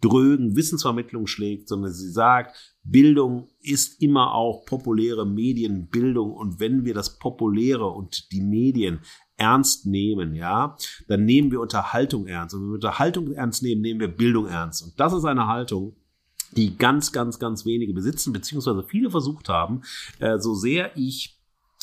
drögen 0.00 0.54
Wissensvermittlung 0.54 1.26
schlägt, 1.26 1.68
sondern 1.68 1.92
sie 1.92 2.12
sagt, 2.12 2.76
Bildung 2.84 3.48
ist 3.60 4.00
immer 4.00 4.34
auch 4.34 4.64
populäre 4.64 5.26
Medienbildung 5.26 6.32
und 6.32 6.60
wenn 6.60 6.84
wir 6.84 6.94
das 6.94 7.18
Populäre 7.18 7.86
und 7.86 8.30
die 8.30 8.40
Medien 8.40 9.00
ernst 9.36 9.84
nehmen, 9.84 10.36
ja, 10.36 10.76
dann 11.08 11.24
nehmen 11.24 11.50
wir 11.50 11.60
Unterhaltung 11.60 12.28
ernst. 12.28 12.54
Und 12.54 12.62
wenn 12.62 12.68
wir 12.68 12.74
Unterhaltung 12.74 13.32
ernst 13.32 13.64
nehmen, 13.64 13.80
nehmen 13.80 13.98
wir 13.98 14.08
Bildung 14.08 14.46
ernst. 14.46 14.84
Und 14.84 15.00
das 15.00 15.12
ist 15.12 15.24
eine 15.24 15.48
Haltung, 15.48 15.96
die 16.52 16.76
ganz, 16.76 17.12
ganz, 17.12 17.38
ganz 17.38 17.64
wenige 17.64 17.92
besitzen, 17.92 18.32
beziehungsweise 18.32 18.82
viele 18.82 19.10
versucht 19.10 19.48
haben, 19.48 19.82
äh, 20.18 20.38
so 20.38 20.54
sehr 20.54 20.96
ich 20.96 21.38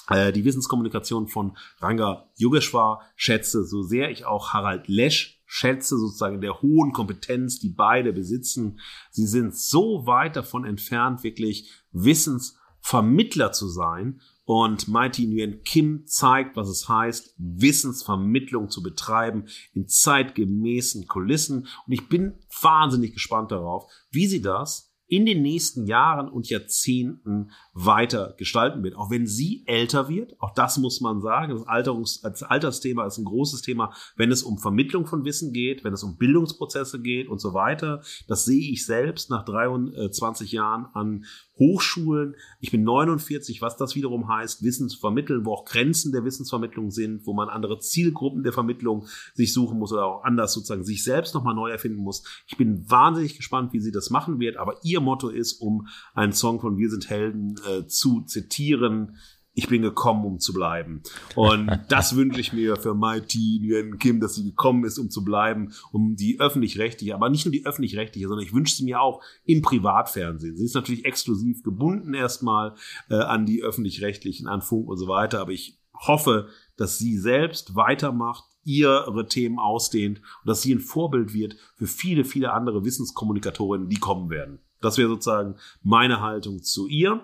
äh, 0.10 0.32
die 0.32 0.46
Wissenskommunikation 0.46 1.28
von 1.28 1.58
Ranga 1.80 2.30
Yogeshwar 2.36 3.02
schätze, 3.16 3.66
so 3.66 3.84
sehr 3.84 4.12
ich 4.12 4.26
auch 4.26 4.54
Harald 4.54 4.88
Lesch 4.88 5.42
schätze, 5.46 5.98
sozusagen 5.98 6.42
der 6.42 6.62
hohen 6.62 6.92
Kompetenz, 6.92 7.60
die 7.60 7.70
beide 7.70 8.14
besitzen. 8.14 8.80
Sie 9.12 9.26
sind 9.26 9.56
so 9.56 10.06
weit 10.06 10.36
davon 10.36 10.66
entfernt, 10.66 11.24
wirklich 11.24 11.72
Wissensvermittler 11.92 13.52
zu 13.52 13.68
sein 13.68 14.22
und 14.46 14.88
Mighty 14.88 15.26
Nguyen 15.26 15.64
Kim 15.64 16.06
zeigt, 16.06 16.56
was 16.56 16.70
es 16.70 16.88
heißt, 16.88 17.34
Wissensvermittlung 17.38 18.70
zu 18.70 18.84
betreiben 18.84 19.46
in 19.74 19.88
zeitgemäßen 19.88 21.08
Kulissen. 21.08 21.68
Und 21.86 21.94
ich 21.94 22.08
bin 22.08 22.40
wahnsinnig 22.62 23.14
gespannt 23.14 23.52
darauf, 23.52 23.92
wie 24.12 24.28
sie 24.28 24.42
das 24.42 24.94
in 25.08 25.26
den 25.26 25.42
nächsten 25.42 25.88
Jahren 25.88 26.30
und 26.30 26.50
Jahrzehnten 26.50 27.52
weiter 27.78 28.34
gestalten 28.38 28.84
wird. 28.84 28.96
Auch 28.96 29.12
wenn 29.12 29.28
sie 29.28 29.64
älter 29.68 30.08
wird, 30.08 30.42
auch 30.42 30.54
das 30.54 30.78
muss 30.78 31.02
man 31.02 31.22
sagen, 31.22 31.54
das, 31.54 31.68
Alterungs-, 31.68 32.22
das 32.24 32.42
Altersthema 32.42 33.06
ist 33.06 33.18
ein 33.18 33.26
großes 33.26 33.62
Thema, 33.62 33.94
wenn 34.16 34.32
es 34.32 34.44
um 34.44 34.58
Vermittlung 34.58 35.06
von 35.06 35.26
Wissen 35.26 35.52
geht, 35.52 35.84
wenn 35.84 35.94
es 35.94 36.02
um 36.02 36.16
Bildungsprozesse 36.16 37.02
geht 37.02 37.28
und 37.28 37.40
so 37.40 37.54
weiter. 37.54 38.02
Das 38.30 38.46
sehe 38.46 38.72
ich 38.72 38.86
selbst 38.86 39.30
nach 39.30 39.44
23 39.44 40.54
Jahren 40.54 40.86
an 40.94 41.26
Hochschulen. 41.58 42.36
Ich 42.60 42.72
bin 42.72 42.84
49, 42.84 43.62
was 43.62 43.76
das 43.76 43.96
wiederum 43.96 44.28
heißt, 44.30 44.64
Wissen 44.64 44.88
zu 44.88 45.00
vermitteln, 45.00 45.46
wo 45.46 45.54
auch 45.54 45.66
Grenzen 45.66 46.14
der 46.14 46.24
Wissensvermittlung 46.24 46.92
sind, 46.92 47.26
wo 47.26 47.34
man 47.34 47.50
andere 47.50 47.80
Zielgruppen 47.80 48.44
der 48.44 48.54
Vermittlung 48.54 49.08
sich 49.34 49.54
suchen 49.54 49.80
muss 49.80 49.92
oder 49.92 50.06
auch 50.06 50.24
anders 50.24 50.54
sozusagen 50.54 50.84
sich 50.86 51.04
selbst 51.04 51.34
nochmal 51.34 51.56
neu 51.56 51.70
erfinden 51.70 52.02
muss. 52.02 52.24
Ich 52.48 52.58
bin 52.58 52.90
wahnsinnig 52.90 53.36
gespannt, 53.36 53.74
wie 53.74 53.80
sie 53.80 53.92
das 53.92 54.10
machen 54.10 54.40
wird, 54.40 54.58
aber 54.58 54.80
ihr 54.84 55.02
Motto 55.02 55.30
ist, 55.30 55.60
um 55.62 55.88
einen 56.14 56.34
Song 56.34 56.60
von 56.62 56.78
Wir 56.78 56.90
sind 56.90 57.10
Helden 57.10 57.56
äh, 57.68 57.88
zu 57.88 58.22
zitieren, 58.22 59.18
ich 59.58 59.70
bin 59.70 59.82
gekommen, 59.82 60.26
um 60.26 60.40
zu 60.40 60.54
bleiben. 60.54 61.02
Und 61.36 61.72
das 61.90 62.16
wünsche 62.16 62.40
ich 62.40 62.54
mir 62.54 62.76
für 62.76 62.94
Mighty 62.94 63.62
Nguyen 63.62 63.98
Kim, 63.98 64.20
dass 64.20 64.36
sie 64.36 64.44
gekommen 64.44 64.84
ist, 64.84 65.00
um 65.00 65.10
zu 65.10 65.24
bleiben, 65.24 65.74
um 65.92 66.16
die 66.16 66.40
öffentlich-rechtliche, 66.40 67.16
aber 67.16 67.30
nicht 67.30 67.46
nur 67.46 67.54
die 67.54 67.66
öffentlich-rechtliche, 67.66 68.28
sondern 68.28 68.46
ich 68.46 68.54
wünsche 68.54 68.76
sie 68.76 68.84
mir 68.84 69.02
auch 69.02 69.24
im 69.46 69.62
Privatfernsehen. 69.62 70.58
Sie 70.58 70.66
ist 70.66 70.76
natürlich 70.76 71.06
exklusiv 71.06 71.64
gebunden 71.64 72.14
erstmal 72.14 72.76
äh, 73.10 73.16
an 73.16 73.46
die 73.46 73.64
öffentlich-rechtlichen, 73.64 74.48
an 74.48 74.62
Funk 74.62 74.90
und 74.90 74.98
so 74.98 75.08
weiter, 75.08 75.40
aber 75.40 75.52
ich 75.52 75.80
hoffe, 75.94 76.50
dass 76.76 76.98
sie 76.98 77.18
selbst 77.18 77.76
weitermacht, 77.76 78.44
ihre 78.66 79.28
Themen 79.28 79.60
ausdehnt 79.60 80.20
und 80.20 80.50
dass 80.50 80.64
sie 80.64 80.74
ein 80.74 80.80
Vorbild 80.80 81.34
wird 81.34 81.56
für 81.76 81.88
viele, 81.88 82.26
viele 82.26 82.52
andere 82.52 82.84
Wissenskommunikatorinnen, 82.84 83.90
die 83.90 84.00
kommen 84.00 84.32
werden. 84.32 84.60
Das 84.82 84.98
wäre 84.98 85.10
sozusagen 85.10 85.56
meine 85.84 86.20
Haltung 86.20 86.62
zu 86.62 86.88
ihr. 86.88 87.22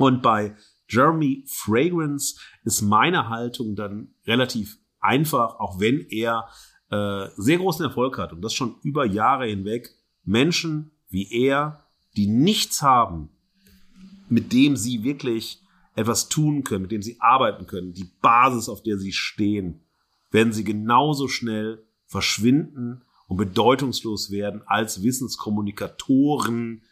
Und 0.00 0.22
bei 0.22 0.56
Jeremy 0.88 1.44
Fragrance 1.46 2.40
ist 2.64 2.80
meine 2.80 3.28
Haltung 3.28 3.76
dann 3.76 4.14
relativ 4.26 4.78
einfach, 4.98 5.60
auch 5.60 5.78
wenn 5.78 6.00
er 6.08 6.48
äh, 6.90 7.26
sehr 7.36 7.58
großen 7.58 7.84
Erfolg 7.84 8.16
hat 8.16 8.32
und 8.32 8.40
das 8.40 8.54
schon 8.54 8.76
über 8.82 9.04
Jahre 9.04 9.46
hinweg, 9.46 9.90
Menschen 10.24 10.92
wie 11.10 11.30
er, 11.30 11.84
die 12.16 12.28
nichts 12.28 12.80
haben, 12.80 13.28
mit 14.30 14.54
dem 14.54 14.74
sie 14.74 15.04
wirklich 15.04 15.60
etwas 15.96 16.30
tun 16.30 16.64
können, 16.64 16.82
mit 16.82 16.92
dem 16.92 17.02
sie 17.02 17.20
arbeiten 17.20 17.66
können, 17.66 17.92
die 17.92 18.10
Basis, 18.22 18.70
auf 18.70 18.82
der 18.82 18.96
sie 18.96 19.12
stehen, 19.12 19.82
werden 20.30 20.54
sie 20.54 20.64
genauso 20.64 21.28
schnell 21.28 21.84
verschwinden 22.06 23.02
und 23.26 23.36
bedeutungslos 23.36 24.30
werden 24.30 24.62
als 24.64 25.02
Wissenskommunikatoren, 25.02 26.84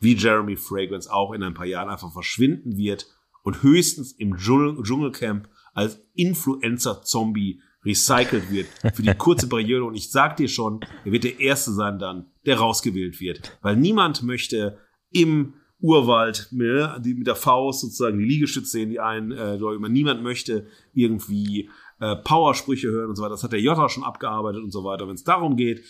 wie 0.00 0.14
Jeremy 0.14 0.56
Fragrance 0.56 1.12
auch 1.12 1.32
in 1.32 1.42
ein 1.42 1.54
paar 1.54 1.66
Jahren 1.66 1.88
einfach 1.88 2.12
verschwinden 2.12 2.76
wird 2.76 3.06
und 3.42 3.62
höchstens 3.62 4.12
im 4.12 4.36
Dschungelcamp 4.36 5.48
als 5.74 6.00
Influencer-Zombie 6.14 7.60
recycelt 7.84 8.50
wird 8.50 8.66
für 8.94 9.02
die 9.02 9.14
kurze 9.14 9.48
Periode. 9.48 9.84
Und 9.84 9.94
ich 9.94 10.10
sag 10.10 10.36
dir 10.36 10.48
schon, 10.48 10.80
er 11.04 11.12
wird 11.12 11.24
der 11.24 11.40
Erste 11.40 11.72
sein 11.72 11.98
dann, 11.98 12.26
der 12.46 12.58
rausgewählt 12.58 13.20
wird. 13.20 13.58
Weil 13.62 13.76
niemand 13.76 14.22
möchte 14.22 14.78
im 15.10 15.54
Urwald 15.80 16.48
mit, 16.50 17.04
mit 17.04 17.26
der 17.26 17.36
Faust 17.36 17.82
sozusagen 17.82 18.18
die 18.18 18.24
Liegestütze 18.24 18.70
sehen, 18.70 18.90
die 18.90 18.98
einen, 18.98 19.30
äh, 19.30 19.56
niemand 19.88 20.22
möchte 20.22 20.66
irgendwie 20.92 21.70
äh, 22.00 22.16
Powersprüche 22.16 22.88
hören 22.88 23.10
und 23.10 23.16
so 23.16 23.22
weiter. 23.22 23.34
Das 23.34 23.44
hat 23.44 23.52
der 23.52 23.60
Jota 23.60 23.88
schon 23.88 24.04
abgearbeitet 24.04 24.62
und 24.62 24.72
so 24.72 24.82
weiter. 24.84 25.06
Wenn 25.06 25.14
es 25.14 25.24
darum 25.24 25.56
geht, 25.56 25.84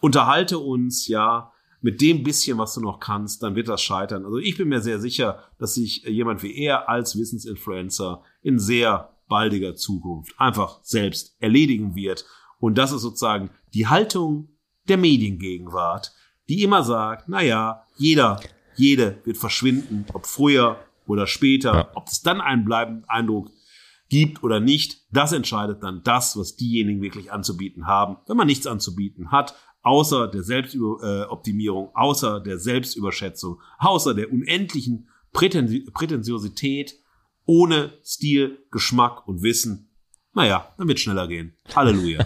unterhalte 0.00 0.58
uns, 0.58 1.08
ja, 1.08 1.49
mit 1.80 2.00
dem 2.00 2.22
bisschen, 2.22 2.58
was 2.58 2.74
du 2.74 2.80
noch 2.80 3.00
kannst, 3.00 3.42
dann 3.42 3.54
wird 3.54 3.68
das 3.68 3.82
scheitern. 3.82 4.24
Also 4.24 4.38
ich 4.38 4.56
bin 4.56 4.68
mir 4.68 4.80
sehr 4.80 5.00
sicher, 5.00 5.44
dass 5.58 5.74
sich 5.74 6.04
jemand 6.04 6.42
wie 6.42 6.56
er 6.56 6.88
als 6.88 7.18
Wissensinfluencer 7.18 8.22
in 8.42 8.58
sehr 8.58 9.10
baldiger 9.28 9.76
Zukunft 9.76 10.38
einfach 10.38 10.80
selbst 10.82 11.36
erledigen 11.40 11.94
wird. 11.94 12.26
Und 12.58 12.76
das 12.76 12.92
ist 12.92 13.02
sozusagen 13.02 13.50
die 13.72 13.86
Haltung 13.86 14.48
der 14.88 14.98
Mediengegenwart, 14.98 16.12
die 16.48 16.62
immer 16.62 16.82
sagt, 16.82 17.28
na 17.28 17.42
ja, 17.42 17.84
jeder, 17.96 18.40
jede 18.76 19.20
wird 19.24 19.38
verschwinden, 19.38 20.04
ob 20.12 20.26
früher 20.26 20.76
oder 21.06 21.26
später, 21.26 21.92
ob 21.94 22.08
es 22.08 22.22
dann 22.22 22.40
einen 22.40 22.64
bleibenden 22.64 23.08
Eindruck 23.08 23.50
gibt 24.08 24.42
oder 24.42 24.60
nicht, 24.60 25.06
das 25.12 25.32
entscheidet 25.32 25.82
dann 25.82 26.02
das, 26.02 26.36
was 26.36 26.56
diejenigen 26.56 27.00
wirklich 27.00 27.32
anzubieten 27.32 27.86
haben. 27.86 28.16
Wenn 28.26 28.36
man 28.36 28.48
nichts 28.48 28.66
anzubieten 28.66 29.30
hat, 29.30 29.54
außer 29.82 30.28
der 30.28 30.42
Selbstoptimierung, 30.42 31.90
außer 31.94 32.40
der 32.40 32.58
Selbstüberschätzung, 32.58 33.60
außer 33.78 34.14
der 34.14 34.32
unendlichen 34.32 35.08
Prätensi 35.32 35.86
Prätentiosität, 35.92 36.94
ohne 37.46 37.92
Stil, 38.04 38.58
Geschmack 38.70 39.26
und 39.26 39.42
Wissen, 39.42 39.90
naja, 40.34 40.72
dann 40.78 40.88
wird 40.88 41.00
schneller 41.00 41.26
gehen. 41.26 41.54
Halleluja. 41.74 42.24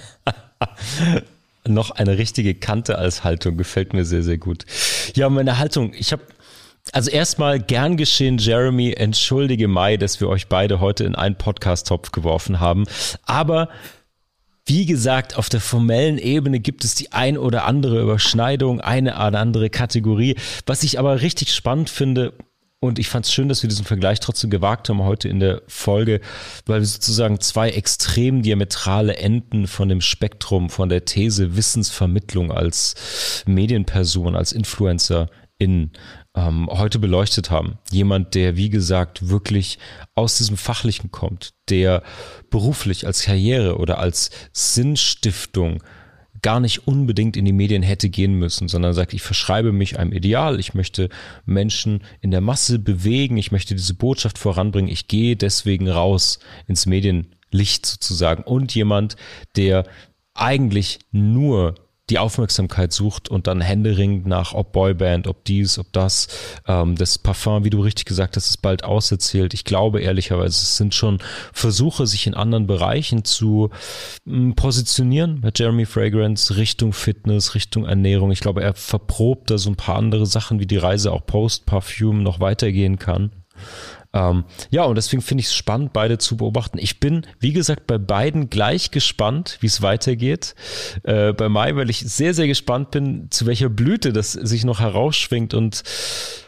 Noch 1.66 1.90
eine 1.92 2.18
richtige 2.18 2.54
Kante 2.54 2.98
als 2.98 3.24
Haltung 3.24 3.56
gefällt 3.56 3.94
mir 3.94 4.04
sehr, 4.04 4.22
sehr 4.22 4.36
gut. 4.36 4.66
Ja, 5.14 5.30
meine 5.30 5.58
Haltung, 5.58 5.94
ich 5.94 6.12
habe 6.12 6.22
also 6.92 7.10
erstmal 7.10 7.58
gern 7.58 7.96
geschehen, 7.96 8.36
Jeremy, 8.36 8.92
entschuldige 8.92 9.68
Mai, 9.68 9.96
dass 9.96 10.20
wir 10.20 10.28
euch 10.28 10.48
beide 10.48 10.80
heute 10.80 11.04
in 11.04 11.14
einen 11.14 11.36
Podcast-Topf 11.36 12.12
geworfen 12.12 12.60
haben. 12.60 12.84
Aber 13.24 13.70
wie 14.66 14.86
gesagt, 14.86 15.36
auf 15.36 15.48
der 15.48 15.60
formellen 15.60 16.18
Ebene 16.18 16.58
gibt 16.58 16.84
es 16.84 16.94
die 16.94 17.12
ein 17.12 17.36
oder 17.36 17.64
andere 17.66 18.00
Überschneidung, 18.00 18.80
eine 18.80 19.14
oder 19.14 19.38
andere 19.38 19.68
Kategorie. 19.68 20.36
Was 20.66 20.82
ich 20.82 20.98
aber 20.98 21.20
richtig 21.20 21.52
spannend 21.52 21.90
finde, 21.90 22.32
und 22.80 22.98
ich 22.98 23.08
fand 23.08 23.26
es 23.26 23.32
schön, 23.32 23.48
dass 23.48 23.62
wir 23.62 23.68
diesen 23.68 23.84
Vergleich 23.84 24.20
trotzdem 24.20 24.50
gewagt 24.50 24.88
haben 24.88 25.02
heute 25.02 25.28
in 25.28 25.40
der 25.40 25.62
Folge, 25.66 26.20
weil 26.66 26.80
wir 26.80 26.86
sozusagen 26.86 27.40
zwei 27.40 27.70
extrem 27.70 28.42
diametrale 28.42 29.16
Enden 29.16 29.66
von 29.66 29.88
dem 29.88 30.00
Spektrum, 30.00 30.70
von 30.70 30.88
der 30.88 31.04
These 31.04 31.56
Wissensvermittlung 31.56 32.52
als 32.52 33.42
Medienperson, 33.46 34.36
als 34.36 34.52
Influencer 34.52 35.30
in 35.58 35.92
ähm, 36.34 36.68
heute 36.70 36.98
beleuchtet 36.98 37.50
haben. 37.50 37.78
Jemand, 37.90 38.34
der, 38.34 38.56
wie 38.56 38.70
gesagt, 38.70 39.28
wirklich 39.28 39.78
aus 40.14 40.38
diesem 40.38 40.56
Fachlichen 40.56 41.10
kommt, 41.10 41.54
der 41.68 42.02
beruflich 42.50 43.06
als 43.06 43.22
Karriere 43.22 43.78
oder 43.78 43.98
als 43.98 44.30
Sinnstiftung 44.52 45.82
gar 46.42 46.60
nicht 46.60 46.86
unbedingt 46.86 47.38
in 47.38 47.46
die 47.46 47.54
Medien 47.54 47.82
hätte 47.82 48.10
gehen 48.10 48.34
müssen, 48.34 48.68
sondern 48.68 48.92
sagt, 48.92 49.14
ich 49.14 49.22
verschreibe 49.22 49.72
mich 49.72 49.98
einem 49.98 50.12
Ideal, 50.12 50.60
ich 50.60 50.74
möchte 50.74 51.08
Menschen 51.46 52.02
in 52.20 52.30
der 52.30 52.42
Masse 52.42 52.78
bewegen, 52.78 53.38
ich 53.38 53.50
möchte 53.50 53.74
diese 53.74 53.94
Botschaft 53.94 54.36
voranbringen, 54.36 54.90
ich 54.90 55.08
gehe 55.08 55.36
deswegen 55.36 55.88
raus 55.88 56.40
ins 56.66 56.84
Medienlicht 56.84 57.86
sozusagen 57.86 58.42
und 58.42 58.74
jemand, 58.74 59.16
der 59.56 59.86
eigentlich 60.34 60.98
nur 61.12 61.76
die 62.10 62.18
Aufmerksamkeit 62.18 62.92
sucht 62.92 63.30
und 63.30 63.46
dann 63.46 63.60
händeringend 63.62 64.26
nach, 64.26 64.52
ob 64.52 64.72
Boyband, 64.72 65.26
ob 65.26 65.44
dies, 65.44 65.78
ob 65.78 65.90
das, 65.92 66.28
ähm, 66.66 66.96
das 66.96 67.18
Parfum, 67.18 67.64
wie 67.64 67.70
du 67.70 67.80
richtig 67.80 68.04
gesagt 68.04 68.36
hast, 68.36 68.48
ist 68.48 68.58
bald 68.58 68.84
auserzählt. 68.84 69.54
Ich 69.54 69.64
glaube 69.64 70.00
ehrlicherweise, 70.00 70.48
es 70.48 70.76
sind 70.76 70.94
schon 70.94 71.18
Versuche, 71.52 72.06
sich 72.06 72.26
in 72.26 72.34
anderen 72.34 72.66
Bereichen 72.66 73.24
zu 73.24 73.70
mm, 74.24 74.52
positionieren 74.52 75.40
mit 75.40 75.58
Jeremy 75.58 75.86
Fragrance 75.86 76.56
Richtung 76.56 76.92
Fitness, 76.92 77.54
Richtung 77.54 77.86
Ernährung. 77.86 78.30
Ich 78.32 78.40
glaube, 78.40 78.62
er 78.62 78.74
verprobt 78.74 79.50
da 79.50 79.56
so 79.56 79.70
ein 79.70 79.76
paar 79.76 79.96
andere 79.96 80.26
Sachen, 80.26 80.60
wie 80.60 80.66
die 80.66 80.76
Reise 80.76 81.10
auch 81.10 81.24
Post-Parfum 81.24 82.22
noch 82.22 82.38
weitergehen 82.40 82.98
kann. 82.98 83.30
Ähm, 84.14 84.44
ja, 84.70 84.84
und 84.84 84.94
deswegen 84.94 85.20
finde 85.20 85.40
ich 85.42 85.48
es 85.48 85.54
spannend, 85.54 85.92
beide 85.92 86.18
zu 86.18 86.36
beobachten. 86.36 86.78
Ich 86.78 87.00
bin, 87.00 87.26
wie 87.40 87.52
gesagt, 87.52 87.86
bei 87.86 87.98
beiden 87.98 88.48
gleich 88.48 88.92
gespannt, 88.92 89.58
wie 89.60 89.66
es 89.66 89.82
weitergeht. 89.82 90.54
Äh, 91.02 91.32
bei 91.32 91.48
Mai, 91.48 91.74
weil 91.74 91.90
ich 91.90 91.98
sehr, 91.98 92.32
sehr 92.32 92.46
gespannt 92.46 92.92
bin, 92.92 93.26
zu 93.30 93.44
welcher 93.46 93.68
Blüte 93.68 94.12
das 94.12 94.32
sich 94.32 94.64
noch 94.64 94.80
herausschwingt 94.80 95.52
und 95.52 95.82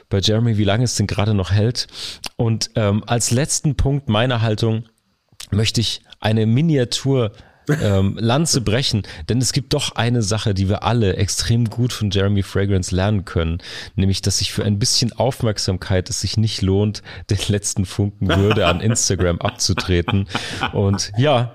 bei 0.09 0.21
Jeremy, 0.21 0.57
wie 0.57 0.65
lange 0.65 0.85
es 0.85 0.95
denn 0.95 1.09
gerade 1.09 1.35
noch 1.35 1.51
hält. 1.51 1.89
Und 2.37 2.71
ähm, 2.77 3.03
als 3.07 3.33
letzten 3.33 3.75
Punkt 3.75 4.09
meiner 4.09 4.41
Haltung 4.41 4.85
möchte 5.51 5.81
ich 5.81 6.03
eine 6.21 6.47
Miniatur 6.47 7.33
ähm, 7.69 8.17
Lanze 8.21 8.61
brechen, 8.61 9.03
denn 9.29 9.39
es 9.39 9.53
gibt 9.53 9.75
doch 9.75 9.97
eine 9.97 10.23
Sache, 10.23 10.55
die 10.55 10.69
wir 10.69 10.83
alle 10.83 11.17
extrem 11.17 11.67
gut 11.67 11.93
von 11.93 12.11
Jeremy 12.11 12.43
Fragrance 12.43 12.95
lernen 12.95 13.25
können, 13.25 13.59
nämlich, 13.95 14.23
dass 14.23 14.39
sich 14.39 14.53
für 14.53 14.65
ein 14.65 14.79
bisschen 14.79 15.13
Aufmerksamkeit 15.13 16.09
es 16.11 16.21
sich 16.21 16.37
nicht 16.37 16.63
lohnt, 16.63 17.03
den 17.31 17.39
letzten 17.49 17.85
Funken 17.85 18.29
Würde 18.29 18.67
an 18.67 18.81
Instagram 18.81 19.41
abzutreten. 19.41 20.29
Und 20.73 21.13
ja, 21.17 21.55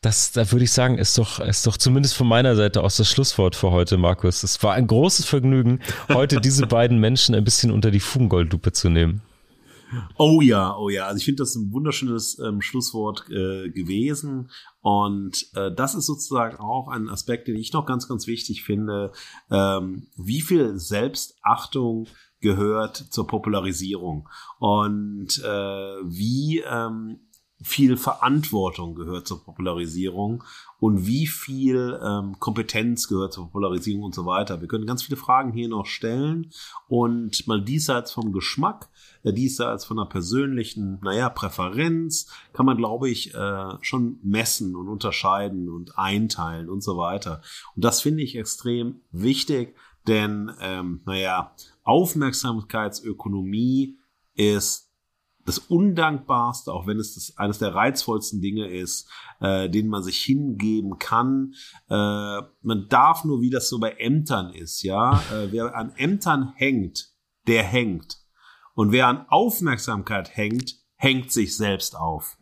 das, 0.00 0.32
da 0.32 0.50
würde 0.50 0.64
ich 0.64 0.72
sagen, 0.72 0.96
ist 0.96 1.18
doch, 1.18 1.40
ist 1.40 1.66
doch 1.66 1.76
zumindest 1.76 2.14
von 2.14 2.26
meiner 2.26 2.56
Seite 2.56 2.82
aus 2.82 2.96
das 2.96 3.10
Schlusswort 3.10 3.54
für 3.54 3.70
heute, 3.70 3.98
Markus. 3.98 4.42
Es 4.42 4.62
war 4.62 4.74
ein 4.74 4.86
großes 4.86 5.26
Vergnügen, 5.26 5.80
heute 6.08 6.40
diese 6.40 6.66
beiden 6.66 6.98
Menschen 6.98 7.34
ein 7.34 7.44
bisschen 7.44 7.70
unter 7.70 7.90
die 7.90 8.00
Fugengoldlupe 8.00 8.72
zu 8.72 8.88
nehmen. 8.88 9.22
Oh 10.16 10.40
ja, 10.40 10.76
oh 10.76 10.88
ja. 10.88 11.06
Also 11.06 11.18
ich 11.18 11.24
finde 11.24 11.42
das 11.42 11.54
ein 11.56 11.72
wunderschönes 11.72 12.38
ähm, 12.38 12.60
Schlusswort 12.60 13.28
äh, 13.30 13.70
gewesen. 13.70 14.50
Und 14.80 15.48
äh, 15.54 15.72
das 15.74 15.94
ist 15.94 16.06
sozusagen 16.06 16.56
auch 16.58 16.88
ein 16.88 17.08
Aspekt, 17.08 17.48
den 17.48 17.56
ich 17.56 17.72
noch 17.72 17.86
ganz, 17.86 18.08
ganz 18.08 18.26
wichtig 18.26 18.62
finde. 18.62 19.12
Ähm, 19.50 20.06
wie 20.16 20.40
viel 20.40 20.78
Selbstachtung 20.78 22.06
gehört 22.40 22.96
zur 22.96 23.26
Popularisierung 23.26 24.28
und 24.58 25.38
äh, 25.44 25.96
wie 26.04 26.62
ähm, 26.66 27.20
viel 27.62 27.96
Verantwortung 27.96 28.94
gehört 28.94 29.26
zur 29.26 29.44
Popularisierung 29.44 30.44
und 30.78 31.06
wie 31.06 31.26
viel 31.26 32.00
ähm, 32.02 32.38
Kompetenz 32.38 33.06
gehört 33.06 33.34
zur 33.34 33.46
Popularisierung 33.46 34.02
und 34.02 34.14
so 34.14 34.24
weiter. 34.24 34.62
Wir 34.62 34.68
können 34.68 34.86
ganz 34.86 35.02
viele 35.02 35.18
Fragen 35.18 35.52
hier 35.52 35.68
noch 35.68 35.84
stellen 35.84 36.50
und 36.88 37.46
mal 37.46 37.62
diesseits 37.62 38.12
vom 38.12 38.32
Geschmack, 38.32 38.88
äh, 39.22 39.34
diesseits 39.34 39.84
von 39.84 39.98
einer 39.98 40.08
persönlichen, 40.08 41.00
naja, 41.02 41.28
Präferenz, 41.28 42.28
kann 42.54 42.64
man, 42.64 42.78
glaube 42.78 43.10
ich, 43.10 43.34
äh, 43.34 43.72
schon 43.82 44.18
messen 44.22 44.74
und 44.74 44.88
unterscheiden 44.88 45.68
und 45.68 45.98
einteilen 45.98 46.70
und 46.70 46.82
so 46.82 46.96
weiter. 46.96 47.42
Und 47.76 47.84
das 47.84 48.00
finde 48.00 48.22
ich 48.22 48.36
extrem 48.36 49.02
wichtig, 49.10 49.76
denn, 50.06 50.50
ähm, 50.60 51.02
naja, 51.04 51.54
Aufmerksamkeitsökonomie 51.82 53.98
ist 54.34 54.89
das 55.46 55.58
Undankbarste, 55.58 56.72
auch 56.72 56.86
wenn 56.86 56.98
es 56.98 57.14
das 57.14 57.36
eines 57.38 57.58
der 57.58 57.74
reizvollsten 57.74 58.40
Dinge 58.40 58.68
ist, 58.68 59.08
äh, 59.40 59.68
denen 59.68 59.88
man 59.88 60.02
sich 60.02 60.18
hingeben 60.22 60.98
kann. 60.98 61.54
Äh, 61.88 61.94
man 62.62 62.86
darf 62.88 63.24
nur, 63.24 63.40
wie 63.40 63.50
das 63.50 63.68
so 63.68 63.78
bei 63.78 63.92
Ämtern 63.92 64.52
ist, 64.52 64.82
ja, 64.82 65.14
äh, 65.32 65.50
wer 65.50 65.74
an 65.74 65.92
Ämtern 65.96 66.52
hängt, 66.56 67.10
der 67.46 67.62
hängt. 67.62 68.18
Und 68.74 68.92
wer 68.92 69.08
an 69.08 69.26
Aufmerksamkeit 69.28 70.36
hängt, 70.36 70.76
hängt 70.96 71.32
sich 71.32 71.56
selbst 71.56 71.96
auf. 71.96 72.36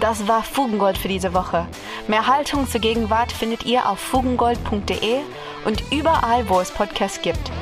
Das 0.00 0.26
war 0.26 0.42
Fugengold 0.42 0.98
für 0.98 1.06
diese 1.06 1.32
Woche. 1.32 1.68
Mehr 2.08 2.26
Haltung 2.26 2.68
zur 2.68 2.80
Gegenwart 2.80 3.30
findet 3.30 3.64
ihr 3.64 3.88
auf 3.88 4.00
fugengold.de 4.00 5.20
und 5.64 5.84
überall, 5.92 6.48
wo 6.48 6.58
es 6.58 6.72
Podcasts 6.72 7.22
gibt. 7.22 7.52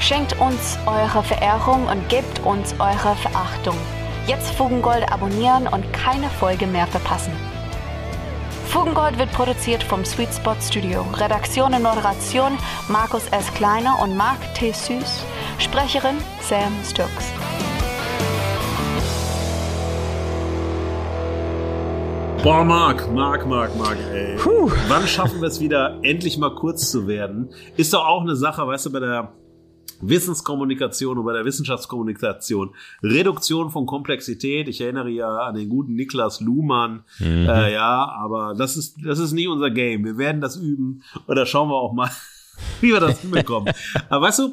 Schenkt 0.00 0.40
uns 0.40 0.78
eure 0.86 1.22
Verehrung 1.22 1.86
und 1.86 2.08
gebt 2.08 2.40
uns 2.44 2.74
eure 2.80 3.14
Verachtung. 3.16 3.76
Jetzt 4.26 4.50
Fugengold 4.54 5.12
abonnieren 5.12 5.68
und 5.68 5.92
keine 5.92 6.30
Folge 6.30 6.66
mehr 6.66 6.86
verpassen. 6.86 7.32
Fugengold 8.68 9.18
wird 9.18 9.30
produziert 9.32 9.82
vom 9.82 10.04
Sweet 10.06 10.32
Spot 10.32 10.56
Studio. 10.58 11.04
Redaktion 11.12 11.74
und 11.74 11.82
Moderation 11.82 12.56
Markus 12.88 13.26
S. 13.28 13.52
Kleiner 13.52 14.00
und 14.02 14.16
Marc 14.16 14.38
T. 14.54 14.72
Süß. 14.72 15.22
Sprecherin 15.58 16.16
Sam 16.40 16.72
Stokes. 16.82 17.30
Boah, 22.42 22.64
Marc, 22.64 23.12
Marc, 23.12 23.46
Marc, 23.46 23.76
Marc, 23.76 23.98
ey. 24.14 24.36
Puh. 24.36 24.70
Wann 24.88 25.06
schaffen 25.06 25.42
wir 25.42 25.48
es 25.48 25.60
wieder, 25.60 25.98
endlich 26.02 26.38
mal 26.38 26.54
kurz 26.54 26.90
zu 26.90 27.06
werden? 27.06 27.50
Ist 27.76 27.92
doch 27.92 28.06
auch 28.06 28.22
eine 28.22 28.34
Sache, 28.34 28.66
weißt 28.66 28.86
du, 28.86 28.92
bei 28.92 29.00
der 29.00 29.32
Wissenskommunikation 30.00 31.18
und 31.18 31.24
bei 31.24 31.32
der 31.32 31.44
Wissenschaftskommunikation. 31.44 32.70
Reduktion 33.02 33.70
von 33.70 33.86
Komplexität. 33.86 34.68
Ich 34.68 34.80
erinnere 34.80 35.10
ja 35.10 35.28
an 35.38 35.54
den 35.54 35.68
guten 35.68 35.94
Niklas 35.94 36.40
Luhmann. 36.40 37.04
Mhm. 37.18 37.48
Äh, 37.48 37.72
ja, 37.72 38.08
aber 38.08 38.54
das 38.56 38.76
ist, 38.76 38.96
das 39.04 39.18
ist 39.18 39.32
nie 39.32 39.46
unser 39.46 39.70
Game. 39.70 40.04
Wir 40.04 40.18
werden 40.18 40.40
das 40.40 40.56
üben 40.56 41.02
oder 41.26 41.46
schauen 41.46 41.68
wir 41.68 41.76
auch 41.76 41.92
mal, 41.92 42.10
wie 42.80 42.92
wir 42.92 43.00
das 43.00 43.20
hinbekommen. 43.20 43.72
aber 44.08 44.26
weißt 44.26 44.38
du, 44.40 44.50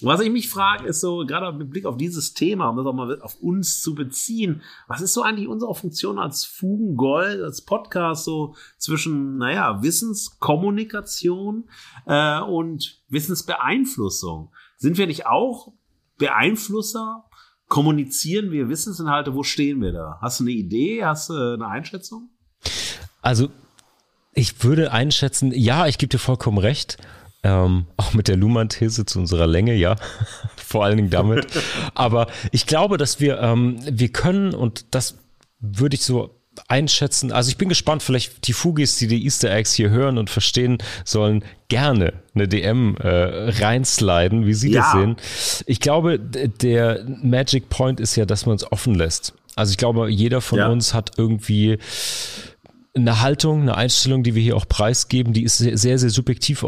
was 0.00 0.20
ich 0.20 0.30
mich 0.30 0.48
frage, 0.48 0.86
ist 0.86 1.00
so, 1.00 1.26
gerade 1.26 1.56
mit 1.56 1.70
Blick 1.70 1.84
auf 1.84 1.96
dieses 1.96 2.32
Thema, 2.32 2.68
um 2.68 2.76
das 2.76 2.86
auch 2.86 2.92
mal 2.92 3.20
auf 3.20 3.34
uns 3.40 3.82
zu 3.82 3.96
beziehen, 3.96 4.62
was 4.86 5.00
ist 5.00 5.12
so 5.12 5.22
eigentlich 5.22 5.48
unsere 5.48 5.74
Funktion 5.74 6.20
als 6.20 6.44
Fugengold, 6.44 7.42
als 7.42 7.62
Podcast 7.62 8.24
so 8.24 8.54
zwischen, 8.76 9.38
naja, 9.38 9.82
Wissenskommunikation 9.82 11.64
äh, 12.06 12.40
und 12.40 13.00
Wissensbeeinflussung? 13.08 14.50
Sind 14.78 14.96
wir 14.96 15.06
nicht 15.06 15.26
auch 15.26 15.72
Beeinflusser? 16.18 17.24
Kommunizieren 17.66 18.50
wir 18.50 18.68
Wissensinhalte? 18.68 19.34
Wo 19.34 19.42
stehen 19.42 19.82
wir 19.82 19.92
da? 19.92 20.18
Hast 20.22 20.40
du 20.40 20.44
eine 20.44 20.52
Idee? 20.52 21.04
Hast 21.04 21.28
du 21.28 21.54
eine 21.54 21.66
Einschätzung? 21.66 22.30
Also, 23.20 23.50
ich 24.32 24.62
würde 24.62 24.92
einschätzen, 24.92 25.52
ja, 25.52 25.86
ich 25.86 25.98
gebe 25.98 26.10
dir 26.10 26.18
vollkommen 26.18 26.58
recht. 26.58 26.96
Ähm, 27.42 27.86
auch 27.96 28.14
mit 28.14 28.28
der 28.28 28.36
Luhmann-These 28.36 29.04
zu 29.04 29.18
unserer 29.18 29.46
Länge, 29.46 29.74
ja, 29.74 29.96
vor 30.56 30.84
allen 30.84 30.96
Dingen 30.96 31.10
damit. 31.10 31.46
Aber 31.94 32.28
ich 32.52 32.66
glaube, 32.66 32.98
dass 32.98 33.20
wir, 33.20 33.40
ähm, 33.40 33.78
wir 33.84 34.10
können, 34.10 34.54
und 34.54 34.94
das 34.94 35.18
würde 35.60 35.94
ich 35.94 36.04
so 36.04 36.37
einschätzen, 36.68 37.32
also 37.32 37.48
ich 37.48 37.56
bin 37.56 37.68
gespannt, 37.68 38.02
vielleicht 38.02 38.46
die 38.48 38.52
Fugis, 38.52 38.96
die 38.96 39.06
die 39.06 39.24
Easter 39.24 39.50
Eggs 39.50 39.72
hier 39.74 39.90
hören 39.90 40.18
und 40.18 40.30
verstehen 40.30 40.78
sollen, 41.04 41.44
gerne 41.68 42.14
eine 42.34 42.48
DM 42.48 42.96
äh, 42.96 43.08
reinsliden, 43.08 44.46
wie 44.46 44.54
sie 44.54 44.72
ja. 44.72 44.80
das 44.80 44.92
sehen. 44.92 45.16
Ich 45.66 45.80
glaube, 45.80 46.18
der 46.18 47.04
Magic 47.22 47.68
Point 47.68 48.00
ist 48.00 48.16
ja, 48.16 48.24
dass 48.24 48.46
man 48.46 48.54
uns 48.54 48.70
offen 48.70 48.94
lässt. 48.94 49.34
Also 49.54 49.70
ich 49.70 49.76
glaube, 49.76 50.08
jeder 50.08 50.40
von 50.40 50.58
ja. 50.58 50.68
uns 50.68 50.94
hat 50.94 51.12
irgendwie 51.16 51.78
eine 52.94 53.20
Haltung, 53.20 53.62
eine 53.62 53.76
Einstellung, 53.76 54.22
die 54.22 54.34
wir 54.34 54.42
hier 54.42 54.56
auch 54.56 54.68
preisgeben, 54.68 55.32
die 55.32 55.44
ist 55.44 55.58
sehr, 55.58 55.76
sehr, 55.76 55.98
sehr 55.98 56.10
subjektiv 56.10 56.64